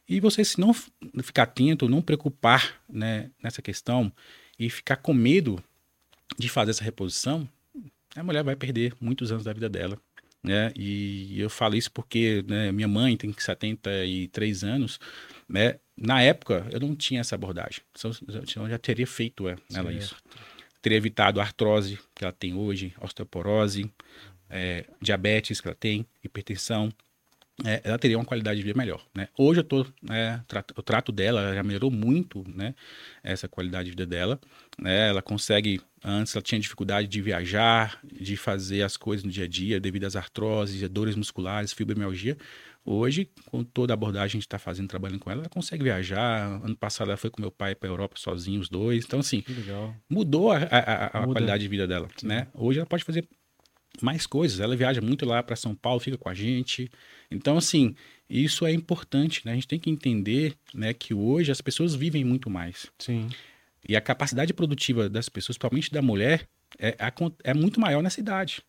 E 0.07 0.21
você, 0.21 0.45
se 0.45 0.61
não 0.61 0.75
ficar 1.23 1.45
atento, 1.45 1.89
não 1.89 2.03
preocupar 2.03 2.81
né, 2.89 3.31
nessa 3.43 3.63
questão 3.63 4.13
e 4.59 4.69
ficar 4.69 4.97
com 4.97 5.15
medo 5.15 5.63
de 6.39 6.49
fazer 6.49 6.73
essa 6.73 6.85
reposição, 6.85 7.49
a 8.15 8.23
mulher 8.23 8.45
vai 8.45 8.55
perder 8.55 8.95
muitos 9.01 9.33
anos 9.33 9.45
da 9.45 9.53
vida 9.53 9.69
dela. 9.69 9.99
Né? 10.43 10.73
E 10.77 11.41
eu 11.41 11.51
falo 11.51 11.75
isso 11.75 11.91
porque 11.91 12.45
né, 12.47 12.71
minha 12.71 12.87
mãe 12.87 13.17
tem 13.17 13.33
73 13.37 14.65
anos, 14.65 15.01
né? 15.49 15.79
Na 15.97 16.23
época 16.23 16.65
eu 16.71 16.79
não 16.79 16.95
tinha 16.95 17.21
essa 17.21 17.35
abordagem, 17.35 17.81
eu 18.05 18.69
já 18.69 18.79
teria 18.79 19.07
feito 19.07 19.49
é, 19.49 19.57
ela 19.75 19.93
isso. 19.93 20.15
Teria 20.81 20.97
evitado 20.97 21.41
a 21.41 21.43
artrose 21.43 21.99
que 22.15 22.25
ela 22.25 22.33
tem 22.33 22.55
hoje, 22.55 22.95
osteoporose, 23.01 23.91
é, 24.49 24.85
diabetes 25.03 25.61
que 25.61 25.67
ela 25.67 25.75
tem, 25.75 26.07
hipertensão, 26.23 26.89
é, 27.65 27.81
ela 27.83 27.99
teria 27.99 28.17
uma 28.17 28.25
qualidade 28.25 28.59
de 28.59 28.65
vida 28.65 28.79
melhor. 28.79 29.05
Né? 29.15 29.29
Hoje 29.37 29.61
eu 29.61 29.65
tô, 29.65 29.85
né, 30.03 30.43
trato, 30.47 30.75
o 30.77 30.83
trato 30.83 31.11
dela 31.11 31.55
já 31.55 31.63
melhorou 31.63 31.91
muito, 31.91 32.45
né, 32.55 32.75
essa 33.23 33.49
qualidade 33.49 33.87
de 33.87 33.91
vida 33.91 34.07
dela. 34.07 34.41
Né? 34.79 35.09
Ela 35.09 35.21
consegue, 35.21 35.81
antes 36.05 36.35
ela 36.35 36.43
tinha 36.43 36.61
dificuldade 36.61 37.09
de 37.09 37.21
viajar, 37.21 37.99
de 38.05 38.37
fazer 38.37 38.83
as 38.83 38.97
coisas 38.97 39.25
no 39.25 39.31
dia 39.31 39.45
a 39.45 39.49
dia, 39.49 39.81
devido 39.81 40.05
às 40.05 40.15
artroses, 40.15 40.89
dores 40.89 41.17
musculares, 41.17 41.73
fibromialgia. 41.73 42.37
Hoje, 42.91 43.29
com 43.47 43.63
toda 43.63 43.93
a 43.93 43.95
abordagem 43.95 44.29
que 44.29 44.37
a 44.37 44.39
gente 44.39 44.47
está 44.47 44.59
fazendo, 44.59 44.89
trabalhando 44.89 45.19
com 45.19 45.31
ela, 45.31 45.43
ela 45.43 45.49
consegue 45.51 45.85
viajar. 45.85 46.47
Ano 46.65 46.75
passado 46.75 47.09
ela 47.09 47.19
foi 47.19 47.29
com 47.29 47.39
meu 47.39 47.51
pai 47.51 47.75
para 47.75 47.87
a 47.87 47.93
Europa 47.93 48.15
sozinho, 48.17 48.61
os 48.61 48.69
dois. 48.71 49.05
Então, 49.05 49.21
assim, 49.21 49.45
mudou 50.09 50.51
a, 50.51 50.57
a, 50.57 51.07
a 51.07 51.27
qualidade 51.27 51.65
de 51.65 51.69
vida 51.69 51.87
dela. 51.87 52.09
Né? 52.23 52.47
Hoje 52.55 52.79
ela 52.79 52.87
pode 52.87 53.05
fazer 53.05 53.29
mais 54.05 54.27
coisas. 54.27 54.61
Ela 54.61 54.77
viaja 54.77 55.01
muito 55.01 55.25
lá 55.27 55.43
para 55.43 55.57
São 55.57 55.75
Paulo, 55.75 56.01
fica 56.01 56.19
com 56.19 56.29
a 56.29 56.35
gente. 56.35 56.91
Então, 57.31 57.57
assim, 57.57 57.95
isso 58.29 58.67
é 58.67 58.73
importante, 58.73 59.45
né? 59.45 59.53
A 59.53 59.55
gente 59.55 59.69
tem 59.69 59.79
que 59.79 59.91
entender, 59.91 60.55
né, 60.75 60.93
que 60.93 61.15
hoje 61.15 61.51
as 61.51 61.61
pessoas 61.61 61.95
vivem 61.95 62.25
muito 62.25 62.51
mais. 62.51 62.87
Sim. 62.99 63.29
E 63.89 63.97
a 63.97 64.01
capacidade 64.01 64.53
produtiva 64.53 65.09
das 65.09 65.29
pessoas, 65.29 65.57
principalmente 65.57 65.93
da 65.93 66.03
mulher, 66.03 66.49
é, 66.79 66.97
é 67.45 67.55
muito 67.55 67.81
maior 67.81 68.03
nessa 68.03 68.21
idade. 68.21 68.63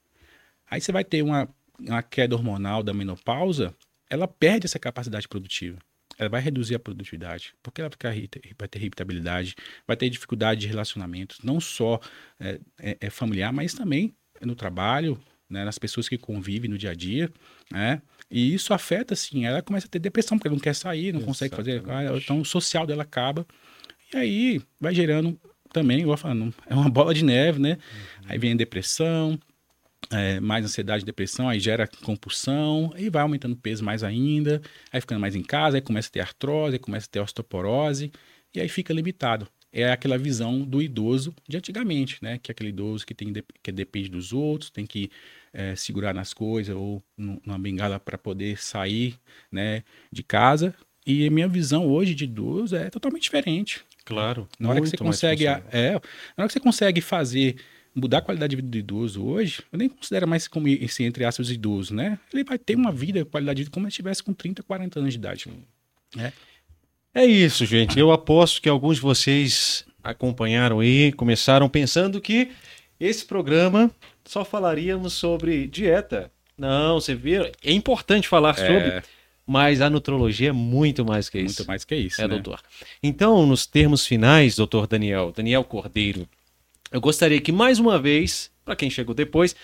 Aí 0.70 0.80
você 0.80 0.92
vai 0.92 1.04
ter 1.04 1.22
uma, 1.22 1.50
uma 1.80 2.02
queda 2.02 2.36
hormonal 2.36 2.84
da 2.84 2.94
menopausa, 2.94 3.76
ela 4.10 4.28
perde 4.28 4.66
essa 4.66 4.80
capacidade 4.80 5.28
produtiva. 5.28 5.78
Ela 6.18 6.30
vai 6.30 6.42
reduzir 6.42 6.76
a 6.76 6.80
produtividade, 6.80 7.54
porque 7.64 7.82
ela 7.82 7.90
vai, 8.02 8.30
vai 8.58 8.68
ter 8.68 8.80
irritabilidade, 8.80 9.56
vai 9.88 9.96
ter 9.96 10.10
dificuldade 10.10 10.62
de 10.62 10.68
relacionamento, 10.68 11.38
não 11.44 11.60
só 11.60 12.00
é, 12.40 12.60
é, 12.78 12.98
é 13.00 13.10
familiar, 13.10 13.54
mas 13.54 13.74
também 13.74 14.14
no 14.42 14.56
trabalho, 14.56 15.20
né, 15.50 15.66
nas 15.66 15.80
pessoas 15.80 16.08
que 16.08 16.18
convivem 16.18 16.70
no 16.70 16.78
dia 16.78 16.92
a 16.92 16.94
dia, 16.94 17.32
né? 17.72 18.02
E 18.30 18.54
isso 18.54 18.74
afeta, 18.74 19.16
assim, 19.16 19.46
ela 19.46 19.62
começa 19.62 19.88
a 19.88 19.90
ter 19.90 19.98
depressão, 19.98 20.38
porque 20.38 20.48
ela 20.48 20.56
não 20.56 20.62
quer 20.62 20.76
sair, 20.76 21.12
não 21.12 21.22
Exatamente. 21.22 21.26
consegue 21.26 21.56
fazer. 21.56 21.84
Ah, 21.90 22.18
então 22.18 22.40
o 22.40 22.46
social 22.46 22.86
dela 22.86 23.02
acaba. 23.02 23.46
E 24.14 24.18
aí 24.18 24.62
vai 24.80 24.94
gerando 24.94 25.40
também, 25.74 26.02
igual 26.02 26.18
falando, 26.18 26.54
é 26.68 26.76
uma 26.76 26.90
bola 26.90 27.14
de 27.14 27.24
neve, 27.24 27.60
né? 27.60 27.72
Uhum. 27.72 28.26
Aí 28.28 28.38
vem 28.38 28.54
a 28.54 28.56
depressão, 28.56 29.40
é, 30.12 30.40
mais 30.40 30.64
ansiedade, 30.64 31.04
depressão, 31.04 31.50
aí 31.50 31.60
gera 31.60 31.88
compulsão, 32.04 32.92
aí 32.96 33.10
vai 33.10 33.24
aumentando 33.24 33.54
o 33.54 33.58
peso 33.58 33.84
mais 33.84 34.04
ainda, 34.04 34.62
aí 34.92 35.02
ficando 35.02 35.20
mais 35.20 35.36
em 35.36 35.44
casa, 35.44 35.78
aí 35.78 35.82
começa 35.82 36.08
a 36.10 36.12
ter 36.12 36.20
artrose, 36.20 36.76
aí 36.76 36.80
começa 36.80 37.08
a 37.08 37.10
ter 37.10 37.20
osteoporose, 37.20 38.12
e 38.54 38.62
aí 38.62 38.70
fica 38.70 38.94
limitado 38.94 39.48
é 39.72 39.92
aquela 39.92 40.18
visão 40.18 40.62
do 40.62 40.82
idoso 40.82 41.34
de 41.48 41.58
antigamente, 41.58 42.18
né? 42.22 42.40
Que 42.42 42.52
é 42.52 42.54
aquele 42.54 42.70
idoso 42.70 43.06
que, 43.06 43.14
tem, 43.14 43.32
que 43.62 43.72
depende 43.72 44.10
dos 44.10 44.34
outros, 44.34 44.70
tem 44.70 44.86
que 44.86 45.12
é, 45.54 45.76
segurar 45.76 46.14
nas 46.14 46.34
coisas 46.34 46.76
ou 46.76 47.04
numa 47.18 47.60
bengala 47.60 48.00
para 48.00 48.18
poder 48.18 48.62
sair 48.62 49.16
né, 49.52 49.84
de 50.12 50.24
casa. 50.24 50.74
E 51.06 51.26
a 51.26 51.32
minha 51.32 51.48
visão 51.48 51.88
hoje 51.88 52.14
de 52.14 52.26
idoso 52.26 52.76
é 52.76 52.90
totalmente 52.90 53.24
diferente. 53.24 53.84
Claro. 54.06 54.48
Na 54.60 54.70
hora 54.70 54.82
que 54.82 54.90
você 54.90 54.98
consegue, 54.98 55.46
é, 55.46 55.92
na 56.36 56.44
hora 56.44 56.48
que 56.48 56.54
você 56.54 56.60
consegue 56.60 57.02
fazer 57.02 57.58
mudar 57.94 58.20
a 58.20 58.22
qualidade 58.22 58.52
de 58.52 58.56
vida 58.56 58.68
do 58.68 58.78
idoso 58.78 59.24
hoje, 59.24 59.64
eu 59.72 59.78
nem 59.78 59.90
considero 59.90 60.28
mais 60.28 60.48
como 60.48 60.68
esse, 60.68 61.04
entre 61.04 61.26
aspas, 61.26 61.50
idoso, 61.50 61.94
né? 61.94 62.20
Ele 62.34 62.44
vai 62.44 62.58
ter 62.58 62.76
uma 62.76 62.92
vida, 62.92 63.26
qualidade 63.26 63.58
de 63.58 63.64
vida, 63.64 63.74
como 63.74 63.86
se 63.86 63.90
estivesse 63.90 64.24
com 64.24 64.34
30, 64.34 64.64
40 64.64 65.00
anos 65.00 65.14
de 65.14 65.20
idade. 65.20 65.52
É. 66.18 66.32
é 67.14 67.26
isso, 67.26 67.66
gente. 67.66 67.98
Eu 67.98 68.12
aposto 68.12 68.62
que 68.62 68.70
alguns 68.70 68.98
de 68.98 69.02
vocês 69.02 69.86
acompanharam 70.04 70.80
aí, 70.80 71.12
começaram 71.12 71.68
pensando 71.70 72.22
que 72.22 72.52
esse 73.00 73.26
programa 73.26 73.92
só 74.26 74.44
falaríamos 74.44 75.14
sobre 75.14 75.68
dieta. 75.68 76.32
Não, 76.58 77.00
você 77.00 77.16
vê, 77.16 77.52
é 77.64 77.72
importante 77.72 78.28
falar 78.28 78.52
é... 78.60 78.68
sobre, 78.68 79.04
mas 79.46 79.82
a 79.82 79.90
nutrologia 79.90 80.50
é 80.50 80.52
muito 80.52 81.06
mais 81.06 81.30
que 81.30 81.40
isso. 81.40 81.62
Muito 81.62 81.68
mais 81.68 81.86
que 81.86 81.96
isso, 81.96 82.22
é, 82.22 82.28
né? 82.28 82.36
doutor. 82.36 82.62
Então, 83.02 83.46
nos 83.46 83.66
termos 83.66 84.06
finais, 84.06 84.56
doutor 84.56 84.86
Daniel, 84.86 85.32
Daniel 85.32 85.64
Cordeiro, 85.64 86.28
eu 86.92 87.00
gostaria 87.00 87.40
que 87.40 87.52
mais 87.52 87.80
uma 87.80 87.98
vez, 88.00 88.52
para 88.66 88.76
quem 88.76 88.90
chegou 88.90 89.16
depois, 89.16 89.56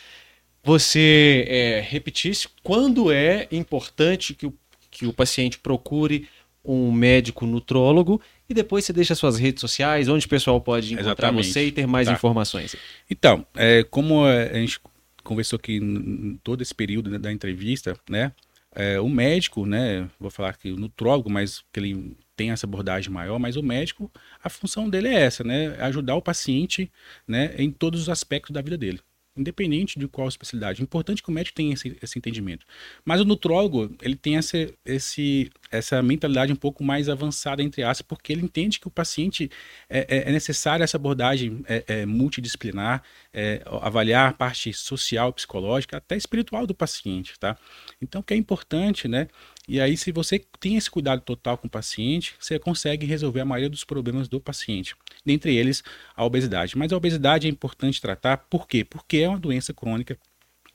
você 0.63 1.45
é, 1.47 1.79
repetisse 1.81 2.47
quando 2.63 3.11
é 3.11 3.47
importante 3.51 4.33
que 4.33 4.47
o, 4.47 4.53
que 4.89 5.05
o 5.05 5.13
paciente 5.13 5.59
procure 5.59 6.27
um 6.65 6.91
médico 6.91 7.45
nutrólogo 7.45 8.21
e 8.49 8.53
depois 8.53 8.85
você 8.85 8.93
deixa 8.93 9.15
suas 9.15 9.37
redes 9.37 9.61
sociais, 9.61 10.07
onde 10.07 10.25
o 10.25 10.29
pessoal 10.29 10.59
pode 10.59 10.93
encontrar 10.93 11.11
Exatamente. 11.11 11.47
você 11.47 11.67
e 11.67 11.71
ter 11.71 11.87
mais 11.87 12.07
tá. 12.07 12.13
informações. 12.13 12.75
Então, 13.09 13.45
é, 13.55 13.83
como 13.83 14.25
a 14.25 14.53
gente 14.53 14.79
conversou 15.23 15.57
aqui 15.57 15.77
em 15.77 16.39
todo 16.43 16.61
esse 16.61 16.73
período 16.73 17.17
da 17.19 17.31
entrevista, 17.31 17.97
né? 18.09 18.31
É, 18.77 18.99
o 18.99 19.07
médico, 19.07 19.65
né? 19.65 20.07
Vou 20.19 20.29
falar 20.29 20.55
que 20.57 20.71
o 20.71 20.75
nutrólogo, 20.75 21.29
mas 21.29 21.63
que 21.71 21.79
ele 21.79 22.17
tem 22.35 22.51
essa 22.51 22.65
abordagem 22.65 23.09
maior, 23.09 23.39
mas 23.39 23.55
o 23.55 23.63
médico, 23.63 24.11
a 24.43 24.49
função 24.49 24.89
dele 24.89 25.07
é 25.07 25.21
essa, 25.21 25.43
né? 25.43 25.75
Ajudar 25.79 26.15
o 26.15 26.21
paciente, 26.21 26.91
né? 27.27 27.55
Em 27.57 27.71
todos 27.71 28.01
os 28.01 28.09
aspectos 28.09 28.53
da 28.53 28.61
vida 28.61 28.77
dele 28.77 28.99
independente 29.35 29.99
de 29.99 30.07
qual 30.07 30.27
especialidade. 30.27 30.81
É 30.81 30.83
importante 30.83 31.21
que 31.21 31.29
o 31.29 31.31
médico 31.31 31.55
tenha 31.55 31.73
esse, 31.73 31.97
esse 32.01 32.17
entendimento. 32.17 32.65
Mas 33.03 33.19
o 33.21 33.25
nutrólogo, 33.25 33.95
ele 34.01 34.15
tem 34.15 34.37
essa, 34.37 34.69
esse, 34.85 35.51
essa 35.69 36.01
mentalidade 36.01 36.51
um 36.51 36.55
pouco 36.55 36.83
mais 36.83 37.09
avançada, 37.09 37.61
entre 37.61 37.83
aspas, 37.83 38.05
porque 38.07 38.31
ele 38.31 38.41
entende 38.41 38.79
que 38.79 38.87
o 38.87 38.91
paciente 38.91 39.49
é, 39.89 39.99
é, 40.09 40.29
é 40.29 40.31
necessária 40.31 40.83
essa 40.83 40.97
abordagem 40.97 41.63
é, 41.67 41.83
é 41.87 42.05
multidisciplinar, 42.05 43.03
é, 43.33 43.61
avaliar 43.81 44.29
a 44.29 44.33
parte 44.33 44.71
social, 44.73 45.33
psicológica, 45.33 45.97
até 45.97 46.15
espiritual 46.15 46.65
do 46.65 46.73
paciente, 46.73 47.37
tá? 47.37 47.57
Então, 48.01 48.21
o 48.21 48.23
que 48.23 48.33
é 48.33 48.37
importante, 48.37 49.07
né? 49.07 49.27
E 49.67 49.79
aí, 49.81 49.97
se 49.97 50.11
você 50.11 50.39
tem 50.59 50.75
esse 50.75 50.89
cuidado 50.89 51.21
total 51.21 51.57
com 51.57 51.67
o 51.67 51.69
paciente, 51.69 52.35
você 52.39 52.59
consegue 52.59 53.05
resolver 53.05 53.41
a 53.41 53.45
maioria 53.45 53.69
dos 53.69 53.83
problemas 53.83 54.27
do 54.27 54.39
paciente, 54.39 54.95
dentre 55.25 55.55
eles 55.55 55.83
a 56.15 56.23
obesidade. 56.23 56.77
Mas 56.77 56.93
a 56.93 56.97
obesidade 56.97 57.47
é 57.47 57.49
importante 57.49 58.01
tratar, 58.01 58.37
por 58.37 58.67
quê? 58.67 58.83
Porque 58.83 59.17
é 59.17 59.29
uma 59.29 59.39
doença 59.39 59.73
crônica 59.73 60.17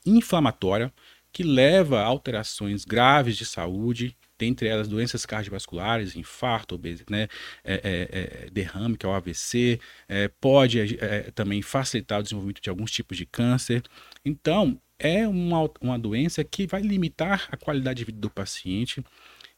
inflamatória 0.05 0.91
que 1.31 1.43
leva 1.43 2.01
a 2.01 2.05
alterações 2.05 2.83
graves 2.83 3.37
de 3.37 3.45
saúde, 3.45 4.17
dentre 4.37 4.67
elas 4.67 4.87
doenças 4.87 5.25
cardiovasculares, 5.25 6.15
infarto, 6.15 6.75
obesidade, 6.75 7.11
né, 7.11 7.27
é, 7.63 7.73
é, 7.73 8.45
é, 8.45 8.49
derrame, 8.49 8.97
que 8.97 9.05
é 9.05 9.09
o 9.09 9.13
AVC, 9.13 9.79
é, 10.09 10.27
pode 10.27 10.97
é, 10.99 11.31
também 11.31 11.61
facilitar 11.61 12.19
o 12.19 12.23
desenvolvimento 12.23 12.61
de 12.61 12.69
alguns 12.69 12.91
tipos 12.91 13.17
de 13.17 13.25
câncer. 13.25 13.83
Então, 14.25 14.81
é 15.01 15.27
uma, 15.27 15.69
uma 15.81 15.97
doença 15.97 16.43
que 16.43 16.67
vai 16.67 16.81
limitar 16.81 17.47
a 17.51 17.57
qualidade 17.57 17.97
de 17.97 18.05
vida 18.05 18.19
do 18.19 18.29
paciente. 18.29 19.03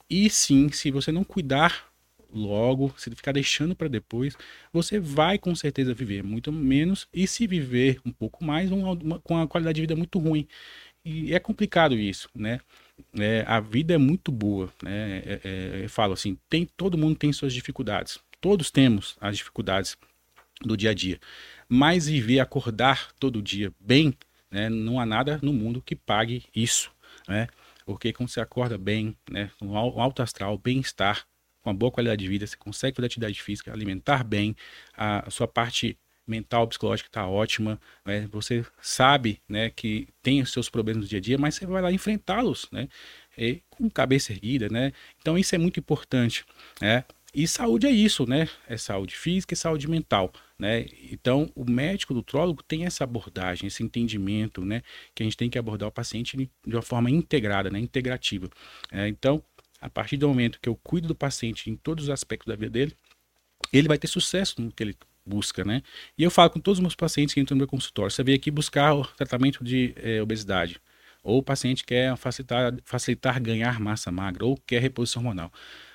E 0.09 0.29
sim, 0.29 0.69
se 0.69 0.89
você 0.89 1.11
não 1.11 1.23
cuidar 1.23 1.91
logo, 2.33 2.93
se 2.97 3.11
ficar 3.11 3.33
deixando 3.33 3.75
para 3.75 3.89
depois, 3.89 4.35
você 4.71 4.99
vai 4.99 5.37
com 5.37 5.53
certeza 5.53 5.93
viver 5.93 6.23
muito 6.23 6.51
menos 6.51 7.07
e 7.13 7.27
se 7.27 7.45
viver 7.45 7.99
um 8.05 8.11
pouco 8.11 8.43
mais, 8.43 8.71
uma, 8.71 8.93
uma, 8.93 9.19
com 9.19 9.37
a 9.37 9.47
qualidade 9.47 9.75
de 9.75 9.81
vida 9.81 9.95
muito 9.95 10.17
ruim. 10.17 10.47
E 11.05 11.35
é 11.35 11.39
complicado 11.39 11.95
isso, 11.95 12.29
né? 12.33 12.61
É, 13.19 13.43
a 13.45 13.59
vida 13.59 13.93
é 13.93 13.97
muito 13.97 14.31
boa, 14.31 14.71
né? 14.81 15.17
É, 15.25 15.41
é, 15.43 15.83
eu 15.83 15.89
falo 15.89 16.13
assim, 16.13 16.37
tem 16.49 16.65
todo 16.77 16.97
mundo 16.97 17.17
tem 17.17 17.33
suas 17.33 17.53
dificuldades, 17.53 18.17
todos 18.39 18.71
temos 18.71 19.17
as 19.19 19.37
dificuldades 19.37 19.97
do 20.61 20.77
dia 20.77 20.91
a 20.91 20.93
dia, 20.93 21.19
mas 21.67 22.07
viver, 22.07 22.39
acordar 22.39 23.11
todo 23.19 23.41
dia 23.41 23.73
bem 23.79 24.15
né? 24.53 24.69
Não 24.69 24.99
há 24.99 25.05
nada 25.05 25.39
no 25.41 25.51
mundo 25.51 25.81
que 25.81 25.95
pague 25.95 26.45
isso, 26.55 26.91
né? 27.27 27.47
Porque 27.85 28.13
quando 28.13 28.29
você 28.29 28.39
acorda 28.39 28.77
bem, 28.77 29.17
né? 29.29 29.49
Um 29.61 29.75
alto 29.77 30.21
astral, 30.21 30.57
bem-estar, 30.57 31.25
com 31.61 31.69
uma 31.69 31.75
boa 31.75 31.91
qualidade 31.91 32.23
de 32.23 32.29
vida, 32.29 32.45
você 32.45 32.55
consegue 32.55 32.95
fazer 32.95 33.07
atividade 33.07 33.41
física, 33.41 33.73
alimentar 33.73 34.23
bem, 34.23 34.55
a 34.95 35.29
sua 35.29 35.47
parte 35.47 35.97
mental, 36.25 36.67
psicológica 36.67 37.09
está 37.09 37.27
ótima, 37.27 37.79
né? 38.05 38.27
você 38.31 38.65
sabe 38.81 39.41
né, 39.47 39.69
que 39.69 40.07
tem 40.21 40.41
os 40.41 40.51
seus 40.53 40.69
problemas 40.69 41.03
no 41.03 41.09
dia 41.09 41.19
a 41.19 41.21
dia, 41.21 41.37
mas 41.37 41.55
você 41.55 41.65
vai 41.65 41.81
lá 41.81 41.91
enfrentá-los, 41.91 42.67
né? 42.71 42.87
E 43.37 43.61
com 43.69 43.89
cabeça 43.89 44.31
erguida, 44.31 44.69
né? 44.69 44.93
Então 45.19 45.37
isso 45.37 45.53
é 45.53 45.57
muito 45.57 45.79
importante, 45.79 46.45
né? 46.79 47.03
E 47.33 47.47
saúde 47.47 47.87
é 47.87 47.91
isso, 47.91 48.25
né? 48.27 48.47
É 48.67 48.77
saúde 48.77 49.15
física 49.15 49.53
e 49.53 49.57
saúde 49.57 49.87
mental, 49.89 50.31
né? 50.63 50.85
Então, 51.11 51.51
o 51.55 51.69
médico 51.69 52.13
nutrólogo 52.13 52.63
tem 52.63 52.85
essa 52.85 53.03
abordagem, 53.03 53.67
esse 53.67 53.83
entendimento, 53.83 54.63
né? 54.63 54.81
Que 55.13 55.21
a 55.21 55.25
gente 55.25 55.35
tem 55.35 55.49
que 55.49 55.59
abordar 55.59 55.89
o 55.89 55.91
paciente 55.91 56.37
de 56.37 56.49
uma 56.73 56.81
forma 56.81 57.11
integrada, 57.11 57.69
né? 57.69 57.77
Integrativa. 57.79 58.49
É, 58.89 59.09
então, 59.09 59.43
a 59.81 59.89
partir 59.89 60.15
do 60.15 60.25
momento 60.25 60.61
que 60.61 60.69
eu 60.69 60.75
cuido 60.77 61.09
do 61.09 61.15
paciente 61.15 61.69
em 61.69 61.75
todos 61.75 62.05
os 62.05 62.09
aspectos 62.09 62.47
da 62.47 62.55
vida 62.55 62.71
dele, 62.71 62.95
ele 63.73 63.89
vai 63.89 63.97
ter 63.97 64.07
sucesso 64.07 64.61
no 64.61 64.71
que 64.71 64.81
ele 64.81 64.95
busca, 65.25 65.65
né? 65.65 65.83
E 66.17 66.23
eu 66.23 66.31
falo 66.31 66.49
com 66.49 66.61
todos 66.61 66.79
os 66.79 66.81
meus 66.81 66.95
pacientes 66.95 67.33
que 67.33 67.41
entram 67.41 67.55
no 67.55 67.59
meu 67.59 67.67
consultório, 67.67 68.09
você 68.09 68.23
veio 68.23 68.37
aqui 68.37 68.49
buscar 68.49 68.93
o 68.93 69.05
tratamento 69.05 69.65
de 69.65 69.93
é, 69.97 70.21
obesidade, 70.21 70.79
ou 71.21 71.39
o 71.39 71.43
paciente 71.43 71.83
quer 71.83 72.15
facilitar, 72.15 72.73
facilitar 72.85 73.41
ganhar 73.41 73.81
massa 73.81 74.09
magra, 74.13 74.45
ou 74.45 74.57
quer 74.65 74.81
reposição 74.81 75.21
hormonal. 75.21 75.51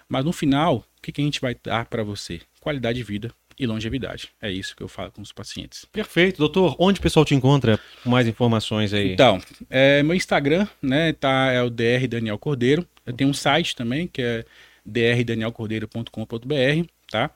Mas 0.06 0.26
no 0.26 0.32
final, 0.32 0.84
o 0.98 1.02
que, 1.02 1.10
que 1.10 1.22
a 1.22 1.24
gente 1.24 1.40
vai 1.40 1.54
dar 1.54 1.86
para 1.86 2.04
você? 2.04 2.42
Qualidade 2.60 2.98
de 2.98 3.04
vida 3.04 3.32
e 3.58 3.66
longevidade. 3.66 4.30
É 4.40 4.50
isso 4.50 4.76
que 4.76 4.82
eu 4.82 4.88
falo 4.88 5.10
com 5.10 5.20
os 5.20 5.32
pacientes. 5.32 5.84
Perfeito. 5.86 6.38
Doutor, 6.38 6.76
onde 6.78 7.00
o 7.00 7.02
pessoal 7.02 7.24
te 7.24 7.34
encontra 7.34 7.78
com 8.02 8.10
mais 8.10 8.28
informações 8.28 8.94
aí? 8.94 9.12
Então, 9.12 9.40
é, 9.68 10.02
meu 10.02 10.14
Instagram, 10.14 10.66
né, 10.80 11.12
tá, 11.12 11.50
é 11.50 11.62
o 11.62 11.68
DR 11.68 12.06
Daniel 12.08 12.38
Cordeiro. 12.38 12.86
Eu 13.04 13.12
tenho 13.12 13.30
um 13.30 13.34
site 13.34 13.74
também, 13.74 14.06
que 14.06 14.22
é 14.22 14.44
drdanielcordeiro.com.br, 14.84 16.88
tá? 17.10 17.30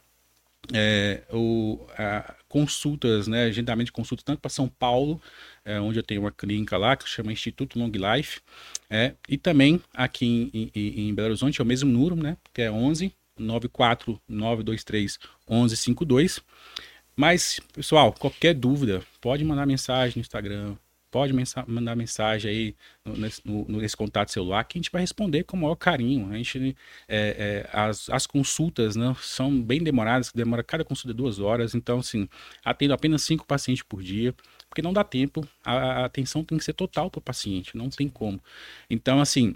É, 0.73 1.23
o, 1.32 1.85
a, 1.99 2.35
consultas, 2.49 3.27
né, 3.27 3.47
agendamento 3.47 3.86
de 3.86 3.93
consultas 3.93 4.23
tanto 4.23 4.40
para 4.40 4.49
São 4.49 4.69
Paulo, 4.69 5.20
é, 5.65 5.81
onde 5.81 5.99
eu 5.99 6.03
tenho 6.03 6.20
uma 6.20 6.31
clínica 6.31 6.77
lá 6.77 6.94
que 6.94 7.09
chama 7.09 7.32
Instituto 7.32 7.78
Long 7.78 7.90
Life, 7.90 8.40
é, 8.89 9.15
e 9.28 9.36
também 9.36 9.81
aqui 9.93 10.51
em, 10.53 10.70
em, 10.74 11.09
em 11.09 11.15
Belo 11.15 11.31
Horizonte 11.31 11.61
é 11.61 11.65
o 11.65 11.66
mesmo 11.66 11.90
número, 11.90 12.15
né, 12.15 12.36
que 12.55 12.62
é 12.62 12.70
11 12.70 13.12
94 13.38 14.20
923 14.28 15.18
1152. 15.48 16.40
Mas, 17.14 17.60
pessoal, 17.74 18.12
qualquer 18.12 18.54
dúvida, 18.54 19.02
pode 19.20 19.44
mandar 19.44 19.66
mensagem 19.66 20.16
no 20.16 20.20
Instagram, 20.22 20.76
pode 21.12 21.32
mandar 21.66 21.94
mensagem 21.94 22.50
aí 22.50 22.76
nesse, 23.04 23.42
no, 23.44 23.66
nesse, 23.68 23.94
contato 23.94 24.32
celular 24.32 24.64
que 24.64 24.78
a 24.78 24.80
gente 24.80 24.90
vai 24.90 25.02
responder 25.02 25.44
com 25.44 25.59
o 25.59 25.60
maior 25.60 25.76
carinho. 25.76 26.32
A 26.32 26.36
gente, 26.38 26.74
é, 27.06 27.66
é, 27.66 27.70
as, 27.70 28.09
as 28.09 28.26
consultas 28.26 28.96
né, 28.96 29.14
são 29.20 29.60
bem 29.60 29.82
demoradas, 29.82 30.32
demora 30.34 30.64
cada 30.64 30.84
consulta 30.84 31.12
duas 31.12 31.38
horas, 31.38 31.74
então 31.74 31.98
assim, 31.98 32.26
atendo 32.64 32.94
apenas 32.94 33.22
cinco 33.22 33.46
pacientes 33.46 33.82
por 33.82 34.02
dia, 34.02 34.34
porque 34.70 34.80
não 34.80 34.92
dá 34.92 35.04
tempo, 35.04 35.46
a, 35.62 35.72
a 35.72 36.04
atenção 36.06 36.42
tem 36.42 36.56
que 36.56 36.64
ser 36.64 36.72
total 36.72 37.10
para 37.10 37.18
o 37.18 37.22
paciente, 37.22 37.76
não 37.76 37.90
tem 37.90 38.09
como. 38.09 38.42
Então, 38.88 39.20
assim, 39.20 39.54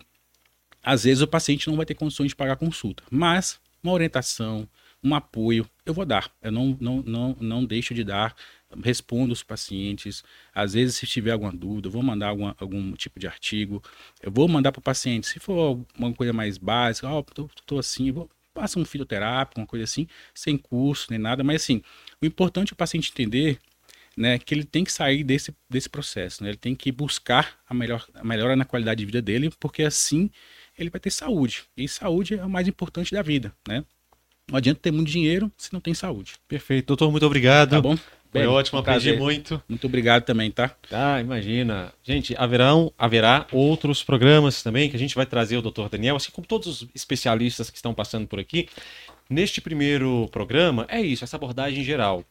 às 0.83 1.05
vezes 1.05 1.23
o 1.23 1.27
paciente 1.27 1.69
não 1.69 1.77
vai 1.77 1.87
ter 1.87 1.95
condições 1.95 2.29
de 2.29 2.37
pagar 2.37 2.53
a 2.53 2.57
consulta, 2.57 3.03
mas 3.11 3.59
uma 3.87 3.95
orientação, 3.95 4.69
um 5.03 5.15
apoio, 5.15 5.69
eu 5.85 5.95
vou 5.95 6.05
dar. 6.05 6.31
Eu 6.43 6.53
não, 6.53 6.77
não, 6.81 7.03
não, 7.03 7.37
não 7.41 7.65
deixo 7.65 7.95
de 7.95 8.03
dar, 8.05 8.35
respondo 8.83 9.33
os 9.33 9.43
pacientes. 9.43 10.25
Às 10.55 10.75
vezes, 10.75 10.97
se 10.97 11.07
tiver 11.07 11.33
alguma 11.33 11.53
dúvida, 11.53 11.89
eu 11.89 11.93
vou 11.93 12.03
mandar 12.03 12.29
alguma, 12.29 12.57
algum 12.59 12.93
tipo 12.93 13.21
de 13.21 13.27
artigo. 13.27 13.83
Eu 14.23 14.31
vou 14.31 14.49
mandar 14.49 14.73
para 14.73 14.81
o 14.81 14.83
paciente. 14.83 15.27
Se 15.27 15.39
for 15.39 15.81
uma 15.97 16.13
coisa 16.13 16.33
mais 16.33 16.59
básica, 16.59 17.09
ó, 17.09 17.21
oh, 17.21 17.23
tô, 17.23 17.49
tô 17.65 17.79
assim, 17.79 18.11
vou 18.11 18.29
passa 18.53 18.81
um 18.81 18.85
fitoterápico, 18.87 19.61
uma 19.61 19.67
coisa 19.67 19.85
assim, 19.85 20.07
sem 20.35 20.57
curso 20.57 21.09
nem 21.11 21.19
nada, 21.19 21.45
mas 21.45 21.63
assim, 21.63 21.83
o 22.23 22.25
importante 22.25 22.73
é 22.73 22.75
o 22.75 22.77
paciente 22.77 23.11
entender 23.11 23.59
né, 24.17 24.39
que 24.39 24.55
ele 24.55 24.65
tem 24.65 24.83
que 24.83 24.91
sair 24.91 25.23
desse, 25.23 25.55
desse 25.69 25.91
processo, 25.91 26.43
né? 26.43 26.49
ele 26.49 26.57
tem 26.57 26.75
que 26.75 26.91
buscar 26.91 27.61
a, 27.69 27.75
melhor, 27.75 28.09
a 28.15 28.25
melhora 28.25 28.57
na 28.57 28.65
qualidade 28.65 29.01
de 29.01 29.05
vida 29.05 29.21
dele, 29.21 29.51
porque 29.61 29.83
assim 29.83 30.31
ele 30.79 30.91
vai 30.91 31.01
ter 31.01 31.11
saúde. 31.11 31.65
E 31.77 31.89
saúde 31.89 32.35
é 32.35 32.45
o 32.45 32.51
mais 32.51 32.67
importante 32.69 33.13
da 33.13 33.23
vida, 33.23 33.53
né? 33.67 33.85
Não 34.49 34.57
adianta 34.57 34.81
ter 34.81 34.93
muito 34.93 35.11
dinheiro 35.11 35.51
se 35.57 35.73
não 35.73 35.81
tem 35.81 35.93
saúde. 35.93 36.35
Perfeito. 36.47 36.87
Doutor, 36.87 37.11
muito 37.11 37.27
obrigado. 37.27 37.71
Tá 37.71 37.81
bom? 37.81 37.97
Foi 37.97 38.41
Bem, 38.43 38.47
ótimo, 38.47 38.79
aprendi 38.79 39.17
muito. 39.17 39.63
Muito 39.69 39.87
obrigado 39.87 40.25
também, 40.25 40.51
tá? 40.51 40.77
Ah, 40.91 41.21
imagina. 41.21 41.93
Gente, 42.03 42.35
haverão, 42.37 42.93
haverá 42.99 43.47
outros 43.51 44.03
programas 44.03 44.63
também 44.63 44.91
que 44.91 44.97
a 44.97 44.99
gente 44.99 45.15
vai 45.15 45.25
trazer 45.25 45.57
o 45.57 45.63
doutor 45.63 45.89
Daniel, 45.89 46.17
assim 46.17 46.31
como 46.31 46.47
todos 46.47 46.67
os 46.83 46.89
especialistas 46.95 47.71
que 47.71 47.77
estão 47.77 47.95
passando 47.95 48.27
por 48.27 48.39
aqui. 48.39 48.69
Neste 49.29 49.61
primeiro 49.61 50.29
programa, 50.31 50.87
é 50.89 51.01
isso, 51.01 51.25
essa 51.25 51.37
abordagem 51.37 51.83
geral. 51.83 52.25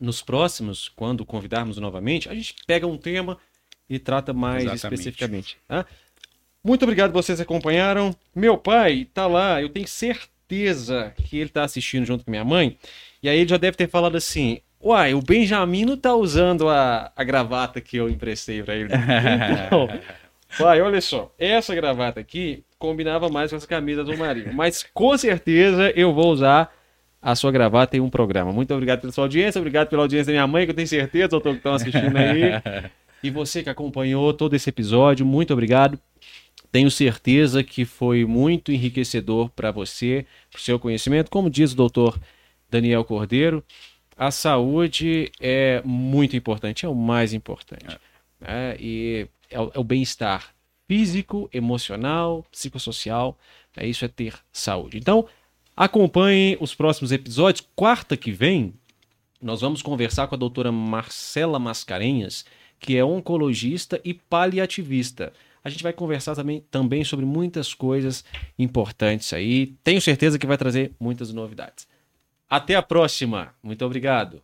nos 0.00 0.20
próximos, 0.20 0.90
quando 0.94 1.24
convidarmos 1.24 1.78
novamente, 1.78 2.28
a 2.28 2.34
gente 2.34 2.54
pega 2.66 2.86
um 2.86 2.98
tema 2.98 3.38
e 3.88 3.98
trata 3.98 4.32
mais 4.32 4.64
Exatamente. 4.64 4.98
especificamente. 4.98 5.56
Tá? 5.66 5.86
Muito 6.66 6.82
obrigado 6.82 7.12
vocês 7.12 7.38
que 7.38 7.44
acompanharam. 7.44 8.12
Meu 8.34 8.58
pai 8.58 9.06
tá 9.14 9.24
lá, 9.28 9.62
eu 9.62 9.68
tenho 9.68 9.86
certeza 9.86 11.12
que 11.14 11.38
ele 11.38 11.48
tá 11.48 11.62
assistindo 11.62 12.04
junto 12.04 12.24
com 12.24 12.30
minha 12.32 12.44
mãe. 12.44 12.76
E 13.22 13.28
aí 13.28 13.38
ele 13.38 13.48
já 13.48 13.56
deve 13.56 13.76
ter 13.76 13.88
falado 13.88 14.16
assim: 14.16 14.58
Uai, 14.82 15.14
o 15.14 15.22
Benjamin 15.22 15.84
não 15.84 15.96
tá 15.96 16.12
usando 16.16 16.68
a, 16.68 17.12
a 17.14 17.22
gravata 17.22 17.80
que 17.80 17.96
eu 17.96 18.10
emprestei 18.10 18.64
pra 18.64 18.74
ele. 18.74 18.88
Então, 18.92 19.88
pai, 20.58 20.80
olha 20.80 21.00
só, 21.00 21.32
essa 21.38 21.72
gravata 21.72 22.18
aqui 22.18 22.64
combinava 22.80 23.28
mais 23.28 23.50
com 23.50 23.56
essa 23.56 23.66
camisa 23.68 24.02
do 24.02 24.18
Marinho. 24.18 24.52
Mas 24.52 24.84
com 24.92 25.16
certeza 25.16 25.92
eu 25.94 26.12
vou 26.12 26.32
usar 26.32 26.74
a 27.22 27.36
sua 27.36 27.52
gravata 27.52 27.96
em 27.96 28.00
um 28.00 28.10
programa. 28.10 28.50
Muito 28.50 28.74
obrigado 28.74 29.02
pela 29.02 29.12
sua 29.12 29.22
audiência, 29.22 29.60
obrigado 29.60 29.88
pela 29.88 30.02
audiência 30.02 30.26
da 30.26 30.32
minha 30.32 30.46
mãe, 30.48 30.64
que 30.64 30.72
eu 30.72 30.76
tenho 30.76 30.88
certeza, 30.88 31.28
doutor, 31.28 31.52
que 31.52 31.58
estão 31.58 31.74
assistindo 31.74 32.16
aí. 32.16 32.90
E 33.22 33.30
você 33.30 33.62
que 33.62 33.70
acompanhou 33.70 34.32
todo 34.32 34.54
esse 34.54 34.68
episódio, 34.68 35.24
muito 35.24 35.52
obrigado. 35.52 35.98
Tenho 36.76 36.90
certeza 36.90 37.64
que 37.64 37.86
foi 37.86 38.26
muito 38.26 38.70
enriquecedor 38.70 39.48
para 39.48 39.70
você, 39.70 40.26
para 40.50 40.58
o 40.58 40.60
seu 40.60 40.78
conhecimento. 40.78 41.30
Como 41.30 41.48
diz 41.48 41.72
o 41.72 41.74
doutor 41.74 42.20
Daniel 42.70 43.02
Cordeiro, 43.02 43.64
a 44.14 44.30
saúde 44.30 45.32
é 45.40 45.80
muito 45.86 46.36
importante, 46.36 46.84
é 46.84 46.88
o 46.90 46.94
mais 46.94 47.32
importante. 47.32 47.98
né? 48.38 48.76
E 48.78 49.26
é 49.48 49.58
o, 49.58 49.72
é 49.74 49.78
o 49.78 49.82
bem-estar 49.82 50.54
físico, 50.86 51.48
emocional, 51.50 52.44
psicossocial. 52.52 53.38
né? 53.74 53.86
Isso 53.86 54.04
é 54.04 54.08
ter 54.08 54.34
saúde. 54.52 54.98
Então, 54.98 55.26
acompanhem 55.74 56.58
os 56.60 56.74
próximos 56.74 57.10
episódios. 57.10 57.66
Quarta 57.74 58.18
que 58.18 58.30
vem, 58.30 58.74
nós 59.40 59.62
vamos 59.62 59.80
conversar 59.80 60.26
com 60.26 60.34
a 60.34 60.38
doutora 60.38 60.70
Marcela 60.70 61.58
Mascarenhas, 61.58 62.44
que 62.78 62.98
é 62.98 63.02
oncologista 63.02 63.98
e 64.04 64.12
paliativista. 64.12 65.32
A 65.66 65.68
gente 65.68 65.82
vai 65.82 65.92
conversar 65.92 66.36
também, 66.36 66.64
também 66.70 67.02
sobre 67.02 67.26
muitas 67.26 67.74
coisas 67.74 68.24
importantes 68.56 69.32
aí. 69.32 69.74
Tenho 69.82 70.00
certeza 70.00 70.38
que 70.38 70.46
vai 70.46 70.56
trazer 70.56 70.92
muitas 71.00 71.32
novidades. 71.32 71.88
Até 72.48 72.76
a 72.76 72.82
próxima. 72.82 73.52
Muito 73.60 73.84
obrigado. 73.84 74.40